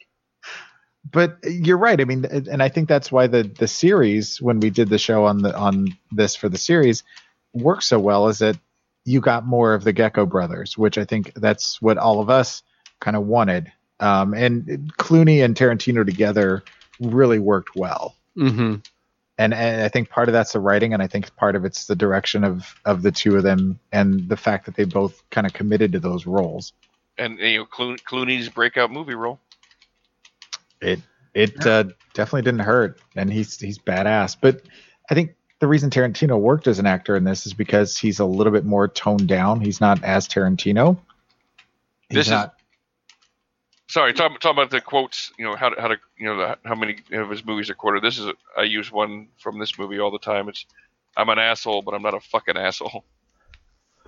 but 1.11 1.39
you're 1.45 1.79
right. 1.79 2.01
I 2.01 2.05
mean, 2.05 2.25
and 2.25 2.63
I 2.63 2.69
think 2.69 2.89
that's 2.89 3.11
why 3.11 3.27
the 3.27 3.43
the 3.43 3.69
series, 3.69 4.41
when 4.41 4.61
we 4.61 4.71
did 4.71 4.89
the 4.89 4.99
show 4.99 5.25
on 5.25 5.43
the 5.43 5.57
on 5.57 5.97
this 6.13 6.37
for 6.37 6.49
the 6.49 6.59
series, 6.59 7.03
worked 7.53 7.85
so 7.85 7.99
well. 7.99 8.29
Is 8.29 8.39
that 8.39 8.59
you 9.05 9.21
got 9.21 9.47
more 9.47 9.75
of 9.75 9.85
the 9.85 9.93
Gecko 9.93 10.27
brothers, 10.27 10.77
which 10.77 10.99
I 10.99 11.05
think 11.05 11.33
that's 11.35 11.81
what 11.81 11.99
all 11.99 12.21
of 12.21 12.31
us 12.31 12.63
kind 13.01 13.17
of 13.17 13.27
wanted. 13.27 13.73
Um, 13.99 14.35
and 14.35 14.93
Clooney 14.99 15.45
and 15.45 15.55
Tarantino 15.55 16.05
together 16.05 16.63
really 17.01 17.39
worked 17.39 17.77
well. 17.77 18.15
Mm-hmm. 18.37 18.77
And, 19.39 19.55
and 19.55 19.83
I 19.83 19.89
think 19.89 20.11
part 20.11 20.29
of 20.29 20.35
that's 20.35 20.53
the 20.53 20.61
writing, 20.61 20.93
and 20.93 21.03
I 21.03 21.07
think 21.07 21.35
part 21.37 21.57
of 21.57 21.65
it's 21.65 21.87
the 21.87 21.97
direction 21.97 22.45
of 22.45 22.75
of 22.85 23.03
the 23.03 23.11
two 23.11 23.37
of 23.37 23.43
them, 23.43 23.79
and 23.91 24.29
the 24.29 24.37
fact 24.37 24.67
that 24.67 24.77
they 24.77 24.85
both 24.85 25.23
kind 25.31 25.47
of 25.47 25.55
committed 25.55 25.93
to 25.93 25.99
those 25.99 26.27
roles. 26.27 26.73
And 27.17 27.39
you 27.39 27.59
know, 27.59 27.67
Clooney's 27.67 28.49
breakout 28.49 28.91
movie 28.91 29.15
role. 29.15 29.41
It 30.81 31.01
it 31.35 31.67
uh, 31.67 31.85
definitely 32.15 32.43
didn't 32.43 32.61
hurt, 32.61 33.01
and 33.17 33.33
he's 33.33 33.59
he's 33.59 33.79
badass. 33.79 34.37
But 34.41 34.63
I 35.11 35.15
think 35.15 35.35
the 35.61 35.67
reason 35.69 35.91
Tarantino 35.91 36.39
worked 36.39 36.67
as 36.67 36.79
an 36.79 36.87
actor 36.87 37.17
in 37.17 37.25
this 37.25 37.47
is 37.47 37.53
because 37.55 37.99
he's 37.99 38.19
a 38.19 38.25
little 38.25 38.53
bit 38.53 38.65
more 38.65 38.89
toned 38.89 39.29
down. 39.29 39.61
He's 39.61 39.81
not 39.81 40.03
as 40.03 40.27
Tarantino. 40.27 40.99
He's 42.09 42.17
This 42.17 42.27
is- 42.27 42.33
not, 42.33 42.55
Sorry, 43.89 44.13
talking 44.13 44.39
talk 44.39 44.53
about 44.53 44.71
the 44.71 44.81
quotes. 44.81 45.33
You 45.37 45.45
know 45.47 45.57
how 45.57 45.71
to, 45.71 45.81
how 45.81 45.89
to 45.89 45.97
you 46.17 46.27
know 46.27 46.37
the, 46.37 46.59
how 46.65 46.77
many 46.77 46.99
of 47.13 47.29
his 47.29 47.45
movies 47.45 47.71
are 47.71 47.75
quoted. 47.75 48.05
This 48.05 48.19
is 48.21 48.27
a, 48.27 48.35
I 48.57 48.63
use 48.63 48.91
one 48.93 49.29
from 49.39 49.59
this 49.59 49.77
movie 49.81 49.99
all 49.99 50.13
the 50.13 50.19
time. 50.21 50.49
It's 50.49 50.65
I'm 51.17 51.29
an 51.29 51.41
asshole, 51.41 51.83
but 51.83 51.93
I'm 51.95 52.03
not 52.03 52.15
a 52.15 52.21
fucking 52.21 52.57
asshole. 52.57 53.05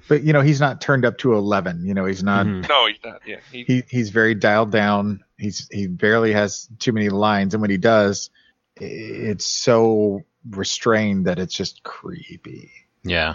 but 0.09 0.23
you 0.23 0.33
know 0.33 0.41
he's 0.41 0.61
not 0.61 0.81
turned 0.81 1.05
up 1.05 1.19
to 1.19 1.35
eleven. 1.35 1.85
You 1.85 1.95
know 1.95 2.05
he's 2.05 2.23
not. 2.23 2.47
Mhm. 2.47 2.69
No, 2.69 2.87
he's 2.87 2.99
not. 3.05 3.23
Yeah, 3.27 3.39
he, 3.51 3.65
He 3.65 3.83
he's 3.91 4.11
very 4.11 4.37
dialed 4.37 4.71
down. 4.71 5.25
He's 5.43 5.69
he 5.73 5.89
barely 5.89 6.33
has 6.33 6.69
too 6.79 6.93
many 6.93 7.09
lines, 7.09 7.53
and 7.53 7.61
when 7.61 7.71
he 7.71 7.77
does, 7.77 8.31
it's 8.77 9.45
so 9.45 10.23
restrained 10.49 11.27
that 11.27 11.39
it's 11.41 11.55
just 11.55 11.83
creepy. 11.83 12.71
Yeah. 13.03 13.35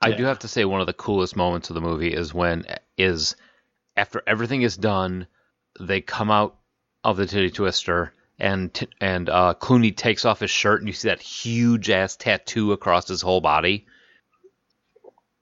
I 0.00 0.08
Yeah. 0.08 0.16
do 0.16 0.24
have 0.24 0.38
to 0.40 0.48
say 0.48 0.64
one 0.64 0.80
of 0.80 0.86
the 0.86 0.92
coolest 0.94 1.36
moments 1.36 1.68
of 1.68 1.74
the 1.74 1.80
movie 1.82 2.12
is 2.12 2.32
when 2.32 2.64
is 2.96 3.36
after 3.96 4.22
everything 4.26 4.62
is 4.62 4.76
done, 4.78 5.26
they 5.78 6.00
come 6.00 6.30
out 6.30 6.56
of 7.04 7.18
the 7.18 7.26
titty 7.26 7.50
twister 7.50 8.14
and 8.38 8.72
t- 8.72 8.88
and 9.00 9.28
uh, 9.28 9.54
Clooney 9.60 9.94
takes 9.94 10.24
off 10.24 10.40
his 10.40 10.50
shirt 10.50 10.80
and 10.80 10.88
you 10.88 10.94
see 10.94 11.08
that 11.08 11.20
huge 11.20 11.90
ass 11.90 12.16
tattoo 12.16 12.72
across 12.72 13.06
his 13.08 13.20
whole 13.20 13.40
body. 13.42 13.86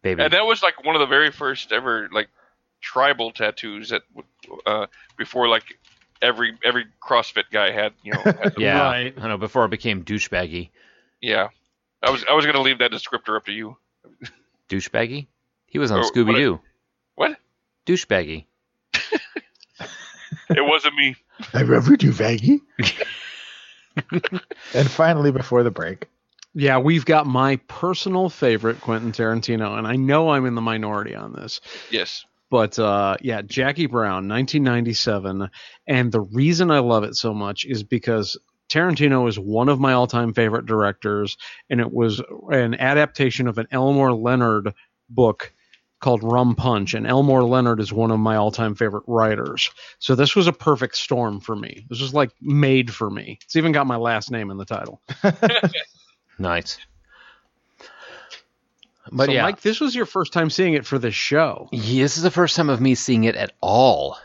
Baby. 0.03 0.25
and 0.25 0.33
that 0.33 0.45
was 0.45 0.63
like 0.65 0.85
one 0.85 0.97
of 0.97 1.01
the 1.01 1.07
very 1.07 1.31
first 1.31 1.71
ever 1.71 2.09
like 2.13 2.29
tribal 2.81 3.31
tattoos 3.31 3.91
that 3.91 4.03
uh, 4.67 4.87
before 5.17 5.49
like 5.49 5.65
every 6.21 6.57
every 6.65 6.87
CrossFit 7.03 7.45
guy 7.51 7.71
had. 7.71 7.93
You 8.03 8.13
know, 8.15 8.21
had 8.21 8.55
yeah. 8.59 8.83
Right. 8.83 9.15
I 9.21 9.29
know 9.29 9.39
before 9.39 9.65
it 9.65 9.71
became 9.71 10.05
douchebaggy. 10.05 10.71
yeah. 11.21 11.49
I 12.03 12.11
was 12.11 12.25
I 12.29 12.35
was 12.35 12.45
gonna 12.47 12.61
leave 12.63 12.79
that 12.79 12.91
descriptor 12.91 13.37
up 13.37 13.45
to 13.47 13.53
you. 13.53 13.77
Douchebaggy? 14.69 15.27
He 15.67 15.79
was 15.79 15.91
on 15.91 16.01
Oh, 16.01 16.11
Scooby 16.11 16.35
Doo. 16.35 16.61
What? 17.15 17.37
Douchebaggy. 17.87 18.47
It 20.51 20.67
wasn't 20.67 20.95
me. 20.97 21.17
I 21.55 21.61
ever 21.61 21.97
do 21.97 22.13
Vaggy. 22.13 22.61
and 24.75 24.91
finally, 24.91 25.31
before 25.31 25.63
the 25.63 25.71
break, 25.71 26.09
Yeah, 26.55 26.79
we've 26.79 27.05
got 27.07 27.27
my 27.27 27.57
personal 27.69 28.29
favorite 28.29 28.81
Quentin 28.81 29.13
Tarantino, 29.13 29.79
and 29.79 29.87
I 29.87 29.97
know 29.97 30.31
I'm 30.31 30.45
in 30.47 30.55
the 30.55 30.61
minority 30.61 31.15
on 31.15 31.33
this. 31.33 31.61
Yes. 31.91 32.25
But 32.53 32.79
uh, 32.79 33.17
yeah, 33.23 33.41
Jackie 33.41 33.87
Brown, 33.87 34.29
1997, 34.29 35.49
and 35.87 36.13
the 36.13 36.21
reason 36.21 36.71
I 36.71 36.81
love 36.81 37.03
it 37.03 37.17
so 37.17 37.33
much 37.33 37.65
is 37.65 37.83
because 37.83 38.37
Tarantino 38.69 39.27
is 39.27 39.39
one 39.39 39.71
of 39.71 39.81
my 39.81 39.95
all-time 39.95 40.35
favorite 40.35 40.67
directors, 40.67 41.39
and 41.71 41.81
it 41.81 41.91
was 41.91 42.21
an 42.51 42.75
adaptation 42.75 43.49
of 43.49 43.57
an 43.57 43.69
Elmore 43.71 44.13
Leonard 44.13 44.75
book 45.09 45.51
called 46.01 46.23
Rum 46.23 46.55
Punch, 46.55 46.93
and 46.93 47.07
Elmore 47.07 47.43
Leonard 47.45 47.81
is 47.81 47.91
one 47.91 48.11
of 48.11 48.21
my 48.21 48.37
all-time 48.37 48.75
favorite 48.75 49.05
writers. 49.07 49.71
So 49.99 50.15
this 50.15 50.37
was 50.37 50.47
a 50.47 50.53
perfect 50.53 50.97
storm 50.97 51.41
for 51.41 51.57
me. 51.57 51.87
This 51.89 52.03
was 52.03 52.13
like 52.13 52.33
made 52.43 52.93
for 52.93 53.09
me. 53.09 53.39
It's 53.45 53.57
even 53.57 53.73
got 53.73 53.87
my 53.87 53.97
last 53.97 54.31
name 54.31 54.51
in 54.51 54.59
the 54.59 54.67
title. 54.67 55.01
Nice. 56.39 56.79
But 59.13 59.27
so, 59.27 59.33
yeah. 59.33 59.43
Mike, 59.43 59.61
this 59.61 59.79
was 59.79 59.95
your 59.95 60.07
first 60.07 60.33
time 60.33 60.49
seeing 60.49 60.73
it 60.73 60.87
for 60.87 60.99
this 60.99 61.15
show. 61.15 61.69
Yeah, 61.71 62.05
this 62.05 62.17
is 62.17 62.23
the 62.23 62.31
first 62.31 62.57
time 62.57 62.71
of 62.71 62.81
me 62.81 62.95
seeing 62.95 63.25
it 63.25 63.37
at 63.37 63.53
all. 63.61 64.19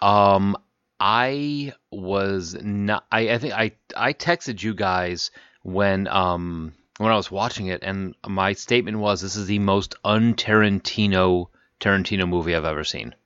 Um, 0.00 0.56
I 1.00 1.72
was 1.90 2.56
not. 2.62 3.04
I, 3.10 3.30
I 3.30 3.38
think 3.38 3.52
I 3.52 3.72
I 3.96 4.12
texted 4.12 4.62
you 4.62 4.74
guys 4.74 5.32
when 5.62 6.06
um 6.06 6.72
when 6.98 7.10
I 7.10 7.16
was 7.16 7.30
watching 7.30 7.66
it, 7.66 7.82
and 7.82 8.14
my 8.26 8.52
statement 8.52 8.98
was, 8.98 9.20
"This 9.20 9.34
is 9.34 9.48
the 9.48 9.58
most 9.58 9.96
un-Tarantino 10.04 11.46
Tarantino 11.80 12.28
movie 12.28 12.54
I've 12.54 12.64
ever 12.64 12.84
seen." 12.84 13.16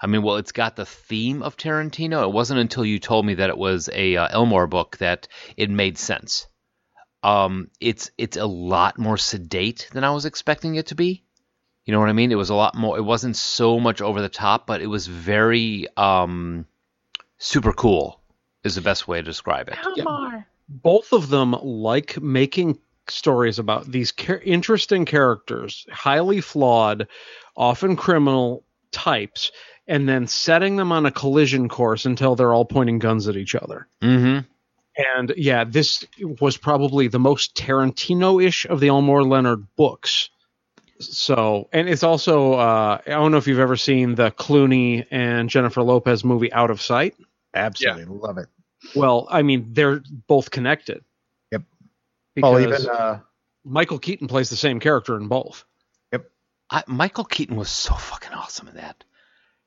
I 0.00 0.08
mean, 0.08 0.22
well, 0.22 0.36
it's 0.36 0.50
got 0.50 0.74
the 0.74 0.84
theme 0.84 1.44
of 1.44 1.56
Tarantino. 1.56 2.24
It 2.24 2.32
wasn't 2.32 2.58
until 2.58 2.84
you 2.84 2.98
told 2.98 3.24
me 3.24 3.34
that 3.34 3.50
it 3.50 3.56
was 3.56 3.88
a 3.92 4.16
uh, 4.16 4.26
Elmore 4.32 4.66
book 4.66 4.96
that 4.96 5.28
it 5.56 5.70
made 5.70 5.96
sense. 5.96 6.48
Um, 7.22 7.70
it's 7.80 8.10
it's 8.18 8.36
a 8.36 8.46
lot 8.46 8.98
more 8.98 9.16
sedate 9.16 9.88
than 9.92 10.04
I 10.04 10.10
was 10.10 10.24
expecting 10.24 10.74
it 10.74 10.86
to 10.86 10.94
be. 10.94 11.24
You 11.84 11.92
know 11.92 12.00
what 12.00 12.08
I 12.08 12.12
mean? 12.12 12.30
It 12.30 12.36
was 12.36 12.50
a 12.50 12.54
lot 12.54 12.74
more. 12.74 12.96
It 12.96 13.02
wasn't 13.02 13.36
so 13.36 13.80
much 13.80 14.00
over 14.00 14.20
the 14.20 14.28
top, 14.28 14.66
but 14.66 14.80
it 14.80 14.86
was 14.86 15.06
very 15.06 15.86
um, 15.96 16.66
super 17.38 17.72
cool. 17.72 18.20
Is 18.64 18.76
the 18.76 18.80
best 18.80 19.08
way 19.08 19.18
to 19.18 19.22
describe 19.24 19.68
it. 19.68 19.74
both 20.68 21.12
of 21.12 21.28
them 21.28 21.52
like 21.62 22.20
making 22.20 22.78
stories 23.08 23.58
about 23.58 23.90
these 23.90 24.12
char- 24.12 24.38
interesting 24.38 25.04
characters, 25.04 25.86
highly 25.90 26.40
flawed, 26.40 27.08
often 27.56 27.96
criminal 27.96 28.64
types, 28.92 29.50
and 29.86 30.08
then 30.08 30.26
setting 30.26 30.76
them 30.76 30.92
on 30.92 31.06
a 31.06 31.10
collision 31.10 31.68
course 31.68 32.06
until 32.06 32.36
they're 32.36 32.54
all 32.54 32.64
pointing 32.64 32.98
guns 32.98 33.28
at 33.28 33.36
each 33.36 33.54
other. 33.54 33.88
Mm-hmm. 34.00 34.46
And 34.96 35.32
yeah, 35.36 35.64
this 35.64 36.04
was 36.40 36.56
probably 36.56 37.08
the 37.08 37.18
most 37.18 37.54
Tarantino-ish 37.54 38.66
of 38.66 38.80
the 38.80 38.88
Elmore 38.88 39.24
Leonard 39.24 39.66
books. 39.76 40.28
So, 40.98 41.68
and 41.72 41.88
it's 41.88 42.02
also 42.02 42.52
uh, 42.54 42.98
I 43.06 43.10
don't 43.10 43.32
know 43.32 43.38
if 43.38 43.46
you've 43.46 43.58
ever 43.58 43.76
seen 43.76 44.14
the 44.14 44.30
Clooney 44.30 45.06
and 45.10 45.48
Jennifer 45.48 45.82
Lopez 45.82 46.24
movie 46.24 46.52
Out 46.52 46.70
of 46.70 46.80
Sight. 46.80 47.16
Absolutely 47.54 48.04
love 48.04 48.38
it. 48.38 48.46
Well, 48.94 49.26
I 49.30 49.42
mean, 49.42 49.70
they're 49.72 50.02
both 50.26 50.50
connected. 50.50 51.04
Yep. 51.50 51.62
Because 52.34 52.52
Well, 52.52 52.60
even 52.60 52.88
uh, 52.88 53.20
Michael 53.64 53.98
Keaton 53.98 54.28
plays 54.28 54.50
the 54.50 54.56
same 54.56 54.78
character 54.80 55.16
in 55.16 55.28
both. 55.28 55.64
I, 56.72 56.82
Michael 56.86 57.24
Keaton 57.24 57.56
was 57.56 57.68
so 57.68 57.94
fucking 57.94 58.32
awesome 58.32 58.68
in 58.68 58.76
that. 58.76 59.04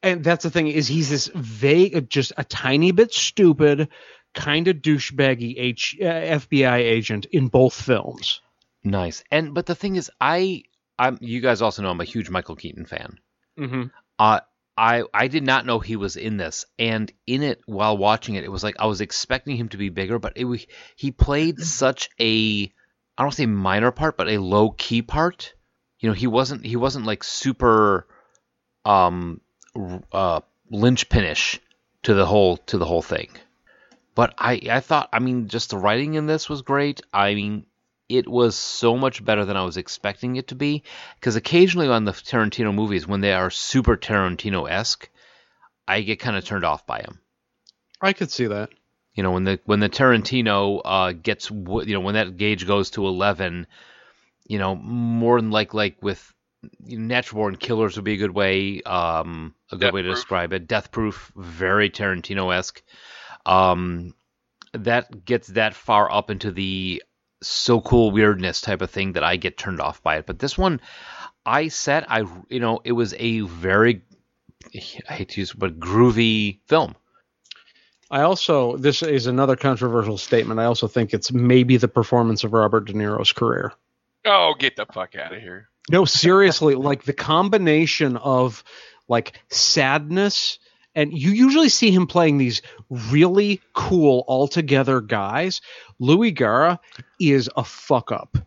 And 0.01 0.23
that's 0.23 0.43
the 0.43 0.49
thing 0.49 0.67
is 0.67 0.87
he's 0.87 1.09
this 1.09 1.29
vague, 1.33 2.09
just 2.09 2.33
a 2.35 2.43
tiny 2.43 2.91
bit 2.91 3.13
stupid, 3.13 3.89
kind 4.35 4.67
of 4.67 4.77
douchebaggy 4.77 5.55
H, 5.57 5.97
uh, 5.99 6.03
FBI 6.03 6.77
agent 6.77 7.25
in 7.25 7.47
both 7.47 7.73
films. 7.73 8.41
Nice. 8.83 9.23
And 9.31 9.53
but 9.55 9.65
the 9.65 9.73
thing 9.73 9.95
is, 9.95 10.11
I 10.21 10.63
I'm 10.99 11.17
you 11.21 11.41
guys 11.41 11.61
also 11.61 11.81
know 11.81 11.89
I'm 11.89 12.01
a 12.01 12.05
huge 12.05 12.29
Michael 12.29 12.55
Keaton 12.55 12.85
fan. 12.85 13.19
Mm-hmm. 13.57 13.83
Uh, 14.19 14.41
I 14.77 15.03
I 15.13 15.27
did 15.27 15.43
not 15.43 15.65
know 15.65 15.79
he 15.79 15.95
was 15.95 16.17
in 16.17 16.37
this, 16.37 16.65
and 16.77 17.11
in 17.25 17.41
it 17.41 17.61
while 17.65 17.97
watching 17.97 18.35
it, 18.35 18.43
it 18.43 18.51
was 18.51 18.63
like 18.63 18.75
I 18.77 18.85
was 18.85 19.01
expecting 19.01 19.55
him 19.55 19.69
to 19.69 19.77
be 19.77 19.89
bigger, 19.89 20.19
but 20.19 20.33
it 20.35 20.67
he 20.95 21.11
played 21.11 21.59
such 21.59 22.09
a 22.19 22.71
I 23.17 23.23
don't 23.23 23.31
say 23.31 23.45
minor 23.45 23.91
part, 23.91 24.17
but 24.17 24.29
a 24.29 24.37
low 24.37 24.71
key 24.71 25.01
part. 25.01 25.53
You 25.99 26.09
know, 26.09 26.15
he 26.15 26.27
wasn't 26.27 26.65
he 26.65 26.75
wasn't 26.75 27.05
like 27.05 27.23
super 27.23 28.07
um 28.83 29.41
uh 30.11 30.41
linchpinish 30.71 31.59
to 32.03 32.13
the 32.13 32.25
whole 32.25 32.57
to 32.57 32.77
the 32.77 32.85
whole 32.85 33.01
thing. 33.01 33.29
But 34.15 34.33
I 34.37 34.61
I 34.71 34.79
thought 34.79 35.09
I 35.13 35.19
mean 35.19 35.47
just 35.47 35.69
the 35.69 35.77
writing 35.77 36.15
in 36.15 36.25
this 36.25 36.49
was 36.49 36.61
great. 36.61 37.01
I 37.13 37.35
mean 37.35 37.65
it 38.07 38.27
was 38.27 38.55
so 38.55 38.95
much 38.97 39.23
better 39.25 39.45
than 39.45 39.57
I 39.57 39.63
was 39.65 39.77
expecting 39.77 40.35
it 40.35 40.47
to 40.49 40.55
be. 40.55 40.83
Because 41.19 41.35
occasionally 41.35 41.87
on 41.87 42.05
the 42.05 42.11
Tarantino 42.11 42.73
movies, 42.73 43.07
when 43.07 43.21
they 43.21 43.33
are 43.33 43.49
super 43.49 43.97
Tarantino 43.97 44.69
esque, 44.69 45.09
I 45.87 46.01
get 46.01 46.19
kind 46.19 46.37
of 46.37 46.45
turned 46.45 46.65
off 46.65 46.85
by 46.85 47.01
them. 47.01 47.19
I 48.01 48.13
could 48.13 48.31
see 48.31 48.47
that. 48.47 48.69
You 49.15 49.23
know, 49.23 49.31
when 49.31 49.43
the 49.45 49.59
when 49.65 49.79
the 49.79 49.89
Tarantino 49.89 50.81
uh, 50.83 51.11
gets 51.13 51.49
you 51.49 51.93
know 51.93 52.01
when 52.01 52.15
that 52.15 52.37
gauge 52.37 52.67
goes 52.67 52.91
to 52.91 53.07
eleven, 53.07 53.65
you 54.47 54.59
know, 54.59 54.75
more 54.75 55.39
than 55.39 55.51
like 55.51 55.73
like 55.73 56.01
with 56.01 56.33
you 56.83 56.99
know, 56.99 57.05
Natural 57.05 57.41
Born 57.41 57.55
Killers 57.55 57.95
would 57.95 58.05
be 58.05 58.13
a 58.13 58.17
good 58.17 58.31
way, 58.35 58.81
um, 58.81 59.55
a 59.71 59.75
good 59.75 59.81
Death 59.85 59.93
way 59.93 60.01
to 60.01 60.09
Proof. 60.09 60.17
describe 60.17 60.53
it. 60.53 60.67
Death 60.67 60.91
Proof, 60.91 61.31
very 61.35 61.89
Tarantino 61.89 62.53
esque. 62.55 62.81
Um, 63.45 64.13
that 64.73 65.25
gets 65.25 65.47
that 65.49 65.73
far 65.75 66.11
up 66.11 66.29
into 66.29 66.51
the 66.51 67.03
so 67.41 67.81
cool 67.81 68.11
weirdness 68.11 68.61
type 68.61 68.81
of 68.81 68.91
thing 68.91 69.13
that 69.13 69.23
I 69.23 69.37
get 69.37 69.57
turned 69.57 69.79
off 69.79 70.01
by 70.01 70.17
it. 70.17 70.25
But 70.25 70.39
this 70.39 70.57
one, 70.57 70.81
I 71.45 71.67
said 71.67 72.05
I 72.07 72.25
you 72.49 72.59
know 72.59 72.81
it 72.83 72.93
was 72.93 73.13
a 73.17 73.41
very 73.41 74.01
I 74.73 75.13
hate 75.13 75.29
to 75.29 75.41
use 75.41 75.53
but 75.53 75.79
groovy 75.79 76.59
film. 76.67 76.95
I 78.09 78.21
also 78.21 78.77
this 78.77 79.01
is 79.03 79.27
another 79.27 79.55
controversial 79.55 80.17
statement. 80.17 80.59
I 80.59 80.65
also 80.65 80.87
think 80.87 81.13
it's 81.13 81.31
maybe 81.31 81.77
the 81.77 81.87
performance 81.87 82.43
of 82.43 82.53
Robert 82.53 82.85
De 82.85 82.93
Niro's 82.93 83.33
career. 83.33 83.73
Oh, 84.25 84.55
get 84.57 84.75
the 84.75 84.85
fuck 84.87 85.15
out 85.15 85.33
of 85.33 85.41
here. 85.41 85.69
No, 85.91 86.05
seriously, 86.05 86.73
like 86.73 87.03
the 87.03 87.13
combination 87.13 88.17
of 88.17 88.63
like 89.07 89.39
sadness 89.49 90.57
and 90.95 91.11
you 91.13 91.31
usually 91.31 91.69
see 91.69 91.91
him 91.91 92.07
playing 92.07 92.37
these 92.37 92.61
really 92.89 93.61
cool 93.73 94.23
altogether 94.27 95.01
guys. 95.01 95.61
Louis 95.99 96.31
Gara 96.31 96.79
is 97.19 97.49
a 97.55 97.63
fuck 97.63 98.11
up 98.11 98.37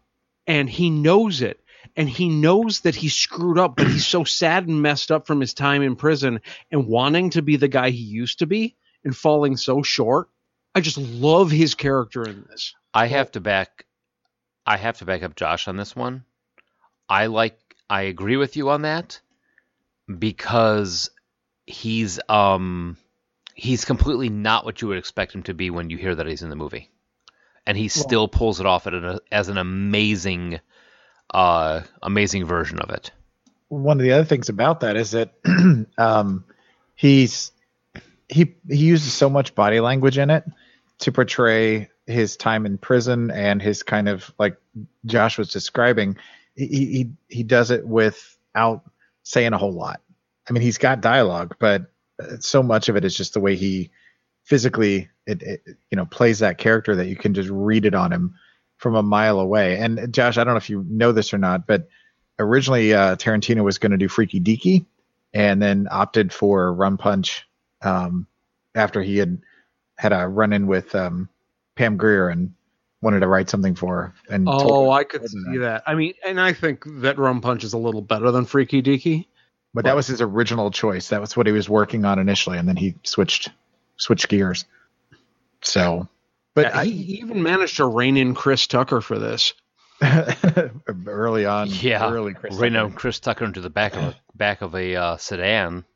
and 0.46 0.68
he 0.68 0.90
knows 0.90 1.42
it. 1.42 1.60
And 1.96 2.08
he 2.08 2.28
knows 2.28 2.80
that 2.80 2.94
he 2.94 3.08
screwed 3.08 3.58
up, 3.58 3.74
but 3.76 3.88
he's 3.88 4.06
so 4.06 4.22
sad 4.22 4.68
and 4.68 4.82
messed 4.82 5.10
up 5.10 5.26
from 5.26 5.40
his 5.40 5.52
time 5.52 5.82
in 5.82 5.96
prison 5.96 6.40
and 6.70 6.86
wanting 6.86 7.30
to 7.30 7.42
be 7.42 7.56
the 7.56 7.66
guy 7.66 7.90
he 7.90 8.02
used 8.02 8.38
to 8.38 8.46
be 8.46 8.76
and 9.04 9.16
falling 9.16 9.56
so 9.56 9.82
short. 9.82 10.28
I 10.74 10.80
just 10.80 10.98
love 10.98 11.50
his 11.50 11.74
character 11.74 12.22
in 12.22 12.46
this. 12.48 12.74
I 12.94 13.06
have 13.06 13.32
to 13.32 13.40
back 13.40 13.84
I 14.64 14.76
have 14.76 14.98
to 14.98 15.06
back 15.06 15.22
up 15.22 15.34
Josh 15.34 15.66
on 15.66 15.76
this 15.76 15.96
one. 15.96 16.24
I 17.08 17.26
like 17.26 17.58
I 17.90 18.02
agree 18.02 18.36
with 18.36 18.56
you 18.56 18.68
on 18.70 18.82
that 18.82 19.20
because 20.18 21.10
he's 21.68 22.18
um 22.28 22.96
he's 23.54 23.84
completely 23.84 24.30
not 24.30 24.64
what 24.64 24.80
you 24.80 24.88
would 24.88 24.98
expect 24.98 25.34
him 25.34 25.42
to 25.42 25.52
be 25.54 25.68
when 25.70 25.90
you 25.90 25.98
hear 25.98 26.14
that 26.14 26.26
he's 26.26 26.42
in 26.42 26.48
the 26.48 26.56
movie. 26.56 26.90
And 27.66 27.76
he 27.76 27.88
still 27.88 28.28
pulls 28.28 28.60
it 28.60 28.66
off 28.66 28.86
at 28.86 28.94
an, 28.94 29.18
as 29.30 29.48
an 29.48 29.58
amazing 29.58 30.60
uh 31.34 31.82
amazing 32.02 32.46
version 32.46 32.78
of 32.78 32.90
it. 32.90 33.10
one 33.68 33.98
of 33.98 34.02
the 34.04 34.12
other 34.12 34.24
things 34.24 34.48
about 34.48 34.80
that 34.80 34.96
is 34.96 35.10
that 35.10 35.34
um, 35.98 36.44
he's 36.94 37.52
he 38.28 38.54
he 38.68 38.76
uses 38.76 39.12
so 39.12 39.28
much 39.28 39.54
body 39.54 39.80
language 39.80 40.16
in 40.18 40.30
it 40.30 40.44
to 41.00 41.12
portray 41.12 41.90
his 42.06 42.36
time 42.38 42.64
in 42.64 42.78
prison 42.78 43.30
and 43.30 43.60
his 43.60 43.82
kind 43.82 44.08
of 44.08 44.32
like 44.38 44.56
Josh 45.04 45.36
was 45.36 45.50
describing. 45.50 46.16
He 46.56 46.66
he 46.66 47.10
he 47.28 47.42
does 47.42 47.70
it 47.70 47.86
without 47.86 48.82
saying 49.22 49.52
a 49.52 49.58
whole 49.58 49.72
lot. 49.72 50.00
I 50.48 50.52
mean, 50.52 50.62
he's 50.62 50.78
got 50.78 51.00
dialogue, 51.00 51.56
but 51.58 51.90
uh, 52.22 52.36
so 52.40 52.62
much 52.62 52.88
of 52.88 52.96
it 52.96 53.04
is 53.04 53.16
just 53.16 53.34
the 53.34 53.40
way 53.40 53.56
he 53.56 53.90
physically 54.44 55.10
it, 55.26 55.42
it 55.42 55.62
you 55.90 55.96
know 55.96 56.06
plays 56.06 56.38
that 56.38 56.56
character 56.56 56.96
that 56.96 57.06
you 57.06 57.16
can 57.16 57.34
just 57.34 57.50
read 57.50 57.84
it 57.84 57.94
on 57.94 58.12
him 58.12 58.34
from 58.78 58.94
a 58.94 59.02
mile 59.02 59.40
away. 59.40 59.76
And 59.76 60.12
Josh, 60.12 60.38
I 60.38 60.44
don't 60.44 60.54
know 60.54 60.58
if 60.58 60.70
you 60.70 60.84
know 60.88 61.12
this 61.12 61.34
or 61.34 61.38
not, 61.38 61.66
but 61.66 61.88
originally 62.38 62.94
uh, 62.94 63.16
Tarantino 63.16 63.62
was 63.62 63.78
going 63.78 63.92
to 63.92 63.98
do 63.98 64.08
Freaky 64.08 64.40
Deaky, 64.40 64.86
and 65.34 65.60
then 65.60 65.88
opted 65.90 66.32
for 66.32 66.72
Rum 66.72 66.96
Punch 66.96 67.46
um, 67.82 68.26
after 68.74 69.02
he 69.02 69.18
had 69.18 69.40
had 69.98 70.12
a 70.12 70.26
run 70.28 70.52
in 70.52 70.66
with 70.66 70.94
um, 70.94 71.28
Pam 71.74 71.96
Grier 71.96 72.28
and 72.28 72.54
wanted 73.00 73.20
to 73.20 73.28
write 73.28 73.50
something 73.50 73.74
for 73.74 73.96
her. 73.96 74.14
And 74.30 74.48
Oh, 74.48 74.90
I 74.90 75.04
could 75.04 75.28
see 75.28 75.58
that. 75.58 75.82
I 75.86 75.94
mean, 75.94 76.14
and 76.24 76.40
I 76.40 76.52
think 76.52 76.84
that 77.00 77.18
Rum 77.18 77.40
Punch 77.40 77.64
is 77.64 77.72
a 77.72 77.78
little 77.78 78.02
better 78.02 78.30
than 78.30 78.44
Freaky 78.44 78.82
Deaky. 78.82 79.26
But 79.74 79.84
that 79.84 79.96
was 79.96 80.06
his 80.06 80.20
original 80.20 80.70
choice. 80.70 81.08
That 81.08 81.20
was 81.20 81.36
what 81.36 81.46
he 81.46 81.52
was 81.52 81.68
working 81.68 82.04
on 82.04 82.18
initially, 82.18 82.58
and 82.58 82.68
then 82.68 82.76
he 82.76 82.94
switched 83.04 83.50
switched 83.96 84.28
gears. 84.28 84.64
So, 85.60 86.08
but 86.54 86.66
Yeah, 86.66 86.84
he 86.84 87.02
he 87.02 87.12
even 87.20 87.42
managed 87.42 87.76
to 87.76 87.86
rein 87.86 88.16
in 88.16 88.34
Chris 88.34 88.66
Tucker 88.66 89.00
for 89.00 89.18
this. 89.18 89.52
Early 91.06 91.44
on, 91.44 91.68
Yeah, 91.68 92.08
early 92.10 92.32
Chris 92.32 92.54
right 92.54 92.72
now 92.72 92.88
Chris 92.88 93.18
Tucker 93.18 93.44
into 93.44 93.60
the 93.60 93.70
back 93.70 93.96
of 93.96 94.02
a 94.02 94.16
back 94.34 94.62
of 94.62 94.74
a 94.74 94.94
uh, 94.96 95.16
sedan. 95.16 95.84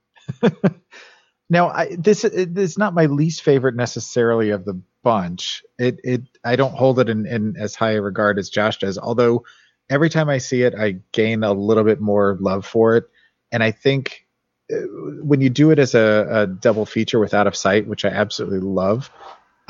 Now, 1.53 1.69
I, 1.69 1.95
this 1.99 2.25
it, 2.25 2.57
it's 2.57 2.79
not 2.79 2.95
my 2.95 3.05
least 3.05 3.43
favorite 3.43 3.77
necessarily 3.77 4.51
of 4.51 4.65
the 4.65 4.81
bunch. 5.03 5.63
It 5.79 6.01
it 6.03 6.23
I 6.43 6.57
don't 6.57 6.73
hold 6.73 6.99
it 6.99 7.11
in, 7.11 7.27
in 7.27 7.57
as 7.59 7.75
high 7.75 7.91
a 7.91 8.01
regard 8.01 8.39
as 8.39 8.49
Josh 8.49 8.79
does. 8.79 8.97
Although 8.97 9.45
every 9.91 10.09
time 10.09 10.31
I 10.31 10.39
see 10.39 10.63
it, 10.63 10.75
I 10.75 11.01
gain 11.13 11.45
a 11.45 11.53
little 11.53 11.85
bit 11.85 12.01
more 12.01 12.39
love 12.41 12.65
for 12.65 12.97
it. 12.97 13.05
And 13.53 13.63
I 13.63 13.71
think 13.71 14.27
uh, 14.73 14.77
when 15.23 15.41
you 15.41 15.51
do 15.51 15.71
it 15.71 15.79
as 15.79 15.95
a, 15.95 16.27
a 16.31 16.47
double 16.47 16.87
feature 16.87 17.21
with 17.21 17.35
Out 17.35 17.47
of 17.47 17.55
Sight, 17.55 17.87
which 17.87 18.05
I 18.05 18.09
absolutely 18.09 18.61
love, 18.61 19.11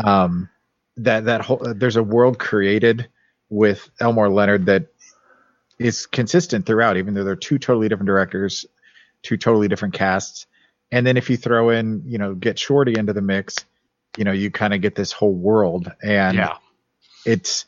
um, 0.02 0.48
that 0.96 1.24
that 1.26 1.40
whole 1.42 1.74
there's 1.74 1.96
a 1.96 2.02
world 2.02 2.38
created 2.38 3.08
with 3.50 3.90
Elmore 4.00 4.30
Leonard 4.30 4.66
that 4.66 4.86
is 5.78 6.06
consistent 6.06 6.64
throughout, 6.64 6.96
even 6.96 7.14
though 7.14 7.24
they're 7.24 7.36
two 7.36 7.58
totally 7.58 7.88
different 7.88 8.06
directors, 8.06 8.64
two 9.22 9.36
totally 9.36 9.68
different 9.68 9.94
casts. 9.94 10.46
And 10.90 11.06
then 11.06 11.16
if 11.16 11.30
you 11.30 11.36
throw 11.36 11.70
in, 11.70 12.02
you 12.06 12.18
know, 12.18 12.34
get 12.34 12.58
Shorty 12.58 12.94
into 12.96 13.12
the 13.12 13.22
mix, 13.22 13.56
you 14.16 14.24
know, 14.24 14.32
you 14.32 14.50
kind 14.50 14.74
of 14.74 14.80
get 14.80 14.94
this 14.94 15.12
whole 15.12 15.34
world. 15.34 15.90
And 16.02 16.36
it's 17.24 17.66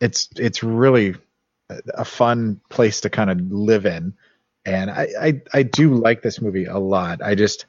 it's 0.00 0.28
it's 0.36 0.62
really 0.62 1.14
a 1.94 2.04
fun 2.04 2.60
place 2.68 3.02
to 3.02 3.10
kind 3.10 3.30
of 3.30 3.40
live 3.50 3.86
in, 3.86 4.14
and 4.64 4.90
I, 4.90 5.08
I 5.20 5.42
I 5.52 5.62
do 5.62 5.94
like 5.94 6.22
this 6.22 6.40
movie 6.40 6.66
a 6.66 6.78
lot. 6.78 7.22
I 7.22 7.34
just 7.34 7.66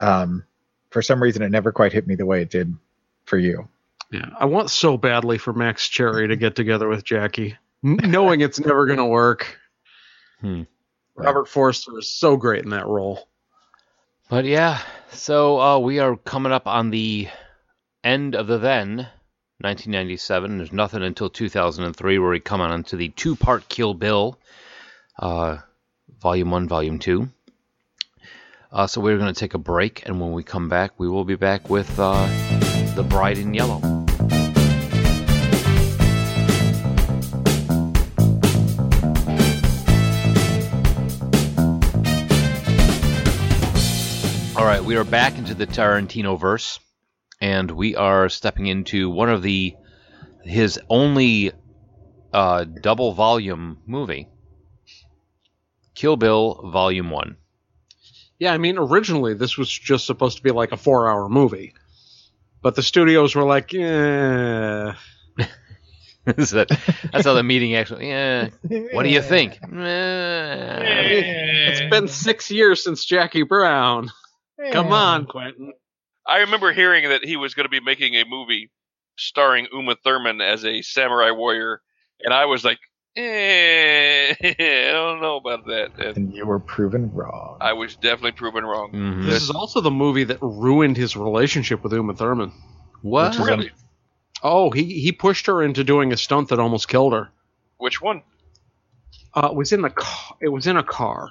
um 0.00 0.44
for 0.90 1.02
some 1.02 1.22
reason 1.22 1.42
it 1.42 1.50
never 1.50 1.72
quite 1.72 1.92
hit 1.92 2.06
me 2.06 2.14
the 2.14 2.26
way 2.26 2.42
it 2.42 2.50
did 2.50 2.74
for 3.24 3.38
you. 3.38 3.68
Yeah, 4.10 4.28
I 4.38 4.44
want 4.44 4.70
so 4.70 4.98
badly 4.98 5.38
for 5.38 5.52
Max 5.52 5.88
Cherry 5.88 6.28
to 6.28 6.36
get 6.36 6.54
together 6.54 6.88
with 6.88 7.04
Jackie, 7.04 7.56
knowing 7.82 8.42
it's 8.42 8.60
never 8.60 8.84
going 8.84 8.98
to 8.98 9.06
work. 9.06 9.58
Hmm. 10.40 10.62
Robert 11.14 11.48
Forster 11.48 11.98
is 11.98 12.14
so 12.14 12.36
great 12.36 12.64
in 12.64 12.70
that 12.70 12.86
role. 12.86 13.28
But 14.28 14.44
yeah, 14.44 14.80
so 15.12 15.60
uh, 15.60 15.78
we 15.78 15.98
are 15.98 16.16
coming 16.16 16.52
up 16.52 16.66
on 16.66 16.90
the 16.90 17.28
end 18.04 18.34
of 18.34 18.46
the 18.46 18.58
then 18.58 19.08
1997. 19.60 20.58
There's 20.58 20.72
nothing 20.72 21.02
until 21.02 21.30
2003 21.30 22.18
where 22.18 22.30
we 22.30 22.40
come 22.40 22.60
on 22.60 22.82
to 22.84 22.96
the 22.96 23.10
two-part 23.10 23.68
Kill 23.68 23.94
Bill, 23.94 24.38
uh, 25.18 25.58
Volume 26.22 26.52
One, 26.52 26.68
Volume 26.68 27.00
Two. 27.00 27.30
Uh, 28.70 28.86
so 28.86 29.00
we're 29.00 29.18
going 29.18 29.34
to 29.34 29.38
take 29.38 29.54
a 29.54 29.58
break, 29.58 30.06
and 30.06 30.20
when 30.20 30.30
we 30.30 30.44
come 30.44 30.68
back, 30.68 30.92
we 30.96 31.08
will 31.08 31.24
be 31.24 31.34
back 31.34 31.68
with 31.68 31.98
uh, 31.98 32.26
the 32.94 33.02
Bride 33.02 33.38
in 33.38 33.52
Yellow. 33.52 33.80
All 44.56 44.64
right, 44.64 44.84
we 44.84 44.94
are 44.94 45.02
back 45.02 45.36
into 45.36 45.54
the 45.54 45.66
Tarantino 45.66 46.38
verse, 46.38 46.78
and 47.40 47.68
we 47.68 47.96
are 47.96 48.28
stepping 48.28 48.68
into 48.68 49.10
one 49.10 49.28
of 49.28 49.42
the 49.42 49.74
his 50.44 50.78
only 50.88 51.50
uh, 52.32 52.62
double 52.62 53.12
volume 53.12 53.78
movie, 53.86 54.28
Kill 55.94 56.16
Bill 56.16 56.70
Volume 56.72 57.10
One. 57.10 57.36
Yeah, 58.38 58.52
I 58.52 58.58
mean, 58.58 58.78
originally 58.78 59.34
this 59.34 59.56
was 59.56 59.70
just 59.70 60.06
supposed 60.06 60.38
to 60.38 60.42
be 60.42 60.50
like 60.50 60.72
a 60.72 60.76
four-hour 60.76 61.28
movie, 61.28 61.74
but 62.60 62.74
the 62.74 62.82
studios 62.82 63.34
were 63.34 63.44
like, 63.44 63.72
"Yeah, 63.72 64.94
Is 66.26 66.50
that, 66.50 66.68
that's 67.12 67.26
how 67.26 67.34
the 67.34 67.42
meeting 67.42 67.74
actually. 67.74 68.08
Yeah. 68.08 68.50
What 68.92 69.02
do 69.02 69.08
you 69.08 69.22
think? 69.22 69.58
Eh. 69.72 71.68
it's 71.68 71.90
been 71.90 72.06
six 72.06 72.50
years 72.50 72.82
since 72.82 73.04
Jackie 73.04 73.42
Brown. 73.42 74.10
Come 74.72 74.92
on, 74.92 75.26
Quentin." 75.26 75.72
I 76.26 76.38
remember 76.38 76.72
hearing 76.72 77.08
that 77.08 77.24
he 77.24 77.36
was 77.36 77.54
going 77.54 77.64
to 77.64 77.70
be 77.70 77.80
making 77.80 78.14
a 78.14 78.24
movie 78.24 78.70
starring 79.16 79.66
Uma 79.72 79.96
Thurman 79.96 80.40
as 80.40 80.64
a 80.64 80.82
samurai 80.82 81.32
warrior, 81.32 81.82
and 82.20 82.32
I 82.32 82.44
was 82.44 82.64
like, 82.64 82.78
eh, 83.16 84.34
I 84.42 84.90
don't 84.92 85.20
know 85.20 85.36
about 85.36 85.66
that. 85.66 85.90
And 85.98 86.16
And 86.16 86.34
you 86.34 86.46
were 86.46 86.58
proven 86.58 87.12
wrong. 87.12 87.58
I 87.60 87.72
was 87.72 87.96
definitely 87.96 88.32
proven 88.32 88.64
wrong. 88.64 88.92
Mhm. 88.92 89.26
This 89.26 89.42
is 89.42 89.50
also 89.50 89.80
the 89.80 89.90
movie 89.90 90.24
that 90.24 90.38
ruined 90.40 90.96
his 90.96 91.16
relationship 91.16 91.82
with 91.82 91.92
Uma 91.92 92.14
Thurman. 92.14 92.52
What? 93.02 93.36
Really? 93.38 93.70
Oh, 94.42 94.70
he 94.70 95.00
he 95.00 95.12
pushed 95.12 95.46
her 95.46 95.62
into 95.62 95.84
doing 95.84 96.12
a 96.12 96.16
stunt 96.16 96.48
that 96.48 96.58
almost 96.58 96.88
killed 96.88 97.12
her. 97.12 97.30
Which 97.78 98.00
one? 98.02 98.22
Uh, 99.34 99.48
it 99.50 99.56
was 99.56 99.72
in 99.72 99.82
the 99.82 99.90
car. 99.90 100.36
It 100.40 100.48
was 100.48 100.66
in 100.66 100.76
a 100.76 100.82
car. 100.82 101.30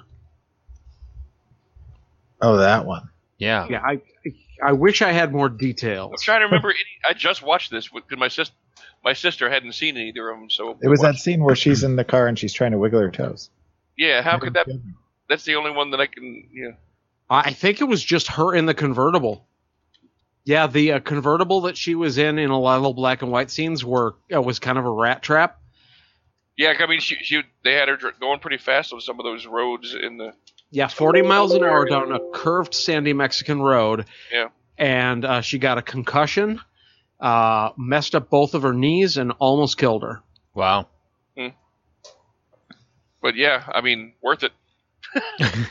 Oh, 2.40 2.56
that 2.56 2.84
one. 2.86 3.08
Yeah. 3.42 3.66
Yeah, 3.68 3.80
I 3.84 4.00
I 4.62 4.72
wish 4.72 5.02
I 5.02 5.10
had 5.10 5.32
more 5.32 5.48
details. 5.48 6.12
I'm 6.12 6.22
trying 6.22 6.40
to 6.40 6.46
remember. 6.46 6.70
any, 6.70 6.78
I 7.08 7.12
just 7.12 7.42
watched 7.42 7.72
this 7.72 7.88
because 7.88 8.18
my 8.18 8.28
sister, 8.28 8.54
my 9.04 9.12
sister 9.14 9.50
hadn't 9.50 9.72
seen 9.72 9.96
either 9.96 10.30
of 10.30 10.38
them. 10.38 10.48
So 10.48 10.78
It 10.80 10.88
was 10.88 11.00
that 11.00 11.16
scene 11.16 11.42
where 11.42 11.56
she's 11.56 11.82
in 11.82 11.96
the 11.96 12.04
car 12.04 12.28
and 12.28 12.38
she's 12.38 12.52
trying 12.52 12.70
to 12.70 12.78
wiggle 12.78 13.00
her 13.00 13.10
toes. 13.10 13.50
Yeah, 13.98 14.22
how 14.22 14.38
could 14.38 14.54
that? 14.54 14.68
That's 15.28 15.44
the 15.44 15.56
only 15.56 15.72
one 15.72 15.90
that 15.90 16.00
I 16.00 16.06
can. 16.06 16.48
Yeah. 16.52 16.70
I 17.28 17.52
think 17.52 17.80
it 17.80 17.84
was 17.84 18.04
just 18.04 18.28
her 18.28 18.54
in 18.54 18.66
the 18.66 18.74
convertible. 18.74 19.46
Yeah, 20.44 20.66
the 20.66 20.92
uh, 20.92 21.00
convertible 21.00 21.62
that 21.62 21.76
she 21.76 21.94
was 21.94 22.18
in 22.18 22.38
in 22.38 22.50
a 22.50 22.58
lot 22.58 22.76
of 22.76 22.82
the 22.82 22.90
black 22.90 23.22
and 23.22 23.30
white 23.30 23.50
scenes 23.50 23.84
were 23.84 24.16
uh, 24.34 24.42
was 24.42 24.58
kind 24.58 24.78
of 24.78 24.84
a 24.84 24.90
rat 24.90 25.22
trap. 25.22 25.60
Yeah, 26.56 26.74
I 26.78 26.86
mean, 26.86 27.00
she, 27.00 27.16
she 27.22 27.42
they 27.64 27.72
had 27.72 27.88
her 27.88 27.96
going 28.20 28.40
pretty 28.40 28.58
fast 28.58 28.92
on 28.92 29.00
some 29.00 29.18
of 29.18 29.24
those 29.24 29.46
roads 29.46 29.94
in 29.94 30.18
the. 30.18 30.34
Yeah, 30.72 30.88
40 30.88 31.22
miles 31.22 31.52
an 31.52 31.62
hour 31.62 31.84
down 31.84 32.12
a 32.12 32.18
curved 32.32 32.74
sandy 32.74 33.12
Mexican 33.12 33.60
road. 33.60 34.06
Yeah. 34.32 34.48
And 34.78 35.24
uh, 35.24 35.40
she 35.42 35.58
got 35.58 35.78
a 35.78 35.82
concussion, 35.82 36.60
uh, 37.20 37.70
messed 37.76 38.14
up 38.14 38.30
both 38.30 38.54
of 38.54 38.62
her 38.62 38.72
knees, 38.72 39.18
and 39.18 39.32
almost 39.38 39.78
killed 39.78 40.02
her. 40.02 40.22
Wow. 40.54 40.88
But 43.22 43.36
yeah, 43.36 43.62
I 43.72 43.80
mean, 43.80 44.14
worth 44.20 44.42
it. 44.42 44.52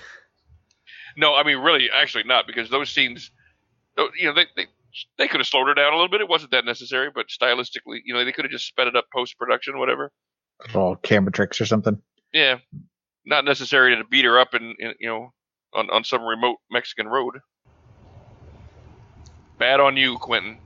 no, 1.17 1.35
I 1.35 1.43
mean, 1.43 1.57
really, 1.57 1.89
actually 1.93 2.23
not 2.23 2.47
because 2.47 2.69
those 2.69 2.89
scenes, 2.89 3.29
you 3.97 4.25
know, 4.27 4.33
they 4.33 4.45
they 4.55 4.67
they 5.17 5.27
could 5.27 5.41
have 5.41 5.47
slowed 5.47 5.67
her 5.67 5.73
down 5.73 5.91
a 5.91 5.95
little 5.95 6.09
bit. 6.09 6.21
It 6.21 6.29
wasn't 6.29 6.51
that 6.51 6.63
necessary, 6.63 7.09
but 7.13 7.27
stylistically, 7.27 7.99
you 8.05 8.13
know, 8.13 8.23
they 8.23 8.31
could 8.31 8.45
have 8.45 8.51
just 8.51 8.67
sped 8.67 8.87
it 8.87 8.95
up 8.95 9.05
post 9.13 9.37
production, 9.37 9.77
whatever. 9.77 10.11
Little 10.67 10.95
camera 10.95 11.31
tricks 11.31 11.59
or 11.59 11.65
something. 11.65 12.01
Yeah, 12.33 12.59
not 13.25 13.45
necessary 13.45 13.95
to 13.95 14.03
beat 14.03 14.25
her 14.25 14.39
up 14.39 14.53
in, 14.53 14.75
in 14.79 14.93
you 14.99 15.09
know 15.09 15.33
on 15.73 15.89
on 15.89 16.03
some 16.03 16.23
remote 16.23 16.57
Mexican 16.71 17.07
road. 17.07 17.39
Bad 19.57 19.79
on 19.79 19.97
you, 19.97 20.17
Quentin. 20.17 20.57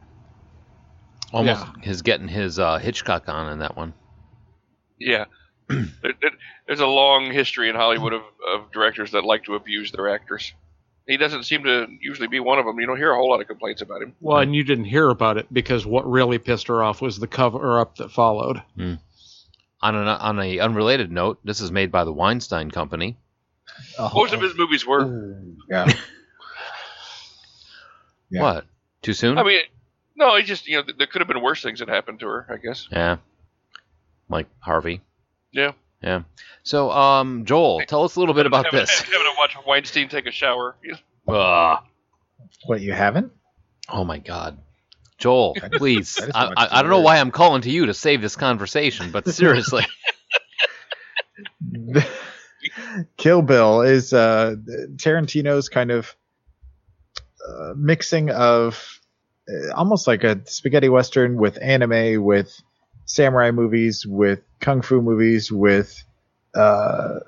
Almost 1.34 1.66
his 1.82 2.02
getting 2.02 2.28
his 2.28 2.60
uh, 2.60 2.78
Hitchcock 2.78 3.28
on 3.28 3.52
in 3.52 3.60
that 3.60 3.76
one. 3.76 3.94
Yeah. 5.00 5.26
there, 5.68 5.86
there- 6.02 6.32
there's 6.68 6.80
a 6.80 6.88
long 6.88 7.30
history 7.32 7.70
in 7.70 7.76
Hollywood 7.76 8.14
of, 8.14 8.22
of 8.52 8.72
directors 8.72 9.12
that 9.12 9.24
like 9.24 9.44
to 9.44 9.54
abuse 9.54 9.92
their 9.92 10.10
actors. 10.10 10.52
He 11.08 11.16
doesn't 11.16 11.44
seem 11.44 11.64
to 11.66 11.86
usually 12.02 12.28
be 12.28 12.40
one 12.40 12.58
of 12.58 12.66
them. 12.66 12.80
You 12.80 12.88
don't 12.88 12.98
hear 12.98 13.12
a 13.12 13.16
whole 13.16 13.30
lot 13.30 13.40
of 13.40 13.46
complaints 13.46 13.84
about 13.84 14.02
him. 14.02 14.16
Well, 14.20 14.40
and 14.40 14.56
you 14.56 14.64
didn't 14.64 14.86
hear 14.86 15.10
about 15.12 15.38
it 15.38 15.46
because 15.54 15.86
what 15.86 16.10
really 16.10 16.40
pissed 16.40 16.68
her 16.70 16.82
off 16.82 17.04
was 17.04 17.20
the 17.20 17.28
cover 17.28 17.80
up 17.80 17.98
that 17.98 18.10
followed. 18.10 18.64
On 19.82 19.96
an 19.96 20.08
on 20.08 20.40
a 20.40 20.60
unrelated 20.60 21.12
note, 21.12 21.40
this 21.44 21.62
is 21.62 21.72
made 21.72 21.92
by 21.92 22.04
the 22.06 22.14
Weinstein 22.14 22.72
Company. 22.72 23.18
Most 24.00 24.34
of 24.34 24.42
his 24.42 24.56
movies 24.58 24.86
were. 24.86 25.38
Yeah. 25.70 25.92
Yeah. 28.30 28.42
What? 28.42 28.66
Too 29.04 29.14
soon? 29.14 29.38
I 29.38 29.44
mean, 29.44 29.60
no, 30.16 30.36
he 30.36 30.44
just 30.44 30.68
you 30.68 30.78
know 30.78 30.84
there 30.98 31.06
could 31.08 31.22
have 31.22 31.28
been 31.28 31.42
worse 31.44 31.62
things 31.62 31.80
that 31.80 31.88
happened 31.88 32.20
to 32.22 32.28
her. 32.28 32.48
I 32.50 32.58
guess. 32.58 32.88
yeah. 32.92 33.18
Like 34.30 34.48
Harvey. 34.60 35.02
Yeah. 35.52 35.74
Yeah. 36.02 36.24
So, 36.64 36.92
um, 36.92 37.46
Joel, 37.46 37.82
tell 37.88 38.04
us 38.04 38.16
a 38.16 38.20
little 38.20 38.34
bit 38.34 38.46
about 38.48 38.66
having, 38.66 38.80
this. 38.80 39.02
Having 39.02 39.20
to 39.20 39.34
watch 39.38 39.56
Weinstein 39.66 40.10
take 40.10 40.26
a 40.26 40.32
shower. 40.32 40.76
Ugh. 41.28 41.84
What 42.66 42.82
you 42.82 42.94
haven't? 42.94 43.32
Oh 43.90 44.04
my 44.04 44.18
God. 44.18 44.58
Joel, 45.18 45.56
please. 45.74 46.20
I 46.20 46.30
I, 46.34 46.54
I, 46.58 46.80
I 46.80 46.82
don't 46.82 46.92
know 46.92 47.02
why 47.02 47.18
I'm 47.18 47.32
calling 47.32 47.62
to 47.62 47.72
you 47.72 47.86
to 47.88 47.94
save 47.94 48.22
this 48.22 48.36
conversation, 48.36 49.12
but 49.12 49.28
seriously. 49.28 49.86
Kill 53.18 53.42
Bill 53.42 53.82
is 53.82 54.14
uh, 54.14 54.56
Tarantino's 54.96 55.70
kind 55.70 55.92
of 55.92 56.16
uh, 57.48 57.74
mixing 57.76 58.32
of 58.32 59.00
uh, 59.50 59.74
almost 59.74 60.08
like 60.08 60.24
a 60.24 60.42
spaghetti 60.46 60.90
western 60.90 61.38
with 61.38 61.58
anime, 61.62 62.24
with 62.24 62.62
samurai 63.06 63.52
movies, 63.52 64.06
with 64.06 64.42
kung 64.60 64.82
fu 64.82 65.02
movies, 65.02 65.52
with 65.52 66.04
uh, 66.56 67.20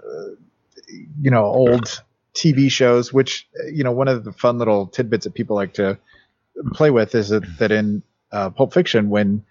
you 1.21 1.31
know 1.31 1.45
old 1.45 2.01
TV 2.33 2.71
shows. 2.71 3.13
Which 3.13 3.47
you 3.71 3.83
know 3.83 3.91
one 3.91 4.07
of 4.07 4.23
the 4.23 4.31
fun 4.31 4.57
little 4.57 4.87
tidbits 4.87 5.25
that 5.25 5.33
people 5.33 5.55
like 5.55 5.73
to 5.75 5.99
play 6.73 6.89
with 6.89 7.15
is 7.15 7.29
that, 7.29 7.43
that 7.59 7.71
in 7.71 8.03
uh, 8.31 8.49
Pulp 8.49 8.73
Fiction, 8.73 9.09
when 9.09 9.43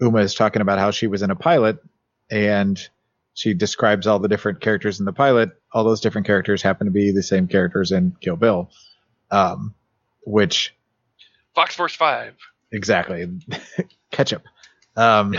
Uma 0.00 0.20
is 0.20 0.34
talking 0.34 0.62
about 0.62 0.78
how 0.78 0.90
she 0.90 1.06
was 1.06 1.22
in 1.22 1.30
a 1.30 1.36
pilot 1.36 1.78
and 2.30 2.80
she 3.34 3.52
describes 3.54 4.06
all 4.06 4.18
the 4.18 4.28
different 4.28 4.60
characters 4.60 5.00
in 5.00 5.06
the 5.06 5.12
pilot. 5.12 5.50
All 5.72 5.84
those 5.84 6.00
different 6.00 6.26
characters 6.26 6.62
happen 6.62 6.86
to 6.86 6.90
be 6.92 7.10
the 7.10 7.22
same 7.22 7.48
characters 7.48 7.90
in 7.90 8.16
Kill 8.20 8.36
Bill, 8.36 8.70
um, 9.30 9.74
which 10.24 10.74
Fox 11.54 11.74
Force 11.74 11.94
Five. 11.94 12.36
exactly 12.70 13.28
ketchup. 14.12 14.44
Um, 14.96 15.34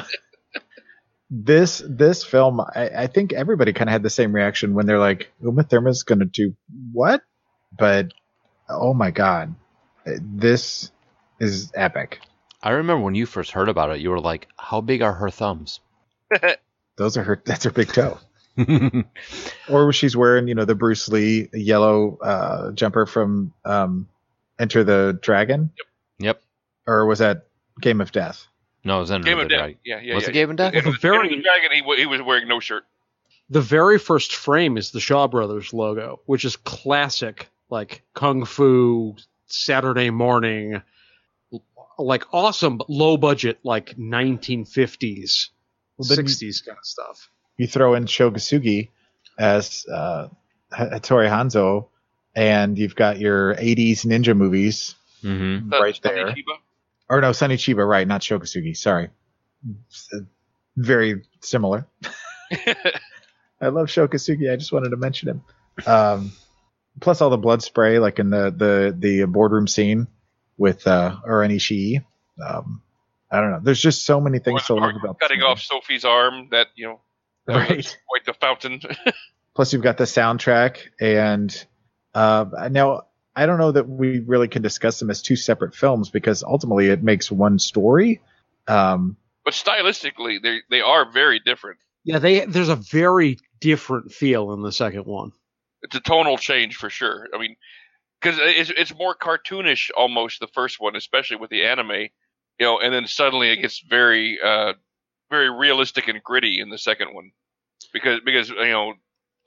this 1.30 1.82
this 1.88 2.24
film, 2.24 2.60
I, 2.60 2.90
I 2.96 3.08
think 3.08 3.34
everybody 3.34 3.74
kind 3.74 3.90
of 3.90 3.94
had 3.94 4.04
the 4.04 4.10
same 4.10 4.34
reaction 4.34 4.74
when 4.74 4.86
they're 4.86 5.00
like, 5.00 5.32
Uma 5.42 5.64
Thurman's 5.64 6.04
going 6.04 6.20
to 6.20 6.26
do 6.26 6.56
what? 6.92 7.22
But 7.78 8.12
oh 8.70 8.94
my 8.94 9.12
god, 9.12 9.56
this 10.06 10.92
is 11.40 11.72
epic. 11.76 12.20
I 12.62 12.72
remember 12.72 13.04
when 13.04 13.16
you 13.16 13.26
first 13.26 13.52
heard 13.52 13.70
about 13.70 13.92
it, 13.92 14.02
you 14.02 14.10
were 14.10 14.20
like, 14.20 14.48
how 14.58 14.82
big 14.82 15.02
are 15.02 15.14
her 15.14 15.30
thumbs? 15.30 15.80
Those 16.98 17.18
are 17.18 17.24
her. 17.24 17.42
That's 17.46 17.66
her 17.66 17.72
big 17.72 17.90
toe. 17.90 18.18
or 19.70 19.92
she's 19.94 20.16
wearing, 20.16 20.48
you 20.48 20.56
know, 20.56 20.66
the 20.66 20.76
Bruce 20.76 21.08
Lee 21.10 21.50
yellow 21.54 22.18
uh, 22.20 22.72
jumper 22.72 23.06
from 23.06 23.54
um, 23.66 24.08
Enter 24.58 24.84
the 24.84 25.20
Dragon, 25.22 25.72
yep. 26.20 26.42
or 26.88 27.06
was 27.06 27.20
that 27.20 27.48
Game 27.82 28.00
of 28.00 28.12
Death? 28.14 28.48
No, 28.86 28.98
it 28.98 29.02
was 29.02 29.12
Enter 29.12 29.26
Game 29.26 29.38
the 29.38 29.44
of 29.44 29.50
Death. 29.50 29.60
Dragon. 29.60 29.78
Yeah, 29.84 30.00
yeah, 30.02 30.16
Was 30.16 30.24
yeah. 30.24 30.30
it 30.30 30.34
Game 30.34 30.50
of 30.52 30.56
Death? 30.56 30.74
It 30.74 30.86
was 30.86 30.96
Very- 30.98 31.18
Enter 31.18 31.36
the 31.36 31.42
Dragon. 31.42 31.72
He, 31.74 31.82
wa- 31.82 31.96
he 31.96 32.06
was 32.06 32.22
wearing 32.22 32.48
no 32.48 32.60
shirt. 32.62 32.84
The 33.50 33.62
very 33.62 34.00
first 34.00 34.34
frame 34.34 34.78
is 34.78 34.92
the 34.92 35.00
Shaw 35.00 35.28
Brothers 35.28 35.74
logo, 35.74 36.22
which 36.26 36.46
is 36.46 36.56
classic, 36.56 37.50
like 37.70 38.02
kung 38.14 38.46
fu 38.46 39.16
Saturday 39.48 40.10
morning, 40.10 40.82
like 41.98 42.24
awesome, 42.34 42.78
but 42.78 42.90
low 42.90 43.18
budget, 43.18 43.60
like 43.64 43.96
1950s, 43.98 45.50
Well, 45.98 46.08
then 46.08 46.18
you- 46.20 46.24
60s 46.26 46.66
kind 46.66 46.78
of 46.78 46.86
stuff. 46.86 47.30
You 47.58 47.68
throw 47.68 47.94
in 47.96 48.06
Sho 48.06 48.32
Kosugi 48.32 48.90
as 49.40 49.86
uh, 49.92 50.28
H- 50.78 50.90
Hattori 50.90 51.30
Hanzo, 51.30 51.88
and 52.36 52.78
you've 52.78 52.96
got 52.96 53.18
your 53.20 53.56
80s 53.56 54.06
ninja 54.06 54.36
movies 54.36 54.96
Mm-hmm. 55.24 55.70
Right 55.72 55.96
Sonny 55.96 56.16
there. 56.16 56.28
Chiba. 56.28 56.58
Or 57.10 57.20
no, 57.22 57.32
Sonny 57.32 57.56
Chiba, 57.58 57.88
right? 57.88 58.08
Not 58.08 58.22
Sho 58.22 58.38
Kosugi. 58.40 58.78
Sorry. 58.78 59.10
Very 60.78 61.24
similar. 61.42 61.88
I 63.62 63.68
love 63.70 63.90
Sho 63.90 64.08
Kosugi. 64.08 64.52
I 64.52 64.56
just 64.58 64.72
wanted 64.72 64.90
to 64.90 64.98
mention 64.98 65.30
him. 65.30 65.42
Um, 65.88 66.32
plus 67.00 67.22
all 67.22 67.30
the 67.30 67.38
blood 67.38 67.64
spray, 67.64 68.00
like 68.00 68.20
in 68.20 68.30
the 68.30 68.52
the 68.56 68.96
the 68.98 69.26
boardroom 69.26 69.68
scene 69.68 70.08
with 70.58 70.86
uh, 70.88 71.16
Oren 71.26 71.52
Ishii. 71.52 72.04
Um, 72.46 72.82
I 73.32 73.42
don't 73.42 73.52
know. 73.52 73.60
There's 73.64 73.82
just 73.82 74.06
so 74.06 74.22
many 74.22 74.40
things 74.40 74.66
to 74.68 74.74
Or- 74.74 74.78
or 74.78 74.82
love 74.88 74.96
about 75.04 75.20
cutting 75.20 75.42
off 75.42 75.62
Sophie's 75.62 76.06
arm. 76.06 76.50
That 76.52 76.68
you 76.76 76.86
know, 76.88 77.02
Right. 77.48 77.98
quite 78.08 78.26
the 78.26 78.34
fountain. 78.34 78.82
Plus, 79.56 79.72
you've 79.74 79.84
got 79.84 79.98
the 79.98 80.04
soundtrack, 80.06 80.80
and 81.00 81.66
uh, 82.14 82.46
now 82.72 83.04
I 83.36 83.46
don't 83.46 83.58
know 83.58 83.72
that 83.72 83.88
we 83.88 84.20
really 84.20 84.48
can 84.48 84.62
discuss 84.62 85.00
them 85.00 85.10
as 85.10 85.22
two 85.22 85.36
separate 85.36 85.76
films 85.76 86.10
because 86.10 86.44
ultimately 86.44 86.88
it 86.90 87.04
makes 87.04 87.32
one 87.32 87.60
story. 87.60 88.22
Um, 88.68 89.18
but 89.44 89.54
stylistically, 89.54 90.42
they 90.42 90.60
they 90.70 90.82
are 90.82 91.10
very 91.12 91.40
different. 91.40 91.80
Yeah, 92.04 92.20
they 92.20 92.46
there's 92.46 92.70
a 92.70 92.76
very 92.76 93.38
different 93.60 94.12
feel 94.12 94.54
in 94.54 94.62
the 94.62 94.72
second 94.72 95.06
one. 95.06 95.32
It's 95.82 95.96
a 95.96 96.00
tonal 96.02 96.38
change 96.38 96.76
for 96.78 96.90
sure. 96.90 97.28
I 97.34 97.38
mean, 97.40 97.56
because 98.26 98.40
it's 98.42 98.72
it's 98.76 98.96
more 98.96 99.16
cartoonish 99.16 99.92
almost 99.96 100.40
the 100.40 100.48
first 100.48 100.80
one, 100.80 100.96
especially 100.96 101.38
with 101.38 101.52
the 101.52 101.64
anime, 101.64 101.92
you 101.92 102.66
know, 102.66 102.80
and 102.80 102.94
then 102.94 103.06
suddenly 103.06 103.52
it 103.52 103.62
gets 103.62 103.84
very 103.88 104.40
uh 104.44 104.74
very 105.30 105.50
realistic 105.50 106.08
and 106.08 106.24
gritty 106.24 106.60
in 106.60 106.70
the 106.70 106.78
second 106.78 107.14
one, 107.14 107.32
because 107.94 108.22
because 108.26 108.50
you 108.50 108.72
know 108.72 108.94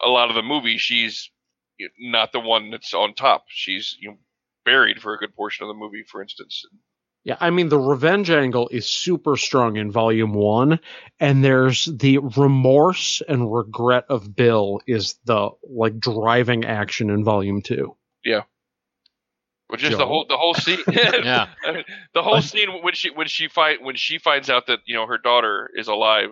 a 0.04 0.08
lot 0.08 0.28
of 0.28 0.36
the 0.36 0.42
movie 0.42 0.78
she's 0.78 1.30
not 1.98 2.32
the 2.32 2.40
one 2.40 2.70
that's 2.70 2.94
on 2.94 3.14
top. 3.14 3.44
She's 3.48 3.96
you 4.00 4.10
know 4.10 4.18
buried 4.64 5.00
for 5.00 5.12
a 5.12 5.18
good 5.18 5.34
portion 5.34 5.64
of 5.64 5.68
the 5.68 5.78
movie, 5.78 6.04
for 6.08 6.22
instance. 6.22 6.64
Yeah, 7.24 7.36
I 7.40 7.50
mean 7.50 7.68
the 7.68 7.80
revenge 7.80 8.30
angle 8.30 8.68
is 8.68 8.88
super 8.88 9.36
strong 9.36 9.76
in 9.76 9.90
volume 9.90 10.34
one, 10.34 10.78
and 11.18 11.42
there's 11.42 11.86
the 11.86 12.18
remorse 12.18 13.22
and 13.28 13.52
regret 13.52 14.04
of 14.08 14.36
Bill 14.36 14.80
is 14.86 15.18
the 15.24 15.50
like 15.68 15.98
driving 15.98 16.64
action 16.64 17.10
in 17.10 17.24
volume 17.24 17.60
two. 17.60 17.96
But 19.68 19.80
just 19.80 19.92
Joe? 19.92 19.98
the 19.98 20.06
whole 20.06 20.26
the 20.28 20.36
whole 20.36 20.54
scene, 20.54 20.78
Yeah. 20.88 21.48
The 22.14 22.22
whole 22.22 22.40
scene 22.40 22.68
when 22.82 22.94
she 22.94 23.10
when 23.10 23.26
she 23.28 23.48
find 23.48 23.84
when 23.84 23.96
she 23.96 24.18
finds 24.18 24.48
out 24.48 24.66
that 24.68 24.80
you 24.86 24.94
know 24.94 25.06
her 25.06 25.18
daughter 25.18 25.70
is 25.74 25.88
alive. 25.88 26.30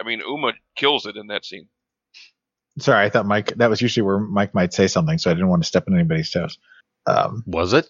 I 0.00 0.04
mean, 0.06 0.20
Uma 0.20 0.52
kills 0.76 1.06
it 1.06 1.16
in 1.16 1.26
that 1.26 1.44
scene. 1.44 1.68
sorry, 2.78 3.04
I 3.04 3.10
thought 3.10 3.26
Mike. 3.26 3.54
That 3.56 3.68
was 3.68 3.82
usually 3.82 4.04
where 4.04 4.20
Mike 4.20 4.54
might 4.54 4.72
say 4.72 4.86
something, 4.86 5.18
so 5.18 5.30
I 5.30 5.34
didn't 5.34 5.48
want 5.48 5.62
to 5.62 5.66
step 5.66 5.84
on 5.88 5.94
anybody's 5.94 6.30
toes. 6.30 6.58
Um, 7.06 7.42
Was 7.46 7.72
it? 7.72 7.88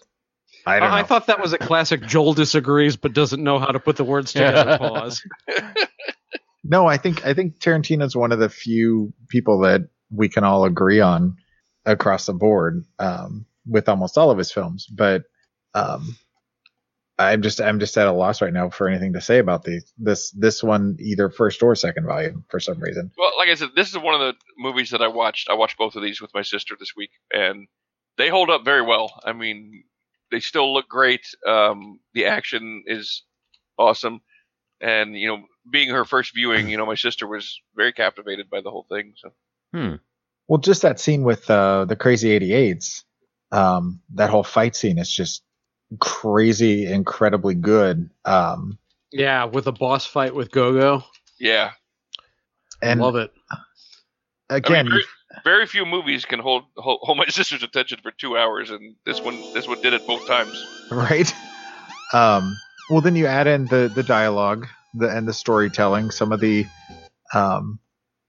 I 0.65 0.79
don't 0.79 0.89
know. 0.89 0.95
I, 0.95 1.03
thought 1.03 1.27
that 1.27 1.39
was 1.39 1.53
a 1.53 1.57
classic 1.57 2.05
Joel 2.05 2.33
disagrees 2.33 2.95
but 2.95 3.13
doesn't 3.13 3.41
know 3.41 3.59
how 3.59 3.67
to 3.67 3.79
put 3.79 3.95
the 3.95 4.03
words 4.03 4.33
together. 4.33 4.77
Pause. 4.79 5.23
No, 6.63 6.85
I 6.85 6.97
think 6.97 7.25
I 7.25 7.33
think 7.33 7.59
Tarantino's 7.59 8.15
one 8.15 8.31
of 8.31 8.39
the 8.39 8.49
few 8.49 9.13
people 9.29 9.61
that 9.61 9.81
we 10.11 10.29
can 10.29 10.43
all 10.43 10.65
agree 10.65 10.99
on 10.99 11.37
across 11.85 12.25
the 12.25 12.33
board 12.33 12.85
um, 12.99 13.45
with 13.69 13.89
almost 13.89 14.17
all 14.17 14.31
of 14.31 14.37
his 14.37 14.51
films. 14.51 14.87
But 14.87 15.23
um, 15.73 16.17
I'm 17.17 17.41
just 17.41 17.61
I'm 17.61 17.79
just 17.79 17.97
at 17.97 18.07
a 18.07 18.11
loss 18.11 18.41
right 18.41 18.53
now 18.53 18.69
for 18.69 18.87
anything 18.87 19.13
to 19.13 19.21
say 19.21 19.39
about 19.39 19.63
these 19.63 19.91
this 19.97 20.31
this 20.31 20.63
one 20.63 20.97
either 20.99 21.29
first 21.29 21.61
or 21.61 21.75
second 21.75 22.05
volume 22.05 22.45
for 22.49 22.59
some 22.59 22.79
reason. 22.79 23.11
Well, 23.17 23.31
like 23.37 23.49
I 23.49 23.55
said, 23.55 23.69
this 23.75 23.89
is 23.89 23.97
one 23.97 24.15
of 24.15 24.21
the 24.21 24.33
movies 24.57 24.91
that 24.91 25.01
I 25.01 25.07
watched. 25.07 25.49
I 25.49 25.53
watched 25.53 25.77
both 25.77 25.95
of 25.95 26.03
these 26.03 26.21
with 26.21 26.33
my 26.33 26.41
sister 26.41 26.75
this 26.79 26.95
week, 26.95 27.11
and 27.31 27.67
they 28.17 28.29
hold 28.29 28.49
up 28.49 28.65
very 28.65 28.81
well. 28.81 29.11
I 29.23 29.33
mean, 29.33 29.83
they 30.31 30.39
still 30.39 30.73
look 30.73 30.87
great. 30.87 31.27
Um, 31.45 31.99
the 32.13 32.25
action 32.25 32.83
is 32.87 33.23
awesome, 33.77 34.21
and 34.81 35.15
you 35.15 35.27
know, 35.27 35.43
being 35.69 35.89
her 35.89 36.05
first 36.05 36.33
viewing, 36.33 36.69
you 36.69 36.77
know, 36.77 36.85
my 36.85 36.95
sister 36.95 37.27
was 37.27 37.59
very 37.75 37.93
captivated 37.93 38.49
by 38.49 38.61
the 38.61 38.71
whole 38.71 38.85
thing. 38.89 39.13
So 39.17 39.31
Hmm. 39.73 39.95
Well, 40.47 40.59
just 40.59 40.81
that 40.81 40.99
scene 40.99 41.23
with 41.23 41.49
uh, 41.49 41.85
the 41.85 41.95
Crazy 41.95 42.29
88s, 42.39 43.03
um, 43.51 44.01
that 44.15 44.29
whole 44.29 44.43
fight 44.43 44.75
scene 44.75 44.97
is 44.97 45.11
just 45.11 45.43
crazy, 45.99 46.85
incredibly 46.85 47.55
good. 47.55 48.09
Um, 48.25 48.77
Yeah, 49.11 49.45
with 49.45 49.67
a 49.67 49.71
boss 49.71 50.05
fight 50.05 50.35
with 50.35 50.51
Gogo. 50.51 51.03
yeah, 51.39 51.71
and 52.81 52.99
Love 52.99 53.15
it. 53.15 53.31
again, 54.49 54.87
I 54.87 54.89
mean, 54.89 54.89
very, 54.91 55.03
very 55.43 55.65
few 55.67 55.85
movies 55.85 56.25
can 56.25 56.39
hold, 56.39 56.63
hold 56.77 56.99
hold 57.01 57.17
my 57.17 57.25
sister's 57.29 57.63
attention 57.63 57.99
for 58.03 58.11
two 58.11 58.37
hours, 58.37 58.69
and 58.69 58.95
this 59.05 59.21
one 59.21 59.35
this 59.53 59.67
one 59.67 59.81
did 59.81 59.93
it 59.93 60.05
both 60.07 60.25
times. 60.27 60.65
right? 60.91 61.33
Um, 62.11 62.57
well, 62.89 63.01
then 63.01 63.15
you 63.15 63.27
add 63.27 63.45
in 63.45 63.65
the 63.65 63.91
the 63.93 64.01
dialogue, 64.01 64.65
the 64.95 65.15
and 65.15 65.27
the 65.27 65.33
storytelling, 65.33 66.09
some 66.09 66.31
of 66.31 66.39
the, 66.39 66.65
um, 67.35 67.77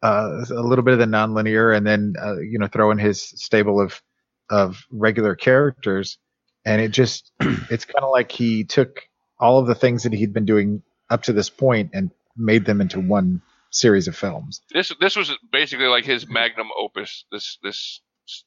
uh, 0.03 0.45
a 0.51 0.61
little 0.61 0.85
bit 0.85 0.93
of 0.93 0.99
the 0.99 1.07
nonlinear, 1.07 1.75
and 1.75 1.87
then 1.87 2.13
uh, 2.23 2.39
you 2.41 2.59
know 2.59 2.67
throw 2.67 2.91
in 2.91 2.99
his 2.99 3.23
stable 3.23 3.81
of 3.81 4.03
of 4.51 4.85
regular 4.90 5.35
characters, 5.35 6.18
and 6.64 6.82
it 6.82 6.90
just 6.90 7.32
it's 7.40 7.85
kind 7.85 8.05
of 8.05 8.10
like 8.10 8.32
he 8.32 8.64
took 8.64 9.02
all 9.39 9.59
of 9.59 9.66
the 9.66 9.74
things 9.74 10.02
that 10.02 10.12
he'd 10.12 10.35
been 10.35 10.44
doing 10.44 10.82
up 11.09 11.22
to 11.24 11.32
this 11.32 11.51
point 11.51 11.90
and 11.94 12.10
made 12.36 12.64
them 12.64 12.81
into 12.81 13.01
one 13.01 13.43
series 13.70 14.09
of 14.09 14.16
films. 14.16 14.60
This 14.72 14.93
this 15.01 15.16
was 15.16 15.32
basically 15.51 15.86
like 15.86 16.05
his 16.05 16.28
magnum 16.28 16.68
opus. 16.78 17.24
This 17.32 17.59
this 17.62 18.01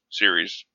series. 0.09 0.65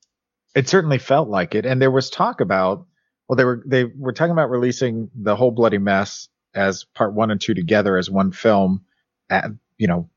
It 0.54 0.68
certainly 0.68 0.98
felt 0.98 1.28
like 1.28 1.54
it, 1.54 1.66
and 1.66 1.80
there 1.80 1.90
was 1.90 2.10
talk 2.10 2.40
about. 2.40 2.86
Well, 3.28 3.36
they 3.36 3.44
were 3.44 3.62
they 3.66 3.84
were 3.84 4.14
talking 4.14 4.32
about 4.32 4.50
releasing 4.50 5.10
the 5.14 5.36
whole 5.36 5.50
bloody 5.50 5.78
mess 5.78 6.28
as 6.54 6.84
part 6.94 7.12
one 7.12 7.30
and 7.30 7.40
two 7.40 7.54
together 7.54 7.98
as 7.98 8.10
one 8.10 8.32
film. 8.32 8.84
At, 9.28 9.50
you 9.76 9.86
know, 9.86 10.08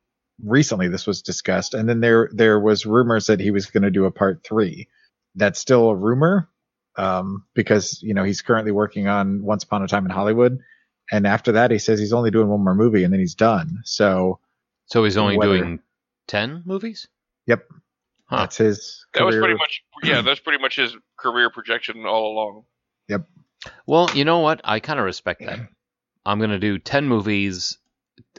recently 0.43 0.87
this 0.87 1.05
was 1.05 1.21
discussed, 1.21 1.73
and 1.73 1.87
then 1.89 1.99
there 1.99 2.29
there 2.33 2.59
was 2.59 2.85
rumors 2.85 3.27
that 3.27 3.41
he 3.41 3.51
was 3.51 3.65
going 3.65 3.83
to 3.83 3.91
do 3.91 4.05
a 4.05 4.11
part 4.11 4.43
three. 4.43 4.87
That's 5.35 5.59
still 5.59 5.89
a 5.89 5.95
rumor, 5.95 6.49
um, 6.97 7.45
because 7.53 8.01
you 8.03 8.13
know 8.13 8.23
he's 8.23 8.41
currently 8.41 8.71
working 8.71 9.07
on 9.07 9.41
Once 9.43 9.63
Upon 9.63 9.83
a 9.83 9.87
Time 9.87 10.05
in 10.05 10.11
Hollywood, 10.11 10.59
and 11.11 11.25
after 11.25 11.53
that 11.53 11.71
he 11.71 11.79
says 11.79 11.99
he's 11.99 12.13
only 12.13 12.31
doing 12.31 12.47
one 12.49 12.63
more 12.63 12.75
movie 12.75 13.03
and 13.03 13.13
then 13.13 13.19
he's 13.19 13.35
done. 13.35 13.81
So 13.85 14.39
So 14.87 15.03
he's 15.03 15.17
only 15.17 15.37
Whether- 15.37 15.57
doing 15.57 15.79
ten 16.27 16.63
movies. 16.65 17.07
Yep. 17.47 17.63
Huh. 18.25 18.37
that's 18.37 18.57
his. 18.57 19.05
That 19.13 19.25
was 19.25 19.35
career. 19.35 19.43
pretty 19.43 19.57
much 19.57 19.83
yeah. 20.03 20.21
That's 20.21 20.39
pretty 20.39 20.61
much 20.61 20.75
his 20.77 20.95
career 21.17 21.49
projection 21.49 22.05
all 22.05 22.31
along. 22.33 22.63
Yep. 23.09 23.27
Well, 23.85 24.09
you 24.13 24.25
know 24.25 24.39
what? 24.39 24.61
I 24.63 24.79
kind 24.79 24.99
of 24.99 25.05
respect 25.05 25.41
that. 25.45 25.59
I'm 26.25 26.37
going 26.39 26.49
to 26.51 26.59
do 26.59 26.77
10 26.77 27.07
movies. 27.07 27.77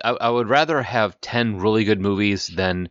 I, 0.05 0.11
I 0.11 0.31
would 0.31 0.49
rather 0.49 0.81
have 0.83 1.21
10 1.21 1.59
really 1.59 1.85
good 1.85 2.01
movies 2.01 2.47
than, 2.47 2.89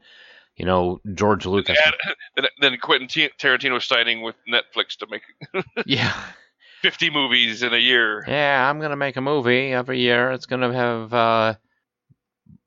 you 0.62 0.68
know, 0.68 1.02
George 1.16 1.48
Lucas. 1.48 1.76
And 1.84 1.96
then, 2.36 2.46
then 2.62 2.78
Quentin 2.80 3.08
T- 3.08 3.30
Tarantino 3.40 3.82
signing 3.82 4.22
with 4.22 4.36
Netflix 4.48 4.96
to 5.00 5.08
make 5.10 5.24
Yeah. 5.88 6.14
50 6.84 7.10
movies 7.10 7.64
in 7.64 7.74
a 7.74 7.78
year. 7.78 8.24
Yeah, 8.28 8.70
I'm 8.70 8.78
going 8.78 8.92
to 8.92 8.96
make 8.96 9.18
a 9.18 9.22
movie 9.22 9.72
every 9.74 10.00
year. 10.02 10.30
It's 10.32 10.46
going 10.46 10.62
to 10.62 10.72
have, 10.72 11.14
uh, 11.14 11.54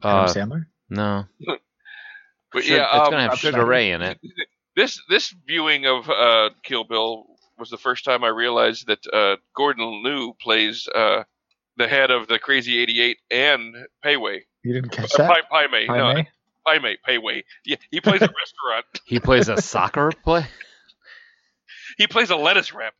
Adam 0.02 0.24
uh, 0.24 0.26
Sandler. 0.26 0.66
no. 0.90 1.24
But 2.52 2.62
Sugar- 2.64 2.76
yeah, 2.76 2.86
it's 2.98 3.06
um, 3.06 3.10
going 3.12 3.24
to 3.24 3.30
have 3.30 3.38
Sugar 3.38 3.64
Ray 3.64 3.90
in 3.90 4.00
it. 4.02 4.20
this 4.76 5.00
this 5.08 5.34
viewing 5.44 5.86
of 5.86 6.08
uh, 6.08 6.50
Kill 6.62 6.84
Bill 6.84 7.26
was 7.58 7.68
the 7.70 7.76
first 7.78 8.04
time 8.04 8.22
I 8.22 8.28
realized 8.28 8.86
that 8.86 9.04
uh, 9.12 9.36
Gordon 9.56 10.02
Liu 10.04 10.34
plays 10.40 10.86
uh, 10.94 11.24
the 11.76 11.88
head 11.88 12.12
of 12.12 12.28
the 12.28 12.38
Crazy 12.38 12.78
88 12.80 13.18
and 13.32 13.74
Payway. 14.04 14.42
You 14.62 14.72
didn't 14.72 14.90
catch 14.92 15.14
Uh, 15.14 15.18
that? 15.18 15.30
Pai, 15.30 15.40
Pai 15.50 15.66
Mei. 15.72 15.86
Pai 15.88 15.98
No, 15.98 16.14
Mei? 16.14 16.28
Pai 16.66 16.78
Mei, 16.78 16.96
Payway. 17.06 17.42
Yeah, 17.64 17.76
he 17.90 18.00
plays 18.00 18.22
a 18.22 18.26
restaurant. 18.38 18.86
He 19.04 19.20
plays 19.20 19.48
a 19.48 19.60
soccer 19.60 20.10
play. 20.24 20.46
He 21.98 22.06
plays 22.06 22.30
a 22.30 22.36
lettuce 22.36 22.72
wrap. 22.72 22.94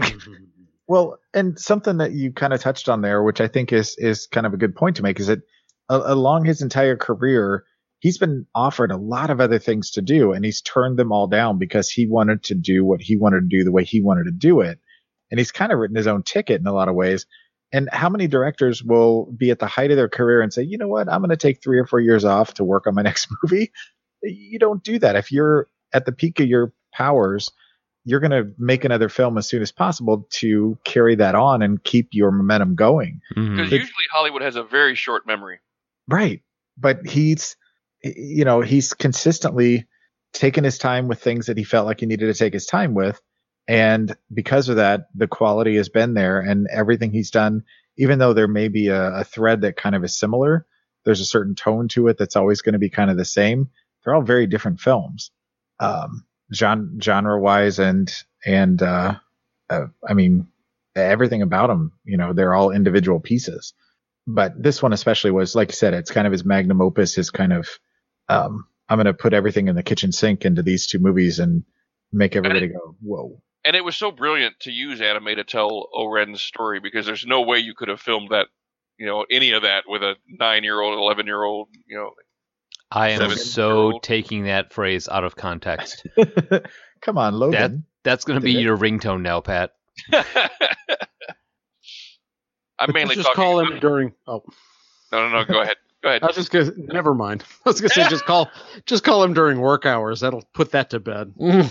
Well, 0.90 1.20
and 1.32 1.56
something 1.56 1.98
that 1.98 2.10
you 2.10 2.32
kind 2.32 2.52
of 2.52 2.60
touched 2.60 2.88
on 2.88 3.00
there, 3.00 3.22
which 3.22 3.40
I 3.40 3.46
think 3.46 3.72
is 3.72 3.94
is 3.96 4.26
kind 4.26 4.44
of 4.44 4.54
a 4.54 4.56
good 4.56 4.74
point 4.74 4.96
to 4.96 5.04
make, 5.04 5.20
is 5.20 5.28
that 5.28 5.38
uh, 5.88 6.02
along 6.04 6.46
his 6.46 6.62
entire 6.62 6.96
career, 6.96 7.62
he's 8.00 8.18
been 8.18 8.46
offered 8.56 8.90
a 8.90 8.96
lot 8.96 9.30
of 9.30 9.40
other 9.40 9.60
things 9.60 9.92
to 9.92 10.02
do, 10.02 10.32
and 10.32 10.44
he's 10.44 10.62
turned 10.62 10.98
them 10.98 11.12
all 11.12 11.28
down 11.28 11.58
because 11.58 11.88
he 11.88 12.08
wanted 12.08 12.42
to 12.42 12.56
do 12.56 12.84
what 12.84 13.00
he 13.00 13.16
wanted 13.16 13.48
to 13.48 13.56
do 13.56 13.62
the 13.62 13.70
way 13.70 13.84
he 13.84 14.02
wanted 14.02 14.24
to 14.24 14.32
do 14.32 14.62
it, 14.62 14.80
and 15.30 15.38
he's 15.38 15.52
kind 15.52 15.70
of 15.70 15.78
written 15.78 15.94
his 15.94 16.08
own 16.08 16.24
ticket 16.24 16.60
in 16.60 16.66
a 16.66 16.72
lot 16.72 16.88
of 16.88 16.96
ways. 16.96 17.24
And 17.72 17.88
how 17.92 18.08
many 18.08 18.26
directors 18.26 18.82
will 18.82 19.26
be 19.36 19.50
at 19.50 19.60
the 19.60 19.66
height 19.66 19.90
of 19.90 19.96
their 19.96 20.08
career 20.08 20.42
and 20.42 20.52
say, 20.52 20.62
you 20.62 20.76
know 20.76 20.88
what, 20.88 21.08
I'm 21.08 21.20
going 21.20 21.30
to 21.30 21.36
take 21.36 21.62
three 21.62 21.78
or 21.78 21.86
four 21.86 22.00
years 22.00 22.24
off 22.24 22.54
to 22.54 22.64
work 22.64 22.86
on 22.86 22.94
my 22.94 23.02
next 23.10 23.28
movie? 23.42 23.72
You 24.22 24.58
don't 24.58 24.82
do 24.82 24.98
that. 24.98 25.16
If 25.16 25.30
you're 25.30 25.68
at 25.92 26.04
the 26.04 26.12
peak 26.12 26.40
of 26.40 26.46
your 26.46 26.72
powers, 26.92 27.50
you're 28.04 28.20
going 28.20 28.30
to 28.30 28.50
make 28.58 28.84
another 28.84 29.08
film 29.08 29.38
as 29.38 29.46
soon 29.46 29.62
as 29.62 29.70
possible 29.72 30.26
to 30.30 30.78
carry 30.84 31.14
that 31.16 31.34
on 31.34 31.62
and 31.62 31.82
keep 31.84 32.08
your 32.12 32.30
momentum 32.30 32.74
going. 32.74 33.20
Mhm. 33.36 33.56
Because 33.56 33.70
usually 33.70 34.04
Hollywood 34.12 34.42
has 34.42 34.56
a 34.56 34.64
very 34.64 34.94
short 34.94 35.26
memory. 35.26 35.60
Right. 36.08 36.42
But 36.76 37.06
he's, 37.06 37.56
you 38.02 38.44
know, 38.44 38.62
he's 38.62 38.94
consistently 38.94 39.86
taken 40.32 40.64
his 40.64 40.78
time 40.78 41.08
with 41.08 41.20
things 41.20 41.46
that 41.46 41.58
he 41.58 41.64
felt 41.64 41.86
like 41.86 42.00
he 42.00 42.06
needed 42.06 42.26
to 42.26 42.34
take 42.34 42.52
his 42.52 42.66
time 42.66 42.94
with. 42.94 43.20
And 43.70 44.16
because 44.34 44.68
of 44.68 44.76
that, 44.76 45.06
the 45.14 45.28
quality 45.28 45.76
has 45.76 45.88
been 45.88 46.14
there 46.14 46.40
and 46.40 46.66
everything 46.72 47.12
he's 47.12 47.30
done, 47.30 47.62
even 47.96 48.18
though 48.18 48.32
there 48.32 48.48
may 48.48 48.66
be 48.66 48.88
a, 48.88 49.18
a 49.18 49.24
thread 49.24 49.60
that 49.60 49.76
kind 49.76 49.94
of 49.94 50.02
is 50.02 50.18
similar, 50.18 50.66
there's 51.04 51.20
a 51.20 51.24
certain 51.24 51.54
tone 51.54 51.86
to 51.88 52.08
it 52.08 52.18
that's 52.18 52.34
always 52.34 52.62
going 52.62 52.72
to 52.72 52.80
be 52.80 52.90
kind 52.90 53.12
of 53.12 53.16
the 53.16 53.24
same. 53.24 53.70
They're 54.02 54.14
all 54.14 54.22
very 54.22 54.48
different 54.48 54.80
films, 54.80 55.30
um, 55.78 56.26
genre 56.52 57.38
wise 57.38 57.78
and, 57.78 58.12
and, 58.44 58.82
uh, 58.82 59.14
uh, 59.68 59.86
I 60.04 60.14
mean, 60.14 60.48
everything 60.96 61.42
about 61.42 61.68
them, 61.68 61.92
you 62.04 62.16
know, 62.16 62.32
they're 62.32 62.54
all 62.54 62.72
individual 62.72 63.20
pieces 63.20 63.72
but 64.26 64.60
this 64.62 64.82
one 64.82 64.92
especially 64.92 65.30
was 65.30 65.54
like 65.54 65.70
I 65.70 65.74
said, 65.74 65.94
it's 65.94 66.10
kind 66.10 66.26
of 66.26 66.32
his 66.32 66.44
magnum 66.44 66.80
opus, 66.80 67.14
his 67.14 67.30
kind 67.30 67.52
of 67.52 67.68
um, 68.28 68.66
I'm 68.88 68.96
going 68.96 69.06
to 69.06 69.14
put 69.14 69.32
everything 69.32 69.68
in 69.68 69.76
the 69.76 69.82
kitchen 69.82 70.12
sink 70.12 70.44
into 70.44 70.62
these 70.62 70.86
two 70.86 70.98
movies 70.98 71.38
and 71.38 71.64
make 72.12 72.36
everybody 72.36 72.68
go, 72.68 72.96
whoa. 73.00 73.40
And 73.70 73.76
it 73.76 73.84
was 73.84 73.96
so 73.96 74.10
brilliant 74.10 74.58
to 74.62 74.72
use 74.72 75.00
anime 75.00 75.26
to 75.26 75.44
tell 75.44 75.86
Oren's 75.94 76.42
story 76.42 76.80
because 76.80 77.06
there's 77.06 77.24
no 77.24 77.42
way 77.42 77.60
you 77.60 77.72
could 77.72 77.86
have 77.86 78.00
filmed 78.00 78.30
that, 78.30 78.48
you 78.98 79.06
know, 79.06 79.24
any 79.30 79.52
of 79.52 79.62
that 79.62 79.84
with 79.86 80.02
a 80.02 80.16
nine 80.26 80.64
year 80.64 80.80
old, 80.80 80.98
11 80.98 81.26
year 81.26 81.40
old, 81.40 81.68
you 81.86 81.96
know. 81.96 82.10
I 82.90 83.10
am 83.10 83.30
so 83.36 84.00
taking 84.02 84.46
that 84.46 84.72
phrase 84.72 85.08
out 85.08 85.22
of 85.22 85.36
context. 85.36 86.04
Come 87.00 87.16
on, 87.16 87.34
Logan. 87.34 87.84
That's 88.02 88.24
going 88.24 88.40
to 88.40 88.44
be 88.44 88.54
Did 88.54 88.58
it? 88.58 88.64
your 88.64 88.76
ringtone 88.76 89.22
now, 89.22 89.40
Pat. 89.40 89.70
I'm 92.76 92.92
mainly 92.92 93.14
just 93.14 93.28
talking. 93.28 93.36
call 93.36 93.60
him 93.60 93.78
during. 93.78 94.14
Oh, 94.26 94.42
No, 95.12 95.28
no, 95.28 95.38
no. 95.38 95.44
Go 95.44 95.60
ahead. 95.60 95.76
Go 96.02 96.08
ahead. 96.08 96.24
I 96.24 96.26
was 96.26 96.34
just 96.34 96.50
gonna. 96.50 96.72
Never 96.76 97.14
mind. 97.14 97.44
I 97.64 97.68
was 97.68 97.80
gonna 97.80 97.90
say 97.90 98.08
just 98.08 98.24
call, 98.24 98.50
just 98.86 99.04
call 99.04 99.22
him 99.22 99.32
during 99.32 99.60
work 99.60 99.86
hours. 99.86 100.18
That'll 100.18 100.42
put 100.54 100.72
that 100.72 100.90
to 100.90 100.98
bed. 100.98 101.34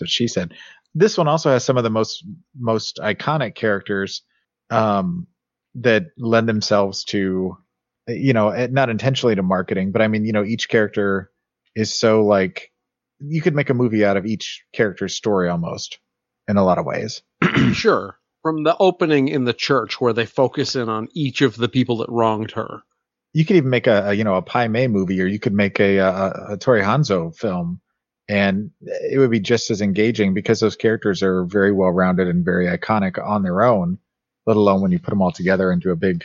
What 0.00 0.10
she 0.10 0.28
said. 0.28 0.54
This 0.94 1.18
one 1.18 1.28
also 1.28 1.50
has 1.50 1.64
some 1.64 1.76
of 1.76 1.84
the 1.84 1.90
most 1.90 2.24
most 2.58 2.98
iconic 2.98 3.54
characters 3.54 4.22
um, 4.70 5.26
that 5.76 6.06
lend 6.16 6.48
themselves 6.48 7.04
to, 7.04 7.56
you 8.08 8.32
know, 8.32 8.48
eh, 8.50 8.68
not 8.70 8.90
intentionally 8.90 9.34
to 9.34 9.42
marketing, 9.42 9.92
but 9.92 10.02
I 10.02 10.08
mean, 10.08 10.24
you 10.24 10.32
know, 10.32 10.44
each 10.44 10.68
character 10.68 11.30
is 11.74 11.92
so 11.94 12.24
like 12.24 12.72
you 13.20 13.42
could 13.42 13.54
make 13.54 13.70
a 13.70 13.74
movie 13.74 14.04
out 14.04 14.16
of 14.16 14.26
each 14.26 14.64
character's 14.72 15.14
story 15.14 15.48
almost 15.48 15.98
in 16.48 16.56
a 16.56 16.64
lot 16.64 16.78
of 16.78 16.86
ways. 16.86 17.22
sure. 17.72 18.18
From 18.42 18.62
the 18.64 18.76
opening 18.78 19.28
in 19.28 19.44
the 19.44 19.52
church 19.52 20.00
where 20.00 20.12
they 20.12 20.26
focus 20.26 20.76
in 20.76 20.88
on 20.88 21.08
each 21.12 21.42
of 21.42 21.56
the 21.56 21.68
people 21.68 21.98
that 21.98 22.08
wronged 22.08 22.52
her. 22.52 22.82
you 23.34 23.44
could 23.44 23.56
even 23.56 23.70
make 23.70 23.86
a, 23.86 24.10
a 24.10 24.14
you 24.14 24.24
know 24.24 24.36
a 24.36 24.42
Pai 24.42 24.68
Mei 24.68 24.88
movie, 24.88 25.20
or 25.20 25.26
you 25.26 25.38
could 25.38 25.52
make 25.52 25.80
a, 25.80 25.98
a, 25.98 26.52
a 26.52 26.56
Tori 26.56 26.82
Hanzo 26.82 27.34
film, 27.36 27.80
and 28.28 28.70
it 28.80 29.18
would 29.18 29.30
be 29.30 29.40
just 29.40 29.70
as 29.70 29.80
engaging 29.80 30.34
because 30.34 30.60
those 30.60 30.76
characters 30.76 31.22
are 31.22 31.44
very 31.44 31.72
well 31.72 31.90
rounded 31.90 32.28
and 32.28 32.44
very 32.44 32.66
iconic 32.66 33.22
on 33.24 33.42
their 33.42 33.62
own. 33.62 33.98
Let 34.46 34.56
alone 34.56 34.80
when 34.80 34.92
you 34.92 34.98
put 34.98 35.10
them 35.10 35.22
all 35.22 35.32
together 35.32 35.72
into 35.72 35.90
a 35.90 35.96
big. 35.96 36.24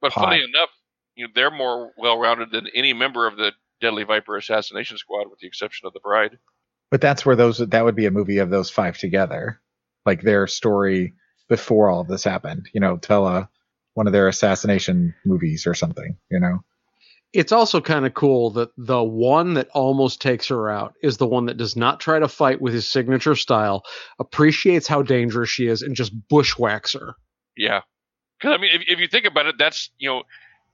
But 0.00 0.12
Pot. 0.12 0.24
funny 0.24 0.42
enough, 0.42 0.70
you 1.14 1.26
know, 1.26 1.32
they're 1.34 1.50
more 1.50 1.92
well 1.96 2.18
rounded 2.18 2.50
than 2.50 2.66
any 2.74 2.92
member 2.92 3.26
of 3.26 3.36
the 3.36 3.52
Deadly 3.80 4.04
Viper 4.04 4.36
assassination 4.36 4.98
squad, 4.98 5.30
with 5.30 5.40
the 5.40 5.46
exception 5.46 5.86
of 5.86 5.92
the 5.92 6.00
bride. 6.00 6.38
But 6.90 7.00
that's 7.00 7.24
where 7.24 7.36
those 7.36 7.58
that 7.58 7.84
would 7.84 7.96
be 7.96 8.06
a 8.06 8.10
movie 8.10 8.38
of 8.38 8.50
those 8.50 8.70
five 8.70 8.98
together, 8.98 9.60
like 10.04 10.22
their 10.22 10.46
story 10.46 11.14
before 11.48 11.88
all 11.88 12.00
of 12.00 12.08
this 12.08 12.24
happened. 12.24 12.68
You 12.74 12.80
know, 12.80 12.96
tell 12.96 13.26
a 13.26 13.48
one 13.94 14.06
of 14.06 14.12
their 14.12 14.28
assassination 14.28 15.14
movies 15.24 15.66
or 15.66 15.74
something. 15.74 16.16
You 16.30 16.40
know. 16.40 16.64
It's 17.32 17.52
also 17.52 17.80
kind 17.80 18.04
of 18.04 18.12
cool 18.12 18.50
that 18.50 18.70
the 18.76 19.02
one 19.02 19.54
that 19.54 19.68
almost 19.70 20.20
takes 20.20 20.48
her 20.48 20.68
out 20.70 20.94
is 21.02 21.16
the 21.16 21.26
one 21.26 21.46
that 21.46 21.56
does 21.56 21.76
not 21.76 21.98
try 21.98 22.18
to 22.18 22.28
fight 22.28 22.60
with 22.60 22.74
his 22.74 22.86
signature 22.86 23.34
style, 23.34 23.84
appreciates 24.18 24.86
how 24.86 25.02
dangerous 25.02 25.48
she 25.48 25.66
is, 25.66 25.80
and 25.82 25.96
just 25.96 26.12
bushwhacks 26.28 26.92
her. 26.92 27.14
Yeah, 27.56 27.80
because 28.38 28.54
I 28.54 28.60
mean, 28.60 28.70
if, 28.74 28.82
if 28.86 29.00
you 29.00 29.08
think 29.08 29.24
about 29.24 29.46
it, 29.46 29.56
that's 29.58 29.90
you 29.98 30.10
know, 30.10 30.22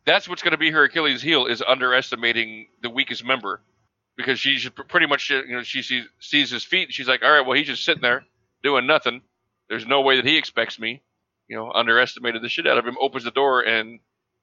that's 0.04 0.28
what's 0.28 0.42
going 0.42 0.52
to 0.52 0.58
be 0.58 0.70
her 0.70 0.84
Achilles' 0.84 1.22
heel 1.22 1.46
is 1.46 1.62
underestimating 1.62 2.68
the 2.82 2.90
weakest 2.90 3.24
member, 3.24 3.62
because 4.16 4.40
she's 4.40 4.68
pretty 4.88 5.06
much 5.06 5.30
you 5.30 5.46
know 5.48 5.62
she 5.62 5.82
sees 5.82 6.06
sees 6.18 6.50
his 6.50 6.64
feet. 6.64 6.88
And 6.88 6.92
she's 6.92 7.08
like, 7.08 7.22
all 7.22 7.30
right, 7.30 7.46
well 7.46 7.56
he's 7.56 7.68
just 7.68 7.84
sitting 7.84 8.02
there 8.02 8.24
doing 8.62 8.86
nothing. 8.86 9.22
There's 9.68 9.86
no 9.86 10.00
way 10.00 10.16
that 10.16 10.24
he 10.24 10.36
expects 10.36 10.78
me. 10.78 11.02
You 11.46 11.56
know, 11.56 11.70
underestimated 11.72 12.42
the 12.42 12.48
shit 12.48 12.66
out 12.66 12.78
of 12.78 12.86
him. 12.86 12.96
Opens 13.00 13.24
the 13.24 13.30
door 13.30 13.62
and 13.62 14.00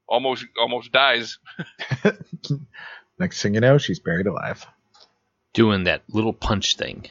almost 0.07 0.45
almost 0.59 0.91
dies. 0.91 1.39
Next 3.19 3.41
thing 3.41 3.53
you 3.53 3.61
know, 3.61 3.77
she's 3.77 3.99
buried 3.99 4.27
alive. 4.27 4.65
Doing 5.53 5.85
that 5.85 6.03
little 6.09 6.33
punch 6.33 6.75
thing. 6.75 7.07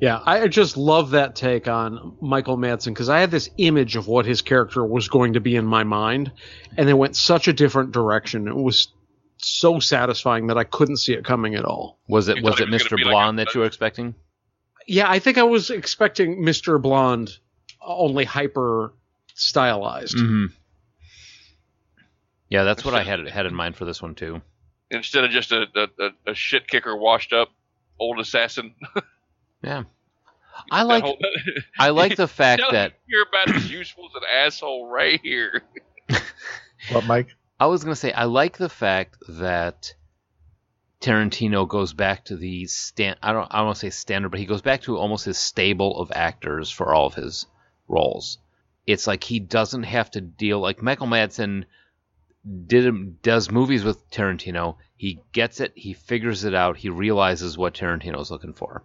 Yeah, 0.00 0.20
I 0.24 0.48
just 0.48 0.76
love 0.76 1.10
that 1.10 1.36
take 1.36 1.68
on 1.68 2.16
Michael 2.20 2.58
Madsen 2.58 2.86
because 2.86 3.08
I 3.08 3.20
had 3.20 3.30
this 3.30 3.48
image 3.56 3.96
of 3.96 4.06
what 4.08 4.26
his 4.26 4.42
character 4.42 4.84
was 4.84 5.08
going 5.08 5.34
to 5.34 5.40
be 5.40 5.54
in 5.56 5.64
my 5.64 5.84
mind, 5.84 6.32
and 6.76 6.88
it 6.90 6.94
went 6.94 7.16
such 7.16 7.46
a 7.48 7.52
different 7.52 7.92
direction. 7.92 8.48
It 8.48 8.56
was 8.56 8.88
so 9.38 9.78
satisfying 9.78 10.48
that 10.48 10.58
I 10.58 10.64
couldn't 10.64 10.96
see 10.98 11.12
it 11.14 11.24
coming 11.24 11.54
at 11.54 11.64
all. 11.64 11.98
Was 12.08 12.28
it 12.28 12.38
You 12.38 12.42
was 12.42 12.54
thought 12.54 12.62
it 12.62 12.68
he 12.68 12.72
was 12.72 12.82
Mr. 12.82 12.90
gonna 12.90 13.04
like 13.04 13.12
Blonde 13.12 13.40
a- 13.40 13.44
that 13.44 13.54
you 13.54 13.60
were 13.60 13.66
expecting? 13.66 14.14
Yeah, 14.88 15.08
I 15.08 15.20
think 15.20 15.38
I 15.38 15.44
was 15.44 15.70
expecting 15.70 16.42
Mr. 16.42 16.80
Blonde 16.82 17.30
only 17.80 18.24
hyper 18.24 18.92
stylized. 19.34 20.16
Mm-hmm. 20.16 20.46
Yeah, 22.48 22.62
that's 22.64 22.84
what 22.84 22.94
I 22.94 23.02
had 23.02 23.26
had 23.28 23.46
in 23.46 23.54
mind 23.54 23.76
for 23.76 23.84
this 23.84 24.00
one 24.00 24.14
too. 24.14 24.40
Instead 24.90 25.24
of 25.24 25.30
just 25.32 25.50
a, 25.52 25.66
a, 25.74 26.04
a, 26.04 26.30
a 26.30 26.34
shit 26.34 26.68
kicker 26.68 26.96
washed 26.96 27.32
up 27.32 27.50
old 27.98 28.20
assassin. 28.20 28.74
Yeah, 29.62 29.84
I 30.70 30.82
like 30.84 31.02
whole- 31.02 31.18
I 31.78 31.88
like 31.90 32.14
the 32.14 32.28
fact 32.42 32.60
Tell 32.60 32.72
that 32.72 32.92
you're 33.06 33.24
about 33.26 33.56
as 33.56 33.68
useful 33.70 34.04
as 34.04 34.14
an 34.14 34.22
asshole 34.44 34.88
right 34.88 35.18
here. 35.20 35.62
What, 36.92 37.06
Mike? 37.06 37.28
I 37.58 37.66
was 37.66 37.82
gonna 37.82 37.96
say 37.96 38.12
I 38.12 38.24
like 38.24 38.58
the 38.58 38.68
fact 38.68 39.16
that 39.28 39.94
Tarantino 41.00 41.66
goes 41.68 41.92
back 41.94 42.26
to 42.26 42.36
the 42.36 42.66
stand. 42.66 43.18
I 43.22 43.32
don't. 43.32 43.48
I 43.50 43.58
don't 43.58 43.66
want 43.66 43.76
to 43.76 43.80
say 43.80 43.90
standard, 43.90 44.28
but 44.30 44.40
he 44.40 44.46
goes 44.46 44.62
back 44.62 44.82
to 44.82 44.96
almost 44.98 45.24
his 45.24 45.38
stable 45.38 45.98
of 46.00 46.12
actors 46.14 46.70
for 46.70 46.94
all 46.94 47.06
of 47.06 47.14
his 47.14 47.46
roles. 47.88 48.38
It's 48.86 49.06
like 49.06 49.24
he 49.24 49.40
doesn't 49.40 49.82
have 49.84 50.10
to 50.12 50.20
deal 50.20 50.60
like 50.60 50.82
Michael 50.82 51.06
Madsen 51.08 51.64
did 52.46 53.22
does 53.22 53.50
movies 53.50 53.84
with 53.84 54.10
Tarantino. 54.10 54.76
He 54.96 55.20
gets 55.32 55.60
it. 55.60 55.72
He 55.74 55.92
figures 55.92 56.44
it 56.44 56.54
out. 56.54 56.76
He 56.76 56.88
realizes 56.88 57.58
what 57.58 57.74
Tarantino's 57.74 58.30
looking 58.30 58.52
for. 58.52 58.84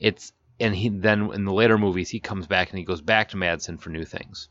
It's 0.00 0.32
and 0.60 0.74
he 0.74 0.88
then 0.88 1.32
in 1.32 1.44
the 1.44 1.52
later 1.52 1.78
movies 1.78 2.10
he 2.10 2.20
comes 2.20 2.46
back 2.46 2.70
and 2.70 2.78
he 2.78 2.84
goes 2.84 3.00
back 3.00 3.30
to 3.30 3.36
Madsen 3.36 3.78
for 3.78 3.90
new 3.90 4.04
things. 4.04 4.48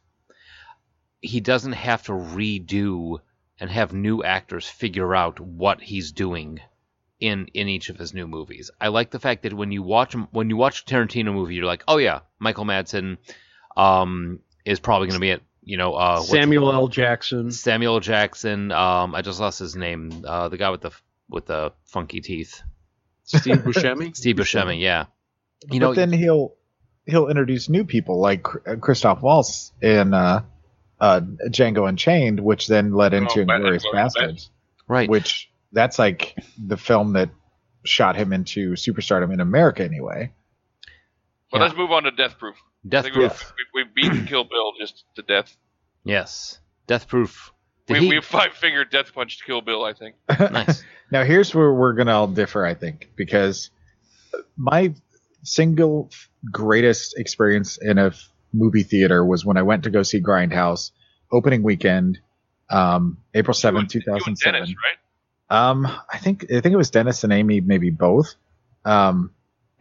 He 1.21 1.39
doesn't 1.39 1.73
have 1.73 2.03
to 2.03 2.11
redo 2.11 3.19
and 3.59 3.69
have 3.69 3.93
new 3.93 4.23
actors 4.23 4.67
figure 4.67 5.15
out 5.15 5.39
what 5.39 5.81
he's 5.81 6.11
doing 6.11 6.59
in 7.19 7.47
in 7.53 7.67
each 7.67 7.89
of 7.89 7.97
his 7.97 8.13
new 8.13 8.27
movies. 8.27 8.71
I 8.79 8.89
like 8.89 9.11
the 9.11 9.19
fact 9.19 9.43
that 9.43 9.53
when 9.53 9.71
you 9.71 9.83
watch 9.83 10.13
when 10.31 10.49
you 10.49 10.57
watch 10.57 10.81
a 10.81 10.85
Tarantino 10.85 11.33
movie, 11.33 11.55
you're 11.55 11.65
like, 11.65 11.83
oh 11.87 11.97
yeah, 11.97 12.21
Michael 12.39 12.65
Madsen 12.65 13.17
um, 13.77 14.39
is 14.65 14.79
probably 14.79 15.07
going 15.07 15.19
to 15.19 15.21
be 15.21 15.31
it. 15.31 15.43
You 15.65 15.77
know, 15.77 15.93
uh, 15.93 16.19
Samuel 16.21 16.71
L. 16.73 16.87
Jackson. 16.87 17.51
Samuel 17.51 17.99
Jackson. 18.01 18.71
Um, 18.71 19.15
I 19.15 19.21
just 19.21 19.39
lost 19.39 19.59
his 19.59 19.75
name. 19.75 20.23
Uh, 20.27 20.49
the 20.49 20.57
guy 20.57 20.69
with 20.69 20.81
the 20.81 20.91
with 21.29 21.45
the 21.45 21.71
funky 21.85 22.19
teeth. 22.21 22.61
Steve 23.23 23.57
Buscemi. 23.59 24.13
Steve 24.15 24.35
Buscemi. 24.35 24.79
Yeah. 24.81 25.05
You 25.71 25.79
know, 25.79 25.89
but 25.91 25.95
then 25.95 26.11
he'll 26.11 26.55
he'll 27.05 27.29
introduce 27.29 27.69
new 27.69 27.85
people 27.85 28.19
like 28.19 28.45
uh, 28.67 28.75
Christoph 28.75 29.21
Waltz 29.21 29.71
in 29.81 30.13
uh, 30.13 30.43
uh, 30.99 31.21
Django 31.47 31.87
Unchained, 31.87 32.39
which 32.41 32.67
then 32.67 32.93
led 32.93 33.13
into 33.13 33.41
Oh, 33.41 33.45
Bad- 33.45 33.61
Inglourious 33.61 33.83
Bad- 33.83 33.93
Bastards, 33.93 34.49
right. 34.87 35.09
which 35.09 35.49
that's 35.71 35.97
like 35.97 36.37
the 36.57 36.75
film 36.77 37.13
that 37.13 37.29
shot 37.85 38.15
him 38.17 38.33
into 38.33 38.73
superstardom 38.73 39.31
in 39.33 39.39
America 39.39 39.83
anyway. 39.85 40.31
But 41.51 41.59
Yeah. 41.59 41.63
let's 41.63 41.77
move 41.77 41.91
on 41.91 42.03
to 42.03 42.11
Death 42.11 42.37
Proof. 42.37 42.57
I 42.85 42.89
Death 42.89 43.11
Proof. 43.11 43.53
we've, 43.73 43.85
we've 43.87 43.95
beaten 43.95 44.25
Kill 44.25 44.43
Bill 44.43 44.73
just 44.79 45.03
to 45.15 45.21
death. 45.21 45.55
Yes. 46.03 46.59
Death 46.87 47.07
Proof. 47.07 47.51
Did 47.87 47.93
We, 47.93 47.99
he- 48.01 48.09
we've 48.09 48.25
five 48.25 48.53
finger 48.53 48.85
death 48.85 49.13
punched 49.13 49.45
Kill 49.45 49.61
Bill, 49.61 49.83
I 49.83 49.93
think. 49.93 50.15
nice. 50.39 50.83
Now 51.11 51.23
here's 51.23 51.53
where 51.53 51.73
we're 51.73 51.93
gonna 51.93 52.13
all 52.13 52.27
differ, 52.27 52.65
I 52.65 52.73
think, 52.73 53.11
because 53.15 53.69
my 54.57 54.93
single 55.43 56.09
greatest 56.51 57.17
experience 57.17 57.77
in 57.81 57.97
a 57.97 58.11
movie 58.53 58.83
theater 58.83 59.23
was 59.25 59.45
when 59.45 59.57
I 59.57 59.61
went 59.63 59.83
to 59.83 59.89
go 59.89 60.03
see 60.03 60.21
Grindhouse 60.21 60.91
opening 61.31 61.63
weekend, 61.63 62.19
um, 62.69 63.17
April 63.33 63.53
You 63.53 63.69
and- 63.69 63.91
seventh, 63.91 63.95
you 63.95 64.01
and. 64.07 64.37
Dennis, 64.39 64.69
right? 64.69 64.97
Um, 65.69 65.85
I 66.11 66.17
think 66.17 66.45
I 66.45 66.61
think 66.61 66.73
it 66.73 66.77
was 66.77 66.89
Dennis 66.89 67.23
and 67.23 67.31
Amy, 67.33 67.61
maybe 67.61 67.89
both. 67.91 68.33
Um, 68.85 69.31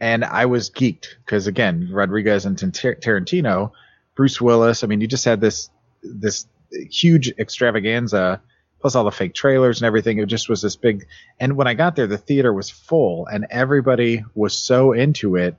and 0.03 0.25
I 0.25 0.47
was 0.47 0.69
geeked 0.69 1.15
because 1.25 1.47
again, 1.47 1.87
Rodriguez 1.89 2.45
and 2.45 2.57
Tarantino, 2.57 3.71
Bruce 4.15 4.41
Willis. 4.41 4.83
I 4.83 4.87
mean, 4.87 4.99
you 4.99 5.07
just 5.07 5.23
had 5.23 5.39
this 5.39 5.69
this 6.03 6.45
huge 6.91 7.31
extravaganza, 7.39 8.41
plus 8.81 8.95
all 8.95 9.05
the 9.05 9.11
fake 9.11 9.33
trailers 9.33 9.79
and 9.79 9.87
everything. 9.87 10.17
It 10.19 10.25
just 10.25 10.49
was 10.49 10.61
this 10.61 10.75
big. 10.75 11.07
And 11.39 11.55
when 11.55 11.67
I 11.67 11.73
got 11.73 11.95
there, 11.95 12.05
the 12.05 12.17
theater 12.17 12.51
was 12.51 12.69
full, 12.69 13.27
and 13.27 13.47
everybody 13.49 14.25
was 14.35 14.57
so 14.57 14.91
into 14.91 15.37
it 15.37 15.55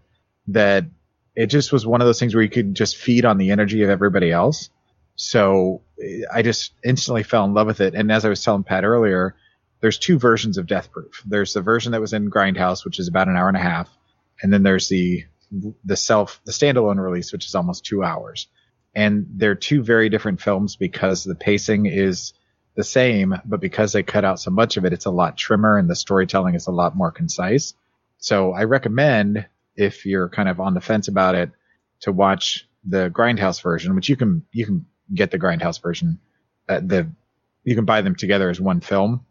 that 0.48 0.84
it 1.34 1.46
just 1.46 1.72
was 1.72 1.86
one 1.86 2.02
of 2.02 2.06
those 2.06 2.20
things 2.20 2.34
where 2.34 2.44
you 2.44 2.50
could 2.50 2.74
just 2.74 2.98
feed 2.98 3.24
on 3.24 3.38
the 3.38 3.50
energy 3.50 3.82
of 3.82 3.88
everybody 3.88 4.30
else. 4.30 4.68
So 5.16 5.80
I 6.30 6.42
just 6.42 6.74
instantly 6.84 7.22
fell 7.22 7.46
in 7.46 7.54
love 7.54 7.66
with 7.66 7.80
it. 7.80 7.94
And 7.94 8.12
as 8.12 8.26
I 8.26 8.28
was 8.28 8.44
telling 8.44 8.64
Pat 8.64 8.84
earlier, 8.84 9.36
there's 9.80 9.96
two 9.96 10.18
versions 10.18 10.58
of 10.58 10.66
Death 10.66 10.92
Proof. 10.92 11.22
There's 11.24 11.54
the 11.54 11.62
version 11.62 11.92
that 11.92 12.00
was 12.02 12.12
in 12.12 12.30
Grindhouse, 12.30 12.84
which 12.84 12.98
is 12.98 13.08
about 13.08 13.28
an 13.28 13.36
hour 13.36 13.48
and 13.48 13.56
a 13.56 13.60
half, 13.60 13.88
and 14.44 14.52
then 14.52 14.62
there's 14.62 14.88
the 14.88 15.24
the 15.84 15.96
self 15.96 16.40
the 16.44 16.52
standalone 16.52 17.02
release, 17.02 17.32
which 17.32 17.46
is 17.46 17.54
almost 17.54 17.84
two 17.84 18.04
hours. 18.04 18.46
And 18.94 19.26
they're 19.36 19.54
two 19.54 19.82
very 19.82 20.10
different 20.10 20.40
films 20.40 20.76
because 20.76 21.24
the 21.24 21.34
pacing 21.34 21.86
is 21.86 22.34
the 22.76 22.84
same, 22.84 23.34
but 23.46 23.60
because 23.60 23.92
they 23.92 24.02
cut 24.02 24.24
out 24.24 24.38
so 24.38 24.50
much 24.50 24.76
of 24.76 24.84
it, 24.84 24.92
it's 24.92 25.06
a 25.06 25.10
lot 25.10 25.38
trimmer 25.38 25.78
and 25.78 25.88
the 25.88 25.96
storytelling 25.96 26.54
is 26.54 26.66
a 26.66 26.72
lot 26.72 26.94
more 26.94 27.10
concise. 27.10 27.72
So 28.18 28.52
I 28.52 28.64
recommend 28.64 29.46
if 29.76 30.04
you're 30.04 30.28
kind 30.28 30.48
of 30.48 30.60
on 30.60 30.74
the 30.74 30.80
fence 30.80 31.08
about 31.08 31.34
it 31.34 31.50
to 32.00 32.12
watch 32.12 32.68
the 32.84 33.08
Grindhouse 33.08 33.62
version, 33.62 33.94
which 33.94 34.10
you 34.10 34.16
can 34.16 34.44
you 34.52 34.66
can 34.66 34.84
get 35.12 35.30
the 35.30 35.38
Grindhouse 35.38 35.80
version. 35.80 36.20
Uh, 36.68 36.80
the 36.80 37.10
you 37.64 37.74
can 37.74 37.86
buy 37.86 38.02
them 38.02 38.14
together 38.14 38.50
as 38.50 38.60
one 38.60 38.82
film, 38.82 39.24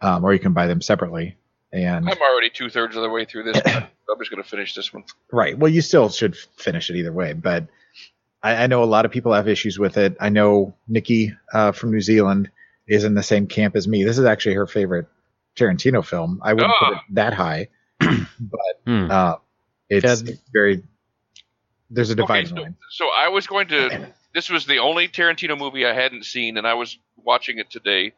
um, 0.00 0.24
or 0.24 0.32
you 0.32 0.40
can 0.40 0.54
buy 0.54 0.66
them 0.66 0.80
separately. 0.80 1.36
And 1.72 2.10
I'm 2.10 2.18
already 2.20 2.50
two 2.50 2.68
thirds 2.68 2.96
of 2.96 3.02
the 3.02 3.10
way 3.10 3.24
through 3.24 3.44
this. 3.44 3.62
I'm 4.12 4.18
just 4.18 4.30
going 4.30 4.42
to 4.42 4.48
finish 4.48 4.74
this 4.74 4.92
one. 4.92 5.04
Right. 5.32 5.56
Well, 5.58 5.70
you 5.70 5.80
still 5.80 6.08
should 6.08 6.36
finish 6.36 6.90
it 6.90 6.96
either 6.96 7.12
way, 7.12 7.32
but 7.32 7.66
I, 8.42 8.64
I 8.64 8.66
know 8.66 8.82
a 8.82 8.86
lot 8.86 9.04
of 9.04 9.10
people 9.10 9.32
have 9.32 9.48
issues 9.48 9.78
with 9.78 9.96
it. 9.96 10.16
I 10.20 10.28
know 10.30 10.74
Nikki 10.88 11.32
uh, 11.52 11.72
from 11.72 11.92
New 11.92 12.00
Zealand 12.00 12.50
is 12.88 13.04
in 13.04 13.14
the 13.14 13.22
same 13.22 13.46
camp 13.46 13.76
as 13.76 13.86
me. 13.86 14.02
This 14.04 14.18
is 14.18 14.24
actually 14.24 14.54
her 14.54 14.66
favorite 14.66 15.06
Tarantino 15.56 16.04
film. 16.04 16.40
I 16.42 16.54
wouldn't 16.54 16.72
put 16.80 16.92
it 16.92 16.98
Ah. 16.98 17.04
that 17.10 17.34
high, 17.34 17.68
but 18.00 18.60
Hmm. 18.86 19.10
uh, 19.10 19.34
it's 19.88 20.22
Yeah. 20.22 20.34
very. 20.52 20.82
There's 21.90 22.10
a 22.10 22.22
Okay, 22.22 22.44
so, 22.44 22.54
line. 22.54 22.76
so 22.90 23.08
I 23.16 23.28
was 23.28 23.46
going 23.46 23.68
to. 23.68 24.08
This 24.32 24.48
was 24.48 24.64
the 24.66 24.78
only 24.78 25.08
Tarantino 25.08 25.58
movie 25.58 25.84
I 25.84 25.92
hadn't 25.92 26.24
seen, 26.24 26.56
and 26.56 26.66
I 26.66 26.74
was 26.74 26.98
watching 27.16 27.58
it 27.58 27.68
today. 27.70 28.12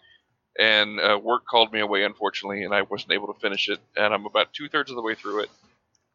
And 0.59 1.01
uh, 1.01 1.19
work 1.19 1.47
called 1.47 1.73
me 1.73 1.81
away, 1.81 2.05
unfortunately, 2.05 2.63
and 2.65 2.75
I 2.75 2.83
wasn't 2.83 3.13
able 3.13 3.33
to 3.33 3.41
finish 3.41 3.71
it. 3.71 3.79
And 3.97 4.13
I'm 4.13 4.27
about 4.27 4.53
two 4.53 4.69
thirds 4.69 4.91
of 4.91 4.97
the 4.97 5.03
way 5.03 5.15
through 5.15 5.41
it. 5.45 5.51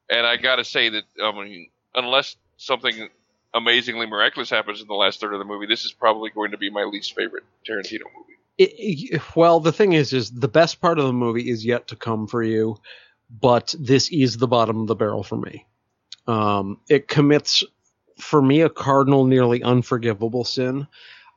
And 0.09 0.25
I 0.25 0.37
got 0.37 0.57
to 0.57 0.63
say 0.63 0.89
that, 0.89 1.03
I 1.21 1.31
mean, 1.31 1.69
unless 1.95 2.35
something 2.57 3.09
amazingly 3.53 4.05
miraculous 4.05 4.49
happens 4.49 4.81
in 4.81 4.87
the 4.87 4.93
last 4.93 5.19
third 5.19 5.33
of 5.33 5.39
the 5.39 5.45
movie, 5.45 5.65
this 5.65 5.85
is 5.85 5.91
probably 5.91 6.29
going 6.29 6.51
to 6.51 6.57
be 6.57 6.69
my 6.69 6.83
least 6.83 7.15
favorite 7.15 7.43
Tarantino 7.67 8.03
movie. 8.17 8.37
It, 8.57 8.71
it- 8.77 9.35
well, 9.35 9.59
the 9.59 9.71
thing 9.71 9.93
is, 9.93 10.13
is 10.13 10.31
the 10.31 10.47
best 10.47 10.81
part 10.81 10.99
of 10.99 11.05
the 11.05 11.13
movie 11.13 11.49
is 11.49 11.65
yet 11.65 11.87
to 11.89 11.95
come 11.95 12.27
for 12.27 12.41
you, 12.43 12.77
but 13.29 13.73
this 13.79 14.09
is 14.11 14.37
the 14.37 14.47
bottom 14.47 14.81
of 14.81 14.87
the 14.87 14.95
barrel 14.95 15.23
for 15.23 15.37
me. 15.37 15.65
Um, 16.27 16.79
it 16.89 17.07
commits, 17.07 17.63
for 18.19 18.41
me, 18.41 18.61
a 18.61 18.69
cardinal, 18.69 19.25
nearly 19.25 19.63
unforgivable 19.63 20.43
sin. 20.43 20.87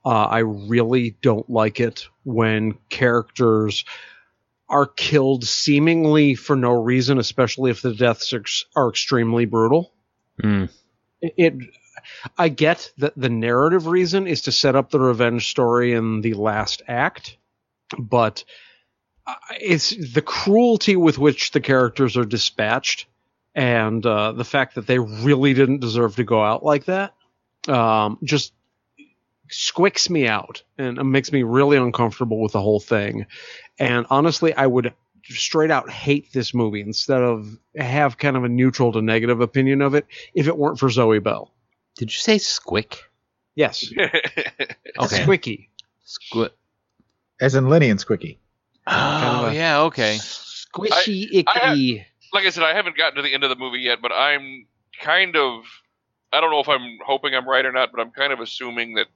Uh, 0.05 0.25
I 0.25 0.39
really 0.39 1.17
don't 1.23 1.49
like 1.51 1.79
it 1.81 2.07
when 2.25 2.75
characters 2.89 3.85
are 4.71 4.87
killed 4.87 5.45
seemingly 5.45 6.35
for 6.35 6.57
no 6.57 6.71
reason, 6.71 7.19
especially 7.19 7.71
if 7.71 7.83
the 7.83 7.95
deaths 7.95 8.33
are, 8.33 8.45
are 8.77 8.89
extremely 8.89 9.45
brutal 9.45 9.93
Hmm. 10.41 10.67
it 11.21 11.55
i 12.39 12.49
get 12.49 12.91
that 12.99 13.13
the 13.17 13.29
narrative 13.29 13.87
reason 13.87 14.27
is 14.27 14.43
to 14.43 14.53
set 14.53 14.75
up 14.75 14.91
the 14.91 15.01
revenge 15.01 15.51
story 15.51 15.93
in 15.93 16.23
the 16.23 16.35
last 16.35 16.81
act 16.89 17.37
but 17.99 18.45
uh, 19.27 19.35
it's 19.61 19.91
the 20.15 20.23
cruelty 20.23 20.97
with 20.97 21.19
which 21.19 21.51
the 21.51 21.61
characters 21.61 22.17
are 22.17 22.25
dispatched 22.25 23.07
and 23.55 24.07
uh, 24.07 24.33
the 24.33 24.45
fact 24.45 24.77
that 24.77 24.87
they 24.87 24.99
really 24.99 25.53
didn't 25.53 25.81
deserve 25.81 26.17
to 26.17 26.25
go 26.25 26.43
out 26.43 26.65
like 26.65 26.87
that 26.87 27.15
um, 27.69 28.19
just 28.25 28.55
squicks 29.51 30.09
me 30.09 30.27
out 30.29 30.63
and 30.79 30.99
it 30.99 31.05
makes 31.05 31.33
me 31.33 31.43
really 31.43 31.77
uncomfortable 31.77 32.41
with 32.41 32.53
the 32.53 32.61
whole 32.61 32.79
thing 32.81 33.27
and 33.79 34.07
honestly 34.11 34.55
i 34.55 34.67
would 34.67 34.93
straight 35.25 35.71
out 35.71 35.91
hate 35.91 36.33
this 36.33 36.55
movie 36.55 36.81
instead 36.81 37.23
of 37.23 37.57
have 37.77 38.17
kind 38.19 38.37
of 38.37 38.45
a 38.45 38.49
neutral 38.49 38.93
to 38.93 39.03
negative 39.03 39.41
opinion 39.41 39.83
of 39.83 39.95
it 39.95 40.07
if 40.35 40.47
it 40.49 40.57
weren't 40.57 40.79
for 40.79 40.89
Zoe 40.91 41.21
Bell. 41.21 41.53
Did 41.97 42.11
you 42.13 42.19
say 42.19 42.37
squick? 42.37 42.99
Yes. 43.55 43.85
Okay. 44.99 45.25
Squicky. 45.25 45.69
Squi- 46.07 46.51
As 47.41 47.55
in 47.55 47.69
Lenny 47.69 47.91
and 47.91 48.01
Squiggy. 48.01 48.39
oh, 48.89 49.47
a- 49.47 49.55
yeah, 49.55 49.83
okay. 49.83 50.17
Squishy 50.21 51.45
I 51.47 51.59
have- 51.59 51.77
icky. 51.77 52.07
like 52.33 52.47
I 52.47 52.51
said, 52.51 52.65
I 52.65 52.75
haven't 52.75 52.97
gotten 52.97 53.17
to 53.17 53.23
the 53.23 53.33
end 53.33 53.45
of 53.45 53.51
the 53.51 53.57
movie 53.57 53.81
yet, 53.81 54.01
but 54.03 54.11
I'm 54.13 54.67
kind 55.01 55.37
of 55.37 55.63
I 56.33 56.41
don't 56.41 56.51
know 56.51 56.61
if 56.61 56.69
I'm 56.69 56.99
hoping 57.07 57.35
I'm 57.35 57.49
right 57.49 57.65
or 57.65 57.73
not, 57.73 57.91
but 57.93 58.01
I'm 58.01 58.11
kind 58.11 58.33
of 58.33 58.41
assuming 58.41 58.95
that 58.95 59.07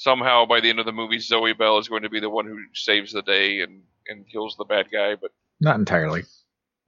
somehow 0.00 0.46
by 0.46 0.60
the 0.60 0.70
end 0.70 0.78
of 0.80 0.86
the 0.86 0.92
movie 0.92 1.18
Zoe 1.18 1.52
Bell 1.52 1.76
is 1.78 1.88
going 1.88 2.02
to 2.04 2.08
be 2.08 2.20
the 2.20 2.30
one 2.30 2.46
who 2.46 2.56
saves 2.74 3.12
the 3.12 3.20
day 3.22 3.60
and, 3.60 3.82
and 4.08 4.26
kills 4.26 4.56
the 4.56 4.64
bad 4.64 4.86
guy, 4.90 5.14
but 5.14 5.30
Not 5.60 5.76
entirely. 5.78 6.22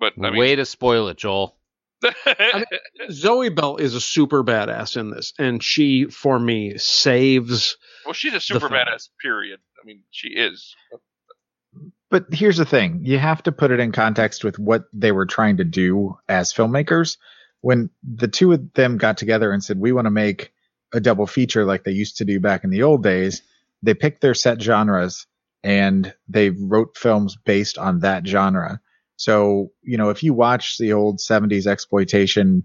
but 0.01 0.15
I 0.19 0.31
mean 0.31 0.37
Way 0.37 0.57
to 0.57 0.65
spoil 0.65 1.09
it, 1.09 1.19
Joel. 1.19 1.55
Zoe 3.11 3.51
Bell 3.51 3.77
is 3.77 3.95
a 3.95 4.01
super 4.01 4.43
badass 4.43 4.97
in 4.97 5.11
this, 5.11 5.33
and 5.39 5.63
she, 5.63 6.07
for 6.07 6.39
me, 6.39 6.77
saves. 6.79 7.77
well 8.05 8.15
she's 8.15 8.35
a 8.35 8.41
super 8.41 8.69
film. 8.69 8.73
badass, 8.73 9.09
period. 9.21 9.61
I 9.81 9.87
mean 9.87 10.03
she 10.11 10.29
is. 10.29 10.75
But 12.11 12.27
here's 12.33 12.57
the 12.57 12.65
thing 12.65 13.01
you 13.05 13.19
have 13.19 13.43
to 13.45 13.53
put 13.53 13.71
it 13.71 13.81
in 13.81 13.93
context 13.93 14.43
with 14.45 14.59
what 14.59 14.85
they 14.93 15.13
were 15.13 15.27
trying 15.27 15.59
to 15.59 15.65
do 15.65 16.17
as 16.29 16.53
filmmakers. 16.53 17.19
When 17.61 17.91
the 18.03 18.27
two 18.29 18.53
of 18.53 18.73
them 18.75 18.97
got 18.99 19.17
together 19.19 19.53
and 19.53 19.63
said, 19.63 19.79
We 19.79 19.93
want 19.93 20.07
to 20.07 20.11
make 20.11 20.53
a 20.93 21.01
double 21.01 21.27
feature 21.27 21.65
like 21.65 21.85
they 21.85 21.93
used 21.93 22.17
to 22.19 22.25
do 22.25 22.41
back 22.41 22.65
in 22.65 22.71
the 22.71 22.83
old 22.83 23.03
days, 23.03 23.43
they 23.83 23.95
picked 23.95 24.21
their 24.21 24.35
set 24.35 24.61
genres 24.61 25.27
and 25.63 26.13
they 26.29 26.51
wrote 26.51 26.97
films 26.97 27.37
based 27.45 27.79
on 27.79 28.01
that 28.01 28.27
genre. 28.27 28.81
So, 29.17 29.71
you 29.83 29.97
know, 29.97 30.11
if 30.11 30.23
you 30.23 30.35
watch 30.35 30.79
the 30.79 30.93
old 30.93 31.19
70s 31.19 31.67
exploitation 31.67 32.65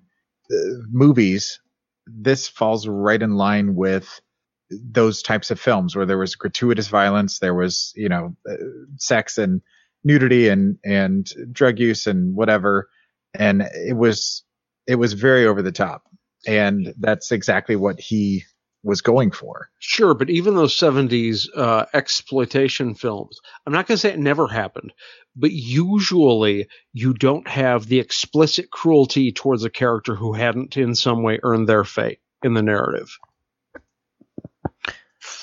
uh, 0.51 0.55
movies, 0.89 1.59
this 2.07 2.47
falls 2.47 2.87
right 2.87 3.21
in 3.21 3.35
line 3.35 3.75
with 3.75 4.21
those 4.69 5.21
types 5.21 5.51
of 5.51 5.59
films 5.59 5.95
where 5.95 6.05
there 6.05 6.17
was 6.17 6.35
gratuitous 6.35 6.87
violence, 6.87 7.39
there 7.39 7.53
was, 7.53 7.93
you 7.95 8.09
know, 8.09 8.35
uh, 8.49 8.55
sex 8.97 9.37
and 9.37 9.61
nudity 10.03 10.47
and 10.49 10.77
and 10.83 11.29
drug 11.51 11.79
use 11.79 12.07
and 12.07 12.35
whatever, 12.35 12.89
and 13.33 13.61
it 13.61 13.95
was 13.95 14.43
it 14.87 14.95
was 14.95 15.13
very 15.13 15.45
over 15.45 15.61
the 15.61 15.71
top, 15.71 16.03
and 16.47 16.93
that's 16.99 17.31
exactly 17.31 17.75
what 17.75 17.99
he 17.99 18.43
was 18.83 19.01
going 19.01 19.31
for. 19.31 19.69
Sure, 19.79 20.13
but 20.13 20.29
even 20.29 20.55
those 20.55 20.73
70s 20.75 21.47
uh, 21.55 21.85
exploitation 21.93 22.95
films, 22.95 23.39
I'm 23.65 23.73
not 23.73 23.85
going 23.85 23.97
to 23.97 23.99
say 23.99 24.13
it 24.13 24.19
never 24.19 24.47
happened, 24.47 24.93
but 25.35 25.51
usually 25.51 26.67
you 26.93 27.13
don't 27.13 27.47
have 27.47 27.87
the 27.87 27.99
explicit 27.99 28.71
cruelty 28.71 29.31
towards 29.31 29.63
a 29.63 29.69
character 29.69 30.15
who 30.15 30.33
hadn't 30.33 30.77
in 30.77 30.95
some 30.95 31.21
way 31.21 31.39
earned 31.43 31.67
their 31.67 31.83
fate 31.83 32.19
in 32.43 32.53
the 32.53 32.63
narrative. 32.63 33.09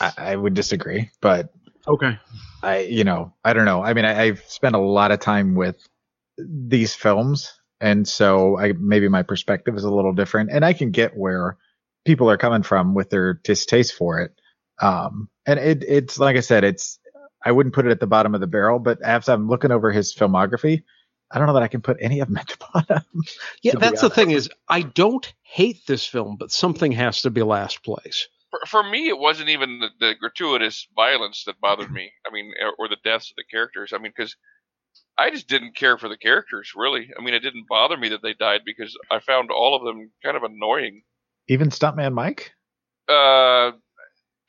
I, 0.00 0.12
I 0.16 0.36
would 0.36 0.54
disagree, 0.54 1.10
but 1.20 1.52
Okay. 1.86 2.18
I, 2.62 2.78
you 2.80 3.04
know, 3.04 3.34
I 3.44 3.52
don't 3.52 3.66
know. 3.66 3.82
I 3.82 3.92
mean, 3.92 4.04
I, 4.04 4.22
I've 4.22 4.42
spent 4.48 4.74
a 4.74 4.80
lot 4.80 5.10
of 5.10 5.20
time 5.20 5.54
with 5.54 5.86
these 6.38 6.94
films, 6.94 7.52
and 7.80 8.06
so 8.06 8.58
I 8.58 8.72
maybe 8.72 9.08
my 9.08 9.22
perspective 9.22 9.76
is 9.76 9.84
a 9.84 9.90
little 9.90 10.12
different, 10.12 10.50
and 10.50 10.64
I 10.64 10.72
can 10.72 10.90
get 10.90 11.16
where 11.16 11.58
people 12.04 12.30
are 12.30 12.36
coming 12.36 12.62
from 12.62 12.94
with 12.94 13.10
their 13.10 13.34
distaste 13.34 13.94
for 13.94 14.20
it. 14.20 14.32
Um, 14.80 15.28
and 15.46 15.58
it, 15.58 15.84
it's 15.86 16.18
like 16.18 16.36
I 16.36 16.40
said, 16.40 16.64
it's 16.64 16.98
I 17.44 17.52
wouldn't 17.52 17.74
put 17.74 17.86
it 17.86 17.90
at 17.90 18.00
the 18.00 18.06
bottom 18.06 18.34
of 18.34 18.40
the 18.40 18.46
barrel, 18.46 18.78
but 18.78 19.02
as 19.02 19.28
I'm 19.28 19.48
looking 19.48 19.70
over 19.70 19.92
his 19.92 20.14
filmography, 20.14 20.82
I 21.30 21.38
don't 21.38 21.46
know 21.46 21.54
that 21.54 21.62
I 21.62 21.68
can 21.68 21.82
put 21.82 21.98
any 22.00 22.20
of 22.20 22.28
them 22.28 22.38
at 22.38 22.48
the 22.48 22.56
bottom. 22.72 23.04
Yeah, 23.62 23.74
that's 23.78 24.00
the 24.00 24.10
thing 24.10 24.30
is 24.30 24.50
I 24.68 24.82
don't 24.82 25.30
hate 25.42 25.86
this 25.86 26.06
film, 26.06 26.36
but 26.38 26.50
something 26.50 26.92
has 26.92 27.22
to 27.22 27.30
be 27.30 27.42
last 27.42 27.82
place. 27.82 28.28
For, 28.50 28.60
for 28.66 28.82
me, 28.88 29.08
it 29.08 29.18
wasn't 29.18 29.48
even 29.48 29.80
the, 29.80 29.88
the 29.98 30.14
gratuitous 30.18 30.86
violence 30.94 31.44
that 31.44 31.60
bothered 31.60 31.90
me. 31.90 32.12
I 32.26 32.32
mean, 32.32 32.52
or, 32.60 32.86
or 32.86 32.88
the 32.88 32.96
deaths 33.04 33.30
of 33.30 33.36
the 33.36 33.44
characters. 33.44 33.92
I 33.92 33.98
mean, 33.98 34.12
because 34.16 34.36
I 35.16 35.30
just 35.30 35.48
didn't 35.48 35.76
care 35.76 35.96
for 35.96 36.08
the 36.08 36.16
characters, 36.16 36.72
really. 36.74 37.10
I 37.16 37.22
mean, 37.22 37.34
it 37.34 37.40
didn't 37.40 37.68
bother 37.68 37.96
me 37.96 38.08
that 38.10 38.22
they 38.22 38.34
died 38.34 38.62
because 38.64 38.96
I 39.10 39.20
found 39.20 39.50
all 39.50 39.76
of 39.76 39.84
them 39.84 40.10
kind 40.24 40.36
of 40.36 40.42
annoying. 40.42 41.02
Even 41.48 41.70
Stuntman 41.70 42.14
Mike. 42.14 42.52
Uh, 43.08 43.72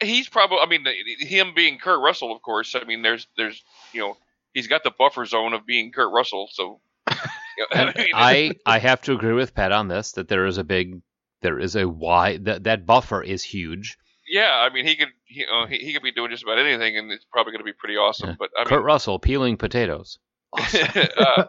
he's 0.02 0.28
probably. 0.28 0.58
I 0.62 0.68
mean, 0.68 0.86
him 1.20 1.54
being 1.56 1.78
Kurt 1.78 2.02
Russell, 2.02 2.34
of 2.36 2.42
course. 2.42 2.76
I 2.76 2.84
mean, 2.86 3.02
there's 3.02 3.28
there's 3.38 3.64
you 3.94 4.02
know 4.02 4.18
he's 4.54 4.68
got 4.68 4.84
the 4.84 4.92
buffer 4.98 5.26
zone 5.26 5.54
of 5.54 5.66
being 5.66 5.92
Kurt 5.92 6.12
Russell, 6.12 6.50
so. 6.52 6.80
you 7.12 7.16
know, 7.60 7.68
I, 7.72 7.86
mean, 7.86 8.08
I 8.14 8.52
I 8.66 8.80
have 8.80 9.02
to 9.04 9.14
agree 9.14 9.34
with 9.34 9.54
Pat 9.54 9.72
on 9.72 9.88
this 9.88 10.14
that 10.14 10.28
there 10.28 10.46
is 10.46 10.58
a 10.58 10.64
big 10.64 11.02
there 11.42 11.60
is 11.60 11.76
a 11.76 11.88
wide 11.88 12.46
that 12.46 12.64
that 12.64 12.86
buffer 12.86 13.22
is 13.22 13.44
huge. 13.44 13.98
yeah, 14.28 14.52
I 14.68 14.74
mean, 14.74 14.86
he 14.86 14.96
could 14.96 15.10
he, 15.26 15.46
uh, 15.46 15.68
he, 15.68 15.78
he 15.78 15.94
could 15.94 16.02
be 16.02 16.12
doing 16.12 16.32
just 16.32 16.44
about 16.44 16.58
anything, 16.58 16.98
and 16.98 17.12
it's 17.12 17.26
probably 17.32 17.52
going 17.52 17.60
to 17.60 17.66
be 17.66 17.74
pretty 17.74 17.98
awesome. 17.98 18.30
Yeah. 18.30 18.36
But 18.40 18.50
I 18.58 18.62
mean, 18.62 18.70
Kurt 18.70 18.84
Russell 18.84 19.20
peeling 19.20 19.58
potatoes. 19.58 20.18
uh, 21.18 21.46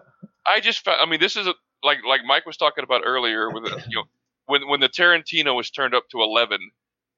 I 0.47 0.61
just 0.61 0.85
found, 0.85 1.01
I 1.01 1.07
mean, 1.11 1.21
this 1.21 1.37
is 1.37 1.47
a, 1.47 1.55
like 1.83 1.99
like 2.09 2.21
Mike 2.27 2.47
was 2.47 2.57
talking 2.57 2.85
about 2.85 3.03
earlier 3.05 3.51
with 3.51 3.65
you 3.89 3.97
know 3.97 4.05
when 4.47 4.69
when 4.69 4.81
the 4.81 4.89
Tarantino 4.89 5.55
was 5.57 5.71
turned 5.71 5.95
up 5.95 6.09
to 6.11 6.19
eleven, 6.23 6.59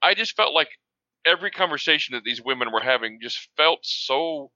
I 0.03 0.15
just 0.15 0.37
felt 0.37 0.55
like 0.55 0.69
every 1.27 1.51
conversation 1.51 2.15
that 2.15 2.25
these 2.25 2.43
women 2.43 2.73
were 2.73 2.81
having 2.81 3.19
just 3.23 3.49
felt 3.57 3.81
so 3.83 4.51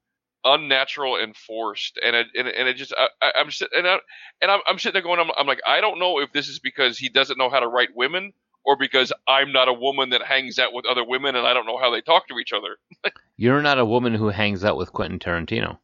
unnatural 0.45 1.17
and 1.17 1.37
forced, 1.37 1.99
and 2.05 2.17
it 2.17 2.27
and, 2.35 2.49
it- 2.49 2.55
and 2.57 2.69
it 2.69 2.75
just 2.75 2.95
I, 2.97 3.09
I, 3.23 3.33
I'm 3.39 3.51
sit- 3.51 3.73
and 3.77 3.87
I, 3.87 3.99
and 4.41 4.51
I'm, 4.51 4.61
I'm 4.67 4.79
sitting 4.79 4.95
there 4.95 5.03
going, 5.03 5.21
I'm, 5.21 5.31
I'm 5.39 5.47
like, 5.47 5.61
I 5.67 5.81
don't 5.81 5.99
know 5.99 6.19
if 6.21 6.33
this 6.33 6.49
is 6.49 6.59
because 6.59 6.99
he 6.99 7.09
doesn't 7.09 7.39
know 7.39 7.51
how 7.51 7.61
to 7.61 7.69
write 7.69 7.91
women. 7.95 8.33
Or 8.65 8.77
because 8.77 9.13
I'm 9.27 9.51
not 9.51 9.67
a 9.67 9.73
woman 9.73 10.11
that 10.11 10.23
hangs 10.23 10.61
out 10.61 10.73
with 10.73 10.87
other 10.87 11.03
women 11.05 11.35
and 11.35 11.45
I 11.45 11.53
don't 11.53 11.67
know 11.67 11.79
how 11.79 11.91
they 11.91 12.01
talk 12.01 12.29
to 12.29 12.39
each 12.39 12.53
other. 12.53 12.77
You're 13.37 13.61
not 13.61 13.81
a 13.81 13.85
woman 13.85 14.15
who 14.15 14.29
hangs 14.29 14.63
out 14.65 14.77
with 14.77 14.93
Quentin 14.93 15.19
Tarantino. 15.19 15.79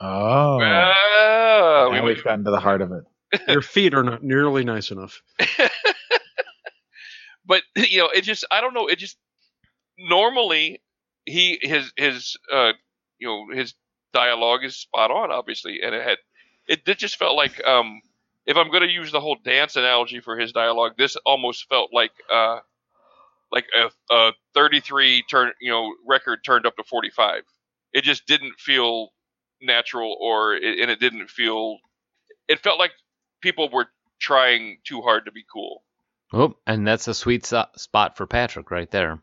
Oh, 0.00 0.58
we 0.58 0.64
now 0.64 1.90
went- 1.90 2.04
we've 2.04 2.24
gotten 2.24 2.44
to 2.44 2.50
the 2.50 2.60
heart 2.60 2.82
of 2.82 2.92
it. 2.92 3.04
Your 3.48 3.62
feet 3.62 3.94
are 3.94 4.02
not 4.02 4.22
nearly 4.22 4.64
nice 4.64 4.90
enough. 4.90 5.20
but 7.46 7.62
you 7.76 7.98
know, 7.98 8.08
it 8.14 8.22
just 8.22 8.44
I 8.50 8.60
don't 8.60 8.74
know. 8.74 8.86
It 8.88 8.98
just 8.98 9.16
normally 9.98 10.80
he 11.26 11.58
his 11.60 11.92
his 11.96 12.36
uh 12.52 12.72
you 13.18 13.28
know 13.28 13.54
his 13.54 13.74
dialogue 14.12 14.64
is 14.64 14.76
spot 14.76 15.10
on, 15.10 15.30
obviously, 15.30 15.80
and 15.82 15.94
it 15.94 16.02
had 16.06 16.18
it, 16.66 16.80
it 16.86 16.98
just 16.98 17.16
felt 17.16 17.36
like 17.36 17.62
um 17.66 18.00
if 18.46 18.56
I'm 18.56 18.70
going 18.70 18.82
to 18.82 18.88
use 18.90 19.12
the 19.12 19.20
whole 19.20 19.36
dance 19.44 19.76
analogy 19.76 20.20
for 20.20 20.38
his 20.38 20.52
dialogue, 20.52 20.92
this 20.96 21.16
almost 21.26 21.68
felt 21.68 21.90
like 21.92 22.12
uh 22.32 22.60
like 23.52 23.66
a, 23.76 24.14
a 24.14 24.32
33 24.54 25.22
turn 25.30 25.52
you 25.60 25.70
know 25.70 25.92
record 26.06 26.40
turned 26.44 26.66
up 26.66 26.76
to 26.76 26.84
45. 26.84 27.42
It 27.92 28.04
just 28.04 28.26
didn't 28.26 28.54
feel 28.58 29.08
natural, 29.60 30.16
or 30.20 30.54
it, 30.54 30.78
and 30.80 30.90
it 30.90 31.00
didn't 31.00 31.30
feel. 31.30 31.78
It 32.48 32.60
felt 32.60 32.78
like 32.78 32.92
people 33.40 33.68
were 33.70 33.86
trying 34.20 34.78
too 34.84 35.00
hard 35.02 35.26
to 35.26 35.32
be 35.32 35.44
cool. 35.52 35.82
Oh, 36.32 36.56
and 36.66 36.86
that's 36.86 37.08
a 37.08 37.14
sweet 37.14 37.46
so- 37.46 37.66
spot 37.76 38.16
for 38.16 38.26
Patrick 38.26 38.70
right 38.70 38.90
there. 38.90 39.20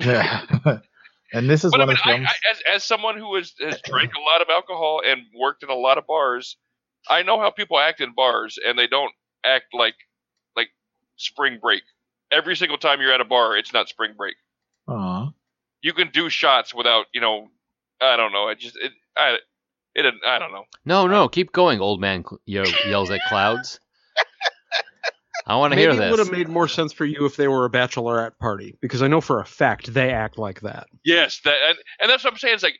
Yeah. 0.00 0.42
and 1.32 1.48
this 1.50 1.64
is 1.64 1.70
But 1.72 1.80
I 1.80 1.84
one 1.84 1.88
mean, 1.88 1.96
of 1.96 2.04
the 2.04 2.10
films. 2.12 2.28
I, 2.28 2.50
as 2.50 2.62
as 2.76 2.84
someone 2.84 3.16
who 3.18 3.34
has 3.36 3.52
has 3.60 3.80
drank 3.82 4.12
a 4.14 4.20
lot 4.20 4.42
of 4.42 4.48
alcohol 4.50 5.00
and 5.06 5.22
worked 5.38 5.62
in 5.62 5.70
a 5.70 5.74
lot 5.74 5.98
of 5.98 6.06
bars, 6.06 6.56
I 7.08 7.22
know 7.22 7.38
how 7.40 7.50
people 7.50 7.78
act 7.78 8.00
in 8.00 8.12
bars, 8.14 8.58
and 8.64 8.78
they 8.78 8.86
don't 8.86 9.12
act 9.44 9.66
like 9.72 9.94
like 10.56 10.68
spring 11.16 11.58
break. 11.60 11.82
Every 12.30 12.56
single 12.56 12.78
time 12.78 13.00
you're 13.00 13.12
at 13.12 13.20
a 13.20 13.24
bar, 13.24 13.56
it's 13.56 13.72
not 13.72 13.88
spring 13.88 14.14
break. 14.16 14.34
Aw. 14.88 15.32
You 15.80 15.92
can 15.92 16.10
do 16.10 16.28
shots 16.28 16.74
without, 16.74 17.06
you 17.14 17.20
know, 17.20 17.48
I 18.00 18.16
don't 18.16 18.32
know. 18.32 18.48
I 18.48 18.54
just 18.54 18.76
it 18.76 18.92
I 19.16 19.36
it 20.04 20.14
I 20.26 20.38
don't 20.38 20.52
know. 20.52 20.64
No, 20.84 21.06
no, 21.06 21.28
keep 21.28 21.52
going, 21.52 21.80
old 21.80 22.00
man 22.00 22.24
cl- 22.24 22.40
ye- 22.44 22.74
yells 22.88 23.10
at 23.10 23.20
clouds. 23.28 23.80
I 25.46 25.56
want 25.56 25.72
to 25.72 25.78
hear 25.78 25.92
Maybe 25.92 26.04
it 26.04 26.10
would 26.10 26.18
have 26.18 26.30
made 26.30 26.48
more 26.48 26.68
sense 26.68 26.92
for 26.92 27.06
you 27.06 27.24
if 27.24 27.36
they 27.36 27.48
were 27.48 27.64
a 27.64 27.70
bachelorette 27.70 28.38
party, 28.38 28.76
because 28.82 29.02
I 29.02 29.08
know 29.08 29.22
for 29.22 29.40
a 29.40 29.46
fact 29.46 29.92
they 29.92 30.10
act 30.10 30.36
like 30.38 30.60
that. 30.60 30.88
Yes, 31.04 31.40
that 31.44 31.56
and, 31.68 31.78
and 32.00 32.10
that's 32.10 32.22
what 32.22 32.34
I'm 32.34 32.38
saying. 32.38 32.54
It's 32.54 32.62
like 32.62 32.78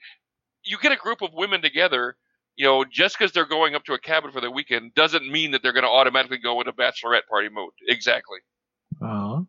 you 0.64 0.76
get 0.80 0.92
a 0.92 0.96
group 0.96 1.22
of 1.22 1.30
women 1.32 1.62
together. 1.62 2.16
You 2.56 2.66
know, 2.66 2.84
just 2.84 3.16
because 3.16 3.32
they're 3.32 3.46
going 3.46 3.76
up 3.76 3.84
to 3.84 3.92
a 3.92 4.00
cabin 4.00 4.32
for 4.32 4.40
the 4.40 4.50
weekend 4.50 4.92
doesn't 4.94 5.30
mean 5.30 5.52
that 5.52 5.62
they're 5.62 5.72
going 5.72 5.84
to 5.84 5.88
automatically 5.88 6.38
go 6.38 6.60
into 6.60 6.72
bachelorette 6.72 7.26
party 7.30 7.48
mode. 7.48 7.70
Exactly. 7.86 8.38
Aw. 9.00 9.42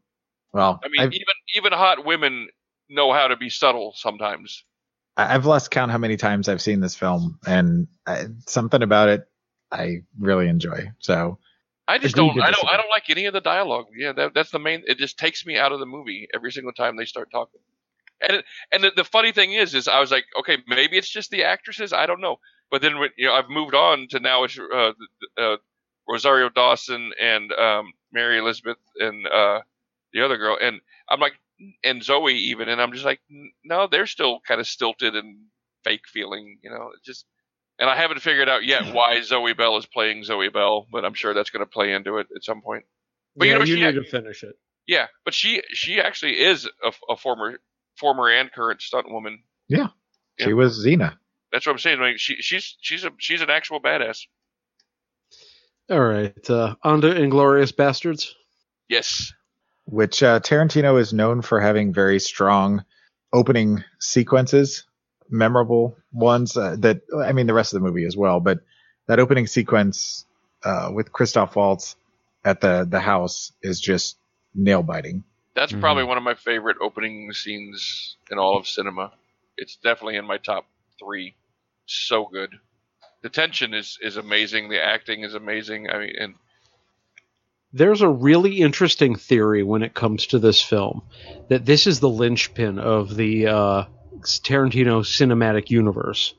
Well, 0.53 0.79
I 0.83 0.87
mean, 0.89 1.01
I've, 1.01 1.13
even 1.13 1.25
even 1.55 1.73
hot 1.73 2.05
women 2.05 2.47
know 2.87 3.11
how 3.11 3.27
to 3.27 3.35
be 3.35 3.49
subtle 3.49 3.93
sometimes. 3.95 4.63
I've 5.17 5.45
lost 5.45 5.71
count 5.71 5.91
how 5.91 5.97
many 5.97 6.15
times 6.15 6.47
I've 6.47 6.61
seen 6.61 6.79
this 6.79 6.95
film, 6.95 7.39
and 7.45 7.87
I, 8.07 8.27
something 8.47 8.81
about 8.81 9.09
it 9.09 9.29
I 9.71 10.03
really 10.19 10.47
enjoy. 10.47 10.91
So 10.99 11.39
I 11.87 11.97
just 11.97 12.15
don't. 12.15 12.39
I 12.41 12.51
don't. 12.51 12.69
I 12.69 12.77
don't 12.77 12.89
like 12.89 13.09
any 13.09 13.25
of 13.25 13.33
the 13.33 13.41
dialogue. 13.41 13.87
Yeah, 13.95 14.13
that, 14.13 14.33
that's 14.33 14.51
the 14.51 14.59
main. 14.59 14.83
It 14.87 14.97
just 14.97 15.17
takes 15.17 15.45
me 15.45 15.57
out 15.57 15.71
of 15.71 15.79
the 15.79 15.85
movie 15.85 16.27
every 16.33 16.51
single 16.51 16.73
time 16.73 16.97
they 16.97 17.05
start 17.05 17.31
talking. 17.31 17.59
And 18.21 18.37
it, 18.37 18.45
and 18.71 18.83
the, 18.83 18.91
the 18.95 19.03
funny 19.03 19.31
thing 19.31 19.53
is, 19.53 19.73
is 19.73 19.87
I 19.87 19.99
was 19.99 20.11
like, 20.11 20.25
okay, 20.39 20.57
maybe 20.67 20.97
it's 20.97 21.09
just 21.09 21.31
the 21.31 21.43
actresses. 21.43 21.93
I 21.93 22.05
don't 22.05 22.21
know. 22.21 22.37
But 22.69 22.81
then 22.81 22.95
you 23.17 23.27
know, 23.27 23.33
I've 23.33 23.49
moved 23.49 23.73
on 23.73 24.07
to 24.09 24.19
now 24.19 24.43
it's 24.43 24.59
uh, 24.59 24.91
uh, 25.37 25.57
Rosario 26.07 26.49
Dawson 26.49 27.11
and 27.21 27.51
um, 27.53 27.93
Mary 28.11 28.37
Elizabeth 28.37 28.77
and 28.99 29.25
uh, 29.27 29.61
the 30.13 30.21
other 30.21 30.37
girl, 30.37 30.57
and 30.61 30.81
I'm 31.09 31.19
like, 31.19 31.33
and 31.83 32.03
Zoe 32.03 32.33
even, 32.35 32.69
and 32.69 32.81
I'm 32.81 32.93
just 32.93 33.05
like, 33.05 33.19
no, 33.63 33.87
they're 33.87 34.07
still 34.07 34.39
kind 34.47 34.59
of 34.59 34.67
stilted 34.67 35.15
and 35.15 35.37
fake 35.83 36.07
feeling, 36.07 36.59
you 36.63 36.69
know, 36.69 36.91
it 36.95 37.03
just. 37.05 37.25
And 37.81 37.89
I 37.89 37.95
haven't 37.95 38.19
figured 38.19 38.49
out 38.49 38.65
yet 38.65 38.93
why 38.93 39.21
Zoe 39.21 39.53
Bell 39.53 39.77
is 39.77 39.85
playing 39.85 40.23
Zoe 40.25 40.49
Bell, 40.49 40.85
but 40.91 41.05
I'm 41.05 41.13
sure 41.13 41.33
that's 41.33 41.49
going 41.49 41.65
to 41.65 41.69
play 41.69 41.93
into 41.93 42.17
it 42.17 42.27
at 42.35 42.43
some 42.43 42.61
point. 42.61 42.83
But 43.35 43.47
you 43.47 43.53
know, 43.53 43.63
you 43.63 43.75
she- 43.77 43.81
need 43.81 43.95
to 43.95 44.03
finish 44.03 44.43
it. 44.43 44.55
Yeah, 44.87 45.05
but 45.23 45.35
she 45.35 45.61
she 45.71 46.01
actually 46.01 46.41
is 46.41 46.67
a, 46.83 46.91
a 47.09 47.15
former 47.15 47.59
former 47.97 48.27
and 48.27 48.51
current 48.51 48.81
stunt 48.81 49.09
woman. 49.09 49.43
she 49.69 49.77
Yeah. 49.77 49.87
She 50.39 50.53
was 50.53 50.83
Xena. 50.83 51.15
That's 51.51 51.65
what 51.65 51.73
I'm 51.73 51.79
saying. 51.79 51.99
Like 51.99 52.17
she 52.17 52.37
she's 52.41 52.75
she's 52.81 53.03
a 53.05 53.11
she's 53.19 53.41
an 53.41 53.49
actual 53.49 53.79
badass. 53.79 54.21
All 55.91 55.99
right, 55.99 56.49
uh, 56.49 56.75
on 56.83 57.01
to 57.01 57.07
Inglourious 57.07 57.71
Basterds. 57.73 58.29
Yes. 58.87 59.31
Which 59.89 60.23
uh, 60.23 60.39
Tarantino 60.39 60.99
is 60.99 61.13
known 61.13 61.41
for 61.41 61.59
having 61.59 61.93
very 61.93 62.19
strong 62.19 62.83
opening 63.33 63.83
sequences, 63.99 64.85
memorable 65.29 65.97
ones 66.11 66.55
uh, 66.57 66.75
that 66.79 67.01
I 67.15 67.33
mean 67.33 67.47
the 67.47 67.53
rest 67.53 67.73
of 67.73 67.81
the 67.81 67.87
movie 67.87 68.05
as 68.05 68.17
well, 68.17 68.39
but 68.39 68.59
that 69.07 69.19
opening 69.19 69.47
sequence 69.47 70.25
uh, 70.63 70.91
with 70.93 71.11
Christoph 71.11 71.55
Waltz 71.55 71.95
at 72.45 72.61
the 72.61 72.87
the 72.89 72.99
house 72.99 73.51
is 73.61 73.79
just 73.79 74.17
nail 74.53 74.83
biting. 74.83 75.23
That's 75.55 75.73
Mhm. 75.73 75.81
probably 75.81 76.03
one 76.03 76.17
of 76.17 76.23
my 76.23 76.35
favorite 76.35 76.77
opening 76.81 77.33
scenes 77.33 78.17
in 78.31 78.37
all 78.37 78.57
of 78.57 78.67
cinema. 78.67 79.11
It's 79.57 79.75
definitely 79.77 80.15
in 80.17 80.25
my 80.25 80.37
top 80.37 80.65
three. 80.99 81.35
So 81.85 82.25
good. 82.25 82.55
The 83.21 83.29
tension 83.29 83.73
is 83.73 83.97
is 84.01 84.17
amazing. 84.17 84.69
The 84.69 84.83
acting 84.83 85.23
is 85.23 85.33
amazing. 85.33 85.89
I 85.89 85.99
mean, 85.99 86.13
and 86.19 86.35
There's 87.71 88.01
a 88.01 88.09
really 88.09 88.61
interesting 88.61 89.15
theory 89.15 89.61
when 89.61 89.83
it 89.83 89.93
comes 89.93 90.25
to 90.27 90.39
this 90.39 90.61
film 90.61 91.03
that 91.49 91.65
this 91.65 91.85
is 91.85 91.99
the 91.99 92.09
linchpin 92.09 92.79
of 92.79 93.15
the 93.15 93.45
uh, 93.47 93.83
Tarantino 94.21 95.01
cinematic 95.03 95.69
universe. 95.69 96.33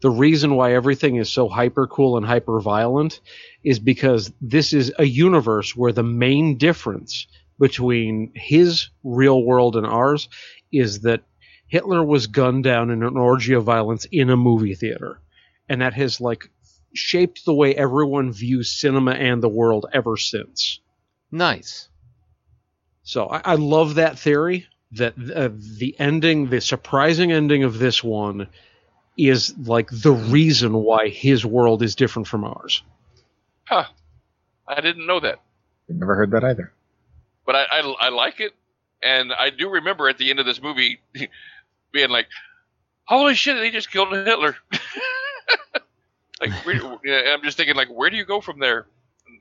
The 0.00 0.10
reason 0.10 0.54
why 0.54 0.74
everything 0.74 1.16
is 1.16 1.28
so 1.28 1.48
hyper 1.48 1.88
cool 1.88 2.16
and 2.16 2.24
hyper 2.24 2.60
violent 2.60 3.20
is 3.64 3.80
because 3.80 4.32
this 4.40 4.72
is 4.72 4.92
a 4.98 5.04
universe 5.04 5.74
where 5.74 5.90
the 5.90 6.04
main 6.04 6.58
difference 6.58 7.26
between 7.58 8.30
his 8.36 8.88
real 9.02 9.42
world 9.42 9.74
and 9.74 9.84
ours 9.84 10.28
is 10.70 11.00
that 11.00 11.24
Hitler 11.66 12.04
was 12.04 12.28
gunned 12.28 12.62
down 12.62 12.90
in 12.90 13.02
an 13.02 13.16
orgy 13.16 13.54
of 13.54 13.64
violence 13.64 14.06
in 14.12 14.30
a 14.30 14.36
movie 14.36 14.76
theater. 14.76 15.20
And 15.68 15.82
that 15.82 15.94
has 15.94 16.20
like 16.20 16.48
shaped 16.98 17.44
the 17.44 17.54
way 17.54 17.74
everyone 17.74 18.32
views 18.32 18.70
cinema 18.72 19.12
and 19.12 19.42
the 19.42 19.48
world 19.48 19.86
ever 19.92 20.16
since. 20.16 20.80
Nice. 21.30 21.88
So 23.02 23.26
I, 23.28 23.40
I 23.44 23.54
love 23.54 23.94
that 23.94 24.18
theory 24.18 24.66
that 24.92 25.14
uh, 25.34 25.50
the 25.78 25.94
ending, 25.98 26.48
the 26.50 26.60
surprising 26.60 27.32
ending 27.32 27.62
of 27.64 27.78
this 27.78 28.02
one, 28.04 28.48
is 29.16 29.56
like 29.58 29.88
the 29.90 30.12
reason 30.12 30.72
why 30.74 31.08
his 31.08 31.44
world 31.44 31.82
is 31.82 31.94
different 31.94 32.28
from 32.28 32.44
ours. 32.44 32.82
huh, 33.64 33.84
I 34.66 34.80
didn't 34.80 35.06
know 35.06 35.20
that. 35.20 35.40
I 35.90 35.92
Never 35.94 36.14
heard 36.14 36.30
that 36.32 36.44
either. 36.44 36.72
but 37.46 37.56
I, 37.56 37.64
I 37.72 37.94
I 38.00 38.08
like 38.10 38.40
it, 38.40 38.52
and 39.02 39.32
I 39.32 39.50
do 39.50 39.70
remember 39.70 40.08
at 40.08 40.18
the 40.18 40.30
end 40.30 40.38
of 40.40 40.46
this 40.46 40.62
movie 40.62 41.00
being 41.92 42.10
like, 42.10 42.28
"Holy 43.04 43.34
shit! 43.34 43.56
They 43.56 43.70
just 43.70 43.90
killed 43.90 44.12
Hitler." 44.12 44.56
like, 46.40 46.52
where, 46.64 46.76
I'm 47.32 47.42
just 47.42 47.56
thinking, 47.56 47.76
like, 47.76 47.88
where 47.88 48.10
do 48.10 48.16
you 48.16 48.24
go 48.24 48.40
from 48.40 48.58
there? 48.58 48.86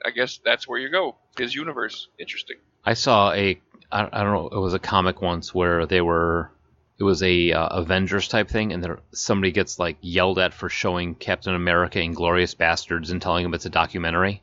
I 0.06 0.12
guess 0.12 0.40
that's 0.44 0.68
where 0.68 0.80
you 0.80 0.90
go. 0.90 1.16
His 1.38 1.54
universe, 1.56 2.08
interesting. 2.20 2.58
I 2.86 2.94
saw 2.94 3.34
a 3.34 3.60
I, 3.92 4.08
I 4.12 4.24
don't 4.24 4.34
know 4.34 4.48
it 4.48 4.60
was 4.60 4.74
a 4.74 4.80
comic 4.80 5.22
once 5.22 5.54
where 5.54 5.86
they 5.86 6.02
were 6.02 6.52
it 7.00 7.04
was 7.04 7.22
a 7.24 7.52
uh, 7.52 7.68
Avengers 7.68 8.28
type 8.28 8.50
thing 8.50 8.74
and 8.74 8.84
there 8.84 9.00
somebody 9.12 9.52
gets 9.52 9.80
like 9.80 9.98
yelled 10.02 10.40
at 10.40 10.54
for 10.54 10.70
showing 10.70 11.16
Captain 11.16 11.54
America 11.54 12.00
and 12.00 12.16
Glorious 12.16 12.54
Bastards 12.54 13.12
and 13.12 13.22
telling 13.22 13.46
him 13.46 13.54
it's 13.54 13.66
a 13.66 13.70
documentary. 13.70 14.42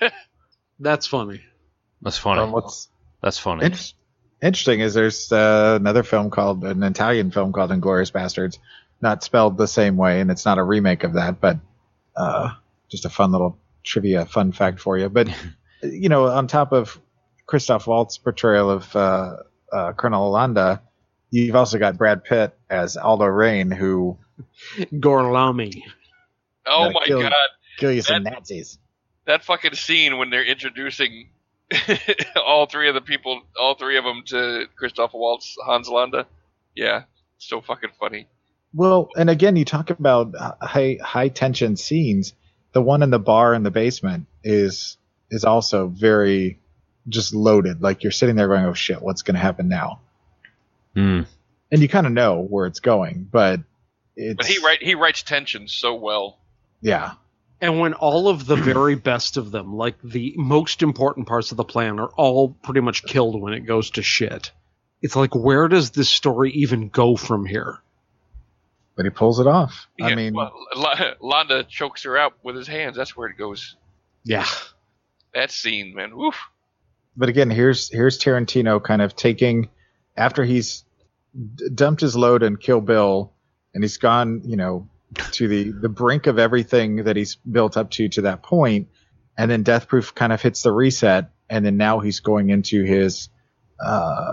That's 0.80 1.06
funny. 1.06 1.42
That's 2.02 2.18
funny. 2.18 2.40
Well, 2.40 2.52
what's 2.52 2.88
That's 3.22 3.38
funny. 3.38 3.66
it's 3.66 3.94
interesting 4.42 4.80
is 4.80 4.94
there's 4.94 5.32
uh, 5.32 5.78
another 5.80 6.02
film 6.02 6.30
called 6.30 6.64
an 6.64 6.82
Italian 6.82 7.30
film 7.30 7.52
called 7.52 7.72
Inglorious 7.72 8.10
Bastards, 8.10 8.58
not 9.00 9.24
spelled 9.24 9.56
the 9.56 9.68
same 9.68 9.96
way, 9.96 10.20
and 10.20 10.30
it's 10.30 10.44
not 10.44 10.58
a 10.58 10.62
remake 10.62 11.04
of 11.04 11.14
that, 11.14 11.40
but 11.40 11.58
uh, 12.16 12.50
just 12.88 13.04
a 13.04 13.10
fun 13.10 13.32
little 13.32 13.58
trivia, 13.84 14.26
fun 14.26 14.52
fact 14.52 14.80
for 14.80 14.96
you. 14.98 15.08
But 15.08 15.28
you 15.82 16.08
know, 16.08 16.26
on 16.26 16.46
top 16.46 16.72
of 16.72 17.00
Christoph 17.46 17.86
Waltz's 17.86 18.18
portrayal 18.18 18.70
of 18.70 18.94
uh, 18.96 19.36
uh, 19.72 19.92
Colonel 19.92 20.32
Alanda, 20.32 20.80
you've 21.30 21.56
also 21.56 21.78
got 21.78 21.96
Brad 21.98 22.24
Pitt 22.24 22.56
as 22.70 22.96
Aldo 22.96 23.26
Raine, 23.26 23.70
who 23.70 24.18
Gorlami. 24.76 25.82
Oh 26.66 26.90
my 26.90 27.06
kill- 27.06 27.20
god, 27.22 27.32
kill 27.78 27.92
you 27.92 28.02
some 28.02 28.24
That- 28.24 28.32
Nazis. 28.32 28.78
that 29.26 29.44
fucking 29.44 29.74
scene 29.74 30.18
when 30.18 30.30
they're 30.30 30.44
introducing 30.44 31.30
all 32.36 32.66
three 32.66 32.88
of 32.88 32.94
the 32.94 33.00
people, 33.00 33.42
all 33.60 33.74
three 33.74 33.96
of 33.98 34.04
them 34.04 34.22
to 34.26 34.66
Christoph 34.76 35.12
Waltz, 35.14 35.56
Hans 35.64 35.88
Landa. 35.88 36.26
Yeah, 36.74 37.04
so 37.38 37.60
fucking 37.60 37.90
funny. 37.98 38.26
Well, 38.76 39.08
and 39.16 39.30
again, 39.30 39.56
you 39.56 39.64
talk 39.64 39.88
about 39.88 40.34
high 40.60 40.98
high 41.02 41.28
tension 41.28 41.76
scenes. 41.76 42.34
The 42.72 42.82
one 42.82 43.02
in 43.02 43.08
the 43.08 43.18
bar 43.18 43.54
in 43.54 43.62
the 43.62 43.70
basement 43.70 44.26
is 44.44 44.98
is 45.30 45.44
also 45.46 45.88
very 45.88 46.60
just 47.08 47.34
loaded. 47.34 47.80
Like 47.80 48.02
you're 48.02 48.12
sitting 48.12 48.36
there 48.36 48.48
going, 48.48 48.66
"Oh 48.66 48.74
shit, 48.74 49.00
what's 49.00 49.22
going 49.22 49.34
to 49.36 49.40
happen 49.40 49.68
now?" 49.68 50.00
Hmm. 50.94 51.22
And 51.72 51.80
you 51.80 51.88
kind 51.88 52.06
of 52.06 52.12
know 52.12 52.42
where 52.42 52.66
it's 52.66 52.80
going, 52.80 53.26
but 53.32 53.60
it's 54.14 54.36
But 54.36 54.46
he 54.46 54.58
write 54.62 54.82
he 54.82 54.94
writes 54.94 55.22
tension 55.22 55.68
so 55.68 55.94
well. 55.94 56.38
yeah, 56.82 57.14
And 57.62 57.80
when 57.80 57.94
all 57.94 58.28
of 58.28 58.44
the 58.44 58.56
very 58.56 58.94
best 58.94 59.38
of 59.38 59.50
them, 59.52 59.74
like 59.74 59.96
the 60.02 60.34
most 60.36 60.82
important 60.82 61.26
parts 61.26 61.50
of 61.50 61.56
the 61.56 61.64
plan, 61.64 61.98
are 61.98 62.10
all 62.16 62.50
pretty 62.50 62.80
much 62.80 63.04
killed 63.04 63.40
when 63.40 63.54
it 63.54 63.60
goes 63.60 63.90
to 63.92 64.02
shit, 64.02 64.52
it's 65.00 65.16
like, 65.16 65.34
where 65.34 65.66
does 65.66 65.92
this 65.92 66.10
story 66.10 66.52
even 66.52 66.90
go 66.90 67.16
from 67.16 67.46
here? 67.46 67.80
But 68.96 69.04
he 69.04 69.10
pulls 69.10 69.38
it 69.40 69.46
off. 69.46 69.86
I 70.00 70.14
mean, 70.14 70.34
well, 70.34 70.52
Landa 71.20 71.64
chokes 71.64 72.02
her 72.04 72.16
out 72.16 72.34
with 72.42 72.56
his 72.56 72.66
hands. 72.66 72.96
That's 72.96 73.16
where 73.16 73.28
it 73.28 73.36
goes. 73.36 73.76
Yeah. 74.24 74.46
That 75.34 75.50
scene, 75.50 75.94
man. 75.94 76.12
Oof. 76.12 76.34
but 77.16 77.28
again, 77.28 77.50
here's 77.50 77.90
here's 77.90 78.18
Tarantino 78.18 78.82
kind 78.82 79.02
of 79.02 79.14
taking 79.14 79.68
after 80.16 80.44
he's 80.44 80.84
d- 81.54 81.68
dumped 81.74 82.00
his 82.00 82.16
load 82.16 82.42
in 82.42 82.56
Kill 82.56 82.80
Bill, 82.80 83.32
and 83.74 83.84
he's 83.84 83.98
gone, 83.98 84.42
you 84.44 84.56
know, 84.56 84.88
to 85.32 85.46
the 85.46 85.72
the 85.72 85.90
brink 85.90 86.26
of 86.26 86.38
everything 86.38 87.04
that 87.04 87.16
he's 87.16 87.36
built 87.36 87.76
up 87.76 87.90
to 87.92 88.08
to 88.08 88.22
that 88.22 88.42
point, 88.42 88.88
and 89.36 89.50
then 89.50 89.62
Death 89.62 89.88
Proof 89.88 90.14
kind 90.14 90.32
of 90.32 90.40
hits 90.40 90.62
the 90.62 90.72
reset, 90.72 91.30
and 91.50 91.64
then 91.66 91.76
now 91.76 92.00
he's 92.00 92.20
going 92.20 92.48
into 92.48 92.82
his 92.84 93.28
uh, 93.78 94.32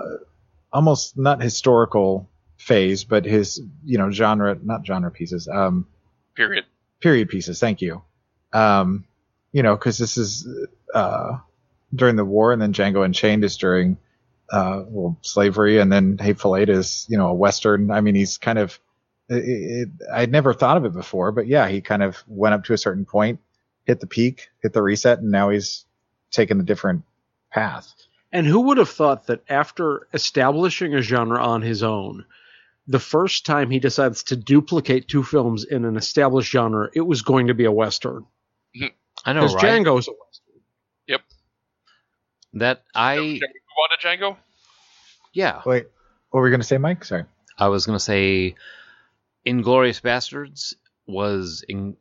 almost 0.71 1.17
not 1.17 1.41
historical 1.41 2.29
phase, 2.63 3.03
but 3.03 3.25
his 3.25 3.61
you 3.83 3.97
know 3.97 4.09
genre, 4.09 4.57
not 4.63 4.85
genre 4.85 5.11
pieces, 5.11 5.47
um, 5.47 5.85
Period. 6.35 6.65
period 7.01 7.29
pieces. 7.29 7.59
Thank 7.59 7.81
you. 7.81 8.01
Um, 8.53 9.05
you 9.51 9.63
know, 9.63 9.75
because 9.75 9.97
this 9.97 10.17
is 10.17 10.47
uh, 10.93 11.37
during 11.93 12.15
the 12.15 12.25
war, 12.25 12.53
and 12.53 12.61
then 12.61 12.73
Django 12.73 13.03
Unchained 13.03 13.43
is 13.43 13.57
during 13.57 13.97
uh, 14.51 14.83
well 14.87 15.17
slavery, 15.21 15.79
and 15.79 15.91
then 15.91 16.17
Hateful 16.17 16.55
Eight 16.55 16.69
is 16.69 17.05
you 17.09 17.17
know 17.17 17.27
a 17.27 17.33
western. 17.33 17.91
I 17.91 18.01
mean, 18.01 18.15
he's 18.15 18.37
kind 18.37 18.57
of 18.57 18.79
it, 19.29 19.43
it, 19.43 19.89
I'd 20.13 20.31
never 20.31 20.53
thought 20.53 20.77
of 20.77 20.85
it 20.85 20.93
before, 20.93 21.31
but 21.31 21.47
yeah, 21.47 21.67
he 21.67 21.81
kind 21.81 22.03
of 22.03 22.23
went 22.27 22.53
up 22.55 22.63
to 22.65 22.73
a 22.73 22.77
certain 22.77 23.05
point, 23.05 23.39
hit 23.85 23.99
the 23.99 24.07
peak, 24.07 24.49
hit 24.61 24.73
the 24.73 24.81
reset, 24.81 25.19
and 25.19 25.31
now 25.31 25.49
he's 25.49 25.85
taken 26.31 26.59
a 26.59 26.63
different 26.63 27.03
path. 27.51 27.93
And 28.31 28.47
who 28.47 28.61
would 28.61 28.77
have 28.79 28.89
thought 28.89 29.27
that 29.27 29.43
after 29.47 30.07
establishing 30.13 30.95
a 30.95 31.01
genre 31.03 31.39
on 31.39 31.61
his 31.61 31.83
own, 31.83 32.25
the 32.87 32.99
first 32.99 33.45
time 33.45 33.69
he 33.69 33.79
decides 33.79 34.23
to 34.23 34.35
duplicate 34.35 35.07
two 35.07 35.23
films 35.23 35.63
in 35.63 35.85
an 35.85 35.95
established 35.97 36.51
genre, 36.51 36.89
it 36.93 37.01
was 37.01 37.21
going 37.21 37.47
to 37.47 37.53
be 37.53 37.65
a 37.65 37.71
Western. 37.71 38.25
I 39.25 39.33
know, 39.33 39.41
Because 39.41 39.55
right? 39.55 39.63
Django's 39.65 40.07
a 40.07 40.11
Western. 40.11 40.61
Yep. 41.07 41.21
That 42.55 42.83
I 42.93 43.15
Shall 43.15 43.23
we 43.23 43.33
move 43.33 43.39
on 43.39 43.97
to 43.99 44.07
Django? 44.07 44.37
yeah. 45.33 45.61
Wait, 45.65 45.85
what 46.29 46.39
were 46.39 46.45
we 46.45 46.51
gonna 46.51 46.63
say, 46.63 46.77
Mike? 46.77 47.05
Sorry. 47.05 47.23
I 47.57 47.67
was 47.69 47.85
going 47.85 47.95
to 47.95 48.03
say 48.03 48.55
Inglourious 49.45 50.01
Basterds 50.01 50.73
was 51.05 51.63
in, 51.69 51.97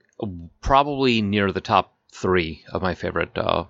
probably 0.62 1.20
near 1.20 1.52
the 1.52 1.60
top 1.60 1.94
three 2.10 2.64
of 2.72 2.80
my 2.80 2.94
favorite 2.94 3.36
uh, 3.36 3.64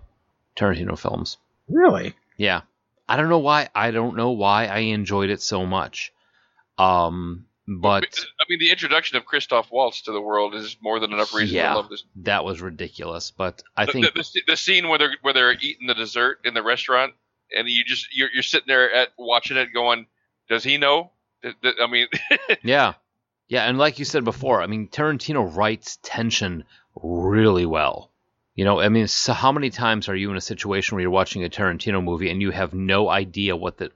Tarantino 0.57 0.97
films. 0.97 1.39
Really? 1.69 2.15
Yeah. 2.37 2.61
I 3.09 3.17
don't 3.17 3.29
know 3.29 3.41
why. 3.41 3.69
I 3.75 3.91
don't 3.91 4.17
know 4.17 4.31
why 4.31 4.67
I 4.67 4.79
enjoyed 4.79 5.29
it 5.31 5.43
so 5.43 5.67
much. 5.67 6.13
Um, 6.79 7.47
but 7.69 8.05
I 8.41 8.45
mean, 8.49 8.59
the 8.59 8.71
introduction 8.71 9.17
of 9.17 9.25
Christoph 9.25 9.71
Waltz 9.71 10.03
to 10.03 10.13
the 10.13 10.21
world 10.21 10.55
is 10.55 10.77
more 10.83 10.99
than 10.99 11.13
enough 11.13 11.33
reason 11.35 11.57
Yeah. 11.57 11.71
to 11.71 11.77
love 11.77 11.89
this. 11.91 12.03
Yeah, 12.17 12.23
that 12.25 12.45
was 12.45 12.61
ridiculous. 12.61 13.31
But 13.31 13.63
I 13.77 13.87
the, 13.87 13.93
think 13.93 14.07
the, 14.07 14.13
the, 14.23 14.43
the 14.49 14.57
scene 14.57 14.89
where 14.89 14.99
they're 14.99 15.15
where 15.23 15.33
they're 15.35 15.53
eating 15.53 15.87
the 15.87 15.95
dessert 15.95 16.41
in 16.45 16.55
the 16.55 16.63
restaurant, 16.63 17.13
and 17.57 17.69
you 17.69 17.85
just 17.85 18.09
you're, 18.17 18.29
you're 18.35 18.43
sitting 18.43 18.67
there 18.69 18.93
at 18.93 19.11
watching 19.17 19.57
it, 19.57 19.73
going, 19.73 20.07
"Does 20.49 20.65
he 20.65 20.77
know?" 20.79 21.13
I 21.45 21.87
mean, 21.91 22.07
Yeah. 22.63 22.95
Yeah, 23.49 23.65
and 23.65 23.77
like 23.79 23.99
you 23.99 24.05
said 24.05 24.25
before, 24.25 24.63
I 24.63 24.67
mean 24.67 24.89
Tarantino 24.89 25.55
writes 25.55 25.99
tension 26.03 26.65
really 26.97 27.67
well. 27.67 28.11
You 28.55 28.65
know, 28.65 28.81
I 28.81 28.89
mean, 28.89 29.07
so 29.09 29.33
how 29.33 29.51
many 29.53 29.71
times 29.71 30.09
are 30.09 30.15
you 30.17 30.31
in 30.31 30.37
a 30.37 30.41
situation 30.41 30.95
where 30.95 31.03
you're 31.03 31.11
watching 31.11 31.45
a 31.45 31.49
Tarantino 31.49 32.03
movie 32.03 32.31
and 32.31 32.41
you 32.43 32.51
have 32.51 32.75
no 32.75 33.09
idea 33.09 33.57
what 33.57 33.79
the 33.79 33.91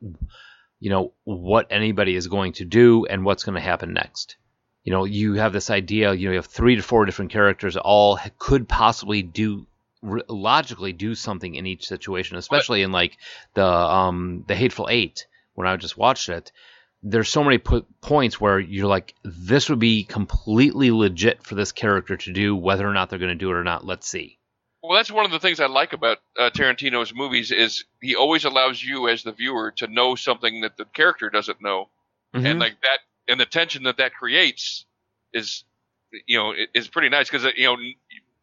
you 0.81 0.90
know, 0.90 1.12
what 1.24 1.66
anybody 1.70 2.15
is 2.15 2.27
going 2.27 2.53
to 2.55 2.65
do 2.65 3.07
and 3.07 3.24
what's 3.24 3.44
going 3.44 3.55
to 3.55 3.61
happen 3.61 3.93
next? 3.93 4.36
You 4.85 4.93
know, 4.93 5.05
you 5.05 5.35
have 5.35 5.53
this 5.53 5.70
idea, 5.70 6.12
you 6.12 6.27
know, 6.27 6.32
you 6.32 6.39
have 6.39 6.47
3 6.47 6.77
to 6.77 6.82
4 6.82 7.05
different 7.07 7.32
characters 7.32 7.77
all 7.77 8.19
could 8.39 8.69
possibly 8.69 9.23
do 9.23 9.66
logically 10.03 10.93
do 10.93 11.15
something 11.15 11.55
in 11.55 11.66
each 11.66 11.86
situation, 11.89 12.36
especially 12.36 12.82
in 12.82 12.93
like 12.93 13.16
the 13.55 13.66
um 13.66 14.44
the 14.47 14.55
Hateful 14.55 14.89
8 14.89 15.27
when 15.55 15.66
I 15.66 15.77
just 15.77 15.97
watched 15.97 16.28
it 16.28 16.53
there's 17.03 17.28
so 17.28 17.44
many 17.44 17.59
po- 17.59 17.86
points 18.01 18.40
where 18.40 18.59
you're 18.59 18.89
like, 18.89 19.15
this 19.23 19.69
would 19.70 19.78
be 19.78 20.05
completely 20.05 20.90
legit 20.90 21.43
for 21.43 21.55
this 21.55 21.73
character 21.73 22.16
to 22.16 22.32
do, 22.32 22.57
whether 22.57 22.86
or 22.86 22.93
not 22.93 23.11
they're 23.11 23.19
going 23.19 23.28
to 23.31 23.35
do 23.35 23.51
it 23.51 23.55
or 23.55 23.65
not. 23.65 23.86
Let's 23.86 24.09
see. 24.09 24.39
Well, 24.86 24.96
that's 24.96 25.10
one 25.10 25.24
of 25.24 25.30
the 25.30 25.38
things 25.40 25.60
I 25.60 25.66
like 25.66 25.92
about 25.92 26.18
uh, 26.38 26.50
Tarantino's 26.50 27.14
movies 27.14 27.50
is 27.50 27.84
he 28.00 28.14
always 28.16 28.44
allows 28.44 28.82
you 28.82 29.08
as 29.08 29.22
the 29.22 29.32
viewer 29.32 29.70
to 29.76 29.86
know 29.86 30.14
something 30.14 30.60
that 30.62 30.76
the 30.76 30.84
character 30.86 31.30
doesn't 31.30 31.60
know, 31.62 31.88
Mm-hmm. 32.34 32.46
and 32.46 32.58
like 32.58 32.76
that, 32.82 32.98
and 33.28 33.40
the 33.40 33.46
tension 33.46 33.84
that 33.84 33.96
that 33.98 34.12
creates 34.14 34.84
is, 35.32 35.64
you 36.26 36.36
know, 36.38 36.52
is 36.74 36.88
pretty 36.88 37.08
nice 37.08 37.30
because 37.30 37.44
you 37.56 37.64
know, 37.66 37.76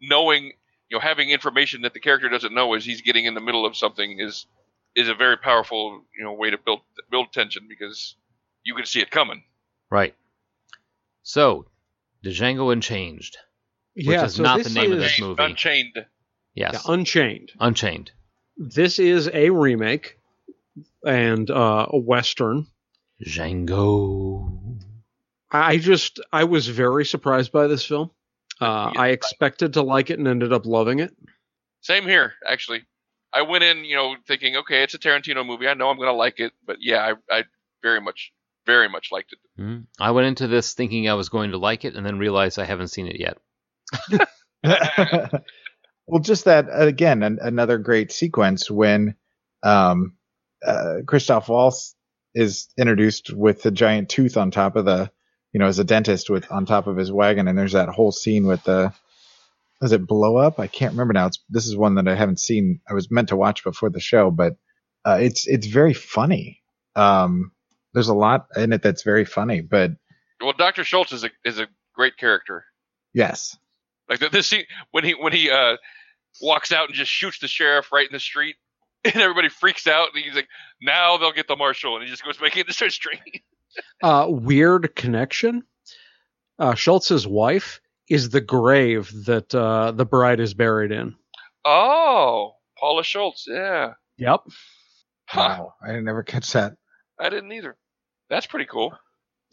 knowing, 0.02 0.46
you 0.90 0.98
know, 0.98 1.00
having 1.00 1.30
information 1.30 1.82
that 1.84 1.94
the 1.94 2.00
character 2.00 2.28
doesn't 2.30 2.54
know 2.54 2.74
as 2.74 2.84
he's 2.86 3.02
getting 3.02 3.26
in 3.26 3.34
the 3.36 3.42
middle 3.42 3.66
of 3.66 3.76
something 3.78 4.20
is 4.20 4.48
is 4.96 5.10
a 5.10 5.14
very 5.14 5.38
powerful, 5.38 6.02
you 6.18 6.24
know, 6.24 6.34
way 6.34 6.50
to 6.50 6.58
build 6.58 6.80
build 7.12 7.32
tension 7.34 7.66
because 7.70 8.16
you 8.64 8.74
can 8.74 8.86
see 8.86 9.02
it 9.02 9.12
coming. 9.12 9.44
right. 9.92 10.16
So, 11.24 11.68
Django 12.24 12.72
Unchanged, 12.74 13.38
which 13.96 14.06
yeah, 14.08 14.26
is 14.26 14.36
so 14.36 14.44
not 14.44 14.58
the 14.58 14.64
this 14.64 14.74
name 14.76 14.92
of 14.92 14.98
is- 15.00 15.04
this 15.04 15.20
movie. 15.20 15.44
Unchained. 15.44 16.06
Yeah, 16.54 16.72
Yes, 16.74 16.86
Unchained. 16.88 17.52
Unchained. 17.60 18.12
This 18.58 19.00
is 19.00 19.30
a 19.34 19.50
remake 19.50 20.18
and 21.06 21.50
uh, 21.50 21.88
a 21.90 21.98
Western. 21.98 22.68
Django. 23.26 24.80
I 25.52 25.78
just 25.78 26.20
I 26.32 26.44
was 26.46 26.68
very 26.68 27.06
surprised 27.06 27.52
by 27.52 27.68
this 27.68 27.86
film. 27.86 28.12
Uh, 28.60 28.92
I 28.96 29.10
expected 29.10 29.74
to 29.74 29.82
like 29.82 30.10
it 30.10 30.20
and 30.20 30.28
ended 30.28 30.54
up 30.54 30.66
loving 30.66 31.00
it. 31.00 31.16
Same 31.82 32.04
here, 32.04 32.34
actually. 32.48 32.84
I 33.34 33.42
went 33.42 33.64
in, 33.64 33.84
you 33.84 33.96
know, 33.96 34.16
thinking, 34.28 34.58
okay, 34.58 34.84
it's 34.84 34.94
a 34.94 35.00
Tarantino 35.00 35.46
movie. 35.46 35.68
I 35.68 35.74
know 35.74 35.90
I'm 35.90 35.98
gonna 35.98 36.14
like 36.14 36.40
it, 36.40 36.54
but 36.66 36.78
yeah, 36.80 37.14
I, 37.30 37.40
I 37.40 37.44
very 37.82 38.00
much, 38.00 38.32
very 38.66 38.88
much 38.90 39.12
liked 39.12 39.34
it. 39.34 39.40
Mhm. 39.62 39.86
I 40.00 40.12
went 40.12 40.28
into 40.28 40.48
this 40.48 40.74
thinking 40.74 41.10
I 41.10 41.16
was 41.16 41.30
going 41.30 41.52
to 41.52 41.58
like 41.58 41.86
it, 41.86 41.96
and 41.96 42.06
then 42.06 42.20
realized 42.20 42.60
I 42.60 42.66
haven't 42.66 42.90
seen 42.90 43.08
it 43.08 43.20
yet. 43.20 43.38
well, 46.08 46.22
just 46.22 46.46
that 46.46 46.68
again, 46.70 47.24
an, 47.24 47.40
another 47.42 47.78
great 47.78 48.12
sequence 48.12 48.70
when 48.70 49.16
um, 49.64 50.16
uh, 50.66 50.98
Christoph 51.06 51.50
Waltz 51.50 51.96
is 52.34 52.68
introduced 52.78 53.32
with 53.32 53.62
the 53.62 53.72
giant 53.72 54.10
tooth 54.10 54.38
on 54.38 54.52
top 54.52 54.76
of 54.76 54.86
the, 54.86 55.12
you 55.52 55.60
know, 55.60 55.68
as 55.68 55.80
a 55.80 55.84
dentist 55.84 56.30
with 56.30 56.52
on 56.52 56.66
top 56.66 56.88
of 56.88 56.98
his 56.98 57.12
wagon, 57.12 57.48
and 57.48 57.58
there's 57.58 57.74
that 57.74 57.90
whole 57.90 58.12
scene 58.12 58.48
with 58.48 58.64
the, 58.64 58.94
does 59.82 59.92
it 59.92 60.08
blow 60.08 60.38
up? 60.38 60.60
I 60.60 60.68
can't 60.68 60.94
remember 60.94 61.14
now. 61.14 61.28
It's 61.28 61.40
this 61.50 61.68
is 61.68 61.76
one 61.76 61.96
that 61.96 62.08
I 62.08 62.16
haven't 62.16 62.40
seen. 62.40 62.80
I 62.90 62.94
was 62.94 63.12
meant 63.12 63.30
to 63.30 63.36
watch 63.36 63.64
before 63.64 63.90
the 63.90 64.00
show, 64.00 64.32
but 64.32 64.56
uh, 65.06 65.20
it's 65.22 65.46
it's 65.48 65.68
very 65.68 65.94
funny. 65.94 66.62
Um, 66.96 67.52
there's 67.94 68.08
a 68.08 68.14
lot 68.14 68.48
in 68.56 68.74
it 68.74 68.82
that's 68.82 69.04
very 69.04 69.26
funny, 69.26 69.62
but 69.62 69.92
Well, 70.42 70.54
Doctor 70.58 70.84
Schultz 70.84 71.12
is 71.12 71.24
a 71.24 71.30
is 71.46 71.60
a 71.60 71.68
great 71.94 72.18
character. 72.18 72.66
yes, 73.14 73.58
Like 74.14 74.20
the, 74.20 74.30
this 74.30 74.48
scene 74.48 74.66
when 74.92 75.04
he 75.04 75.12
when 75.14 75.34
he 75.34 75.50
uh 75.50 75.78
walks 76.42 76.72
out 76.72 76.88
and 76.88 76.96
just 76.96 77.10
shoots 77.12 77.40
the 77.40 77.48
sheriff 77.48 77.92
right 77.92 78.08
in 78.08 78.14
the 78.14 78.20
street, 78.20 78.56
and 79.04 79.16
everybody 79.16 79.50
freaks 79.50 79.88
out, 79.88 80.10
and 80.14 80.24
he's 80.24 80.36
like, 80.36 80.48
"Now 80.82 81.18
they'll 81.18 81.32
get 81.32 81.48
the 81.48 81.56
marshal," 81.56 81.96
and 81.96 82.04
he 82.04 82.10
just 82.12 82.24
goes 82.24 82.38
back 82.38 82.56
in 82.56 82.66
and 82.66 82.76
starts 82.76 82.98
drinking. 82.98 83.42
Uh, 84.04 84.28
weird 84.30 84.96
connection. 84.96 85.64
Uh, 86.60 86.76
Schultz's 86.76 87.26
wife 87.26 87.82
is 88.08 88.30
the 88.30 88.40
grave 88.40 89.12
that 89.26 89.56
uh, 89.56 89.92
the 89.92 90.06
bride 90.06 90.40
is 90.40 90.54
buried 90.54 90.92
in. 90.92 91.16
Oh, 91.66 92.52
Paula 92.78 93.04
Schultz, 93.04 93.48
yeah. 93.48 93.94
Yep. 94.20 94.42
Huh. 95.26 95.40
Wow, 95.58 95.74
I 95.82 95.88
didn't 95.88 96.08
ever 96.08 96.22
catch 96.22 96.54
that. 96.54 96.74
I 97.20 97.30
didn't 97.30 97.52
either. 97.52 97.76
That's 98.30 98.46
pretty 98.46 98.68
cool. 98.68 98.94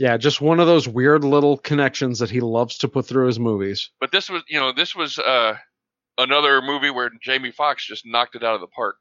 Yeah, 0.00 0.16
just 0.16 0.40
one 0.40 0.60
of 0.60 0.66
those 0.66 0.88
weird 0.88 1.24
little 1.24 1.58
connections 1.58 2.20
that 2.20 2.30
he 2.30 2.40
loves 2.40 2.78
to 2.78 2.88
put 2.88 3.04
through 3.04 3.26
his 3.26 3.38
movies. 3.38 3.90
But 4.00 4.10
this 4.10 4.30
was, 4.30 4.42
you 4.48 4.58
know, 4.58 4.72
this 4.72 4.96
was 4.96 5.18
uh, 5.18 5.56
another 6.16 6.62
movie 6.62 6.88
where 6.88 7.10
Jamie 7.22 7.50
Foxx 7.50 7.86
just 7.86 8.06
knocked 8.06 8.34
it 8.34 8.42
out 8.42 8.54
of 8.54 8.62
the 8.62 8.66
park. 8.66 8.96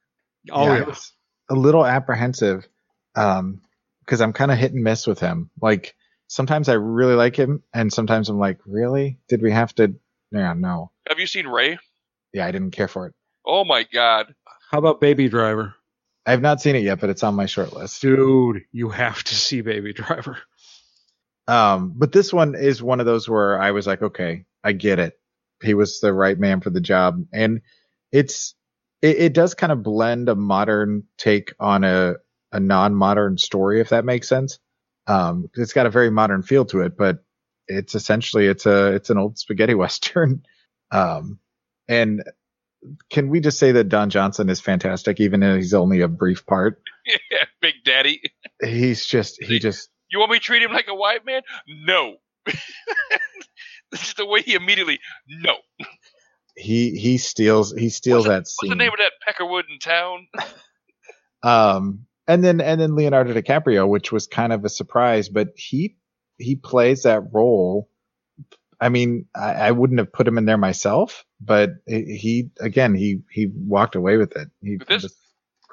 Oh 0.51 0.65
Yeah, 0.65 0.75
yeah. 0.75 0.83
I 0.83 0.87
was 0.89 1.13
a 1.49 1.55
little 1.55 1.85
apprehensive 1.85 2.67
um 3.15 3.61
because 4.01 4.19
I'm 4.19 4.33
kind 4.33 4.51
of 4.51 4.57
hit 4.57 4.73
and 4.73 4.83
miss 4.83 5.07
with 5.07 5.21
him. 5.21 5.49
Like 5.61 5.95
sometimes 6.27 6.67
I 6.67 6.73
really 6.73 7.15
like 7.15 7.37
him, 7.37 7.63
and 7.73 7.93
sometimes 7.93 8.27
I'm 8.27 8.37
like, 8.37 8.59
really? 8.65 9.19
Did 9.29 9.41
we 9.41 9.51
have 9.51 9.73
to? 9.75 9.95
Yeah, 10.33 10.53
no. 10.53 10.91
Have 11.07 11.17
you 11.17 11.27
seen 11.27 11.47
Ray? 11.47 11.79
Yeah, 12.33 12.45
I 12.45 12.51
didn't 12.51 12.71
care 12.71 12.89
for 12.89 13.07
it. 13.07 13.13
Oh 13.45 13.63
my 13.63 13.85
God! 13.93 14.35
How 14.69 14.79
about 14.79 14.99
Baby 14.99 15.29
Driver? 15.29 15.75
I 16.25 16.31
have 16.31 16.41
not 16.41 16.61
seen 16.61 16.75
it 16.75 16.83
yet, 16.83 16.99
but 16.99 17.09
it's 17.09 17.23
on 17.23 17.35
my 17.35 17.45
short 17.45 17.71
list. 17.71 18.01
Dude, 18.01 18.65
you 18.73 18.89
have 18.89 19.23
to 19.23 19.35
see 19.35 19.61
Baby 19.61 19.93
Driver. 19.93 20.37
Um, 21.49 21.93
but 21.95 22.11
this 22.11 22.31
one 22.31 22.53
is 22.53 22.81
one 22.83 22.99
of 22.99 23.07
those 23.07 23.27
where 23.27 23.59
I 23.59 23.71
was 23.71 23.87
like, 23.87 24.03
okay, 24.03 24.45
I 24.63 24.73
get 24.73 24.99
it. 24.99 25.19
He 25.63 25.73
was 25.73 25.99
the 25.99 26.13
right 26.13 26.37
man 26.37 26.61
for 26.61 26.69
the 26.69 26.79
job, 26.79 27.25
and 27.33 27.61
it's 28.11 28.53
it, 29.01 29.17
it 29.17 29.33
does 29.33 29.55
kind 29.55 29.71
of 29.71 29.81
blend 29.81 30.29
a 30.29 30.35
modern 30.35 31.03
take 31.17 31.53
on 31.59 31.83
a 31.83 32.15
a 32.51 32.59
non-modern 32.59 33.39
story, 33.39 33.81
if 33.81 33.89
that 33.89 34.05
makes 34.05 34.29
sense. 34.29 34.59
Um, 35.07 35.49
it's 35.55 35.73
got 35.73 35.87
a 35.87 35.91
very 35.91 36.11
modern 36.11 36.43
feel 36.43 36.65
to 36.65 36.81
it, 36.81 36.95
but 36.95 37.23
it's 37.67 37.95
essentially 37.95 38.45
it's 38.45 38.67
a 38.67 38.93
it's 38.93 39.09
an 39.09 39.17
old 39.17 39.39
spaghetti 39.39 39.73
western. 39.75 40.43
Um, 40.91 41.39
and 41.87 42.23
can 43.09 43.29
we 43.29 43.39
just 43.39 43.57
say 43.57 43.71
that 43.73 43.89
Don 43.89 44.11
Johnson 44.11 44.49
is 44.49 44.59
fantastic, 44.59 45.19
even 45.19 45.41
if 45.41 45.57
he's 45.57 45.73
only 45.73 46.01
a 46.01 46.07
brief 46.07 46.45
part? 46.45 46.79
Yeah, 47.31 47.45
Big 47.59 47.73
Daddy. 47.83 48.21
He's 48.63 49.03
just 49.03 49.41
he 49.41 49.57
just 49.57 49.89
You 50.11 50.19
want 50.19 50.31
me 50.31 50.37
to 50.39 50.43
treat 50.43 50.61
him 50.63 50.71
like 50.71 50.87
a 50.87 50.95
white 50.95 51.25
man? 51.25 51.41
No. 51.67 52.15
this 53.91 54.07
is 54.07 54.13
the 54.15 54.25
way 54.25 54.41
he 54.41 54.55
immediately. 54.55 54.99
No. 55.27 55.55
he 56.55 56.91
he 56.97 57.17
steals 57.17 57.73
he 57.77 57.89
steals 57.89 58.25
What's 58.27 58.27
the- 58.27 58.29
that 58.29 58.37
What's 58.39 58.57
scene. 58.61 58.69
the 58.69 58.75
name 58.75 58.91
of 58.91 58.97
that 58.99 59.11
Peckerwood 59.27 59.63
in 59.71 59.79
town? 59.79 60.27
Um, 61.41 62.05
and 62.27 62.43
then 62.43 62.59
and 62.59 62.81
then 62.81 62.95
Leonardo 62.97 63.33
DiCaprio, 63.33 63.87
which 63.87 64.11
was 64.11 64.27
kind 64.27 64.51
of 64.51 64.65
a 64.65 64.69
surprise, 64.69 65.29
but 65.29 65.49
he 65.55 65.95
he 66.37 66.57
plays 66.57 67.03
that 67.03 67.23
role. 67.31 67.89
I 68.81 68.89
mean, 68.89 69.25
I, 69.33 69.53
I 69.53 69.71
wouldn't 69.71 69.99
have 69.99 70.11
put 70.11 70.27
him 70.27 70.37
in 70.37 70.43
there 70.43 70.57
myself, 70.57 71.23
but 71.39 71.69
he 71.87 72.49
again 72.59 72.93
he 72.93 73.21
he 73.31 73.47
walked 73.55 73.95
away 73.95 74.17
with 74.17 74.35
it. 74.35 74.49
He 74.61 74.75
But 74.75 74.87
this- 74.89 75.03
was 75.03 75.11
great. 75.13 75.18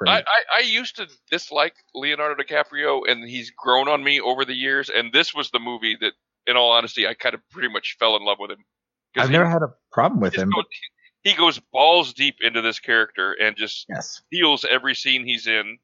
I, 0.09 0.19
I, 0.21 0.59
I 0.59 0.61
used 0.61 0.97
to 0.97 1.07
dislike 1.31 1.75
Leonardo 1.95 2.43
DiCaprio, 2.43 3.03
and 3.09 3.29
he's 3.29 3.51
grown 3.51 3.89
on 3.89 4.03
me 4.05 4.21
over 4.21 4.45
the 4.45 4.55
years. 4.55 4.91
And 4.91 5.13
this 5.13 5.35
was 5.35 5.51
the 5.51 5.59
movie 5.59 5.97
that, 6.01 6.13
in 6.47 6.57
all 6.57 6.71
honesty, 6.73 7.07
I 7.07 7.15
kind 7.15 7.35
of 7.35 7.41
pretty 7.51 7.69
much 7.69 7.97
fell 7.99 8.17
in 8.17 8.25
love 8.25 8.39
with 8.41 8.51
him. 8.51 8.65
I've 9.17 9.29
he- 9.29 9.33
never 9.33 9.49
had 9.49 9.63
a 9.63 9.73
problem 9.93 10.21
with 10.21 10.35
him. 10.35 10.51
goes- 10.51 10.65
But 10.65 11.31
he 11.31 11.35
goes 11.35 11.59
balls 11.73 12.13
deep 12.13 12.37
into 12.41 12.61
this 12.63 12.79
character 12.79 13.33
and 13.33 13.57
just 13.57 13.87
yes, 13.89 14.23
steals 14.27 14.65
every 14.71 14.95
scene 14.95 15.25
he's 15.25 15.47
in. 15.47 15.79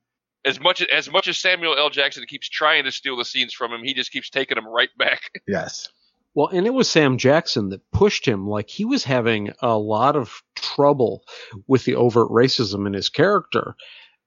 As 0.44 0.60
much 0.60 0.82
as 0.82 1.10
much 1.10 1.28
as 1.28 1.38
Samuel 1.38 1.76
L. 1.78 1.88
Jackson 1.90 2.24
keeps 2.28 2.48
trying 2.48 2.84
to 2.84 2.92
steal 2.92 3.16
the 3.16 3.24
scenes 3.24 3.52
from 3.54 3.72
him, 3.72 3.82
he 3.82 3.94
just 3.94 4.12
keeps 4.12 4.28
taking 4.28 4.56
them 4.56 4.66
right 4.68 4.90
back. 4.98 5.20
yes, 5.48 5.88
Well, 6.34 6.48
and 6.48 6.66
it 6.66 6.74
was 6.74 6.90
Sam 6.90 7.16
Jackson 7.16 7.70
that 7.70 7.80
pushed 7.92 8.26
him. 8.26 8.46
Like 8.48 8.68
he 8.68 8.84
was 8.84 9.04
having 9.04 9.52
a 9.60 9.76
lot 9.78 10.16
of 10.16 10.42
trouble 10.56 11.22
with 11.66 11.84
the 11.84 11.94
overt 11.94 12.28
racism 12.30 12.86
in 12.86 12.92
his 12.92 13.08
character. 13.08 13.74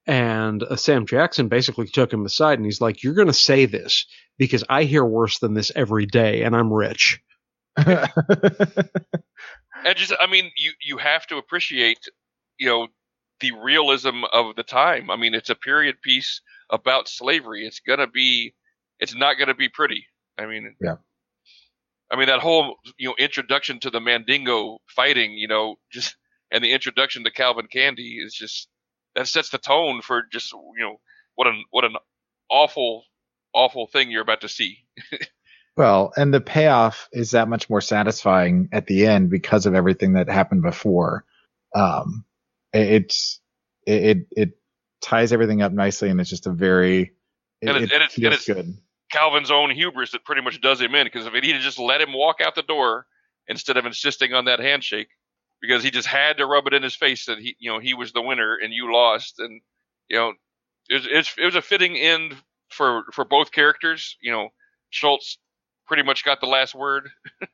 And 0.07 0.61
uh, 0.63 0.75
Sam 0.75 1.05
Jackson 1.05 1.47
basically 1.47 1.87
took 1.87 2.13
him 2.13 2.25
aside 2.25 2.59
and 2.59 2.65
he's 2.65 2.81
like, 2.81 3.03
You're 3.03 3.13
going 3.13 3.27
to 3.27 3.33
say 3.33 3.65
this 3.65 4.05
because 4.37 4.63
I 4.69 4.83
hear 4.83 5.03
worse 5.03 5.39
than 5.39 5.53
this 5.53 5.71
every 5.75 6.05
day 6.05 6.43
and 6.43 6.55
I'm 6.55 6.71
rich. 6.71 7.21
and 7.77 8.07
just 9.95 10.13
I 10.19 10.27
mean, 10.27 10.51
you 10.57 10.71
you 10.81 10.97
have 10.97 11.27
to 11.27 11.37
appreciate, 11.37 11.99
you 12.57 12.67
know, 12.67 12.87
the 13.41 13.51
realism 13.51 14.23
of 14.31 14.55
the 14.55 14.63
time. 14.63 15.11
I 15.11 15.17
mean, 15.17 15.33
it's 15.33 15.49
a 15.49 15.55
period 15.55 16.01
piece 16.01 16.41
about 16.69 17.09
slavery. 17.09 17.65
It's 17.65 17.81
gonna 17.81 18.07
be, 18.07 18.53
it's 18.99 19.15
not 19.15 19.37
gonna 19.37 19.55
be 19.55 19.69
pretty. 19.69 20.05
I 20.37 20.45
mean, 20.45 20.75
Yeah. 20.81 20.95
I 22.11 22.17
mean 22.17 22.27
that 22.27 22.39
whole 22.39 22.77
you 22.97 23.09
know 23.09 23.15
introduction 23.17 23.79
to 23.81 23.89
the 23.89 23.99
Mandingo 23.99 24.77
fighting, 24.87 25.33
you 25.33 25.47
know, 25.47 25.75
just 25.91 26.15
and 26.51 26.63
the 26.63 26.71
introduction 26.71 27.23
to 27.23 27.31
Calvin 27.31 27.67
Candie 27.67 28.19
is 28.23 28.33
just 28.33 28.69
that 29.15 29.27
sets 29.27 29.49
the 29.49 29.57
tone 29.57 30.01
for 30.01 30.23
just 30.31 30.51
you 30.53 30.73
know 30.79 30.99
what 31.35 31.47
an 31.47 31.63
what 31.71 31.85
an 31.85 31.95
awful 32.49 33.03
awful 33.53 33.87
thing 33.87 34.11
you're 34.11 34.21
about 34.21 34.41
to 34.41 34.49
see. 34.49 34.79
Well, 35.77 36.13
and 36.15 36.33
the 36.33 36.39
payoff 36.39 37.09
is 37.11 37.31
that 37.31 37.49
much 37.49 37.69
more 37.69 37.81
satisfying 37.81 38.69
at 38.71 38.87
the 38.87 39.07
end 39.07 39.29
because 39.29 39.65
of 39.65 39.75
everything 39.75 40.13
that 40.13 40.29
happened 40.29 40.61
before. 40.61 41.25
Um, 41.75 42.23
it, 42.71 42.93
it's 42.93 43.41
it, 43.85 44.03
it 44.03 44.27
it 44.37 44.49
ties 45.01 45.33
everything 45.33 45.61
up 45.61 45.73
nicely, 45.73 46.07
and 46.09 46.21
it's 46.21 46.29
just 46.29 46.47
a 46.47 46.51
very 46.53 47.11
it, 47.61 47.67
And 47.67 47.75
it- 47.77 47.83
it 47.83 47.91
and 47.91 48.03
it's- 48.03 48.15
and 48.15 48.25
it's- 48.27 48.45
good. 48.45 48.77
Calvin's 49.11 49.51
own 49.51 49.69
hubris 49.69 50.11
that 50.11 50.23
pretty 50.23 50.41
much 50.41 50.61
does 50.61 50.79
him 50.79 50.95
in 50.95 51.05
because 51.05 51.25
if 51.25 51.33
he'd 51.33 51.51
have 51.53 51.61
just 51.61 51.77
let 51.77 51.99
him 51.99 52.13
walk 52.13 52.37
out 52.39 52.55
the 52.55 52.63
door 52.63 53.05
instead 53.49 53.75
of 53.75 53.85
insisting 53.85 54.33
on 54.33 54.45
that 54.45 54.59
handshake 54.61 55.09
because 55.65 55.83
he 55.83 55.91
just 55.91 56.07
had 56.07 56.37
to 56.37 56.45
rub 56.45 56.67
it 56.67 56.73
in 56.73 56.83
his 56.83 56.95
face 56.95 57.25
that 57.25 57.39
he 57.39 57.55
you 57.59 57.71
know 57.71 57.79
he 57.79 57.93
was 57.93 58.13
the 58.13 58.21
winner 58.21 58.55
and 58.55 58.73
you 58.73 58.91
lost. 58.91 59.39
And 59.39 59.61
you 60.09 60.17
know 60.17 60.33
it 60.89 60.93
was, 60.93 61.33
it 61.37 61.45
was, 61.45 61.55
a 61.55 61.61
fitting 61.61 61.97
end 61.97 62.35
for 62.69 63.03
for 63.11 63.25
both 63.25 63.51
characters. 63.51 64.17
You 64.21 64.31
know 64.31 64.49
Schultz 64.89 65.37
pretty 65.87 66.03
much 66.03 66.25
got 66.25 66.41
the 66.41 66.47
last 66.47 66.75
word. 66.75 67.09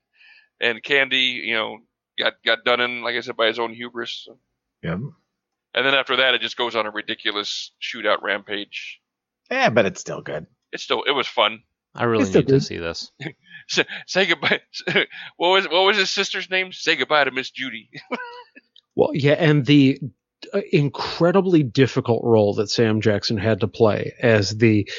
And 0.64 0.84
Candie 0.84 1.42
you 1.44 1.56
know 1.56 1.80
got 2.20 2.34
got 2.46 2.64
done 2.64 2.82
in 2.82 3.02
like 3.02 3.16
I 3.16 3.22
said 3.22 3.36
by 3.36 3.48
his 3.48 3.58
own 3.58 3.74
hubris. 3.74 4.28
Yeah. 4.84 4.94
and 4.94 5.14
then 5.74 5.96
after 5.96 6.18
that 6.18 6.36
it 6.36 6.42
just 6.42 6.56
goes 6.56 6.76
on 6.76 6.86
a 6.86 6.92
ridiculous 6.92 7.72
shootout 7.82 8.22
rampage. 8.22 9.02
Yeah, 9.50 9.72
but 9.72 9.88
it's 9.88 10.00
still 10.00 10.22
good. 10.22 10.46
it's 10.72 10.84
still 10.84 11.02
it 11.02 11.14
was 11.14 11.26
fun 11.26 11.64
I 11.94 12.06
really 12.06 12.24
It's 12.24 12.30
still 12.30 12.42
need 12.42 12.48
to 12.50 12.62
see 12.62 12.78
this. 12.78 13.12
say, 13.68 13.86
say 14.08 14.26
goodbye. 14.26 14.62
what 15.38 15.50
was 15.50 15.66
what 15.66 15.86
was 15.86 15.98
his 15.98 16.10
sister's 16.10 16.50
name? 16.50 16.72
Say 16.72 16.96
goodbye 16.96 17.26
to 17.26 17.32
Miss 17.32 17.50
Judy. 17.52 17.90
Well, 18.94 19.12
yeah, 19.14 19.36
and 19.40 19.66
the 19.66 20.00
uh, 20.54 20.60
incredibly 20.72 21.64
difficult 21.64 22.26
role 22.26 22.56
that 22.56 22.70
Sam 22.70 23.00
Jackson 23.00 23.38
had 23.38 23.62
to 23.62 23.68
play 23.68 24.14
as 24.22 24.58
the 24.58 24.90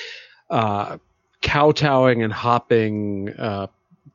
uh, 0.49 0.97
kowtowing 1.43 2.23
and 2.23 2.33
hopping 2.33 3.29
uh, 3.39 3.67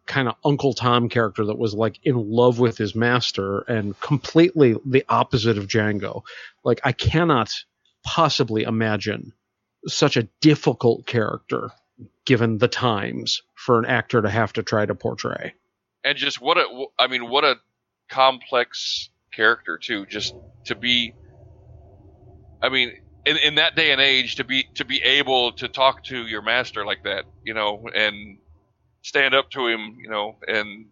kind 0.08 0.30
of 0.30 0.36
Uncle 0.44 0.74
Tom 0.74 1.10
character 1.10 1.46
that 1.46 1.60
was 1.60 1.76
like 1.76 2.00
in 2.04 2.16
love 2.16 2.60
with 2.60 2.78
his 2.78 2.96
master 2.96 3.60
and 3.60 3.98
completely 4.00 4.76
the 4.84 5.06
opposite 5.08 5.60
of 5.60 5.68
Django. 5.68 6.24
Like, 6.64 6.82
I 6.84 6.92
cannot 6.92 7.54
possibly 8.04 8.64
imagine 8.64 9.32
such 9.86 10.18
a 10.18 10.28
difficult 10.42 11.06
character 11.06 11.70
given 12.26 12.58
the 12.58 12.68
times 12.68 13.42
for 13.56 13.80
an 13.80 13.86
actor 13.86 14.22
to 14.22 14.30
have 14.30 14.54
to 14.54 14.64
try 14.64 14.86
to 14.86 14.96
portray. 14.96 15.54
and 16.04 16.18
just 16.18 16.42
what 16.42 16.58
a 16.58 16.86
I 17.00 17.08
mean 17.08 17.30
what 17.30 17.44
a 17.44 17.56
complex 18.10 19.10
character 19.34 19.78
too. 19.78 20.06
Just 20.06 20.36
to 20.66 20.76
be, 20.76 21.14
I 22.62 22.70
mean, 22.70 22.92
in, 23.26 23.38
in 23.38 23.56
that 23.56 23.76
day 23.76 23.92
and 23.92 24.02
age, 24.02 24.36
to 24.36 24.44
be 24.44 24.68
to 24.76 24.86
be 24.86 25.02
able 25.02 25.54
to 25.54 25.68
talk 25.68 26.04
to 26.06 26.28
your 26.28 26.42
master 26.42 26.86
like 26.86 27.04
that, 27.04 27.26
you 27.44 27.54
know, 27.54 27.88
and 27.94 28.38
stand 29.02 29.34
up 29.34 29.50
to 29.52 29.68
him, 29.68 29.98
you 30.02 30.10
know, 30.10 30.38
and 30.48 30.88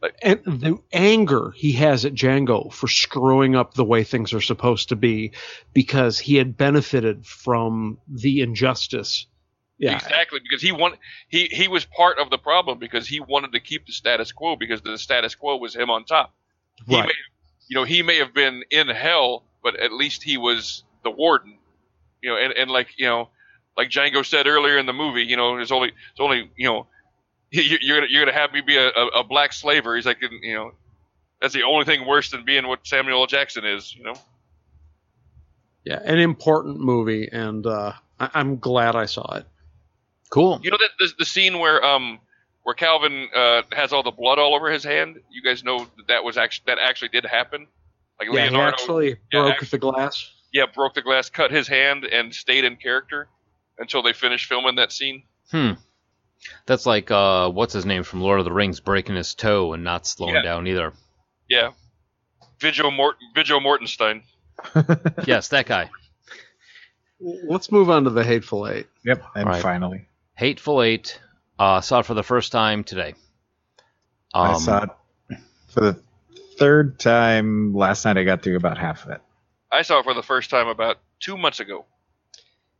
like, 0.00 0.14
and 0.22 0.40
the 0.44 0.78
anger 0.92 1.52
he 1.56 1.72
has 1.72 2.04
at 2.04 2.14
Django 2.14 2.72
for 2.72 2.88
screwing 2.88 3.56
up 3.56 3.74
the 3.74 3.84
way 3.84 4.04
things 4.04 4.32
are 4.32 4.40
supposed 4.40 4.90
to 4.90 4.96
be 4.96 5.32
because 5.72 6.18
he 6.18 6.36
had 6.36 6.56
benefited 6.56 7.26
from 7.26 7.98
the 8.06 8.40
injustice. 8.42 9.26
Yeah. 9.84 9.96
exactly 9.96 10.40
because 10.40 10.62
he 10.62 10.72
want 10.72 10.96
he 11.28 11.46
he 11.46 11.68
was 11.68 11.84
part 11.84 12.18
of 12.18 12.30
the 12.30 12.38
problem 12.38 12.78
because 12.78 13.06
he 13.06 13.20
wanted 13.20 13.52
to 13.52 13.60
keep 13.60 13.86
the 13.86 13.92
status 13.92 14.32
quo 14.32 14.56
because 14.56 14.80
the 14.82 14.96
status 14.98 15.34
quo 15.34 15.56
was 15.56 15.74
him 15.76 15.90
on 15.90 16.04
top. 16.04 16.32
He 16.86 16.94
may, 17.06 17.12
you 17.68 17.74
know, 17.76 17.84
he 17.84 18.02
may 18.02 18.16
have 18.18 18.32
been 18.32 18.62
in 18.70 18.88
hell, 18.88 19.44
but 19.62 19.76
at 19.78 19.92
least 19.92 20.22
he 20.22 20.36
was 20.38 20.84
the 21.02 21.10
warden. 21.10 21.58
You 22.22 22.30
know, 22.30 22.36
and, 22.36 22.52
and 22.54 22.70
like 22.70 22.88
you 22.96 23.06
know, 23.06 23.28
like 23.76 23.90
Django 23.90 24.24
said 24.24 24.46
earlier 24.46 24.78
in 24.78 24.86
the 24.86 24.92
movie, 24.94 25.22
you 25.24 25.36
know, 25.36 25.54
there's 25.56 25.72
only 25.72 25.88
it's 25.88 26.20
only 26.20 26.50
you 26.56 26.66
know, 26.68 26.86
you- 27.50 27.78
you're 27.80 27.98
gonna 27.98 28.10
you're 28.10 28.24
gonna 28.24 28.36
have 28.38 28.52
me 28.52 28.62
be 28.62 28.76
a, 28.78 28.88
a, 28.88 29.06
a 29.20 29.24
black 29.24 29.52
slaver. 29.52 29.94
He's 29.96 30.06
like, 30.06 30.18
you 30.22 30.54
know, 30.54 30.72
that's 31.42 31.52
the 31.52 31.64
only 31.64 31.84
thing 31.84 32.06
worse 32.06 32.30
than 32.30 32.44
being 32.46 32.66
what 32.66 32.86
Samuel 32.86 33.20
L. 33.20 33.26
Jackson 33.26 33.64
is. 33.66 33.94
You 33.94 34.04
know, 34.04 34.14
Yeah, 35.84 36.00
an 36.02 36.18
important 36.18 36.80
movie, 36.80 37.28
and 37.30 37.66
uh, 37.66 37.92
I- 38.18 38.30
I'm 38.34 38.58
glad 38.58 38.96
I 38.96 39.04
saw 39.04 39.36
it. 39.36 39.46
Cool. 40.30 40.60
You 40.62 40.70
know 40.70 40.78
that 40.78 40.90
the, 40.98 41.12
the 41.20 41.24
scene 41.24 41.58
where 41.58 41.84
um 41.84 42.18
where 42.62 42.74
Calvin 42.74 43.28
uh, 43.34 43.62
has 43.72 43.92
all 43.92 44.02
the 44.02 44.10
blood 44.10 44.38
all 44.38 44.54
over 44.54 44.70
his 44.70 44.82
hand. 44.84 45.18
You 45.30 45.42
guys 45.42 45.62
know 45.62 45.80
that 45.96 46.08
that 46.08 46.24
was 46.24 46.36
actually 46.38 46.64
that 46.66 46.78
actually 46.80 47.08
did 47.08 47.24
happen. 47.26 47.66
Like 48.18 48.28
Yeah, 48.32 48.44
he 48.44 48.50
Leonardo 48.50 48.72
actually 48.72 49.08
yeah, 49.32 49.42
broke 49.42 49.62
act- 49.62 49.70
the 49.70 49.78
glass. 49.78 50.30
yeah 50.52 50.64
broke 50.74 50.94
the 50.94 51.02
glass, 51.02 51.30
cut 51.30 51.50
his 51.50 51.68
hand, 51.68 52.04
and 52.04 52.34
stayed 52.34 52.64
in 52.64 52.76
character 52.76 53.28
until 53.78 54.02
they 54.02 54.12
finished 54.12 54.46
filming 54.46 54.76
that 54.76 54.92
scene. 54.92 55.24
Hmm. 55.50 55.72
That's 56.66 56.84
like 56.86 57.10
uh, 57.10 57.50
what's 57.50 57.72
his 57.74 57.84
name 57.86 58.02
from 58.02 58.20
Lord 58.20 58.38
of 58.38 58.44
the 58.44 58.52
Rings 58.52 58.80
breaking 58.80 59.16
his 59.16 59.34
toe 59.34 59.72
and 59.72 59.82
not 59.84 60.06
slowing 60.06 60.34
Yeah. 60.34 60.42
down 60.42 60.66
either. 60.66 60.92
Yeah, 61.48 61.70
Vigil 62.60 62.90
Mort 62.90 63.16
Vigil 63.34 63.60
Mortenstein. 63.60 64.22
Yes, 65.26 65.48
that 65.48 65.66
guy. 65.66 65.90
Let's 67.20 67.70
move 67.72 67.90
on 67.90 68.04
to 68.04 68.10
the 68.10 68.24
Hateful 68.24 68.66
Eight. 68.68 68.86
Yep. 69.04 69.22
And 69.34 69.46
Right. 69.48 69.62
finally, 69.62 70.06
Hateful 70.34 70.82
Eight. 70.82 71.20
Uh, 71.58 71.80
saw 71.80 72.00
it 72.00 72.06
for 72.06 72.14
the 72.14 72.22
first 72.22 72.52
time 72.52 72.84
today. 72.84 73.14
Um, 74.32 74.50
I 74.50 74.58
saw 74.58 74.82
it 74.82 75.38
for 75.68 75.80
the 75.80 76.00
third 76.58 76.98
time 76.98 77.74
last 77.74 78.04
night. 78.04 78.18
I 78.18 78.24
got 78.24 78.42
through 78.42 78.56
about 78.56 78.78
half 78.78 79.04
of 79.04 79.12
it. 79.12 79.20
I 79.70 79.82
saw 79.82 80.00
it 80.00 80.04
for 80.04 80.14
the 80.14 80.22
first 80.22 80.50
time 80.50 80.68
about 80.68 80.98
two 81.20 81.36
months 81.36 81.60
ago. 81.60 81.84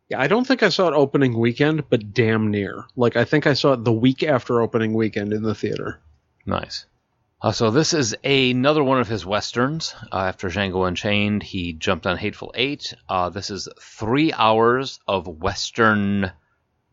Yeah, 0.08 0.20
I 0.20 0.26
don't 0.26 0.46
think 0.46 0.62
I 0.62 0.68
saw 0.68 0.88
it 0.88 0.94
opening 0.94 1.38
weekend, 1.38 1.88
but 1.88 2.12
damn 2.12 2.50
near. 2.50 2.84
Like 2.96 3.16
I 3.16 3.24
think 3.24 3.46
I 3.46 3.54
saw 3.54 3.72
it 3.72 3.84
the 3.84 3.92
week 3.92 4.22
after 4.22 4.60
opening 4.60 4.92
weekend 4.92 5.32
in 5.32 5.42
the 5.42 5.54
theater. 5.54 6.00
Nice. 6.44 6.86
Uh, 7.40 7.52
so 7.52 7.70
this 7.70 7.92
is 7.92 8.16
another 8.24 8.82
one 8.82 9.00
of 9.00 9.08
his 9.08 9.24
westerns. 9.26 9.94
Uh, 10.12 10.18
after 10.18 10.48
Django 10.48 10.88
Unchained, 10.88 11.42
he 11.42 11.72
jumped 11.72 12.06
on 12.06 12.16
Hateful 12.16 12.52
Eight. 12.54 12.94
Uh, 13.08 13.28
this 13.28 13.50
is 13.50 13.68
three 13.80 14.32
hours 14.32 14.98
of 15.06 15.26
western 15.26 16.32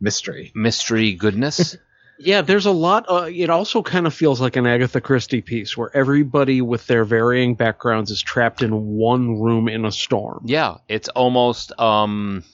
Mystery. 0.02 0.52
mystery 0.54 1.14
goodness. 1.14 1.76
Yeah, 2.18 2.42
there's 2.42 2.66
a 2.66 2.70
lot. 2.70 3.06
Uh, 3.08 3.28
it 3.32 3.50
also 3.50 3.82
kind 3.82 4.06
of 4.06 4.14
feels 4.14 4.40
like 4.40 4.54
an 4.54 4.64
Agatha 4.64 5.00
Christie 5.00 5.40
piece 5.40 5.76
where 5.76 5.90
everybody 5.96 6.60
with 6.60 6.86
their 6.86 7.04
varying 7.04 7.56
backgrounds 7.56 8.12
is 8.12 8.22
trapped 8.22 8.62
in 8.62 8.70
one 8.70 9.40
room 9.40 9.66
in 9.66 9.84
a 9.84 9.90
storm. 9.90 10.44
yeah, 10.46 10.76
it's 10.88 11.08
almost 11.08 11.72
um, 11.80 12.44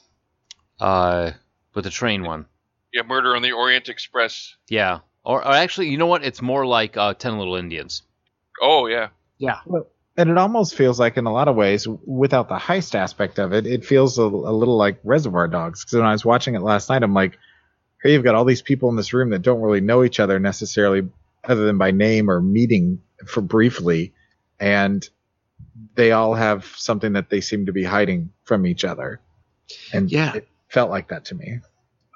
uh, 0.81 1.33
with 1.75 1.85
the 1.85 1.91
train 1.91 2.23
one. 2.23 2.47
Yeah, 2.95 3.03
Murder 3.03 3.37
on 3.37 3.43
the 3.43 3.53
Orient 3.53 3.91
Express. 3.91 4.55
Yeah, 4.69 5.01
or, 5.23 5.45
or 5.45 5.53
actually, 5.53 5.91
you 5.91 5.99
know 5.99 6.07
what? 6.07 6.25
It's 6.25 6.41
more 6.41 6.65
like 6.65 6.97
uh, 6.97 7.13
Ten 7.13 7.37
Little 7.37 7.57
Indians. 7.57 8.03
Oh 8.63 8.87
yeah, 8.87 9.09
Yeah, 9.37 9.59
And 10.19 10.29
it 10.29 10.37
almost 10.37 10.75
feels 10.75 10.99
like, 10.99 11.17
in 11.17 11.27
a 11.27 11.33
lot 11.33 11.47
of 11.47 11.55
ways, 11.55 11.87
without 12.05 12.49
the 12.49 12.57
heist 12.57 12.97
aspect 12.97 13.39
of 13.39 13.53
it, 13.53 13.67
it 13.67 13.85
feels 13.85 14.19
a, 14.19 14.23
a 14.23 14.25
little 14.25 14.77
like 14.77 14.99
Reservoir 15.05 15.47
Dogs. 15.47 15.85
Because 15.85 15.97
when 15.97 16.07
I 16.07 16.13
was 16.13 16.25
watching 16.25 16.57
it 16.57 16.61
last 16.63 16.91
night, 16.91 17.05
I'm 17.05 17.15
like, 17.15 17.39
here 18.03 18.11
you've 18.11 18.25
got 18.25 18.35
all 18.35 18.45
these 18.45 18.61
people 18.61 18.91
in 18.91 18.97
this 18.97 19.13
room 19.13 19.31
that 19.31 19.43
don't 19.43 19.61
really 19.61 19.81
know 19.81 20.03
each 20.03 20.19
other 20.19 20.41
necessarily, 20.41 21.09
other 21.45 21.65
than 21.65 21.79
by 21.79 21.93
name 21.93 22.29
or 22.29 22.41
meeting 22.43 23.01
for 23.27 23.41
briefly, 23.41 24.13
and 24.59 25.09
they 25.95 26.11
all 26.11 26.35
have 26.35 26.67
something 26.77 27.13
that 27.13 27.31
they 27.31 27.41
seem 27.41 27.67
to 27.67 27.73
be 27.73 27.85
hiding 27.85 28.33
from 28.43 28.67
each 28.67 28.85
other. 28.85 29.21
And 29.93 30.11
Yeah. 30.11 30.35
it 30.35 30.49
felt 30.69 30.91
like 30.91 31.09
that 31.09 31.27
to 31.27 31.37
me. 31.37 31.61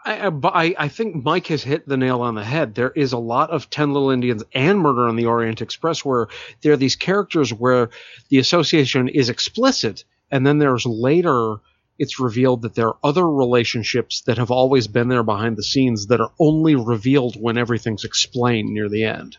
I, 0.05 0.27
I- 0.29 0.75
I 0.79 0.89
think 0.89 1.23
Mike 1.25 1.47
has 1.49 1.63
hit 1.63 1.87
the 1.87 1.97
nail 1.97 2.21
on 2.23 2.35
the 2.35 2.45
head. 2.45 2.75
There 2.75 2.91
is 2.91 3.13
a 3.13 3.19
lot 3.19 3.51
of 3.51 3.71
Ten 3.71 3.93
Little 3.93 4.11
Indians 4.11 4.43
and 4.55 4.79
Murder 4.81 5.09
on 5.09 5.17
the 5.17 5.27
Orient 5.27 5.63
Express 5.63 6.05
where 6.05 6.29
there 6.61 6.73
are 6.73 6.77
these 6.77 6.97
characters 6.97 7.53
where 7.53 7.91
the 8.29 8.39
association 8.39 9.09
is 9.09 9.29
explicit, 9.29 10.05
and 10.31 10.47
then 10.47 10.59
there's 10.59 10.87
later 10.87 11.57
it's 11.99 12.19
revealed 12.19 12.63
that 12.63 12.75
there 12.75 12.89
are 12.89 12.99
other 13.05 13.29
relationships 13.29 14.23
that 14.23 14.39
have 14.39 14.51
always 14.51 14.89
been 14.89 15.09
there 15.09 15.23
behind 15.23 15.57
the 15.57 15.63
scenes 15.63 16.07
that 16.07 16.21
are 16.21 16.33
only 16.41 16.75
revealed 16.75 17.37
when 17.41 17.57
everything's 17.59 18.05
explained 18.05 18.71
near 18.71 18.89
the 18.89 19.05
end. 19.05 19.37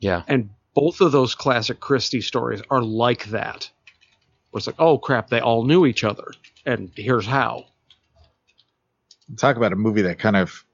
Yeah, 0.00 0.22
And 0.26 0.50
both 0.74 1.00
of 1.00 1.12
those 1.12 1.34
classic 1.36 1.78
Christie 1.78 2.20
stories 2.20 2.60
are 2.70 2.82
like 2.82 3.26
that. 3.26 3.70
Where 4.50 4.58
it's 4.58 4.66
like, 4.66 4.80
oh 4.80 4.98
crap, 4.98 5.30
they 5.30 5.40
all 5.40 5.64
knew 5.64 5.86
each 5.86 6.02
other, 6.04 6.32
and 6.66 6.90
here's 6.96 7.24
how. 7.24 7.66
Talk 9.36 9.56
about 9.56 9.72
a 9.72 9.76
movie 9.76 10.02
that 10.02 10.18
kind 10.18 10.36
of 10.36 10.64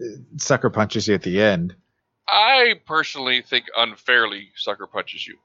uh, 0.00 0.06
sucker 0.36 0.70
punches 0.70 1.08
you 1.08 1.14
at 1.14 1.22
the 1.22 1.40
end. 1.40 1.74
I 2.28 2.80
personally 2.86 3.42
think 3.42 3.66
unfairly 3.76 4.50
sucker 4.56 4.86
punches 4.86 5.26
you. 5.26 5.36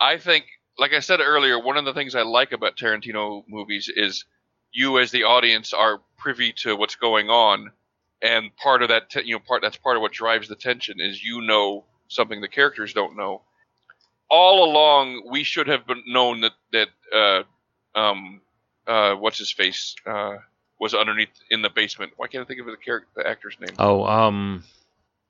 I 0.00 0.18
think, 0.18 0.46
like 0.78 0.92
I 0.92 1.00
said 1.00 1.20
earlier, 1.20 1.62
one 1.62 1.76
of 1.76 1.84
the 1.84 1.94
things 1.94 2.14
I 2.14 2.22
like 2.22 2.52
about 2.52 2.76
Tarantino 2.76 3.44
movies 3.48 3.88
is 3.94 4.24
you, 4.72 4.98
as 4.98 5.12
the 5.12 5.24
audience, 5.24 5.72
are 5.72 6.00
privy 6.18 6.52
to 6.62 6.74
what's 6.74 6.96
going 6.96 7.30
on, 7.30 7.70
and 8.20 8.54
part 8.56 8.82
of 8.82 8.88
that, 8.88 9.10
te- 9.10 9.24
you 9.24 9.34
know, 9.34 9.38
part 9.38 9.62
that's 9.62 9.76
part 9.76 9.96
of 9.96 10.02
what 10.02 10.12
drives 10.12 10.48
the 10.48 10.56
tension 10.56 11.00
is 11.00 11.22
you 11.22 11.42
know 11.42 11.84
something 12.08 12.40
the 12.40 12.48
characters 12.48 12.92
don't 12.92 13.16
know. 13.16 13.42
All 14.28 14.64
along, 14.64 15.28
we 15.30 15.44
should 15.44 15.68
have 15.68 15.86
been 15.86 16.02
known 16.06 16.40
that 16.40 16.52
that 16.72 16.88
uh, 17.14 17.42
um, 17.98 18.40
uh, 18.86 19.14
what's 19.14 19.38
his 19.38 19.52
face 19.52 19.94
uh, 20.06 20.36
was 20.82 20.94
underneath 20.94 21.30
in 21.48 21.62
the 21.62 21.70
basement. 21.70 22.12
Why 22.16 22.26
can't 22.26 22.42
I 22.42 22.46
think 22.46 22.58
of 22.60 22.66
the 22.66 22.76
character, 22.76 23.08
the 23.14 23.24
actor's 23.26 23.56
name? 23.60 23.76
Oh, 23.78 24.04
um, 24.04 24.64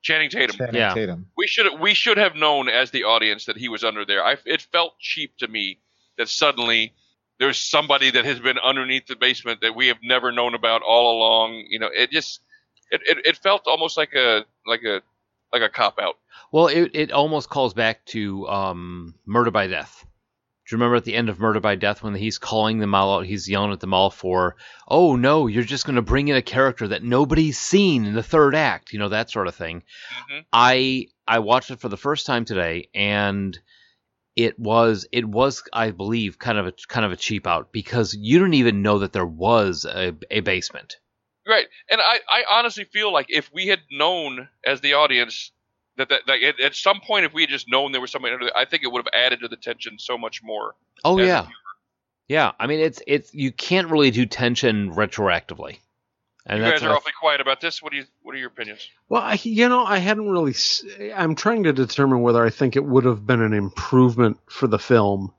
Channing 0.00 0.30
Tatum 0.30 0.56
Channing 0.56 0.74
Yeah. 0.74 0.94
Tatum. 0.94 1.26
we 1.36 1.46
should 1.46 1.78
we 1.78 1.92
should 1.94 2.16
have 2.16 2.34
known 2.34 2.68
as 2.70 2.90
the 2.90 3.04
audience 3.04 3.44
that 3.44 3.56
he 3.58 3.68
was 3.68 3.84
under 3.84 4.04
there. 4.06 4.24
I, 4.24 4.36
it 4.46 4.62
felt 4.62 4.98
cheap 4.98 5.36
to 5.38 5.46
me 5.48 5.78
that 6.16 6.28
suddenly 6.28 6.94
there's 7.38 7.58
somebody 7.58 8.10
that 8.10 8.24
has 8.24 8.40
been 8.40 8.58
underneath 8.58 9.06
the 9.06 9.16
basement 9.16 9.60
that 9.60 9.76
we 9.76 9.88
have 9.88 9.98
never 10.02 10.32
known 10.32 10.54
about 10.54 10.80
all 10.82 11.16
along. 11.18 11.66
You 11.68 11.78
know, 11.78 11.90
it 11.92 12.10
just 12.10 12.40
it, 12.90 13.02
it, 13.04 13.18
it 13.26 13.36
felt 13.36 13.66
almost 13.66 13.96
like 13.98 14.14
a 14.14 14.44
like 14.66 14.82
a 14.84 15.02
like 15.52 15.62
a 15.62 15.68
cop 15.68 15.98
out. 16.00 16.16
well, 16.50 16.68
it 16.68 16.90
it 16.94 17.12
almost 17.12 17.50
calls 17.50 17.74
back 17.74 18.04
to 18.06 18.48
um, 18.48 19.14
Murder 19.26 19.50
by 19.50 19.66
Death. 19.66 20.06
Do 20.68 20.74
you 20.74 20.78
remember 20.78 20.96
at 20.96 21.04
the 21.04 21.14
end 21.14 21.28
of 21.28 21.40
Murder 21.40 21.58
by 21.60 21.74
Death 21.74 22.02
when 22.02 22.14
he's 22.14 22.38
calling 22.38 22.78
them 22.78 22.94
all 22.94 23.18
out? 23.18 23.26
He's 23.26 23.48
yelling 23.48 23.72
at 23.72 23.80
them 23.80 23.92
all 23.92 24.10
for, 24.10 24.56
"Oh 24.86 25.16
no, 25.16 25.48
you're 25.48 25.64
just 25.64 25.84
going 25.84 25.96
to 25.96 26.02
bring 26.02 26.28
in 26.28 26.36
a 26.36 26.42
character 26.42 26.86
that 26.88 27.02
nobody's 27.02 27.58
seen 27.58 28.04
in 28.04 28.14
the 28.14 28.22
third 28.22 28.54
act," 28.54 28.92
you 28.92 28.98
know 29.00 29.08
that 29.08 29.30
sort 29.30 29.48
of 29.48 29.56
thing. 29.56 29.82
Mhm. 30.30 30.44
I 30.52 31.08
I 31.26 31.40
watched 31.40 31.70
it 31.70 31.80
for 31.80 31.88
the 31.88 31.96
first 31.96 32.26
time 32.26 32.44
today, 32.44 32.88
and 32.94 33.58
it 34.36 34.58
was 34.58 35.06
it 35.12 35.24
was 35.24 35.62
I 35.72 35.90
believe 35.90 36.38
kind 36.38 36.58
of 36.58 36.66
a 36.68 36.72
kind 36.88 37.04
of 37.04 37.12
a 37.12 37.16
cheap 37.16 37.46
out 37.46 37.72
because 37.72 38.14
you 38.14 38.38
didn't 38.38 38.54
even 38.54 38.82
know 38.82 39.00
that 39.00 39.12
there 39.12 39.26
was 39.26 39.84
a, 39.84 40.14
a 40.30 40.40
basement. 40.40 40.96
Right, 41.46 41.66
and 41.90 42.00
I, 42.00 42.20
I 42.28 42.44
honestly 42.48 42.84
feel 42.84 43.12
like 43.12 43.26
if 43.28 43.50
we 43.52 43.66
had 43.66 43.80
known 43.90 44.48
as 44.64 44.80
the 44.80 44.94
audience 44.94 45.50
that 46.08 46.08
that, 46.10 46.20
that 46.26 46.42
at, 46.42 46.60
at 46.60 46.74
some 46.74 47.00
point 47.00 47.24
if 47.24 47.32
we 47.32 47.42
had 47.42 47.50
just 47.50 47.68
known 47.70 47.92
there 47.92 48.00
was 48.00 48.10
somebody 48.10 48.34
under 48.34 48.46
there, 48.46 48.56
I 48.56 48.64
think 48.64 48.82
it 48.82 48.92
would 48.92 49.00
have 49.04 49.12
added 49.14 49.40
to 49.40 49.48
the 49.48 49.56
tension 49.56 49.98
so 49.98 50.18
much 50.18 50.42
more. 50.42 50.74
Oh 51.04 51.18
yeah, 51.18 51.46
yeah. 52.28 52.52
I 52.58 52.66
mean 52.66 52.80
it's 52.80 53.02
it's 53.06 53.32
you 53.34 53.52
can't 53.52 53.88
really 53.90 54.10
do 54.10 54.26
tension 54.26 54.92
retroactively, 54.92 55.78
and 56.46 56.62
you 56.62 56.70
guys 56.70 56.82
are 56.82 56.94
awfully 56.94 57.12
quiet 57.18 57.40
about 57.40 57.60
this. 57.60 57.82
What 57.82 57.92
do 57.92 57.98
you 57.98 58.04
what 58.22 58.34
are 58.34 58.38
your 58.38 58.48
opinions? 58.48 58.88
Well, 59.08 59.22
I, 59.22 59.38
you 59.42 59.68
know, 59.68 59.84
I 59.84 59.98
hadn't 59.98 60.30
really. 60.30 60.54
I'm 61.14 61.34
trying 61.34 61.64
to 61.64 61.72
determine 61.72 62.22
whether 62.22 62.44
I 62.44 62.50
think 62.50 62.76
it 62.76 62.84
would 62.84 63.04
have 63.04 63.26
been 63.26 63.42
an 63.42 63.52
improvement 63.54 64.38
for 64.48 64.66
the 64.66 64.78
film 64.78 65.32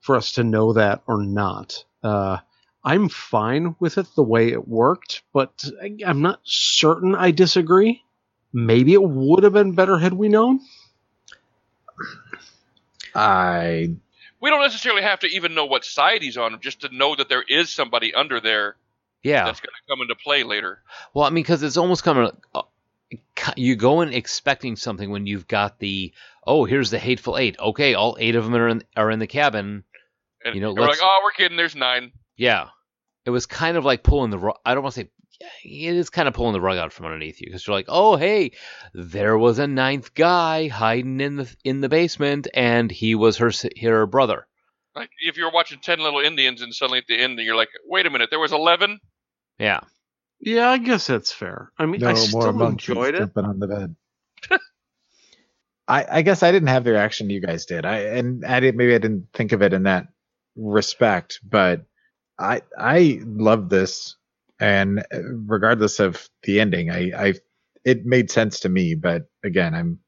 for 0.00 0.16
us 0.16 0.32
to 0.32 0.44
know 0.44 0.72
that 0.72 1.02
or 1.06 1.22
not. 1.22 1.84
Uh, 2.02 2.38
I'm 2.84 3.08
fine 3.08 3.76
with 3.78 3.98
it 3.98 4.08
the 4.16 4.24
way 4.24 4.48
it 4.50 4.66
worked, 4.66 5.22
but 5.32 5.64
I- 5.80 5.96
I'm 6.04 6.20
not 6.22 6.40
certain 6.42 7.14
I 7.14 7.30
disagree. 7.30 8.01
Maybe 8.52 8.92
it 8.92 9.02
would 9.02 9.44
have 9.44 9.52
been 9.52 9.72
better 9.74 9.98
had 9.98 10.12
we 10.12 10.28
known. 10.28 10.60
I 13.14 13.94
We 14.40 14.50
don't 14.50 14.62
necessarily 14.62 15.02
have 15.02 15.20
to 15.20 15.26
even 15.28 15.54
know 15.54 15.66
what 15.66 15.84
side 15.84 16.22
he's 16.22 16.36
on, 16.36 16.58
just 16.60 16.80
to 16.82 16.94
know 16.94 17.14
that 17.14 17.28
there 17.28 17.44
is 17.46 17.70
somebody 17.70 18.14
under 18.14 18.40
there 18.40 18.76
yeah. 19.22 19.44
that's 19.44 19.60
going 19.60 19.72
to 19.72 19.92
come 19.92 20.00
into 20.02 20.14
play 20.14 20.42
later. 20.42 20.82
Well, 21.14 21.24
I 21.24 21.30
mean, 21.30 21.42
because 21.42 21.62
it's 21.62 21.76
almost 21.76 22.04
coming. 22.04 22.30
Uh, 22.54 22.62
you 23.56 23.76
go 23.76 24.00
in 24.00 24.12
expecting 24.12 24.76
something 24.76 25.10
when 25.10 25.26
you've 25.26 25.46
got 25.46 25.78
the 25.78 26.12
oh, 26.46 26.64
here's 26.64 26.90
the 26.90 26.98
hateful 26.98 27.36
eight. 27.36 27.58
Okay, 27.58 27.94
all 27.94 28.16
eight 28.18 28.34
of 28.34 28.44
them 28.44 28.54
are 28.54 28.68
in 28.68 28.82
are 28.96 29.10
in 29.10 29.18
the 29.18 29.26
cabin. 29.26 29.84
And 30.44 30.54
You 30.54 30.60
know, 30.60 30.72
we're 30.72 30.86
like, 30.86 30.98
oh, 31.00 31.20
we're 31.22 31.32
kidding. 31.32 31.56
There's 31.56 31.76
nine. 31.76 32.12
Yeah, 32.36 32.68
it 33.24 33.30
was 33.30 33.46
kind 33.46 33.76
of 33.76 33.84
like 33.84 34.02
pulling 34.02 34.30
the. 34.30 34.38
ru- 34.38 34.54
I 34.64 34.74
don't 34.74 34.82
want 34.82 34.94
to 34.94 35.02
say. 35.02 35.10
It 35.64 35.96
is 35.96 36.10
kind 36.10 36.28
of 36.28 36.34
pulling 36.34 36.52
the 36.52 36.60
rug 36.60 36.78
out 36.78 36.92
from 36.92 37.06
underneath 37.06 37.40
you 37.40 37.46
because 37.46 37.66
you're 37.66 37.76
like, 37.76 37.86
oh 37.88 38.16
hey, 38.16 38.52
there 38.94 39.36
was 39.36 39.58
a 39.58 39.66
ninth 39.66 40.14
guy 40.14 40.68
hiding 40.68 41.20
in 41.20 41.36
the 41.36 41.56
in 41.64 41.80
the 41.80 41.88
basement, 41.88 42.48
and 42.54 42.90
he 42.90 43.14
was 43.14 43.38
her 43.38 43.50
her 43.80 44.06
brother. 44.06 44.46
Like 44.94 45.10
if 45.20 45.36
you're 45.36 45.50
watching 45.50 45.80
Ten 45.80 46.00
Little 46.00 46.20
Indians 46.20 46.60
and 46.62 46.74
suddenly 46.74 46.98
at 46.98 47.06
the 47.08 47.18
end 47.18 47.38
you're 47.38 47.56
like, 47.56 47.70
wait 47.86 48.06
a 48.06 48.10
minute, 48.10 48.28
there 48.30 48.38
was 48.38 48.52
eleven. 48.52 49.00
Yeah, 49.58 49.80
Yeah, 50.40 50.68
I 50.70 50.78
guess 50.78 51.06
that's 51.06 51.32
fair. 51.32 51.70
I 51.78 51.86
mean, 51.86 52.00
no 52.00 52.08
I 52.08 52.12
more 52.12 52.24
still 52.24 52.52
monkeys 52.52 52.88
enjoyed 52.90 53.14
it. 53.14 53.18
jumping 53.18 53.44
on 53.44 53.58
the 53.58 53.68
bed. 53.68 53.96
I, 55.88 56.18
I 56.18 56.22
guess 56.22 56.42
I 56.42 56.52
didn't 56.52 56.68
have 56.68 56.84
the 56.84 56.92
reaction 56.92 57.30
you 57.30 57.40
guys 57.40 57.66
did. 57.66 57.84
I 57.84 57.98
and 58.00 58.44
I 58.44 58.60
did 58.60 58.76
maybe 58.76 58.94
I 58.94 58.98
didn't 58.98 59.28
think 59.32 59.52
of 59.52 59.62
it 59.62 59.72
in 59.72 59.84
that 59.84 60.08
respect, 60.56 61.40
but 61.42 61.84
I 62.38 62.62
I 62.78 63.20
love 63.24 63.68
this, 63.68 64.16
and 64.62 65.00
uh, 65.00 65.22
regardless 65.46 66.00
of 66.00 66.28
the 66.44 66.60
ending, 66.60 66.90
I 66.90 67.10
I 67.16 67.34
it 67.84 68.06
made 68.06 68.30
sense 68.30 68.60
to 68.60 68.68
me. 68.68 68.94
But 68.94 69.24
again, 69.44 69.74
I'm 69.74 69.98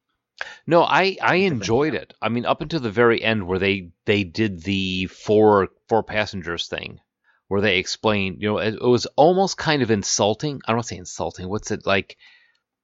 No, 0.66 0.82
I 0.82 1.16
I 1.20 1.36
enjoyed 1.36 1.94
it. 1.94 2.14
I 2.22 2.28
mean, 2.28 2.46
up 2.46 2.60
until 2.60 2.80
the 2.80 2.90
very 2.90 3.22
end 3.22 3.46
where 3.46 3.58
they 3.58 3.90
they 4.06 4.24
did 4.24 4.62
the 4.62 5.06
four 5.06 5.68
four 5.88 6.02
passengers 6.04 6.68
thing, 6.68 7.00
where 7.48 7.60
they 7.60 7.78
explained, 7.78 8.40
you 8.40 8.48
know, 8.48 8.58
it, 8.58 8.74
it 8.74 8.82
was 8.82 9.06
almost 9.16 9.58
kind 9.58 9.82
of 9.82 9.90
insulting. 9.90 10.60
I 10.66 10.72
don't 10.72 10.76
want 10.78 10.86
to 10.86 10.94
say 10.94 10.98
insulting. 10.98 11.48
What's 11.48 11.70
it 11.70 11.86
like? 11.86 12.16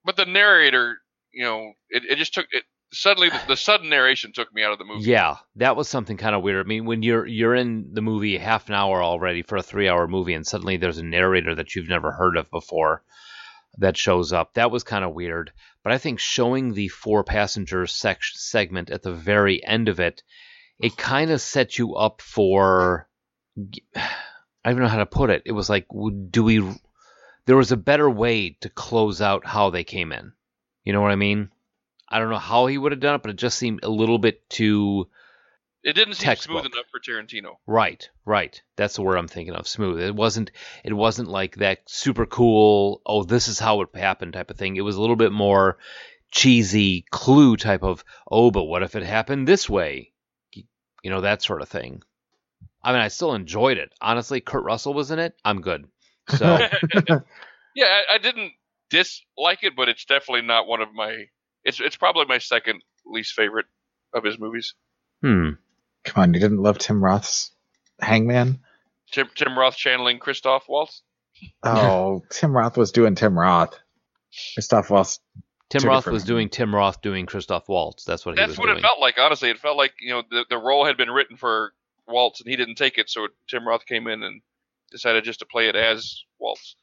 But 0.03 0.17
the 0.17 0.25
narrator, 0.25 0.97
you 1.31 1.43
know, 1.43 1.73
it, 1.89 2.03
it 2.05 2.17
just 2.17 2.33
took 2.33 2.47
it 2.51 2.63
suddenly 2.93 3.29
the, 3.29 3.41
the 3.49 3.57
sudden 3.57 3.89
narration 3.89 4.31
took 4.33 4.53
me 4.53 4.63
out 4.63 4.71
of 4.71 4.79
the 4.79 4.85
movie. 4.85 5.09
Yeah, 5.09 5.37
that 5.55 5.75
was 5.75 5.87
something 5.87 6.17
kind 6.17 6.35
of 6.35 6.43
weird. 6.43 6.65
I 6.65 6.67
mean, 6.67 6.85
when 6.85 7.03
you're 7.03 7.25
you're 7.25 7.55
in 7.55 7.93
the 7.93 8.01
movie 8.01 8.37
half 8.37 8.67
an 8.69 8.75
hour 8.75 9.03
already 9.03 9.41
for 9.41 9.57
a 9.57 9.63
three 9.63 9.87
hour 9.87 10.07
movie, 10.07 10.33
and 10.33 10.45
suddenly 10.45 10.77
there's 10.77 10.97
a 10.97 11.03
narrator 11.03 11.55
that 11.55 11.75
you've 11.75 11.89
never 11.89 12.11
heard 12.11 12.37
of 12.37 12.49
before 12.51 13.03
that 13.77 13.97
shows 13.97 14.33
up. 14.33 14.53
That 14.53 14.71
was 14.71 14.83
kind 14.83 15.05
of 15.05 15.13
weird. 15.13 15.51
But 15.83 15.93
I 15.93 15.97
think 15.97 16.19
showing 16.19 16.73
the 16.73 16.89
four 16.89 17.23
passenger 17.23 17.87
sec- 17.87 18.23
segment 18.23 18.89
at 18.89 19.01
the 19.01 19.13
very 19.13 19.65
end 19.65 19.89
of 19.89 19.99
it, 19.99 20.21
it 20.79 20.97
kind 20.97 21.31
of 21.31 21.41
set 21.41 21.77
you 21.77 21.95
up 21.95 22.21
for. 22.21 23.07
I 24.63 24.71
don't 24.71 24.79
know 24.79 24.87
how 24.87 24.97
to 24.97 25.05
put 25.05 25.31
it. 25.31 25.43
It 25.45 25.53
was 25.53 25.69
like, 25.69 25.87
do 26.29 26.43
we? 26.43 26.63
There 27.45 27.57
was 27.57 27.71
a 27.71 27.77
better 27.77 28.09
way 28.09 28.57
to 28.61 28.69
close 28.69 29.21
out 29.21 29.45
how 29.45 29.71
they 29.71 29.83
came 29.83 30.11
in. 30.11 30.33
You 30.83 30.93
know 30.93 31.01
what 31.01 31.11
I 31.11 31.15
mean? 31.15 31.49
I 32.11 32.19
don't 32.19 32.29
know 32.29 32.37
how 32.37 32.67
he 32.67 32.77
would 32.77 32.91
have 32.91 33.01
done 33.01 33.15
it, 33.15 33.21
but 33.21 33.31
it 33.31 33.37
just 33.37 33.57
seemed 33.57 33.83
a 33.83 33.89
little 33.89 34.19
bit 34.19 34.47
too. 34.49 35.07
It 35.83 35.93
didn't 35.93 36.15
seem 36.15 36.25
Textbook. 36.25 36.61
smooth 36.61 36.73
enough 36.73 36.85
for 36.91 36.99
Tarantino. 36.99 37.55
Right, 37.65 38.07
right. 38.25 38.61
That's 38.75 38.95
the 38.95 39.01
word 39.01 39.17
I'm 39.17 39.27
thinking 39.27 39.55
of. 39.55 39.67
Smooth. 39.67 39.99
It 39.99 40.15
wasn't. 40.15 40.51
It 40.83 40.93
wasn't 40.93 41.29
like 41.29 41.55
that 41.55 41.79
super 41.87 42.25
cool. 42.25 43.01
Oh, 43.05 43.23
this 43.23 43.47
is 43.47 43.57
how 43.57 43.81
it 43.81 43.89
happened 43.95 44.33
type 44.33 44.51
of 44.51 44.57
thing. 44.57 44.75
It 44.75 44.81
was 44.81 44.95
a 44.95 45.01
little 45.01 45.15
bit 45.15 45.31
more 45.31 45.77
cheesy 46.29 47.05
clue 47.09 47.57
type 47.57 47.83
of. 47.83 48.03
Oh, 48.29 48.51
but 48.51 48.65
what 48.65 48.83
if 48.83 48.95
it 48.95 49.03
happened 49.03 49.47
this 49.47 49.69
way? 49.69 50.11
You 50.53 51.09
know 51.09 51.21
that 51.21 51.41
sort 51.41 51.61
of 51.63 51.69
thing. 51.69 52.03
I 52.83 52.91
mean, 52.91 53.01
I 53.01 53.07
still 53.07 53.33
enjoyed 53.33 53.77
it. 53.77 53.93
Honestly, 54.01 54.41
Kurt 54.41 54.63
Russell 54.63 54.93
was 54.93 55.11
in 55.11 55.19
it. 55.19 55.35
I'm 55.43 55.61
good. 55.61 55.87
So 56.29 56.59
Yeah, 57.75 57.85
I, 57.85 58.15
I 58.15 58.17
didn't 58.17 58.51
dislike 58.89 59.59
it, 59.63 59.75
but 59.75 59.89
it's 59.89 60.05
definitely 60.05 60.43
not 60.43 60.67
one 60.67 60.81
of 60.81 60.93
my. 60.93 61.25
It's 61.63 61.79
it's 61.79 61.95
probably 61.95 62.25
my 62.25 62.37
second 62.39 62.81
least 63.05 63.33
favorite 63.33 63.65
of 64.13 64.23
his 64.23 64.39
movies. 64.39 64.73
hmm. 65.21 65.51
come 66.03 66.21
on. 66.23 66.33
You 66.33 66.39
didn't 66.39 66.61
love 66.61 66.77
Tim 66.77 67.03
Roth's 67.03 67.51
Hangman? 67.99 68.59
Tim, 69.11 69.27
Tim 69.35 69.57
Roth 69.57 69.75
channeling 69.75 70.19
Christoph 70.19 70.67
Waltz. 70.69 71.01
Oh, 71.63 72.23
Tim 72.29 72.55
Roth 72.55 72.77
was 72.77 72.91
doing 72.91 73.15
Tim 73.15 73.37
Roth. 73.37 73.77
Christoph 74.55 74.89
Waltz. 74.89 75.19
Tim 75.69 75.83
Roth 75.83 75.99
different 75.99 76.13
was 76.15 76.23
doing 76.23 76.49
Tim 76.49 76.73
Roth 76.75 77.01
doing 77.01 77.25
Christoph 77.25 77.69
Waltz. 77.69 78.03
That's 78.03 78.25
what 78.25 78.35
he 78.35 78.41
That's 78.41 78.49
was 78.51 78.59
what 78.59 78.65
doing. 78.67 78.79
it 78.79 78.81
felt 78.81 78.99
like. 78.99 79.17
Honestly, 79.17 79.49
it 79.49 79.59
felt 79.59 79.77
like 79.77 79.93
you 80.01 80.09
know 80.09 80.23
the 80.29 80.45
the 80.49 80.57
role 80.57 80.85
had 80.85 80.97
been 80.97 81.09
written 81.09 81.37
for 81.37 81.73
Waltz 82.07 82.41
and 82.41 82.49
he 82.49 82.55
didn't 82.57 82.75
take 82.75 82.97
it, 82.97 83.09
so 83.09 83.27
Tim 83.47 83.65
Roth 83.67 83.85
came 83.85 84.07
in 84.07 84.23
and 84.23 84.41
decided 84.91 85.23
just 85.23 85.39
to 85.39 85.45
play 85.45 85.69
it 85.69 85.75
as 85.75 86.23
Waltz. 86.39 86.75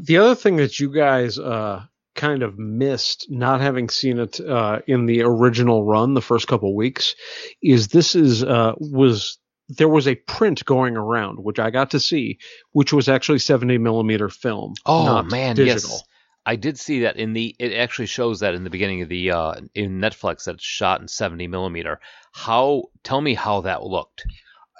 The 0.00 0.16
other 0.18 0.34
thing 0.34 0.56
that 0.56 0.80
you 0.80 0.92
guys 0.92 1.38
uh, 1.38 1.84
kind 2.14 2.42
of 2.42 2.58
missed, 2.58 3.26
not 3.30 3.60
having 3.60 3.88
seen 3.88 4.18
it 4.18 4.40
uh, 4.40 4.80
in 4.86 5.06
the 5.06 5.22
original 5.22 5.84
run, 5.84 6.14
the 6.14 6.20
first 6.20 6.46
couple 6.46 6.74
weeks, 6.74 7.14
is 7.62 7.88
this 7.88 8.14
is 8.14 8.44
uh, 8.44 8.74
was 8.78 9.38
there 9.68 9.88
was 9.88 10.06
a 10.06 10.14
print 10.14 10.64
going 10.64 10.96
around 10.96 11.38
which 11.42 11.58
I 11.58 11.70
got 11.70 11.92
to 11.92 12.00
see, 12.00 12.38
which 12.72 12.92
was 12.92 13.08
actually 13.08 13.38
70 13.38 13.78
millimeter 13.78 14.28
film. 14.28 14.74
Oh 14.84 15.22
man, 15.22 15.56
digital. 15.56 15.90
yes. 15.90 16.02
I 16.44 16.56
did 16.56 16.78
see 16.78 17.00
that 17.00 17.16
in 17.16 17.32
the. 17.34 17.54
It 17.58 17.72
actually 17.72 18.06
shows 18.06 18.40
that 18.40 18.54
in 18.54 18.64
the 18.64 18.70
beginning 18.70 19.02
of 19.02 19.08
the 19.08 19.30
uh, 19.30 19.54
in 19.74 20.00
Netflix 20.00 20.44
that 20.44 20.56
it's 20.56 20.64
shot 20.64 21.00
in 21.00 21.08
70 21.08 21.46
millimeter. 21.46 22.00
How? 22.32 22.84
Tell 23.04 23.20
me 23.20 23.34
how 23.34 23.60
that 23.62 23.84
looked. 23.84 24.26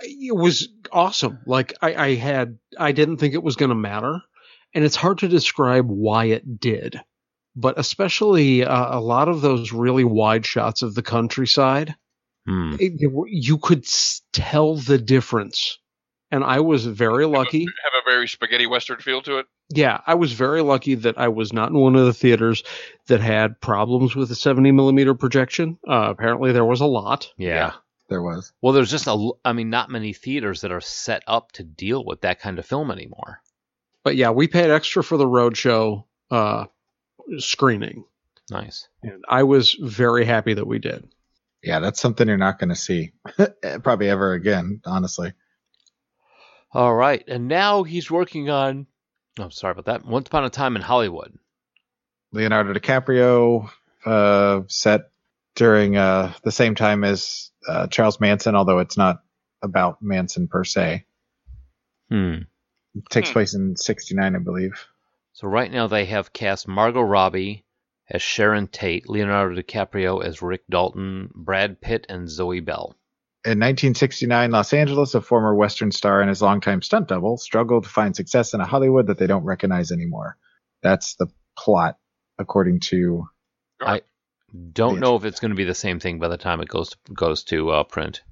it 0.02 0.34
was 0.34 0.68
awesome. 0.90 1.38
Like 1.46 1.74
I, 1.80 1.94
I 1.94 2.14
had, 2.16 2.58
I 2.76 2.92
didn't 2.92 3.18
think 3.18 3.34
it 3.34 3.42
was 3.42 3.54
going 3.54 3.68
to 3.68 3.76
matter, 3.76 4.20
and 4.74 4.84
it's 4.84 4.96
hard 4.96 5.18
to 5.18 5.28
describe 5.28 5.86
why 5.88 6.26
it 6.26 6.58
did. 6.60 7.00
But 7.54 7.78
especially 7.78 8.64
uh, 8.64 8.98
a 8.98 9.00
lot 9.00 9.28
of 9.28 9.40
those 9.42 9.72
really 9.72 10.04
wide 10.04 10.46
shots 10.46 10.82
of 10.82 10.94
the 10.94 11.02
countryside, 11.02 11.94
Hmm. 12.46 12.74
it, 12.80 12.94
it 12.98 13.12
you 13.28 13.56
could 13.58 13.86
tell 14.32 14.74
the 14.76 14.98
difference. 14.98 15.78
And 16.32 16.42
I 16.42 16.60
was 16.60 16.86
very 16.86 17.26
lucky. 17.26 17.60
Have 17.60 18.02
a 18.06 18.10
very 18.10 18.26
spaghetti 18.26 18.66
western 18.66 18.98
feel 18.98 19.20
to 19.22 19.38
it. 19.38 19.46
Yeah, 19.68 20.00
I 20.06 20.14
was 20.14 20.32
very 20.32 20.62
lucky 20.62 20.94
that 20.96 21.18
I 21.18 21.28
was 21.28 21.52
not 21.52 21.68
in 21.70 21.78
one 21.78 21.94
of 21.94 22.06
the 22.06 22.12
theaters 22.14 22.64
that 23.06 23.20
had 23.20 23.60
problems 23.60 24.16
with 24.16 24.28
the 24.30 24.34
70 24.34 24.72
millimeter 24.72 25.14
projection. 25.14 25.78
Uh, 25.86 26.06
apparently, 26.08 26.52
there 26.52 26.64
was 26.64 26.80
a 26.80 26.86
lot. 26.86 27.30
Yeah. 27.36 27.48
Yeah. 27.54 27.72
There 28.08 28.22
was. 28.22 28.52
Well, 28.60 28.72
there's 28.72 28.90
just 28.90 29.06
a, 29.06 29.30
I 29.44 29.52
mean, 29.52 29.70
not 29.70 29.88
many 29.90 30.12
theaters 30.14 30.62
that 30.62 30.72
are 30.72 30.80
set 30.80 31.22
up 31.26 31.52
to 31.52 31.62
deal 31.64 32.04
with 32.04 32.22
that 32.22 32.40
kind 32.40 32.58
of 32.58 32.66
film 32.66 32.90
anymore. 32.90 33.40
But 34.02 34.16
yeah, 34.16 34.30
we 34.30 34.48
paid 34.48 34.70
extra 34.70 35.04
for 35.04 35.16
the 35.16 35.26
roadshow 35.26 36.04
uh, 36.30 36.64
screening. 37.38 38.04
Nice. 38.50 38.88
And 39.02 39.24
I 39.28 39.44
was 39.44 39.74
very 39.80 40.24
happy 40.24 40.54
that 40.54 40.66
we 40.66 40.78
did. 40.78 41.08
Yeah, 41.62 41.78
that's 41.78 42.00
something 42.00 42.26
you're 42.26 42.36
not 42.36 42.58
going 42.58 42.70
to 42.70 42.74
see 42.76 43.12
probably 43.82 44.08
ever 44.08 44.32
again, 44.32 44.80
honestly. 44.84 45.32
All 46.72 46.94
right, 46.94 47.22
and 47.28 47.48
now 47.48 47.82
he's 47.82 48.10
working 48.10 48.50
on. 48.50 48.86
Oh, 49.38 49.48
sorry 49.50 49.72
about 49.72 49.84
that. 49.86 50.04
Once 50.06 50.28
upon 50.28 50.44
a 50.44 50.50
time 50.50 50.74
in 50.76 50.82
Hollywood. 50.82 51.32
Leonardo 52.32 52.72
DiCaprio 52.72 53.68
uh, 54.06 54.62
set 54.68 55.10
during 55.54 55.96
uh, 55.96 56.32
the 56.44 56.50
same 56.52 56.74
time 56.74 57.04
as 57.04 57.50
uh, 57.68 57.86
Charles 57.88 58.20
Manson, 58.20 58.54
although 58.56 58.78
it's 58.78 58.96
not 58.96 59.22
about 59.62 60.02
Manson 60.02 60.48
per 60.48 60.64
se. 60.64 61.04
Hmm. 62.10 62.38
It 62.94 63.04
takes 63.10 63.28
Hmm. 63.28 63.32
place 63.34 63.54
in 63.54 63.76
'69, 63.76 64.34
I 64.34 64.38
believe. 64.38 64.86
So 65.32 65.48
right 65.48 65.70
now 65.70 65.86
they 65.86 66.04
have 66.06 66.32
cast 66.32 66.68
Margot 66.68 67.00
Robbie 67.00 67.64
as 68.08 68.20
Sharon 68.20 68.68
Tate, 68.68 69.08
Leonardo 69.08 69.60
DiCaprio 69.60 70.22
as 70.22 70.42
Rick 70.42 70.62
Dalton, 70.68 71.30
Brad 71.34 71.80
Pitt, 71.80 72.06
and 72.08 72.28
Zoe 72.28 72.60
Bell. 72.60 72.94
In 73.44 73.58
1969, 73.58 74.50
Los 74.50 74.72
Angeles, 74.72 75.14
a 75.14 75.20
former 75.20 75.54
Western 75.54 75.90
star 75.90 76.20
and 76.20 76.28
his 76.28 76.42
longtime 76.42 76.82
stunt 76.82 77.08
double 77.08 77.38
struggled 77.38 77.84
to 77.84 77.88
find 77.88 78.14
success 78.14 78.54
in 78.54 78.60
a 78.60 78.66
Hollywood 78.66 79.08
that 79.08 79.18
they 79.18 79.26
don't 79.26 79.44
recognize 79.44 79.90
anymore. 79.90 80.36
That's 80.82 81.16
the 81.16 81.26
plot, 81.56 81.98
according 82.38 82.80
to. 82.80 83.26
I 83.80 84.02
don't 84.72 85.00
know 85.00 85.16
if 85.16 85.24
it's 85.24 85.40
going 85.40 85.50
to 85.50 85.56
be 85.56 85.64
the 85.64 85.74
same 85.74 85.98
thing 85.98 86.18
by 86.20 86.28
the 86.28 86.36
time 86.36 86.60
it 86.60 86.68
goes 86.68 86.90
to, 86.90 86.96
goes 87.14 87.42
to 87.44 87.70
uh, 87.70 87.84
print. 87.84 88.22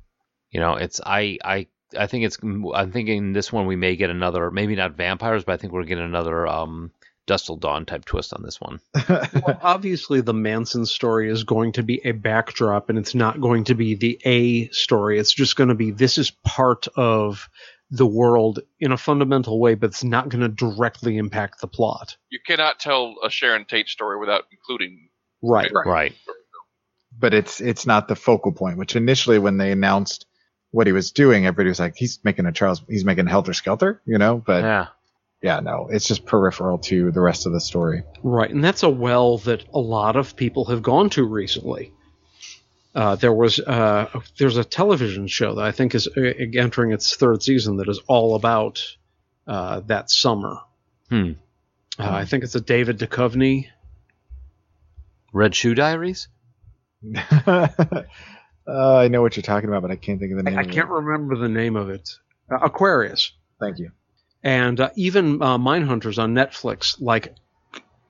You 0.50 0.60
know, 0.60 0.74
it's 0.74 1.00
I 1.04 1.38
I 1.42 1.66
I 1.98 2.06
think 2.06 2.24
it's 2.24 2.38
I'm 2.42 2.92
thinking 2.92 3.32
this 3.32 3.52
one 3.52 3.66
we 3.66 3.76
may 3.76 3.96
get 3.96 4.10
another 4.10 4.50
maybe 4.50 4.76
not 4.76 4.92
vampires, 4.92 5.44
but 5.44 5.52
I 5.52 5.56
think 5.56 5.72
we're 5.72 5.84
getting 5.84 6.04
another 6.04 6.46
um 6.46 6.92
Dusk 7.26 7.46
Till 7.46 7.56
Dawn 7.56 7.86
type 7.86 8.04
twist 8.04 8.34
on 8.34 8.42
this 8.42 8.60
one. 8.60 8.80
Well, 9.46 9.58
obviously, 9.62 10.20
the 10.20 10.34
Manson 10.34 10.84
story 10.86 11.30
is 11.30 11.44
going 11.44 11.72
to 11.72 11.82
be 11.82 12.00
a 12.04 12.12
backdrop, 12.12 12.90
and 12.90 12.98
it's 12.98 13.14
not 13.14 13.40
going 13.40 13.64
to 13.64 13.74
be 13.74 13.94
the 13.94 14.20
A 14.24 14.68
story. 14.70 15.18
It's 15.18 15.32
just 15.32 15.54
going 15.54 15.68
to 15.68 15.74
be 15.74 15.92
this 15.92 16.18
is 16.18 16.30
part 16.44 16.88
of 16.96 17.48
the 17.90 18.06
world 18.06 18.60
in 18.80 18.92
a 18.92 18.96
fundamental 18.96 19.60
way, 19.60 19.74
but 19.74 19.90
it's 19.90 20.04
not 20.04 20.28
going 20.28 20.42
to 20.42 20.48
directly 20.48 21.16
impact 21.18 21.60
the 21.60 21.68
plot. 21.68 22.16
You 22.30 22.40
cannot 22.44 22.80
tell 22.80 23.14
a 23.24 23.30
Sharon 23.30 23.64
Tate 23.64 23.88
story 23.88 24.18
without 24.18 24.44
including. 24.50 25.08
right, 25.42 25.70
Right. 25.72 25.86
Right. 25.86 26.14
but 27.16 27.34
it's 27.34 27.60
it's 27.60 27.86
not 27.86 28.08
the 28.08 28.16
focal 28.16 28.52
point. 28.52 28.76
Which 28.76 28.96
initially, 28.96 29.38
when 29.38 29.56
they 29.56 29.70
announced 29.72 30.26
what 30.70 30.86
he 30.86 30.92
was 30.92 31.10
doing, 31.10 31.46
everybody 31.46 31.68
was 31.68 31.80
like, 31.80 31.96
"He's 31.96 32.20
making 32.24 32.46
a 32.46 32.52
Charles, 32.52 32.82
he's 32.88 33.04
making 33.04 33.26
Helter 33.26 33.52
Skelter," 33.52 34.00
you 34.04 34.18
know. 34.18 34.42
But 34.44 34.62
yeah. 34.62 34.86
Yeah. 35.42 35.60
no, 35.60 35.88
it's 35.90 36.06
just 36.06 36.26
peripheral 36.26 36.78
to 36.78 37.10
the 37.10 37.20
rest 37.20 37.46
of 37.46 37.52
the 37.52 37.60
story. 37.60 38.02
Right, 38.22 38.50
and 38.50 38.62
that's 38.62 38.82
a 38.82 38.88
well 38.88 39.38
that 39.38 39.64
a 39.72 39.80
lot 39.80 40.16
of 40.16 40.36
people 40.36 40.66
have 40.66 40.82
gone 40.82 41.10
to 41.10 41.24
recently. 41.24 41.92
Uh, 42.94 43.14
there 43.16 43.32
was 43.32 43.60
uh, 43.60 44.08
there's 44.38 44.56
a 44.56 44.64
television 44.64 45.26
show 45.28 45.54
that 45.54 45.64
I 45.64 45.72
think 45.72 45.94
is 45.94 46.08
uh, 46.08 46.20
entering 46.54 46.92
its 46.92 47.16
third 47.16 47.42
season 47.42 47.76
that 47.76 47.88
is 47.88 48.00
all 48.08 48.34
about 48.34 48.82
uh, 49.46 49.80
that 49.86 50.10
summer. 50.10 50.58
Hmm. 51.08 51.32
Uh, 51.98 52.10
I 52.10 52.24
think 52.24 52.44
it's 52.44 52.54
a 52.54 52.60
David 52.60 52.98
Duchovny. 52.98 53.66
Red 55.32 55.54
Shoe 55.54 55.74
Diaries. 55.74 56.28
uh, 58.66 58.96
I 58.98 59.08
know 59.08 59.22
what 59.22 59.36
you're 59.36 59.42
talking 59.42 59.68
about, 59.68 59.82
but 59.82 59.90
I 59.90 59.96
can't 59.96 60.18
think 60.20 60.32
of 60.32 60.38
the 60.38 60.44
name. 60.44 60.58
I 60.58 60.62
of 60.62 60.68
it. 60.68 60.72
can't 60.72 60.88
remember 60.88 61.36
the 61.36 61.48
name 61.48 61.76
of 61.76 61.90
it. 61.90 62.08
Uh, 62.50 62.58
Aquarius, 62.62 63.32
Thank 63.60 63.78
you. 63.78 63.90
and 64.42 64.80
uh, 64.80 64.90
even 64.96 65.40
uh, 65.42 65.58
Mindhunters 65.58 66.18
on 66.22 66.34
Netflix 66.34 67.00
like 67.00 67.34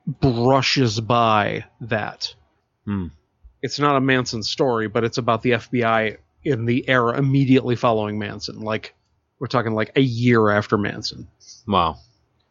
brushes 0.06 1.00
by 1.00 1.64
that. 1.82 2.34
Hmm. 2.84 3.08
It's 3.62 3.78
not 3.78 3.96
a 3.96 4.00
Manson 4.00 4.42
story, 4.42 4.88
but 4.88 5.04
it's 5.04 5.18
about 5.18 5.42
the 5.42 5.50
FBI 5.52 6.16
in 6.44 6.64
the 6.64 6.88
era 6.88 7.18
immediately 7.18 7.76
following 7.76 8.18
Manson. 8.18 8.60
Like 8.60 8.94
We're 9.38 9.46
talking 9.48 9.74
like 9.74 9.92
a 9.96 10.00
year 10.00 10.50
after 10.50 10.78
Manson. 10.78 11.28
Wow. 11.66 11.98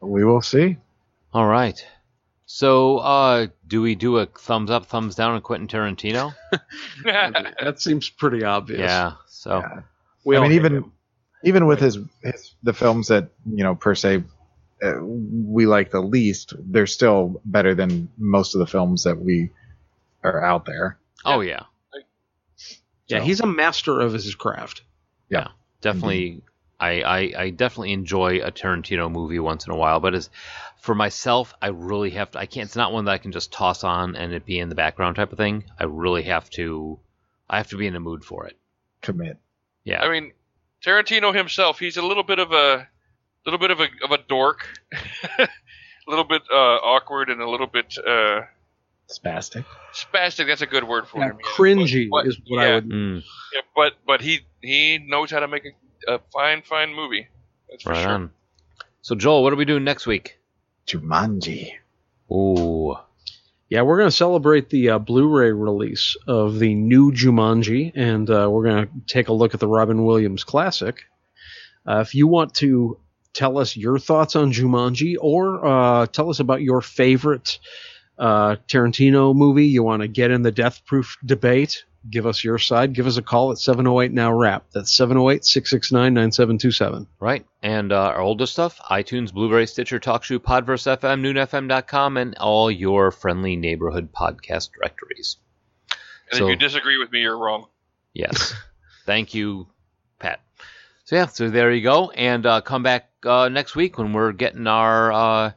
We 0.01 0.23
will 0.23 0.41
see. 0.41 0.77
All 1.33 1.47
right. 1.47 1.83
So, 2.51 2.97
uh, 2.97 3.47
do 3.67 3.79
we 3.79 3.93
do 3.93 4.17
a 4.17 4.25
thumbs 4.25 4.71
up, 4.71 4.87
thumbs 4.87 5.13
down 5.13 5.33
on 5.33 5.41
Quentin 5.41 5.67
Tarantino? 5.67 6.33
that 7.03 7.75
seems 7.77 8.09
pretty 8.09 8.43
obvious. 8.43 8.79
Yeah. 8.79 9.13
So, 9.27 9.59
Yeah. 9.59 9.81
We 10.25 10.35
I 10.35 10.41
mean, 10.41 10.53
even 10.53 10.73
him. 10.73 10.91
even 11.43 11.67
with 11.67 11.79
his, 11.79 11.99
his 12.23 12.55
the 12.63 12.73
films 12.73 13.09
that 13.09 13.29
you 13.45 13.63
know 13.63 13.75
per 13.75 13.93
se 13.93 14.23
uh, 14.83 14.93
we 14.99 15.67
like 15.67 15.91
the 15.91 16.01
least, 16.01 16.55
they're 16.57 16.87
still 16.87 17.39
better 17.45 17.75
than 17.75 18.09
most 18.17 18.55
of 18.55 18.59
the 18.59 18.67
films 18.67 19.03
that 19.03 19.19
we 19.19 19.51
are 20.23 20.43
out 20.43 20.65
there. 20.65 20.97
oh 21.25 21.41
yeah, 21.41 21.65
yeah, 23.07 23.19
so- 23.19 23.25
he's 23.25 23.41
a 23.41 23.47
master 23.47 23.99
of 23.99 24.11
his 24.11 24.33
craft. 24.33 24.81
Yeah. 25.29 25.49
Definitely. 25.81 26.41
I, 26.79 27.01
I 27.01 27.33
I 27.37 27.49
definitely 27.49 27.93
enjoy 27.93 28.41
a 28.41 28.51
Tarantino 28.51 29.11
movie 29.11 29.39
once 29.39 29.65
in 29.65 29.71
a 29.73 29.75
while, 29.75 29.99
but 29.99 30.13
as 30.15 30.29
for 30.81 30.95
myself, 30.95 31.53
I 31.61 31.67
really 31.67 32.11
have 32.11 32.31
to. 32.31 32.39
I 32.39 32.45
can't. 32.45 32.65
It's 32.67 32.75
not 32.75 32.93
one 32.93 33.05
that 33.05 33.11
I 33.11 33.17
can 33.17 33.31
just 33.33 33.51
toss 33.51 33.83
on 33.83 34.15
and 34.15 34.31
it 34.33 34.45
be 34.45 34.59
in 34.59 34.69
the 34.69 34.75
background 34.75 35.17
type 35.17 35.31
of 35.31 35.37
thing. 35.37 35.65
I 35.79 35.83
really 35.85 36.23
have 36.23 36.49
to. 36.51 36.99
I 37.49 37.57
have 37.57 37.69
to 37.69 37.77
be 37.77 37.87
in 37.87 37.93
the 37.93 37.99
mood 37.99 38.23
for 38.23 38.45
it. 38.47 38.57
Commit. 39.01 39.37
Yeah. 39.83 40.01
I 40.01 40.09
mean, 40.09 40.31
Tarantino 40.85 41.35
himself, 41.35 41.79
he's 41.79 41.97
a 41.97 42.01
little 42.01 42.23
bit 42.23 42.39
of 42.39 42.51
a 42.53 42.87
little 43.45 43.59
bit 43.59 43.71
of 43.71 43.79
a 43.81 43.87
of 44.03 44.11
a 44.11 44.17
dork, 44.29 44.59
a 45.39 45.47
little 46.07 46.23
bit 46.25 46.43
uh, 46.51 46.55
awkward 46.55 47.29
and 47.29 47.41
a 47.41 47.49
little 47.49 47.67
bit 47.67 47.97
uh, 47.97 48.41
Spastic. 49.09 49.65
spastic. 49.93 50.47
That's 50.47 50.61
a 50.61 50.65
good 50.67 50.83
word 50.83 51.07
for 51.07 51.19
Yeah, 51.19 51.31
him. 51.31 51.37
cringy 51.43 52.07
But- 52.09 52.23
but- 52.23 52.27
is 52.27 52.37
what 52.47 52.61
yeah, 52.61 52.67
I 52.69 52.75
would. 52.75 52.89
Mm, 52.89 53.23
yeah, 53.53 53.61
but 53.75 53.93
but 54.05 54.21
he 54.21 54.41
he 54.61 54.99
knows 54.99 55.31
how 55.31 55.39
to 55.39 55.47
make 55.47 55.65
a, 55.65 55.69
a 56.09 56.19
fine 56.33 56.61
fine 56.63 56.93
movie. 56.93 57.27
That's 57.69 57.83
for 57.83 57.91
right 57.91 58.03
sure. 58.03 58.11
on. 58.11 58.31
So 59.01 59.15
Joel, 59.15 59.43
what 59.43 59.53
are 59.53 59.57
we 59.57 59.65
doing 59.65 59.83
next 59.83 60.07
week? 60.07 60.39
Jumanji. 60.87 61.73
Ooh. 62.31 62.95
Yeah, 63.69 63.83
we're 63.83 63.97
going 63.99 64.09
to 64.09 64.15
celebrate 64.15 64.69
the 64.69 64.89
uh, 64.89 64.99
Blu-ray 64.99 65.51
release 65.51 66.17
of 66.27 66.57
the 66.57 66.73
new 66.73 67.11
Jumanji, 67.11 67.91
and 67.95 68.27
uh, 68.27 68.49
we're 68.49 68.63
going 68.63 68.87
to 68.87 68.91
take 69.05 69.27
a 69.27 69.33
look 69.33 69.53
at 69.53 69.59
the 69.59 69.67
Robin 69.67 70.03
Williams 70.03 70.43
classic. 70.43 71.03
Uh, 71.87 71.99
if 71.99 72.15
you 72.15 72.27
want 72.27 72.55
to 72.55 72.97
tell 73.33 73.59
us 73.59 73.77
your 73.77 73.99
thoughts 73.99 74.35
on 74.35 74.51
Jumanji, 74.51 75.15
or 75.21 75.63
uh, 75.63 76.07
tell 76.07 76.31
us 76.31 76.39
about 76.39 76.63
your 76.63 76.81
favorite 76.81 77.59
uh, 78.17 78.55
Tarantino 78.67 79.35
movie, 79.35 79.67
you 79.67 79.83
want 79.83 80.01
to 80.01 80.07
get 80.07 80.31
in 80.31 80.41
the 80.41 80.51
death 80.51 80.83
proof 80.85 81.17
debate, 81.23 81.85
give 82.09 82.25
us 82.27 82.43
your 82.43 82.57
side. 82.59 82.93
Give 82.93 83.07
us 83.07 83.17
a 83.17 83.21
call 83.21 83.51
at 83.51 83.57
708 83.57 84.11
Now 84.11 84.31
Rap. 84.31 84.65
That's 84.73 84.93
708 84.95 85.43
669 85.45 86.13
9727. 86.13 87.07
Right. 87.19 87.45
And 87.63 87.91
uh, 87.91 87.97
our 87.99 88.21
oldest 88.21 88.53
stuff 88.53 88.79
iTunes, 88.89 89.33
Blubrry, 89.33 89.65
Stitcher, 89.67 89.99
TalkShoe, 89.99 90.39
Podverse 90.39 90.97
FM, 90.99 91.21
NoonFM.com, 91.21 92.17
and 92.17 92.35
all 92.37 92.69
your 92.69 93.11
friendly 93.11 93.55
neighborhood 93.55 94.13
podcast 94.13 94.69
directories. 94.73 95.37
And 96.31 96.37
So- 96.37 96.45
if 96.45 96.51
you 96.51 96.55
disagree 96.55 96.97
with 96.97 97.11
me, 97.11 97.21
you're 97.21 97.37
wrong. 97.37 97.65
Yes. 98.13 98.53
Thank 99.05 99.33
you, 99.33 99.67
Pat. 100.19 100.41
So, 101.05 101.15
yeah, 101.15 101.25
so 101.25 101.49
there 101.49 101.71
you 101.73 101.81
go. 101.81 102.11
And 102.11 102.45
uh, 102.45 102.61
come 102.61 102.83
back 102.83 103.09
uh, 103.25 103.49
next 103.49 103.75
week 103.75 103.97
when 103.97 104.13
we're 104.13 104.31
getting 104.31 104.67
our 104.67 105.11
uh, 105.11 105.51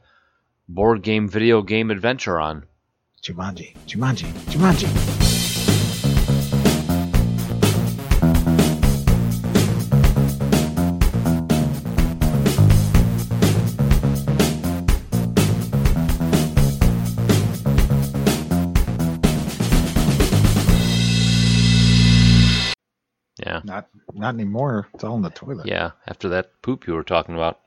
board 0.67 1.03
game, 1.03 1.29
video 1.29 1.61
game 1.61 1.91
adventure 1.91 2.39
on. 2.39 2.65
Jumanji. 3.21 3.75
Jumanji. 3.87 4.25
Jumanji. 4.51 5.22
Not 24.23 24.35
not 24.35 24.39
anymore. 24.39 24.87
It's 24.93 25.03
all 25.03 25.17
in 25.17 25.21
the 25.21 25.29
toilet. 25.29 25.65
Yeah. 25.65 25.91
After 26.07 26.29
that 26.29 26.61
poop 26.61 26.87
you 26.87 26.93
were 26.93 27.03
talking 27.03 27.35
about. 27.35 27.59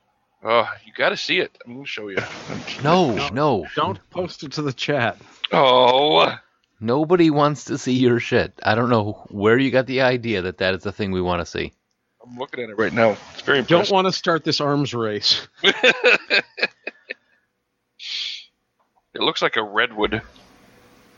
Oh, 0.43 0.67
you 0.87 0.93
got 0.95 1.11
to 1.11 1.17
see 1.17 1.39
it. 1.39 1.55
I'm 1.67 1.75
gonna 1.75 1.87
show 1.87 2.09
you. 2.09 2.17
No, 2.83 3.29
no. 3.29 3.67
Don't 3.75 3.99
post 4.09 4.43
it 4.43 4.53
to 4.53 4.63
the 4.63 4.73
chat. 4.73 5.19
Oh, 5.53 6.35
Nobody 6.81 7.29
wants 7.29 7.65
to 7.65 7.77
see 7.77 7.93
your 7.93 8.21
shit. 8.21 8.59
I 8.63 8.75
don't 8.75 8.89
know 8.89 9.27
where 9.29 9.59
you 9.59 9.71
got 9.71 9.87
the 9.87 10.01
idea 10.01 10.43
that 10.43 10.59
that 10.59 10.75
is 10.75 10.83
the 10.83 10.93
thing 10.93 11.11
we 11.11 11.21
want 11.21 11.41
to 11.41 11.47
see. 11.47 11.73
I'm 12.25 12.39
looking 12.39 12.65
at 12.65 12.71
it 12.71 12.79
right 12.79 12.93
now. 12.93 13.17
It's 13.33 13.43
very 13.43 13.63
Don't 13.63 13.91
want 13.91 14.07
to 14.07 14.13
start 14.13 14.45
this 14.45 14.61
arms 14.61 14.95
race. 14.95 15.47
it 15.63 16.45
looks 19.15 19.43
like 19.43 19.57
a 19.57 19.63
redwood. 19.63 20.23